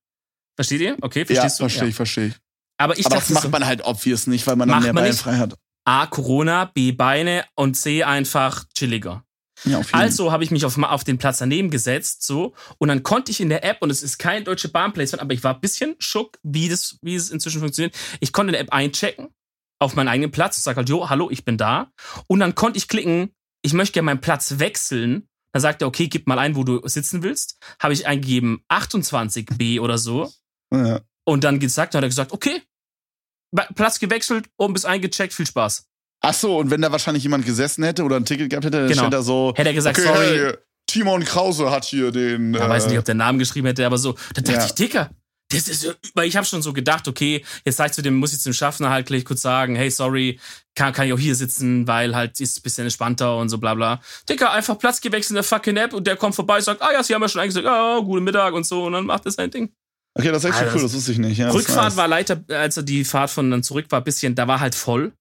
Versteht 0.57 0.81
ihr? 0.81 0.97
Okay, 1.01 1.21
Ja, 1.21 1.27
verstehst 1.27 1.59
du? 1.59 1.65
verstehe 1.65 1.89
ich, 1.89 1.95
verstehe 1.97 2.27
ich. 2.29 2.35
Aber 2.79 2.99
ich 2.99 3.07
Aber 3.07 3.17
das 3.17 3.25
dachte 3.25 3.35
macht 3.35 3.43
so, 3.45 3.49
man 3.51 3.67
halt 3.67 3.85
obvious 3.85 4.27
nicht, 4.27 4.47
weil 4.47 4.57
man 4.57 4.69
dann 4.69 4.83
mehr 4.83 4.93
man 4.93 5.03
Bein 5.05 5.11
nicht. 5.11 5.21
frei 5.21 5.37
hat. 5.39 5.55
A, 5.85 6.07
Corona, 6.07 6.67
B, 6.67 6.93
Beine 6.93 7.45
und 7.57 7.75
C, 7.75 8.05
einfach 8.05 8.65
chilliger. 8.75 9.25
Ja, 9.65 9.79
auf 9.79 9.87
jeden 9.89 9.97
Also 10.01 10.33
habe 10.33 10.45
ich 10.45 10.51
mich 10.51 10.65
auf, 10.65 10.79
auf 10.79 11.05
den 11.05 11.19
Platz 11.19 11.39
daneben 11.39 11.71
gesetzt, 11.71 12.23
so, 12.25 12.55
und 12.79 12.89
dann 12.89 13.03
konnte 13.03 13.31
ich 13.33 13.41
in 13.41 13.49
der 13.51 13.65
App, 13.65 13.79
und 13.83 13.91
es 13.91 14.03
ist 14.03 14.19
kein 14.19 14.45
deutsche 14.45 14.69
Bahnplacement, 14.69 15.21
aber 15.21 15.35
ich 15.35 15.43
war 15.45 15.55
ein 15.55 15.61
bisschen 15.61 15.97
schock, 15.99 16.39
wie 16.43 16.69
das, 16.69 16.97
wie 17.03 17.15
es 17.15 17.31
inzwischen 17.31 17.61
funktioniert. 17.61 17.95
Ich 18.21 18.33
konnte 18.33 18.51
in 18.51 18.53
der 18.53 18.61
App 18.63 18.73
einchecken 18.73 19.29
auf 19.81 19.97
meinen 19.97 20.09
eigenen 20.09 20.31
Platz, 20.31 20.63
sag 20.63 20.77
halt, 20.77 20.89
jo, 20.89 21.09
hallo, 21.11 21.31
ich 21.31 21.45
bin 21.45 21.57
da. 21.57 21.91
Und 22.29 22.41
dann 22.41 22.55
konnte 22.55 22.79
ich 22.79 22.87
klicken, 22.87 23.31
ich 23.63 23.73
möchte 23.73 23.95
gerne 23.95 24.07
meinen 24.07 24.21
Platz 24.21 24.59
wechseln. 24.59 25.27
Dann 25.53 25.61
sagt 25.63 25.83
er, 25.83 25.89
okay, 25.89 26.07
gib 26.07 26.29
mal 26.29 26.39
ein, 26.39 26.55
wo 26.55 26.63
du 26.65 26.87
sitzen 26.87 27.23
willst. 27.25 27.59
Habe 27.83 27.93
ich 27.95 28.07
eingegeben 28.07 28.63
28b 28.71 29.81
oder 29.81 29.99
so. 29.99 30.31
Ja. 30.73 31.01
Und 31.25 31.45
dann 31.45 31.59
gesagt, 31.59 31.95
hat 31.95 32.03
er 32.03 32.09
gesagt, 32.09 32.33
okay, 32.33 32.63
Platz 33.75 33.99
gewechselt, 33.99 34.47
oben 34.59 34.75
bis 34.75 34.85
eingecheckt, 34.85 35.33
viel 35.35 35.47
Spaß. 35.47 35.87
Ach 36.23 36.35
so, 36.35 36.59
und 36.59 36.71
wenn 36.71 36.83
da 36.83 36.93
wahrscheinlich 36.93 37.23
jemand 37.25 37.47
gesessen 37.47 37.83
hätte 37.83 38.05
oder 38.05 38.17
ein 38.17 38.25
Ticket 38.25 38.51
gehabt 38.51 38.65
hätte, 38.67 38.79
dann 38.81 38.89
Genau. 38.89 39.03
steht 39.03 39.13
da 39.13 39.23
so, 39.23 39.53
Hätte 39.57 39.71
er 39.71 39.75
gesagt, 39.75 39.99
okay, 39.99 40.07
sorry, 40.07 40.39
hey, 40.39 40.55
Timon 40.87 41.25
Krause 41.25 41.71
hat 41.71 41.85
hier 41.85 42.11
den. 42.13 42.55
Ich 42.55 42.61
äh, 42.61 42.69
weiß 42.69 42.89
nicht, 42.89 42.99
ob 42.99 43.05
der 43.05 43.15
Namen 43.15 43.39
geschrieben 43.39 43.67
hätte, 43.69 43.87
aber 43.87 43.97
so. 43.99 44.13
Da 44.35 44.43
dachte 44.43 44.53
Ja. 44.53 44.65
ich, 44.67 44.73
Dicker, 44.75 45.11
Das 45.53 45.69
ist, 45.69 45.83
ja- 45.85 45.93
weil 46.15 46.29
ich 46.29 46.37
habe 46.37 46.47
schon 46.47 46.63
so 46.63 46.73
gedacht, 46.73 47.09
okay, 47.09 47.45
jetzt 47.65 47.77
sag 47.77 47.87
ich 47.87 47.93
zu 47.93 48.03
dem, 48.03 48.17
muss 48.17 48.33
ich 48.33 48.41
zum 48.41 48.53
Schaffner 48.53 48.91
halt 48.91 49.07
gleich 49.07 49.25
kurz 49.25 49.43
sagen, 49.43 49.75
hey, 49.77 49.91
sorry, 49.91 50.39
kann, 50.75 50.93
kann 50.93 51.07
ich 51.09 51.13
auch 51.13 51.19
hier 51.19 51.35
sitzen, 51.35 51.87
weil 51.87 52.15
halt 52.15 52.39
ist 52.41 52.59
ein 52.59 52.63
bisschen 52.63 52.85
entspannter 52.85 53.37
und 53.37 53.49
so 53.49 53.59
bla 53.59 53.75
bla. 53.75 54.01
Digga, 54.29 54.53
einfach 54.53 54.79
Platz 54.79 55.01
gewechselt 55.01 55.31
in 55.31 55.35
der 55.35 55.45
fucking 55.45 55.77
App 55.77 55.93
und 55.93 56.07
der 56.07 56.17
kommt 56.17 56.35
vorbei, 56.35 56.61
sagt, 56.61 56.81
ah 56.83 56.93
ja, 56.93 57.03
sie 57.03 57.15
haben 57.15 57.23
ja 57.23 57.29
schon 57.29 57.41
eingesagt, 57.41 57.67
ah, 57.67 57.99
guten 58.01 58.25
Mittag 58.25 58.55
und 58.55 58.65
so 58.65 58.85
und 58.85 58.93
dann 58.93 59.07
macht 59.07 59.27
er 59.27 59.33
sein 59.33 59.51
Ding. 59.51 59.73
Okay, 60.19 60.31
das 60.31 60.45
ist 60.45 60.51
echt 60.51 60.59
Alter, 60.61 60.75
cool, 60.75 60.83
das 60.83 60.93
wusste 60.95 61.13
ich 61.13 61.19
nicht. 61.19 61.39
Ja, 61.39 61.51
Rückfahrt 61.51 61.85
nice. 61.91 61.97
war 61.97 62.09
leider, 62.09 62.45
als 62.49 62.77
er 62.77 62.83
die 62.83 63.05
Fahrt 63.05 63.31
von 63.31 63.51
dann 63.51 63.63
zurück 63.63 63.87
war, 63.91 64.01
bisschen, 64.03 64.35
da 64.35 64.47
war 64.49 64.61
halt 64.61 64.75
voll. 64.75 65.13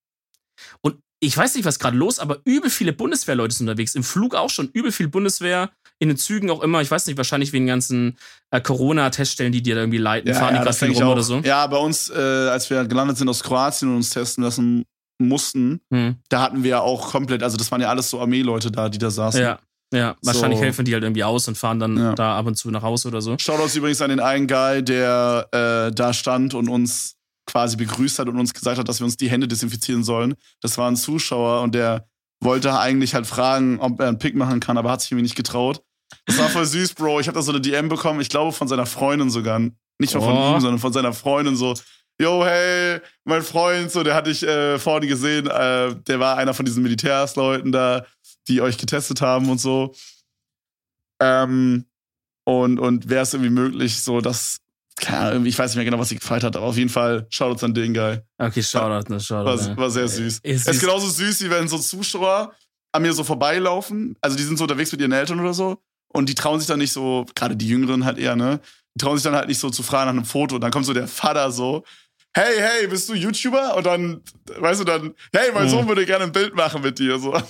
Und 0.82 0.98
ich 1.22 1.36
weiß 1.36 1.56
nicht, 1.56 1.66
was 1.66 1.80
gerade 1.80 1.98
los, 1.98 2.20
aber 2.20 2.40
übel 2.46 2.70
viele 2.70 2.94
Bundeswehrleute 2.94 3.54
sind 3.54 3.68
unterwegs. 3.68 3.94
Im 3.96 4.04
Flug 4.04 4.36
auch 4.36 4.50
schon 4.50 4.70
übel 4.74 4.92
viel 4.92 5.08
Bundeswehr, 5.10 5.70
in 6.00 6.08
den 6.10 6.18
Zügen 6.18 6.50
auch 6.50 6.62
immer. 6.64 6.82
Ich 6.82 6.90
weiß 6.90 7.06
nicht, 7.08 7.18
wahrscheinlich 7.18 7.52
wegen 7.54 7.68
ganzen 7.68 8.18
äh, 8.52 8.62
Corona-Teststellen, 8.62 9.52
die 9.52 9.62
dir 9.62 9.76
da 9.76 9.82
irgendwie 9.82 9.98
leiten, 9.98 10.34
fahren 10.34 10.56
die 10.56 10.62
gerade 10.62 10.94
rum 10.94 11.04
auch. 11.08 11.12
oder 11.14 11.24
so. 11.24 11.40
Ja, 11.40 11.68
bei 11.68 11.78
uns, 11.78 12.10
äh, 12.10 12.14
als 12.18 12.70
wir 12.70 12.86
gelandet 12.86 13.18
sind 13.18 13.28
aus 13.30 13.44
Kroatien 13.44 13.90
und 13.90 13.98
uns 13.98 14.10
testen 14.10 14.44
lassen 14.44 14.86
mussten, 15.22 15.82
Hm. 15.94 16.16
da 16.30 16.42
hatten 16.42 16.64
wir 16.64 16.70
ja 16.72 16.80
auch 16.82 17.12
komplett, 17.12 17.44
also 17.44 17.58
das 17.58 17.70
waren 17.72 17.82
ja 17.82 17.90
alles 17.90 18.10
so 18.10 18.20
Armeeleute 18.22 18.72
da, 18.72 18.88
die 18.88 18.98
da 18.98 19.10
saßen. 19.10 19.42
Ja, 19.42 19.60
ja. 19.94 20.16
Wahrscheinlich 20.24 20.60
So. 20.60 20.64
helfen 20.66 20.86
die 20.86 20.94
halt 20.94 21.04
irgendwie 21.04 21.24
aus 21.26 21.48
und 21.50 21.58
fahren 21.58 21.80
dann 21.80 21.98
Ja. 21.98 22.14
da 22.16 22.38
ab 22.38 22.46
und 22.46 22.56
zu 22.56 22.72
nach 22.72 22.84
Hause 22.84 23.10
oder 23.10 23.22
so. 23.22 23.36
Shoutouts 23.38 23.76
übrigens 23.76 24.02
an 24.02 24.10
den 24.12 24.22
einen 24.22 24.48
Guy, 24.48 24.82
der 24.84 25.48
äh, 25.52 25.94
da 25.94 26.14
stand 26.14 26.54
und 26.54 26.70
uns 26.70 27.16
quasi 27.46 27.76
begrüßt 27.76 28.20
hat 28.20 28.30
und 28.30 28.40
uns 28.40 28.54
gesagt 28.54 28.78
hat, 28.78 28.88
dass 28.88 29.00
wir 29.02 29.06
uns 29.06 29.18
die 29.18 29.30
Hände 29.30 29.48
desinfizieren 29.50 30.04
sollen. 30.06 30.36
Das 30.62 30.78
war 30.78 30.90
ein 30.90 30.96
Zuschauer 30.96 31.62
und 31.64 31.76
der 31.76 32.08
wollte 32.42 32.80
eigentlich 32.80 33.14
halt 33.16 33.28
fragen, 33.28 33.80
ob 33.82 34.00
er 34.00 34.08
einen 34.08 34.20
Pick 34.20 34.36
machen 34.36 34.60
kann, 34.62 34.78
aber 34.78 34.92
hat 34.92 35.02
sich 35.02 35.12
irgendwie 35.12 35.24
nicht 35.24 35.36
getraut. 35.36 35.82
Das 36.26 36.38
war 36.38 36.50
voll 36.50 36.66
süß, 36.66 36.94
Bro. 36.94 37.20
Ich 37.20 37.28
habe 37.28 37.36
da 37.36 37.42
so 37.42 37.52
eine 37.52 37.62
DM 37.62 37.90
bekommen, 37.90 38.22
ich 38.22 38.30
glaube 38.30 38.52
von 38.52 38.68
seiner 38.68 38.86
Freundin 38.86 39.30
sogar. 39.30 39.60
Nicht 40.00 40.14
nur 40.14 40.24
von 40.24 40.34
Oh. 40.38 40.54
ihm, 40.56 40.62
sondern 40.62 40.80
von 40.80 40.94
seiner 40.94 41.14
Freundin 41.14 41.56
so. 41.56 41.74
Yo, 42.22 42.44
hey, 42.46 43.00
mein 43.24 43.42
Freund, 43.42 43.92
so, 43.92 44.04
der 44.04 44.14
hatte 44.16 44.30
ich 44.30 44.44
äh, 44.44 44.78
vorne 44.78 45.08
gesehen, 45.08 45.48
äh, 45.48 45.96
der 45.96 46.20
war 46.20 46.38
einer 46.38 46.54
von 46.54 46.66
diesen 46.66 46.84
Militärsleuten 46.84 47.72
da, 47.72 48.06
die 48.48 48.62
euch 48.62 48.78
getestet 48.78 49.22
haben 49.22 49.50
und 49.50 49.60
so. 49.60 49.94
Ähm, 51.20 51.86
und, 52.46 52.80
und 52.80 53.10
wäre 53.10 53.24
es 53.24 53.34
irgendwie 53.34 53.52
möglich, 53.52 54.02
so 54.02 54.22
dass, 54.22 54.58
Ahnung, 55.08 55.32
irgendwie, 55.34 55.50
ich 55.50 55.60
weiß 55.60 55.72
nicht 55.72 55.76
mehr 55.78 55.86
genau, 55.86 56.00
was 56.00 56.10
sie 56.10 56.16
gefeiert 56.18 56.44
hat, 56.44 56.56
aber 56.56 56.66
auf 56.66 56.78
jeden 56.78 56.90
Fall 56.90 57.28
Shoutouts 57.30 57.64
an 57.64 57.74
den 57.74 57.94
Guy. 57.94 58.20
Okay, 58.38 58.64
Shoutout, 58.64 59.12
ne, 59.14 59.20
Shoutout. 59.20 59.46
War, 59.62 59.68
ja. 59.70 59.78
war 59.78 59.90
sehr 59.92 60.08
süß. 60.08 60.40
Ist 60.40 60.42
Es 60.44 60.64
süß. 60.66 60.76
ist 60.76 60.80
genauso 60.82 61.10
süß, 61.10 61.42
wie 61.44 61.50
wenn 61.50 61.68
so 61.68 61.78
Zuschauer 61.78 62.54
an 62.92 63.02
mir 63.02 63.14
so 63.14 63.24
vorbeilaufen. 63.24 64.18
Also 64.22 64.36
die 64.36 64.44
sind 64.44 64.58
so 64.58 64.64
unterwegs 64.64 64.92
mit 64.92 65.00
ihren 65.02 65.12
Eltern 65.12 65.40
oder 65.40 65.54
so. 65.54 65.78
Und 66.12 66.28
die 66.30 66.36
trauen 66.36 66.60
sich 66.60 66.68
dann 66.68 66.80
nicht 66.80 66.92
so, 66.92 67.26
gerade 67.36 67.56
die 67.56 67.68
Jüngeren 67.68 68.04
halt 68.06 68.18
eher, 68.18 68.36
ne? 68.36 68.60
Die 68.96 69.00
trauen 69.04 69.16
sich 69.18 69.24
dann 69.24 69.36
halt 69.36 69.48
nicht 69.48 69.60
so 69.60 69.70
zu 69.70 69.84
fragen 69.84 70.06
nach 70.08 70.14
einem 70.14 70.26
Foto. 70.26 70.56
Und 70.56 70.62
dann 70.62 70.72
kommt 70.72 70.86
so 70.86 70.94
der 70.94 71.08
Vater 71.08 71.52
so, 71.52 71.84
hey, 72.34 72.56
hey, 72.58 72.88
bist 72.88 73.08
du 73.10 73.14
YouTuber? 73.14 73.76
Und 73.78 73.86
dann, 73.86 74.22
weißt 74.58 74.82
du, 74.82 74.84
dann, 74.86 75.14
hey, 75.34 75.52
mein 75.54 75.66
Mhm. 75.66 75.70
Sohn 75.70 75.88
würde 75.88 76.06
gerne 76.06 76.26
ein 76.26 76.32
Bild 76.32 76.56
machen 76.56 76.82
mit 76.82 76.98
dir. 77.00 77.20
So, 77.20 77.34
Oh, 77.34 77.40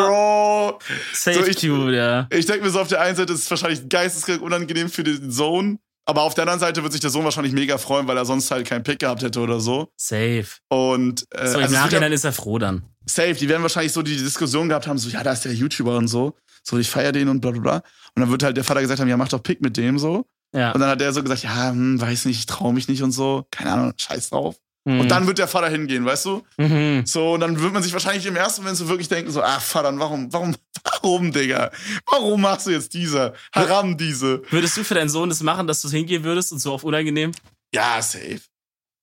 Bro. 0.00 0.78
safe 1.12 1.38
So, 1.40 1.46
ich- 1.46 1.56
Dude, 1.56 1.96
ja. 1.96 2.26
Ich 2.30 2.46
denke 2.46 2.64
mir 2.64 2.70
so, 2.70 2.80
auf 2.80 2.88
der 2.88 3.00
einen 3.00 3.16
Seite 3.16 3.32
ist 3.32 3.44
es 3.44 3.50
wahrscheinlich 3.50 3.88
geisteskrank 3.88 4.42
unangenehm 4.42 4.88
für 4.88 5.04
den 5.04 5.30
Sohn. 5.30 5.78
Aber 6.08 6.22
auf 6.22 6.34
der 6.34 6.42
anderen 6.42 6.60
Seite 6.60 6.82
wird 6.84 6.92
sich 6.92 7.00
der 7.00 7.10
Sohn 7.10 7.24
wahrscheinlich 7.24 7.52
mega 7.52 7.78
freuen, 7.78 8.06
weil 8.06 8.16
er 8.16 8.24
sonst 8.24 8.48
halt 8.52 8.64
keinen 8.66 8.84
Pick 8.84 9.00
gehabt 9.00 9.22
hätte 9.24 9.40
oder 9.40 9.58
so. 9.58 9.88
Safe. 9.96 10.46
Und 10.68 11.26
äh, 11.32 11.48
So, 11.48 11.58
im 11.58 11.64
also 11.64 11.74
ja- 11.74 11.80
Nachhinein 11.82 12.12
ist 12.12 12.24
er 12.24 12.32
froh 12.32 12.58
dann. 12.58 12.84
safe, 13.06 13.34
die 13.34 13.48
werden 13.48 13.62
wahrscheinlich 13.62 13.92
so 13.92 14.02
die 14.02 14.16
Diskussion 14.16 14.68
gehabt 14.68 14.86
haben, 14.86 14.98
so, 14.98 15.08
ja, 15.08 15.24
da 15.24 15.32
ist 15.32 15.44
der 15.44 15.52
YouTuber 15.52 15.96
und 15.96 16.06
so, 16.08 16.36
so, 16.66 16.78
ich 16.78 16.90
feier 16.90 17.12
den 17.12 17.28
und 17.28 17.40
bla 17.40 17.52
bla 17.52 17.60
bla. 17.60 17.76
Und 18.14 18.22
dann 18.22 18.30
wird 18.30 18.42
halt 18.42 18.56
der 18.56 18.64
Vater 18.64 18.80
gesagt 18.80 19.00
haben, 19.00 19.08
ja, 19.08 19.16
mach 19.16 19.28
doch 19.28 19.42
Pick 19.42 19.60
mit 19.60 19.76
dem 19.76 19.98
so. 19.98 20.26
Ja. 20.52 20.72
Und 20.72 20.80
dann 20.80 20.90
hat 20.90 21.00
der 21.00 21.12
so 21.12 21.22
gesagt, 21.22 21.42
ja, 21.42 21.70
hm, 21.70 22.00
weiß 22.00 22.24
nicht, 22.24 22.38
ich 22.38 22.46
trau 22.46 22.72
mich 22.72 22.88
nicht 22.88 23.02
und 23.02 23.12
so, 23.12 23.46
keine 23.50 23.72
Ahnung, 23.72 23.92
scheiß 23.96 24.30
drauf. 24.30 24.56
Mhm. 24.84 25.00
Und 25.00 25.10
dann 25.10 25.26
wird 25.26 25.38
der 25.38 25.48
Vater 25.48 25.68
hingehen, 25.68 26.04
weißt 26.04 26.24
du? 26.24 26.42
Mhm. 26.56 27.04
So, 27.06 27.34
und 27.34 27.40
dann 27.40 27.60
wird 27.60 27.72
man 27.72 27.82
sich 27.82 27.92
wahrscheinlich 27.92 28.26
im 28.26 28.36
ersten 28.36 28.62
Moment 28.62 28.78
so 28.78 28.88
wirklich 28.88 29.08
denken, 29.08 29.30
so, 29.30 29.42
ach, 29.42 29.60
Vater, 29.60 29.96
warum, 29.98 30.32
warum, 30.32 30.56
warum, 30.84 31.32
Digga? 31.32 31.70
Warum 32.10 32.40
machst 32.40 32.66
du 32.66 32.70
jetzt 32.70 32.94
diese? 32.94 33.34
Haram 33.52 33.96
diese? 33.96 34.42
Würdest 34.50 34.76
du 34.76 34.84
für 34.84 34.94
deinen 34.94 35.08
Sohn 35.08 35.28
das 35.28 35.42
machen, 35.42 35.66
dass 35.66 35.82
du 35.82 35.90
hingehen 35.90 36.24
würdest 36.24 36.52
und 36.52 36.58
so 36.58 36.72
auf 36.72 36.84
unangenehm? 36.84 37.32
Ja, 37.72 38.00
safe. 38.02 38.40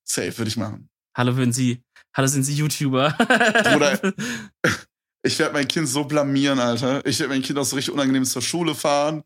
Safe 0.03 0.37
würde 0.37 0.49
ich 0.49 0.57
machen. 0.57 0.89
Hallo, 1.15 1.35
würden 1.37 1.53
Sie, 1.53 1.81
hallo, 2.15 2.27
sind 2.27 2.43
Sie 2.43 2.55
YouTuber? 2.55 3.11
Bruder. 3.11 4.13
Ich 5.25 5.39
werde 5.39 5.53
mein 5.53 5.67
Kind 5.67 5.87
so 5.87 6.03
blamieren, 6.03 6.59
Alter. 6.59 7.05
Ich 7.05 7.19
werde 7.19 7.33
mein 7.33 7.41
Kind 7.41 7.57
auch 7.57 7.63
so 7.63 7.75
richtig 7.75 7.93
unangenehm 7.93 8.25
zur 8.25 8.41
Schule 8.41 8.75
fahren. 8.75 9.23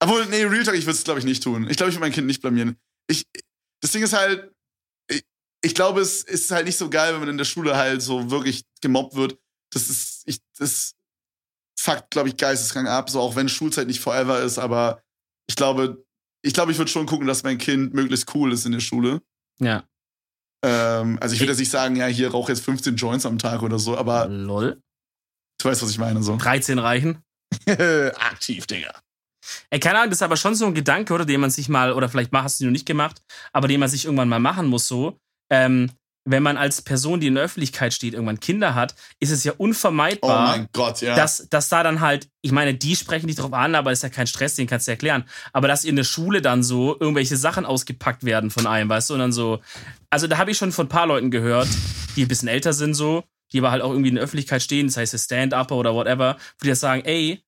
Obwohl, 0.00 0.26
nee, 0.26 0.42
Real 0.42 0.64
Talk, 0.64 0.74
ich 0.74 0.84
würde 0.84 0.96
es, 0.96 1.04
glaube 1.04 1.20
ich, 1.20 1.24
nicht 1.24 1.42
tun. 1.42 1.68
Ich 1.70 1.76
glaube, 1.76 1.90
ich 1.90 1.96
würde 1.96 2.06
mein 2.06 2.12
Kind 2.12 2.26
nicht 2.26 2.42
blamieren. 2.42 2.76
Ich, 3.08 3.24
das 3.80 3.92
Ding 3.92 4.02
ist 4.02 4.14
halt, 4.14 4.52
ich, 5.08 5.24
ich 5.62 5.74
glaube, 5.76 6.00
es 6.00 6.24
ist 6.24 6.50
halt 6.50 6.66
nicht 6.66 6.76
so 6.76 6.90
geil, 6.90 7.12
wenn 7.12 7.20
man 7.20 7.28
in 7.28 7.38
der 7.38 7.44
Schule 7.44 7.76
halt 7.76 8.02
so 8.02 8.30
wirklich 8.32 8.64
gemobbt 8.80 9.14
wird. 9.14 9.38
Das 9.72 9.88
ist, 9.88 10.22
ich, 10.26 10.40
das 10.58 10.96
fuckt, 11.78 12.10
glaube 12.10 12.28
ich, 12.28 12.36
geisteskrank 12.36 12.88
ab, 12.88 13.08
so 13.10 13.20
auch 13.20 13.36
wenn 13.36 13.48
Schulzeit 13.48 13.86
nicht 13.86 14.00
forever 14.00 14.40
ist, 14.42 14.58
aber 14.58 15.02
ich 15.48 15.56
glaube, 15.56 16.04
ich 16.42 16.54
glaube, 16.54 16.72
ich 16.72 16.78
würde 16.78 16.90
schon 16.90 17.06
gucken, 17.06 17.26
dass 17.26 17.42
mein 17.42 17.58
Kind 17.58 17.94
möglichst 17.94 18.34
cool 18.34 18.52
ist 18.52 18.66
in 18.66 18.72
der 18.72 18.80
Schule. 18.80 19.22
ja. 19.58 19.84
Ähm, 20.64 21.18
also 21.20 21.34
ich 21.34 21.40
würde 21.40 21.50
jetzt 21.50 21.58
nicht 21.58 21.72
sagen, 21.72 21.96
ja, 21.96 22.06
hier 22.06 22.30
rauch 22.30 22.48
jetzt 22.48 22.64
15 22.64 22.94
Joints 22.94 23.26
am 23.26 23.36
Tag 23.36 23.62
oder 23.62 23.80
so, 23.80 23.98
aber 23.98 24.28
Lol. 24.28 24.80
Du 25.64 25.68
weißt, 25.68 25.82
was 25.82 25.90
ich 25.90 25.98
meine, 25.98 26.22
so. 26.22 26.36
13 26.36 26.78
reichen. 26.78 27.22
Aktiv, 27.66 28.66
Digga. 28.66 28.92
Ey, 29.70 29.80
keine 29.80 29.98
Ahnung, 29.98 30.10
das 30.10 30.18
ist 30.18 30.22
aber 30.22 30.36
schon 30.36 30.54
so 30.54 30.66
ein 30.66 30.74
Gedanke, 30.74 31.12
oder 31.12 31.24
den 31.24 31.40
man 31.40 31.50
sich 31.50 31.68
mal, 31.68 31.92
oder 31.92 32.08
vielleicht 32.08 32.32
hast 32.32 32.60
du 32.60 32.64
ihn 32.64 32.68
noch 32.68 32.72
nicht 32.72 32.86
gemacht, 32.86 33.22
aber 33.52 33.68
den 33.68 33.80
man 33.80 33.88
sich 33.88 34.04
irgendwann 34.04 34.28
mal 34.28 34.38
machen 34.38 34.66
muss, 34.66 34.86
so. 34.86 35.18
Ähm, 35.50 35.90
wenn 36.24 36.42
man 36.42 36.56
als 36.56 36.82
Person, 36.82 37.20
die 37.20 37.26
in 37.26 37.34
der 37.34 37.44
Öffentlichkeit 37.44 37.92
steht, 37.92 38.14
irgendwann 38.14 38.38
Kinder 38.38 38.74
hat, 38.74 38.94
ist 39.18 39.30
es 39.30 39.42
ja 39.42 39.52
Oh 39.52 39.64
unvermeidbar, 39.64 40.56
mein 40.56 40.68
Gott, 40.72 41.00
ja. 41.00 41.16
dass, 41.16 41.48
dass 41.50 41.68
da 41.68 41.82
dann 41.82 42.00
halt, 42.00 42.28
ich 42.42 42.52
meine, 42.52 42.74
die 42.74 42.94
sprechen 42.94 43.26
nicht 43.26 43.40
drauf 43.40 43.52
an, 43.52 43.74
aber 43.74 43.90
ist 43.90 44.04
ja 44.04 44.08
kein 44.08 44.26
Stress, 44.26 44.54
den 44.54 44.68
kannst 44.68 44.86
du 44.86 44.92
erklären. 44.92 45.24
Aber 45.52 45.66
dass 45.66 45.84
in 45.84 45.96
der 45.96 46.04
Schule 46.04 46.40
dann 46.40 46.62
so 46.62 46.96
irgendwelche 46.98 47.36
Sachen 47.36 47.66
ausgepackt 47.66 48.24
werden 48.24 48.50
von 48.50 48.66
einem, 48.66 48.88
weißt 48.88 49.10
du, 49.10 49.14
und 49.14 49.20
dann 49.20 49.32
so. 49.32 49.60
Also 50.10 50.28
da 50.28 50.38
habe 50.38 50.52
ich 50.52 50.58
schon 50.58 50.70
von 50.70 50.86
ein 50.86 50.90
paar 50.90 51.06
Leuten 51.06 51.30
gehört, 51.30 51.68
die 52.14 52.22
ein 52.22 52.28
bisschen 52.28 52.48
älter 52.48 52.72
sind, 52.72 52.94
so, 52.94 53.24
die 53.52 53.58
aber 53.58 53.70
halt 53.70 53.82
auch 53.82 53.90
irgendwie 53.90 54.08
in 54.08 54.16
der 54.16 54.24
Öffentlichkeit 54.24 54.62
stehen, 54.62 54.86
das 54.86 54.96
heißt 54.96 55.18
Stand-Upper 55.18 55.76
oder 55.76 55.94
whatever, 55.94 56.36
wo 56.36 56.64
die 56.64 56.68
das 56.68 56.80
sagen, 56.80 57.02
ey, 57.04 57.44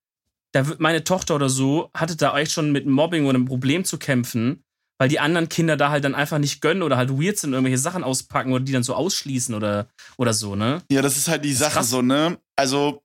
da 0.53 0.67
wird 0.69 0.81
meine 0.81 1.03
Tochter 1.05 1.35
oder 1.35 1.49
so, 1.49 1.91
hatte 1.95 2.17
da 2.17 2.39
echt 2.39 2.53
schon 2.53 2.73
mit 2.73 2.87
Mobbing 2.87 3.25
oder 3.25 3.37
einem 3.37 3.47
Problem 3.47 3.85
zu 3.85 3.99
kämpfen, 3.99 4.63
weil 4.99 5.09
die 5.09 5.19
anderen 5.19 5.49
Kinder 5.49 5.77
da 5.77 5.91
halt 5.91 6.05
dann 6.05 6.15
einfach 6.15 6.39
nicht 6.39 6.61
gönnen 6.61 6.83
oder 6.83 6.97
halt 6.97 7.11
weird 7.11 7.39
sind, 7.39 7.53
irgendwelche 7.53 7.79
Sachen 7.79 8.05
auspacken 8.05 8.53
oder 8.53 8.65
die 8.65 8.73
dann 8.73 8.85
so 8.85 8.95
ausschließen 8.95 9.55
oder, 9.55 9.89
oder 10.17 10.33
so, 10.33 10.55
ne? 10.55 10.83
ja, 10.91 11.03
das 11.03 11.17
ist 11.17 11.29
halt 11.29 11.45
die 11.45 11.55
Sache 11.55 11.83
so, 11.83 12.03
ne? 12.03 12.39
Also, 12.57 13.03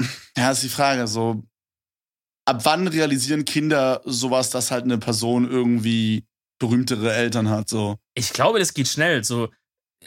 ja, 0.36 0.50
ist 0.50 0.62
die 0.62 0.68
Frage, 0.70 1.06
so, 1.06 1.42
ab 2.46 2.64
wann 2.64 2.88
realisieren 2.88 3.44
Kinder 3.44 4.00
sowas, 4.04 4.50
dass 4.50 4.70
halt 4.70 4.84
eine 4.84 4.98
Person 4.98 5.50
irgendwie 5.50 6.24
berühmtere 6.58 7.12
Eltern 7.12 7.48
hat, 7.48 7.68
so? 7.68 7.96
Ich 8.14 8.32
glaube, 8.32 8.58
das 8.58 8.74
geht 8.74 8.88
schnell. 8.88 9.24
So 9.24 9.48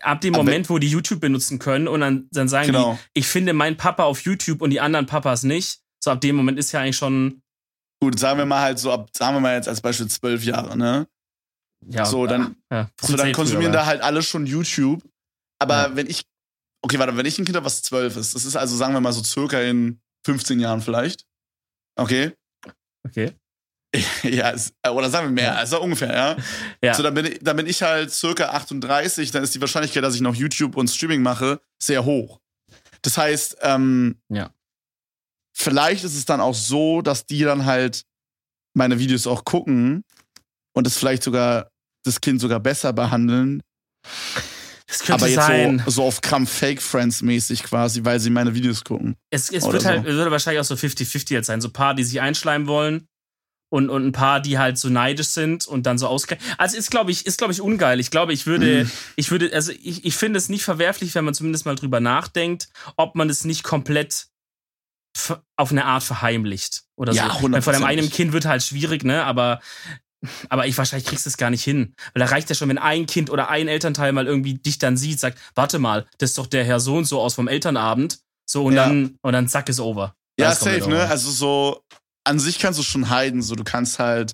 ab 0.02 0.22
dem 0.22 0.34
Aber- 0.36 0.44
Moment, 0.44 0.70
wo 0.70 0.78
die 0.80 0.90
YouTube 0.90 1.20
benutzen 1.22 1.60
können 1.60 1.88
und 1.88 2.00
dann, 2.02 2.28
dann 2.32 2.48
sagen 2.48 2.68
Genau. 2.68 2.94
die, 3.16 3.20
ich 3.20 3.28
finde 3.28 3.54
meinen 3.54 3.78
Papa 3.78 4.04
auf 4.04 4.22
YouTube 4.22 4.62
und 4.62 4.70
die 4.72 4.80
anderen 4.82 5.06
Papas 5.06 5.44
nicht. 5.44 5.80
So 6.04 6.12
ab 6.12 6.22
dem 6.22 6.36
Moment 6.36 6.58
ist 6.60 6.72
ja 6.72 6.82
eigentlich 6.82 6.98
schon. 6.98 7.42
Gut, 8.02 8.20
sagen 8.20 8.38
wir 8.38 8.46
mal 8.46 8.62
halt 8.62 8.80
so, 8.80 8.92
ab, 8.92 9.10
sagen 9.16 9.36
wir 9.36 9.40
mal 9.40 9.56
jetzt 9.56 9.68
als 9.70 9.80
Beispiel 9.82 10.08
zwölf 10.08 10.44
Jahre, 10.44 10.78
ne? 10.78 11.08
Ja, 11.88 12.06
So, 12.06 12.28
dann- 12.28 12.56
ja, 12.72 12.90
So, 13.02 13.16
dann 13.16 13.32
konsumieren 13.34 13.72
früher, 13.72 13.82
da 13.82 13.86
halt 13.86 14.02
alle 14.02 14.22
schon 14.24 14.46
YouTube. 14.46 15.02
Aber 15.60 15.90
Ja. 15.90 15.96
wenn 15.96 16.08
ich, 16.10 16.24
okay, 16.82 16.98
warte, 17.00 17.16
wenn 17.16 17.26
ich 17.26 17.38
ein 17.40 17.46
Kind 17.46 17.56
habe, 17.56 17.66
was 17.66 17.82
zwölf 17.84 18.18
ist, 18.18 18.36
das 18.36 18.44
ist 18.46 18.56
also, 18.56 18.76
sagen 18.76 18.94
wir 18.94 19.02
mal, 19.02 19.14
so 19.14 19.24
circa 19.24 19.62
in 19.62 20.02
15 20.26 20.60
Jahren 20.60 20.82
vielleicht. 20.82 21.26
Okay. 21.98 22.34
Okay. 23.06 23.34
ja, 24.24 24.50
ist, 24.50 24.74
oder 24.90 25.10
sagen 25.10 25.28
wir 25.28 25.32
mehr, 25.44 25.58
also 25.58 25.82
ungefähr, 25.82 26.14
ja. 26.14 26.38
Ja. 26.82 26.94
So, 26.96 27.04
dann 27.04 27.14
bin, 27.14 27.26
ich, 27.28 27.40
dann 27.42 27.56
bin 27.58 27.68
ich 27.68 27.82
halt 27.84 28.12
circa 28.12 28.46
38, 28.50 29.32
dann 29.32 29.44
ist 29.44 29.54
die 29.54 29.62
Wahrscheinlichkeit, 29.62 30.04
dass 30.04 30.16
ich 30.16 30.22
noch 30.22 30.36
YouTube 30.36 30.76
und 30.76 30.88
Streaming 30.90 31.22
mache, 31.22 31.62
sehr 31.82 32.04
hoch. 32.04 32.40
Das 33.04 33.18
heißt, 33.18 33.58
ähm, 33.62 34.16
Ja. 34.30 34.50
vielleicht 35.56 36.04
ist 36.04 36.16
es 36.16 36.26
dann 36.26 36.42
auch 36.42 36.56
so, 36.56 37.02
dass 37.02 37.26
die 37.26 37.44
dann 37.44 37.66
halt 37.66 38.04
meine 38.76 38.98
Videos 38.98 39.28
auch 39.28 39.46
gucken 39.46 40.04
und 40.74 40.88
es 40.88 40.98
vielleicht 40.98 41.24
sogar 41.24 41.70
das 42.04 42.20
Kind 42.20 42.42
sogar 42.42 42.60
besser 42.60 42.92
behandeln, 42.94 43.62
Das 44.88 45.00
könnte 45.00 45.14
aber 45.14 45.28
jetzt 45.28 45.46
sein. 45.46 45.82
so, 45.86 45.92
so 45.92 46.04
auf 46.04 46.22
Krampf 46.22 46.52
Fake 46.52 46.82
Friends 46.82 47.22
mäßig 47.22 47.64
quasi, 47.64 48.04
weil 48.04 48.20
sie 48.20 48.30
meine 48.30 48.54
Videos 48.56 48.84
gucken. 48.84 49.16
es 49.30 49.50
es 49.52 49.64
wird 49.66 49.82
so. 49.84 49.88
halt, 49.88 50.00
es 50.06 50.14
würde 50.14 50.32
wahrscheinlich 50.32 50.60
auch 50.62 50.66
so 50.66 50.76
50-50 50.76 51.32
jetzt 51.34 51.48
sein. 51.48 51.62
So 51.62 51.68
ein 51.70 51.74
paar, 51.74 51.94
die 51.94 52.04
sich 52.04 52.20
einschleimen 52.20 52.68
wollen 52.68 53.08
und, 53.74 53.90
und 53.90 54.06
ein 54.06 54.12
paar, 54.12 54.40
die 54.40 54.60
halt 54.60 54.78
so 54.78 54.88
neidisch 54.90 55.30
sind 55.30 55.66
und 55.66 55.88
dann 55.88 55.98
so 55.98 56.06
ausge. 56.08 56.38
Also 56.60 56.78
ist, 56.78 56.92
glaube 56.92 57.10
ich, 57.10 57.26
ist, 57.26 57.40
glaube 57.40 57.54
ich, 57.54 57.60
ungeil. 57.60 58.00
Ich 58.00 58.12
glaube, 58.12 58.32
ich 58.32 58.46
würde, 58.46 58.84
Mhm. 58.84 58.92
ich 59.16 59.32
würde, 59.32 59.52
also 59.52 59.72
ich, 59.72 60.06
ich 60.06 60.16
finde 60.16 60.38
es 60.38 60.48
nicht 60.48 60.64
verwerflich, 60.64 61.16
wenn 61.16 61.26
man 61.26 61.34
zumindest 61.34 61.66
mal 61.66 61.74
drüber 61.74 62.00
nachdenkt, 62.00 62.70
ob 62.98 63.16
man 63.16 63.32
es 63.32 63.46
nicht 63.46 63.64
komplett 63.64 64.28
auf 65.56 65.72
eine 65.72 65.86
Art 65.86 66.04
verheimlicht 66.04 66.84
oder 66.96 67.14
Ja, 67.14 67.36
so. 67.40 67.52
Weil 67.52 67.62
Von 67.64 67.74
einem 67.74 67.84
100%. 67.84 67.88
eigenen 67.88 68.10
Kind 68.12 68.32
wird 68.34 68.46
halt 68.46 68.62
schwierig, 68.62 69.04
ne? 69.04 69.24
Aber 69.24 69.60
Aber 70.50 70.68
ich 70.68 70.78
wahrscheinlich 70.78 71.08
kriegst 71.08 71.26
du 71.26 71.30
es 71.32 71.38
gar 71.38 71.50
nicht 71.50 71.64
hin. 71.64 71.96
Weil 72.14 72.22
da 72.22 72.28
reicht 72.28 72.50
ja 72.50 72.56
schon, 72.56 72.70
wenn 72.70 72.78
ein 72.78 73.08
Kind 73.08 73.30
oder 73.32 73.50
ein 73.50 73.68
Elternteil 73.68 74.14
mal 74.14 74.26
irgendwie 74.28 74.54
dich 74.54 74.78
dann 74.78 74.98
sieht, 74.98 75.20
sagt, 75.20 75.38
warte 75.56 75.80
mal, 75.80 76.06
das 76.20 76.30
ist 76.32 76.38
doch 76.38 76.48
der 76.48 76.64
Herr 76.64 76.80
so 76.80 76.96
und 76.96 77.06
so 77.06 77.20
aus 77.20 77.34
vom 77.34 77.48
Elternabend. 77.48 78.20
So 78.50 78.66
und 78.66 78.74
Ja. 78.76 78.86
dann 78.88 79.16
und 79.22 79.34
dann 79.34 79.48
zack 79.48 79.68
ist 79.68 79.80
over. 79.80 80.16
Ja, 80.40 80.56
safe, 80.56 80.90
ne? 80.90 81.06
Also 81.08 81.30
so, 81.30 81.83
an 82.26 82.40
sich 82.40 82.60
kannst 82.60 82.80
du 82.80 82.84
schon 82.84 83.10
heiden. 83.10 83.42
So, 83.42 83.56
du 83.56 83.64
kannst 83.64 84.00
halt, 84.00 84.34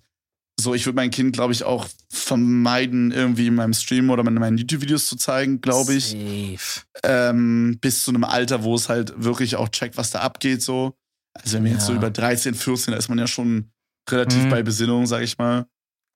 so, 0.60 0.74
ich 0.74 0.86
würde 0.86 0.98
mein 0.98 1.10
Kind, 1.12 1.34
glaube 1.34 1.54
ich, 1.54 1.64
auch 1.64 1.88
vermeiden, 2.12 3.12
irgendwie 3.12 3.48
in 3.48 3.56
meinem 3.56 3.74
Stream 3.74 4.10
oder 4.10 4.26
in 4.26 4.34
meinen 4.34 4.58
YouTube-Videos 4.58 5.06
zu 5.08 5.16
zeigen, 5.16 5.62
glaube 5.62 5.94
ich. 5.94 6.06
Safe. 6.10 6.86
Ähm, 7.04 7.78
bis 7.82 8.04
zu 8.04 8.12
einem 8.12 8.24
Alter, 8.24 8.64
wo 8.64 8.76
es 8.76 8.90
halt 8.90 9.14
wirklich 9.24 9.56
auch 9.56 9.70
checkt, 9.70 9.98
was 9.98 10.12
da 10.12 10.20
abgeht, 10.20 10.62
so. 10.62 10.96
Also 11.34 11.58
wenn 11.58 11.64
wir 11.66 11.72
jetzt 11.74 11.86
so 11.86 11.94
Ja. 11.94 11.98
über 12.00 12.10
13, 12.10 12.54
14, 12.56 12.92
da 12.92 12.98
ist 12.98 13.08
man 13.10 13.18
ja 13.20 13.28
schon 13.28 13.72
relativ 14.10 14.44
Mhm. 14.46 14.50
bei 14.50 14.64
Besinnung, 14.64 15.06
sag 15.06 15.22
ich 15.22 15.38
mal. 15.38 15.66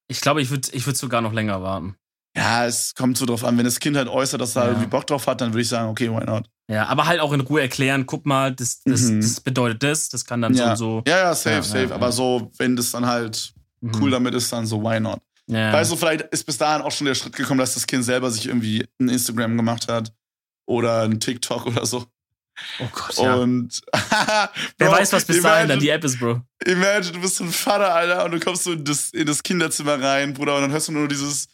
Ich 0.10 0.20
glaube, 0.22 0.42
ich 0.42 0.50
würde 0.50 0.68
ich 0.74 0.86
würd 0.86 0.98
sogar 0.98 1.22
noch 1.22 1.32
länger 1.34 1.62
warten. 1.62 1.96
Ja, 2.36 2.66
es 2.66 2.96
kommt 2.96 3.18
so 3.18 3.26
drauf 3.26 3.44
an, 3.44 3.58
wenn 3.58 3.66
das 3.66 3.80
Kind 3.80 3.96
halt 3.96 4.08
äußert, 4.08 4.42
dass 4.42 4.56
er 4.56 4.64
Ja. 4.64 4.70
irgendwie 4.70 4.88
Bock 4.88 5.06
drauf 5.06 5.28
hat, 5.28 5.40
dann 5.42 5.52
würde 5.54 5.62
ich 5.62 5.70
sagen, 5.70 5.90
okay, 5.90 6.10
why 6.10 6.24
not? 6.26 6.50
Ja, 6.68 6.88
aber 6.88 7.06
halt 7.06 7.20
auch 7.20 7.32
in 7.34 7.42
Ruhe 7.42 7.62
erklären, 7.62 8.06
guck 8.06 8.26
mal, 8.26 8.52
das, 8.54 8.82
das, 8.84 9.02
Mhm. 9.02 9.22
das 9.22 9.40
bedeutet 9.42 9.84
das, 9.84 10.10
das 10.10 10.26
kann 10.26 10.42
dann 10.42 10.54
Ja. 10.56 10.76
so 10.76 10.98
und 10.98 11.06
so. 11.06 11.12
Ja, 11.12 11.18
ja, 11.20 11.36
safe, 11.36 11.56
Ja, 11.58 11.62
safe. 11.62 11.94
Aber 11.94 12.12
so, 12.12 12.52
wenn 12.58 12.76
das 12.76 12.90
dann 12.92 13.06
halt 13.06 13.54
Mhm. 13.82 13.92
cool 14.02 14.12
damit 14.12 14.34
ist, 14.34 14.52
dann 14.52 14.66
so, 14.66 14.82
why 14.82 15.00
not? 15.00 15.20
Ja. 15.48 15.74
Weißt 15.74 15.92
du, 15.92 15.96
vielleicht 15.98 16.22
ist 16.32 16.46
bis 16.46 16.58
dahin 16.58 16.82
auch 16.82 16.92
schon 16.92 17.06
der 17.06 17.16
Schritt 17.16 17.36
gekommen, 17.36 17.60
dass 17.60 17.74
das 17.76 17.86
Kind 17.86 18.04
selber 18.06 18.32
sich 18.32 18.48
irgendwie 18.48 18.88
ein 19.00 19.10
Instagram 19.10 19.56
gemacht 19.58 19.88
hat 19.90 20.12
oder 20.66 21.02
ein 21.04 21.20
TikTok 21.20 21.66
oder 21.68 21.86
so. 21.86 22.06
oh 22.80 22.88
Gott, 22.92 23.18
ja. 23.18 23.36
Und 23.36 23.82
Wer 24.78 24.92
weiß, 24.92 25.12
was 25.14 25.26
bis 25.26 25.42
dahin 25.42 25.68
dann 25.68 25.80
die 25.80 25.90
App 25.90 26.04
ist, 26.04 26.18
Bro. 26.20 26.42
Imagine, 26.66 27.12
du 27.12 27.20
bist 27.22 27.36
so 27.36 27.44
ein 27.44 27.52
Vater, 27.52 27.94
Alter, 27.94 28.24
und 28.26 28.32
du 28.32 28.40
kommst 28.40 28.64
so 28.64 28.72
in 28.72 28.86
das, 28.86 29.10
in 29.10 29.28
das 29.28 29.44
Kinderzimmer 29.44 30.02
rein, 30.02 30.34
Bruder, 30.34 30.56
und 30.56 30.62
dann 30.62 30.72
hörst 30.72 30.88
du 30.88 30.94
nur 30.94 31.08
dieses, 31.10 31.48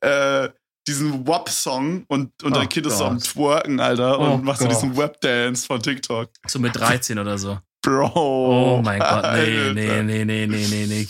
äh, 0.00 0.48
diesen 0.86 1.26
WAP-Song 1.26 2.04
und, 2.08 2.30
und 2.42 2.52
Oh 2.52 2.54
dein 2.58 2.68
Kind 2.68 2.86
ist 2.86 2.98
so 2.98 3.06
am. 3.06 3.18
Twerken, 3.18 3.80
Alter, 3.80 4.18
und 4.18 4.30
Oh 4.30 4.36
machst 4.38 4.62
so 4.62 4.68
diesen 4.68 4.96
Web-Dance 4.96 5.66
von 5.66 5.82
TikTok. 5.82 6.30
So 6.46 6.58
mit 6.58 6.76
13 6.76 7.18
oder 7.18 7.38
so. 7.38 7.58
Bro. 7.82 8.12
Oh 8.14 8.82
mein 8.82 8.98
Gott, 9.00 9.24
nee, 9.34 9.72
nee, 9.72 10.02
nee, 10.02 10.24
nee, 10.24 10.46
nee, 10.46 10.66
nee, 10.68 10.86
nee. 10.86 11.08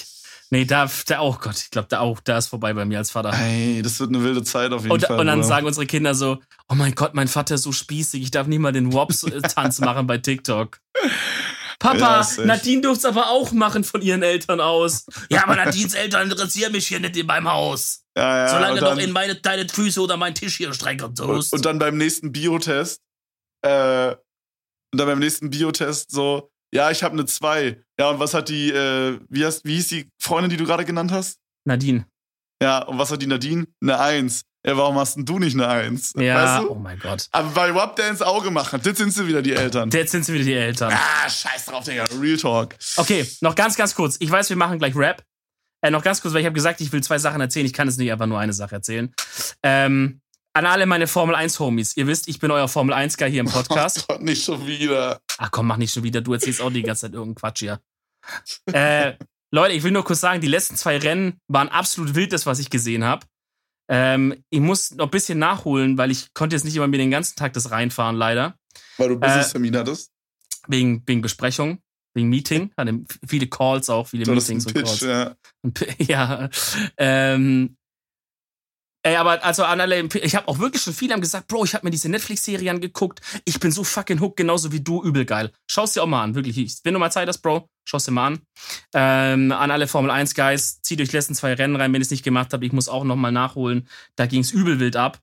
Nee, 0.51 0.65
da, 0.65 0.89
da 1.09 1.21
oh 1.23 1.37
Gott, 1.41 1.57
ich 1.59 1.71
glaube, 1.71 1.89
da 1.89 1.99
auch, 2.01 2.21
da 2.21 2.39
ist 2.39 2.47
vorbei 2.49 2.73
bei 2.73 2.85
mir 2.85 2.99
als 2.99 3.11
Vater. 3.11 3.33
Ey, 3.35 3.83
das 3.83 3.99
wird 3.99 4.11
eine 4.11 4.23
wilde 4.23 4.45
Zeit 4.45 4.73
auf 4.73 4.83
jeden 4.83 4.93
Und, 4.93 5.05
Fall. 5.05 5.19
und 5.19 5.27
dann 5.27 5.41
Bruder. 5.41 5.49
sagen 5.49 5.67
unsere 5.67 5.87
Kinder 5.87 6.15
so, 6.15 6.39
oh 6.69 6.75
mein 6.77 6.95
Gott, 6.95 7.15
mein 7.15 7.27
Vater 7.29 7.57
ist 7.57 7.63
so 7.63 7.73
spießig, 7.73 8.23
ich 8.23 8.31
darf 8.31 8.47
nicht 8.47 8.61
mal 8.61 8.71
den 8.73 8.93
Wops-Tanz 8.93 9.81
machen 9.81 10.07
bei 10.07 10.19
TikTok. 10.19 10.79
Papa, 11.79 12.21
Ja. 12.39 12.45
Nadine 12.45 12.81
durft's 12.83 13.05
aber 13.05 13.29
auch 13.31 13.53
machen 13.53 13.85
von 13.85 14.01
ihren 14.03 14.23
Eltern 14.23 14.61
aus. 14.61 15.07
Ja, 15.31 15.43
aber 15.43 15.57
Nadines 15.57 15.95
Eltern 15.95 16.31
interessieren 16.31 16.73
mich 16.73 16.87
hier 16.87 17.01
nicht 17.01 17.17
in 17.17 17.27
meinem 17.27 17.51
Haus. 17.51 18.03
Ja, 18.17 18.39
ja, 18.39 18.49
Solange 18.49 18.73
und 18.73 18.81
du 18.81 18.85
dann, 18.85 18.97
doch 18.97 19.05
in 19.05 19.13
meine, 19.13 19.35
deine 19.35 19.69
Füße 19.69 20.01
oder 20.01 20.17
meinen 20.17 20.35
Tisch 20.35 20.57
hier 20.57 20.73
strecken 20.73 21.05
und, 21.05 21.19
tust. 21.19 21.53
und 21.53 21.65
dann 21.65 21.79
beim 21.79 21.97
nächsten 21.97 22.33
Biotest, 22.33 23.01
äh, 23.63 24.15
und 24.93 24.99
dann 25.01 25.07
beim 25.07 25.19
nächsten 25.19 25.51
Biotest 25.51 26.11
so, 26.11 26.51
ja, 26.73 26.91
ich 26.91 27.03
habe 27.03 27.15
eine 27.15 27.27
2. 27.27 27.83
Ja, 27.99 28.11
und 28.11 28.19
was 28.19 28.35
hat 28.35 28.49
die, 28.49 28.71
äh, 28.71 29.19
wie, 29.29 29.45
hast, 29.45 29.65
wie 29.65 29.75
hieß 29.77 29.89
die 29.89 30.11
Freundin, 30.21 30.51
die 30.51 30.57
du 30.57 30.65
gerade 30.65 30.85
genannt 30.85 31.13
hast? 31.13 31.39
Nadine. 31.65 32.07
Ja, 32.63 32.83
und 32.85 32.99
was 32.99 33.11
hat 33.11 33.21
die 33.21 33.27
Nadine? 33.27 33.67
Eine 33.83 33.99
1. 33.99 34.43
Ja, 34.67 34.77
warum 34.77 34.99
hast 34.99 35.17
denn 35.17 35.25
du 35.25 35.39
nicht 35.39 35.55
eine 35.55 35.69
1? 35.69 36.15
Ja, 36.17 36.59
Weißt 36.59 36.65
oh 36.65 36.75
du? 36.75 36.81
mein 36.81 36.99
Gott. 36.99 37.29
Aber 37.31 37.51
bei 37.51 37.75
Wap 37.75 37.95
der 37.97 38.09
ins 38.09 38.23
Auge 38.23 38.51
machen, 38.51 38.81
das 38.83 38.99
sind 38.99 39.13
sie 39.13 39.27
wieder 39.29 39.43
die 39.43 39.53
Eltern. 39.53 39.91
Jetzt 39.91 40.11
sind 40.11 40.25
sie 40.25 40.35
wieder 40.35 40.45
die 40.45 40.55
Eltern. 40.55 40.93
Ah, 40.93 41.29
scheiß 41.29 41.67
drauf, 41.67 41.85
Digga. 41.85 42.05
Real 42.21 42.37
Talk. 42.37 42.75
Okay, 42.97 43.29
noch 43.43 43.55
ganz, 43.55 43.77
ganz 43.77 43.95
kurz. 43.95 44.17
Ich 44.19 44.31
weiß, 44.31 44.49
wir 44.49 44.57
machen 44.57 44.79
gleich 44.79 44.97
Rap. 44.97 45.23
Äh, 45.87 45.91
noch 45.93 46.03
ganz 46.03 46.21
kurz, 46.21 46.35
weil 46.35 46.41
ich 46.41 46.47
habe 46.47 46.55
gesagt, 46.55 46.81
ich 46.81 46.91
will 46.91 47.03
zwei 47.03 47.19
Sachen 47.19 47.41
erzählen. 47.41 47.65
Ich 47.65 47.73
kann 47.73 47.87
es 47.87 47.97
nicht 47.97 48.11
einfach 48.11 48.27
nur 48.27 48.41
eine 48.41 48.53
Sache 48.53 48.75
erzählen. 48.75 49.15
Ähm, 49.63 50.21
an 50.53 50.67
alle 50.67 50.85
meine 50.87 51.07
Formel 51.07 51.37
1 51.37 51.61
Homies. 51.61 51.97
Ihr 51.97 52.09
wisst, 52.09 52.27
ich 52.27 52.41
bin 52.41 52.51
euer 52.51 52.67
Formel 52.67 52.93
1 52.93 53.17
Guy 53.19 53.31
hier 53.31 53.41
im 53.41 53.47
Podcast. 53.47 54.05
Oh 54.09 54.15
Gott, 54.15 54.23
nicht 54.23 54.43
schon 54.45 54.67
wieder. 54.67 55.21
Ach 55.39 55.51
komm, 55.53 55.69
mach 55.69 55.77
nicht 55.77 55.93
schon 55.93 56.03
wieder. 56.03 56.23
Du 56.23 56.33
erzählst 56.33 56.61
auch 56.61 56.73
die 56.73 56.83
ganze 56.83 57.03
Zeit 57.03 57.13
irgendeinen 57.13 57.37
Quatsch 57.37 57.61
hier. 57.61 57.81
Äh, 58.73 59.15
Leute, 59.53 59.75
ich 59.75 59.85
will 59.85 59.93
nur 59.93 60.05
kurz 60.05 60.21
sagen, 60.21 60.41
die 60.41 60.49
letzten 60.49 60.75
zwei 60.75 60.99
Rennen 60.99 61.39
waren 61.47 61.69
absolut 61.69 62.17
wild, 62.17 62.33
das, 62.33 62.47
was 62.47 62.59
ich 62.59 62.69
gesehen 62.71 63.05
habe. 63.05 63.25
Ähm, 63.89 64.43
ich 64.51 64.59
muss 64.61 64.91
noch 64.91 65.05
ein 65.07 65.11
bisschen 65.11 65.39
nachholen, 65.39 65.99
weil 65.99 66.11
ich 66.11 66.35
konnte 66.35 66.57
jetzt 66.57 66.65
nicht 66.65 66.75
immer 66.75 66.89
mir 66.89 66.99
den 66.99 67.13
ganzen 67.13 67.37
Tag 67.37 67.53
das 67.53 67.71
reinfahren, 67.71 68.17
leider. 68.17 68.57
Weil 68.97 69.07
Äh, 69.07 69.11
du 69.11 69.21
Business-Termin 69.21 69.77
hattest. 69.77 70.11
Wegen, 70.67 71.05
wegen 71.07 71.23
Besprechung, 71.23 71.79
wegen 72.17 72.29
Meeting. 72.29 72.73
Hatte 72.77 73.05
viele 73.27 73.47
Calls 73.47 73.89
auch, 73.89 74.09
viele 74.09 74.25
einen 74.25 74.35
Meetings 74.35 74.67
und 74.67 74.75
Pitch, 74.75 74.85
Calls. 74.85 75.01
ja. 75.03 75.37
Ja. 75.99 76.49
Ähm, 76.97 77.77
ey, 79.03 79.17
aber 79.17 79.45
also 79.45 79.63
an 79.65 79.81
alle, 79.81 80.01
ich 80.23 80.35
habe 80.35 80.49
auch 80.49 80.59
wirklich 80.59 80.83
schon 80.83 80.93
viele 80.95 81.13
haben 81.15 81.21
gesagt, 81.21 81.47
Bro, 81.49 81.65
ich 81.65 81.75
habe 81.75 81.87
mir 81.87 81.91
diese 81.93 82.09
Netflix-Serie 82.09 82.71
angeguckt. 82.71 83.21
Ich 83.45 83.61
bin 83.61 83.71
so 83.71 83.85
fucking 83.85 84.21
hooked, 84.21 84.37
genauso 84.37 84.73
wie 84.73 84.81
du, 84.81 85.03
übel 85.03 85.25
geil. 85.25 85.53
Schau's 85.71 85.93
dir 85.93 86.03
auch 86.03 86.07
mal 86.09 86.23
an, 86.25 86.35
wirklich. 86.35 86.59
Ich- 86.59 86.79
Wenn 86.83 86.95
du 86.95 86.99
mal 87.01 87.11
Zeit 87.13 87.29
hast, 87.29 87.39
Bro, 87.39 87.69
schau's 87.85 88.05
dir 88.05 88.11
mal 88.13 88.27
an. 88.29 88.41
Ähm, 88.95 89.53
an 89.53 89.71
alle 89.71 89.87
Formel 89.87 90.11
1 90.11 90.35
Guys, 90.35 90.81
zieht 90.83 91.01
euch 91.01 91.11
die 91.11 91.17
letzten 91.17 91.35
zwei 91.37 91.55
Rennen 91.55 91.77
rein, 91.77 91.93
wenn 91.93 92.01
ihr 92.01 92.05
es 92.05 92.11
nicht 92.11 92.25
gemacht 92.25 92.53
habt. 92.53 92.65
Ich 92.65 92.73
muss 92.73 92.89
auch 92.89 93.05
noch 93.05 93.17
mal 93.17 93.31
nachholen. 93.33 93.87
Da 94.17 94.27
ging's 94.27 94.51
übel 94.51 94.81
wild 94.81 94.97
ab. 94.97 95.21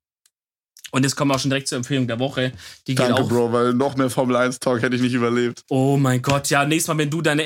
Und 0.93 1.01
jetzt 1.01 1.15
kommen 1.15 1.31
wir 1.31 1.35
auch 1.35 1.39
schon 1.39 1.49
direkt 1.49 1.67
zur 1.67 1.79
Empfehlung 1.79 2.05
der 2.05 2.19
Woche. 2.19 2.51
Die 2.85 2.93
geht 2.93 2.99
Danke, 3.09 3.23
auch. 3.23 3.27
Bro, 3.27 3.51
weil 3.51 3.73
noch 3.73 3.95
mehr 3.95 4.11
Formel 4.11 4.35
1-Talk 4.35 4.83
hätte 4.83 4.95
ich 4.95 5.01
nicht 5.01 5.15
überlebt. 5.15 5.63
Oh 5.69 5.97
mein 5.97 6.21
Gott, 6.21 6.51
ja, 6.51 6.65
nächstes 6.65 6.87
Mal, 6.87 6.99
wenn 6.99 7.09
du 7.09 7.23
deine 7.23 7.45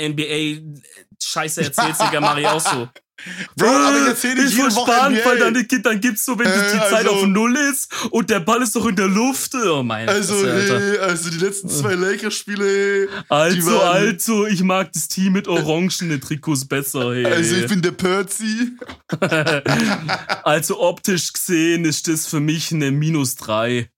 NBA-Scheiße 1.22 1.62
erzählst, 1.64 2.02
Digga, 2.02 2.22
mach 2.22 2.38
ich 2.38 2.48
auch 2.48 2.60
so. 2.60 2.88
Bro, 3.56 3.66
aber 3.68 4.00
ich 4.00 4.08
erzähle 4.10 4.44
ist 4.44 4.50
nicht 4.54 4.58
jede 4.58 4.70
voll 4.70 4.82
Woche 4.84 4.92
spannend, 4.94 5.20
NBA. 5.22 5.30
weil 5.30 5.40
dann, 5.40 5.82
dann 5.82 6.02
gibt's 6.02 6.24
so, 6.24 6.38
wenn 6.38 6.46
Äh, 6.46 6.72
die 6.72 6.78
Zeit 6.78 6.94
also- 6.94 7.10
auf 7.14 7.26
Null 7.26 7.56
ist 7.58 7.92
und 8.12 8.30
der 8.30 8.42
Ball 8.42 8.62
ist 8.62 8.76
doch 8.76 8.86
in 8.86 8.96
der 8.96 9.08
Luft. 9.08 9.56
Oh 9.56 9.82
mein 9.82 10.08
Also, 10.08 10.46
ey, 10.46 11.00
also 11.00 11.32
die 11.32 11.38
letzten 11.40 11.68
zwei 11.68 11.96
Lakers-Spiele, 11.96 12.66
ey. 13.02 13.08
die 13.08 13.14
Also, 13.30 13.80
also, 13.82 14.46
ich 14.46 14.62
mag 14.62 14.94
das 14.94 15.08
Team 15.08 15.34
mit 15.34 15.48
orangenen 15.48 16.22
Trikots 16.22 16.66
besser. 16.68 17.12
Hey. 17.16 17.26
Also 17.26 17.56
ich 17.56 17.68
bin 17.68 17.82
der 17.82 17.92
Percy. 17.94 18.78
also 20.44 20.80
optisch 20.80 21.34
gesehen 21.34 21.86
ist 21.86 22.08
das 22.08 22.28
für 22.28 22.40
mich 22.40 22.72
eine 22.72 22.92
Minus 22.92 23.34
drei. 23.36 23.90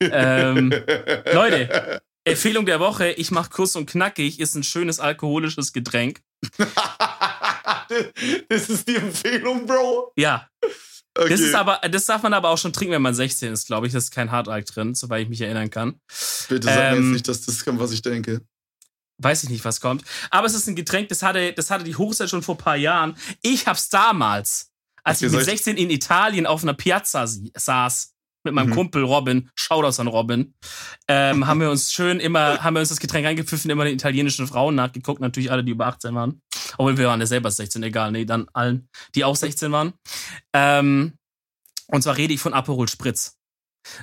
ähm, 0.00 0.70
Leute, 1.32 2.02
Empfehlung 2.24 2.66
der 2.66 2.78
Woche, 2.80 3.10
ich 3.12 3.30
mach 3.30 3.48
kurz 3.48 3.74
und 3.74 3.88
knackig, 3.88 4.38
ist 4.38 4.54
ein 4.54 4.62
schönes 4.64 5.00
alkoholisches 5.00 5.72
Getränk. 5.72 6.20
das 8.48 8.68
ist 8.68 8.88
die 8.88 8.96
Empfehlung, 8.96 9.66
Bro. 9.66 10.12
Ja, 10.16 10.48
Okay. 11.18 11.28
das 11.30 11.40
ist 11.40 11.54
aber, 11.56 11.80
das 11.90 12.04
darf 12.04 12.22
man 12.22 12.32
aber 12.32 12.50
auch 12.50 12.56
schon 12.56 12.72
trinken, 12.72 12.92
wenn 12.94 13.02
man 13.02 13.14
16 13.14 13.52
ist, 13.52 13.66
glaube 13.66 13.88
ich. 13.88 13.92
Das 13.92 14.04
ist 14.04 14.10
kein 14.12 14.30
Hardalk 14.30 14.64
drin, 14.66 14.94
soweit 14.94 15.24
ich 15.24 15.28
mich 15.28 15.40
erinnern 15.40 15.68
kann. 15.68 16.00
Bitte 16.48 16.68
sag 16.68 16.76
mir 16.76 16.82
ähm, 16.98 17.04
jetzt 17.06 17.12
nicht, 17.14 17.28
dass 17.28 17.40
das 17.42 17.64
kommt, 17.64 17.80
was 17.80 17.90
ich 17.90 18.00
denke. 18.00 18.42
weiß 19.18 19.42
ich 19.42 19.50
nicht, 19.50 19.64
was 19.64 19.80
kommt. 19.80 20.04
Aber 20.30 20.46
es 20.46 20.54
ist 20.54 20.68
ein 20.68 20.76
Getränk, 20.76 21.08
das 21.08 21.22
hatte, 21.24 21.52
das 21.52 21.68
hatte 21.68 21.82
die 21.82 21.96
Hochzeit 21.96 22.30
schon 22.30 22.42
vor 22.44 22.54
ein 22.54 22.58
paar 22.58 22.76
Jahren. 22.76 23.16
Ich 23.42 23.66
hab's 23.66 23.88
damals, 23.88 24.70
als 25.02 25.18
Okay, 25.18 25.26
ich 25.26 25.32
mit 25.32 25.44
soll 25.44 25.52
ich- 25.54 25.58
16 25.62 25.76
in 25.78 25.90
Italien 25.90 26.46
auf 26.46 26.62
einer 26.62 26.74
Piazza 26.74 27.26
saß, 27.26 28.12
mit 28.44 28.54
meinem 28.54 28.70
Mhm. 28.70 28.74
Kumpel 28.74 29.04
Robin, 29.04 29.50
Shoutouts 29.54 30.00
an 30.00 30.06
Robin, 30.08 30.54
ähm, 31.08 31.46
haben 31.46 31.60
wir 31.60 31.70
uns 31.70 31.92
schön 31.92 32.20
immer, 32.20 32.62
haben 32.62 32.74
wir 32.74 32.80
uns 32.80 32.88
das 32.88 33.00
Getränk 33.00 33.26
reingepfiffen, 33.26 33.70
immer 33.70 33.84
den 33.84 33.94
italienischen 33.94 34.46
Frauen 34.46 34.74
nachgeguckt, 34.74 35.20
natürlich 35.20 35.50
alle, 35.52 35.64
die 35.64 35.72
über 35.72 35.86
18 35.86 36.14
waren. 36.14 36.40
Obwohl 36.78 36.96
wir 36.96 37.06
waren 37.08 37.20
ja 37.20 37.26
selber 37.26 37.50
16, 37.50 37.82
egal, 37.82 38.12
nee, 38.12 38.24
dann 38.24 38.46
allen, 38.52 38.88
die 39.14 39.24
auch 39.24 39.36
16 39.36 39.70
waren. 39.72 39.92
Ähm, 40.54 41.14
und 41.88 42.02
zwar 42.02 42.16
rede 42.16 42.32
ich 42.34 42.40
von 42.40 42.54
Aperol 42.54 42.88
Spritz. 42.88 43.36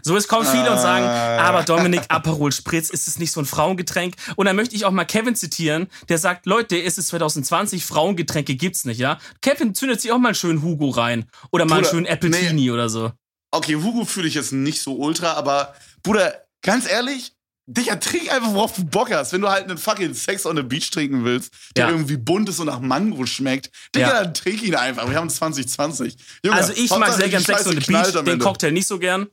So, 0.01 0.17
es 0.17 0.27
kommen 0.27 0.45
viele 0.45 0.71
und 0.71 0.79
sagen, 0.79 1.05
Ah. 1.05 1.37
aber 1.47 1.63
Dominik 1.63 2.01
Aperol 2.09 2.51
Spritz, 2.51 2.89
ist 2.89 3.07
es 3.07 3.19
nicht 3.19 3.31
so 3.31 3.39
ein 3.39 3.45
Frauengetränk? 3.45 4.15
Und 4.35 4.47
dann 4.47 4.55
möchte 4.55 4.75
ich 4.75 4.85
auch 4.85 4.91
mal 4.91 5.05
Kevin 5.05 5.35
zitieren, 5.35 5.87
der 6.09 6.17
sagt, 6.17 6.47
Leute, 6.47 6.81
es 6.81 6.97
ist 6.97 7.07
2020, 7.09 7.85
Frauengetränke 7.85 8.55
gibt's 8.55 8.85
nicht, 8.85 8.97
ja? 8.99 9.19
Kevin 9.41 9.75
zündet 9.75 10.01
sich 10.01 10.11
auch 10.11 10.17
mal 10.17 10.29
einen 10.29 10.35
schönen 10.35 10.63
Hugo 10.63 10.89
rein. 10.89 11.25
Oder 11.51 11.65
mal 11.65 11.75
einen 11.77 11.85
schönen 11.85 12.07
Appletini 12.07 12.71
oder 12.71 12.89
so. 12.89 13.11
Okay, 13.51 13.75
Hugo 13.75 14.05
fühle 14.05 14.27
ich 14.27 14.33
jetzt 14.33 14.51
nicht 14.51 14.81
so 14.81 14.95
ultra, 14.95 15.33
aber 15.33 15.75
Bruder, 16.03 16.45
ganz 16.61 16.89
ehrlich, 16.89 17.36
Digga, 17.69 17.97
trink 17.97 18.31
einfach, 18.31 18.53
worauf 18.53 18.75
du 18.75 18.85
Bock 18.85 19.11
hast. 19.11 19.33
Wenn 19.33 19.41
du 19.41 19.49
halt 19.49 19.65
einen 19.65 19.77
fucking 19.77 20.13
Sex 20.13 20.45
on 20.45 20.55
the 20.55 20.63
Beach 20.63 20.89
trinken 20.89 21.25
willst, 21.25 21.51
der 21.75 21.85
Ja. 21.87 21.91
irgendwie 21.91 22.15
bunt 22.15 22.47
ist 22.47 22.59
und 22.59 22.67
nach 22.67 22.79
Mango 22.79 23.25
schmeckt, 23.25 23.69
Digga, 23.93 24.07
Ja. 24.07 24.23
dann 24.23 24.33
trink 24.33 24.63
ihn 24.63 24.73
einfach. 24.75 25.09
Wir 25.09 25.17
haben 25.17 25.29
2020. 25.29 26.15
Junge, 26.45 26.55
Also 26.57 26.71
ich 26.73 26.89
mag 26.91 27.11
sehr 27.13 27.27
gern 27.27 27.43
Sex 27.43 27.67
on 27.67 27.73
the 27.79 27.91
Beach, 27.91 28.13
den. 28.23 28.39
Cocktail 28.39 28.71
nicht 28.71 28.87
so 28.87 28.97
gern. 28.97 29.27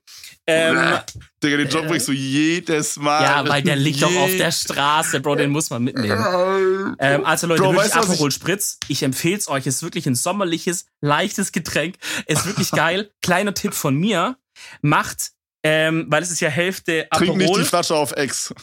Ähm, 0.48 0.76
Digga, 1.42 1.56
den 1.58 1.68
Job 1.68 1.84
äh, 1.84 1.88
bringst 1.88 2.08
du 2.08 2.12
jedes 2.12 2.96
Mal. 2.96 3.22
ja, 3.22 3.48
weil 3.48 3.62
der 3.62 3.76
liegt 3.76 4.02
doch 4.02 4.14
auf 4.14 4.30
der 4.36 4.50
Straße, 4.50 5.20
Bro, 5.20 5.36
den 5.36 5.50
muss 5.50 5.70
man 5.70 5.84
mitnehmen. 5.84 6.96
Ähm, 6.98 7.24
also 7.24 7.46
Leute, 7.46 7.62
Bro, 7.62 7.74
wirklich 7.74 7.94
Aperol 7.94 8.32
Spritz. 8.32 8.78
Ich 8.88 9.02
empfehle 9.04 9.38
es 9.38 9.48
euch. 9.48 9.66
Es 9.66 9.76
ist 9.76 9.82
wirklich 9.84 10.06
ein 10.06 10.16
sommerliches, 10.16 10.86
leichtes 11.00 11.52
Getränk. 11.52 11.96
Ist 12.26 12.46
wirklich 12.46 12.70
geil. 12.72 13.10
Kleiner 13.22 13.54
Tipp 13.54 13.74
von 13.74 13.94
mir. 13.94 14.36
Macht, 14.82 15.30
ähm, 15.64 16.06
weil 16.08 16.22
es 16.22 16.30
ist 16.30 16.40
ja 16.40 16.48
Hälfte 16.48 17.08
Trink 17.10 17.36
nicht 17.36 17.40
die 17.40 17.52
Aperol. 17.52 17.64
Flasche 17.64 17.96
auf 17.96 18.12
Ex. 18.12 18.54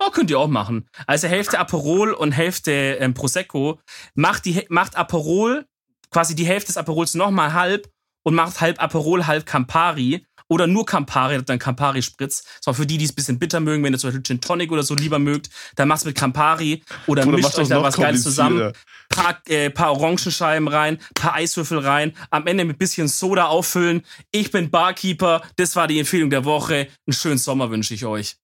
Oh, 0.00 0.10
könnt 0.10 0.30
ihr 0.30 0.38
auch 0.40 0.48
machen. 0.48 0.88
Also 1.06 1.28
Hälfte 1.28 1.60
Aperol 1.60 2.12
und 2.12 2.32
Hälfte 2.32 2.96
ähm, 2.98 3.14
Prosecco. 3.14 3.78
Macht, 4.14 4.46
die, 4.46 4.64
macht 4.68 4.96
Aperol 4.96 5.66
quasi 6.10 6.34
die 6.34 6.46
Hälfte 6.46 6.68
des 6.68 6.76
Aperols 6.76 7.14
nochmal 7.14 7.52
halb 7.52 7.88
und 8.24 8.34
macht 8.34 8.60
halb 8.60 8.82
Aperol, 8.82 9.26
halb 9.26 9.46
Campari. 9.46 10.26
Oder 10.52 10.66
nur 10.66 10.84
Campari, 10.84 11.42
dann 11.42 11.58
Campari-Spritz. 11.58 12.44
Das 12.58 12.66
war 12.66 12.74
für 12.74 12.84
die, 12.84 12.98
die 12.98 13.06
es 13.06 13.12
ein 13.12 13.14
bisschen 13.14 13.38
bitter 13.38 13.58
mögen, 13.58 13.82
wenn 13.82 13.94
ihr 13.94 13.98
zum 13.98 14.08
Beispiel 14.08 14.22
Gin 14.22 14.38
Tonic 14.38 14.70
oder 14.70 14.82
so 14.82 14.94
lieber 14.94 15.18
mögt, 15.18 15.48
dann 15.76 15.88
macht's 15.88 16.04
mit 16.04 16.14
Campari 16.14 16.82
oder 17.06 17.22
Bruder, 17.22 17.38
mischt 17.38 17.58
euch 17.58 17.68
da 17.68 17.82
was 17.82 17.96
Geiles 17.96 18.22
zusammen. 18.22 18.74
Paar, 19.08 19.40
äh, 19.48 19.70
paar 19.70 19.92
Orangenscheiben 19.92 20.68
rein, 20.68 20.98
paar 21.14 21.36
Eiswürfel 21.36 21.78
rein, 21.78 22.14
am 22.28 22.46
Ende 22.46 22.66
mit 22.66 22.78
bisschen 22.78 23.08
Soda 23.08 23.46
auffüllen. 23.46 24.04
Ich 24.30 24.50
bin 24.50 24.70
Barkeeper, 24.70 25.40
das 25.56 25.74
war 25.74 25.88
die 25.88 25.98
Empfehlung 25.98 26.28
der 26.28 26.44
Woche. 26.44 26.88
Einen 27.06 27.14
schönen 27.14 27.38
Sommer 27.38 27.70
wünsche 27.70 27.94
ich 27.94 28.04
euch. 28.04 28.36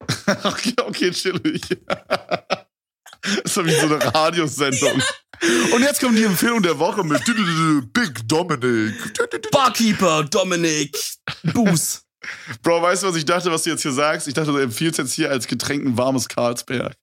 okay, 0.42 0.74
okay, 0.84 1.10
chillig. 1.12 1.62
Das 3.20 3.56
ist 3.56 3.64
wie 3.66 3.70
so 3.72 3.86
eine 3.86 4.14
Radiosendung. 4.14 5.02
Und 5.72 5.82
jetzt 5.82 6.00
kommt 6.00 6.18
die 6.18 6.24
Empfehlung 6.24 6.62
der 6.62 6.78
Woche 6.78 7.04
mit 7.04 7.22
Big 7.92 8.28
Dominic. 8.28 8.94
Barkeeper, 9.50 10.24
Dominik, 10.24 10.96
Buß. 11.42 12.02
Bro, 12.62 12.82
weißt 12.82 13.02
du, 13.02 13.08
was 13.08 13.16
ich 13.16 13.24
dachte, 13.24 13.50
was 13.50 13.62
du 13.62 13.70
jetzt 13.70 13.82
hier 13.82 13.92
sagst? 13.92 14.26
Ich 14.28 14.34
dachte, 14.34 14.50
du 14.50 14.58
empfiehlst 14.58 14.98
jetzt 14.98 15.12
hier 15.12 15.30
als 15.30 15.46
Getränk 15.46 15.84
ein 15.84 15.96
warmes 15.96 16.28
Carlsberg. 16.28 16.94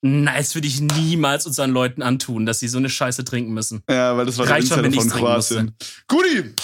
Nice 0.00 0.54
würde 0.54 0.68
ich 0.68 0.80
niemals 0.80 1.46
unseren 1.46 1.70
Leuten 1.70 2.02
antun, 2.02 2.46
dass 2.46 2.60
sie 2.60 2.68
so 2.68 2.78
eine 2.78 2.88
Scheiße 2.88 3.24
trinken 3.24 3.52
müssen. 3.52 3.82
Ja, 3.88 4.16
weil 4.16 4.26
das 4.26 4.38
war 4.38 4.48
Reicht 4.48 4.70
der 4.70 4.84
Insider 4.84 5.02
von 5.02 5.10
Kroatien. 5.10 5.76
Guti! 6.06 6.54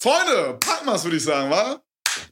Freunde, 0.00 0.58
packen 0.58 0.86
wir's, 0.86 1.04
würde 1.04 1.16
ich 1.16 1.24
sagen, 1.24 1.50
wa? 1.50 1.82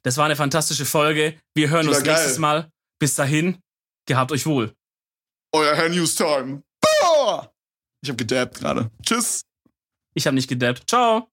Das 0.02 0.16
war 0.16 0.24
eine 0.24 0.36
fantastische 0.36 0.84
Folge. 0.84 1.38
Wir 1.54 1.68
hören 1.68 1.88
uns 1.88 2.02
nächstes 2.02 2.32
geil. 2.32 2.40
Mal. 2.40 2.70
Bis 2.98 3.14
dahin, 3.14 3.58
gehabt 4.06 4.32
euch 4.32 4.46
wohl. 4.46 4.72
Euer 5.52 5.74
Herr 5.74 5.88
News 5.88 6.14
Time. 6.14 6.62
Boah! 6.80 7.52
Ich 8.02 8.10
hab 8.10 8.18
gedabbt 8.18 8.58
gerade. 8.58 8.90
Tschüss. 9.02 9.42
Ich 10.14 10.26
habe 10.26 10.34
nicht 10.34 10.48
gedappt. 10.48 10.88
Ciao. 10.88 11.28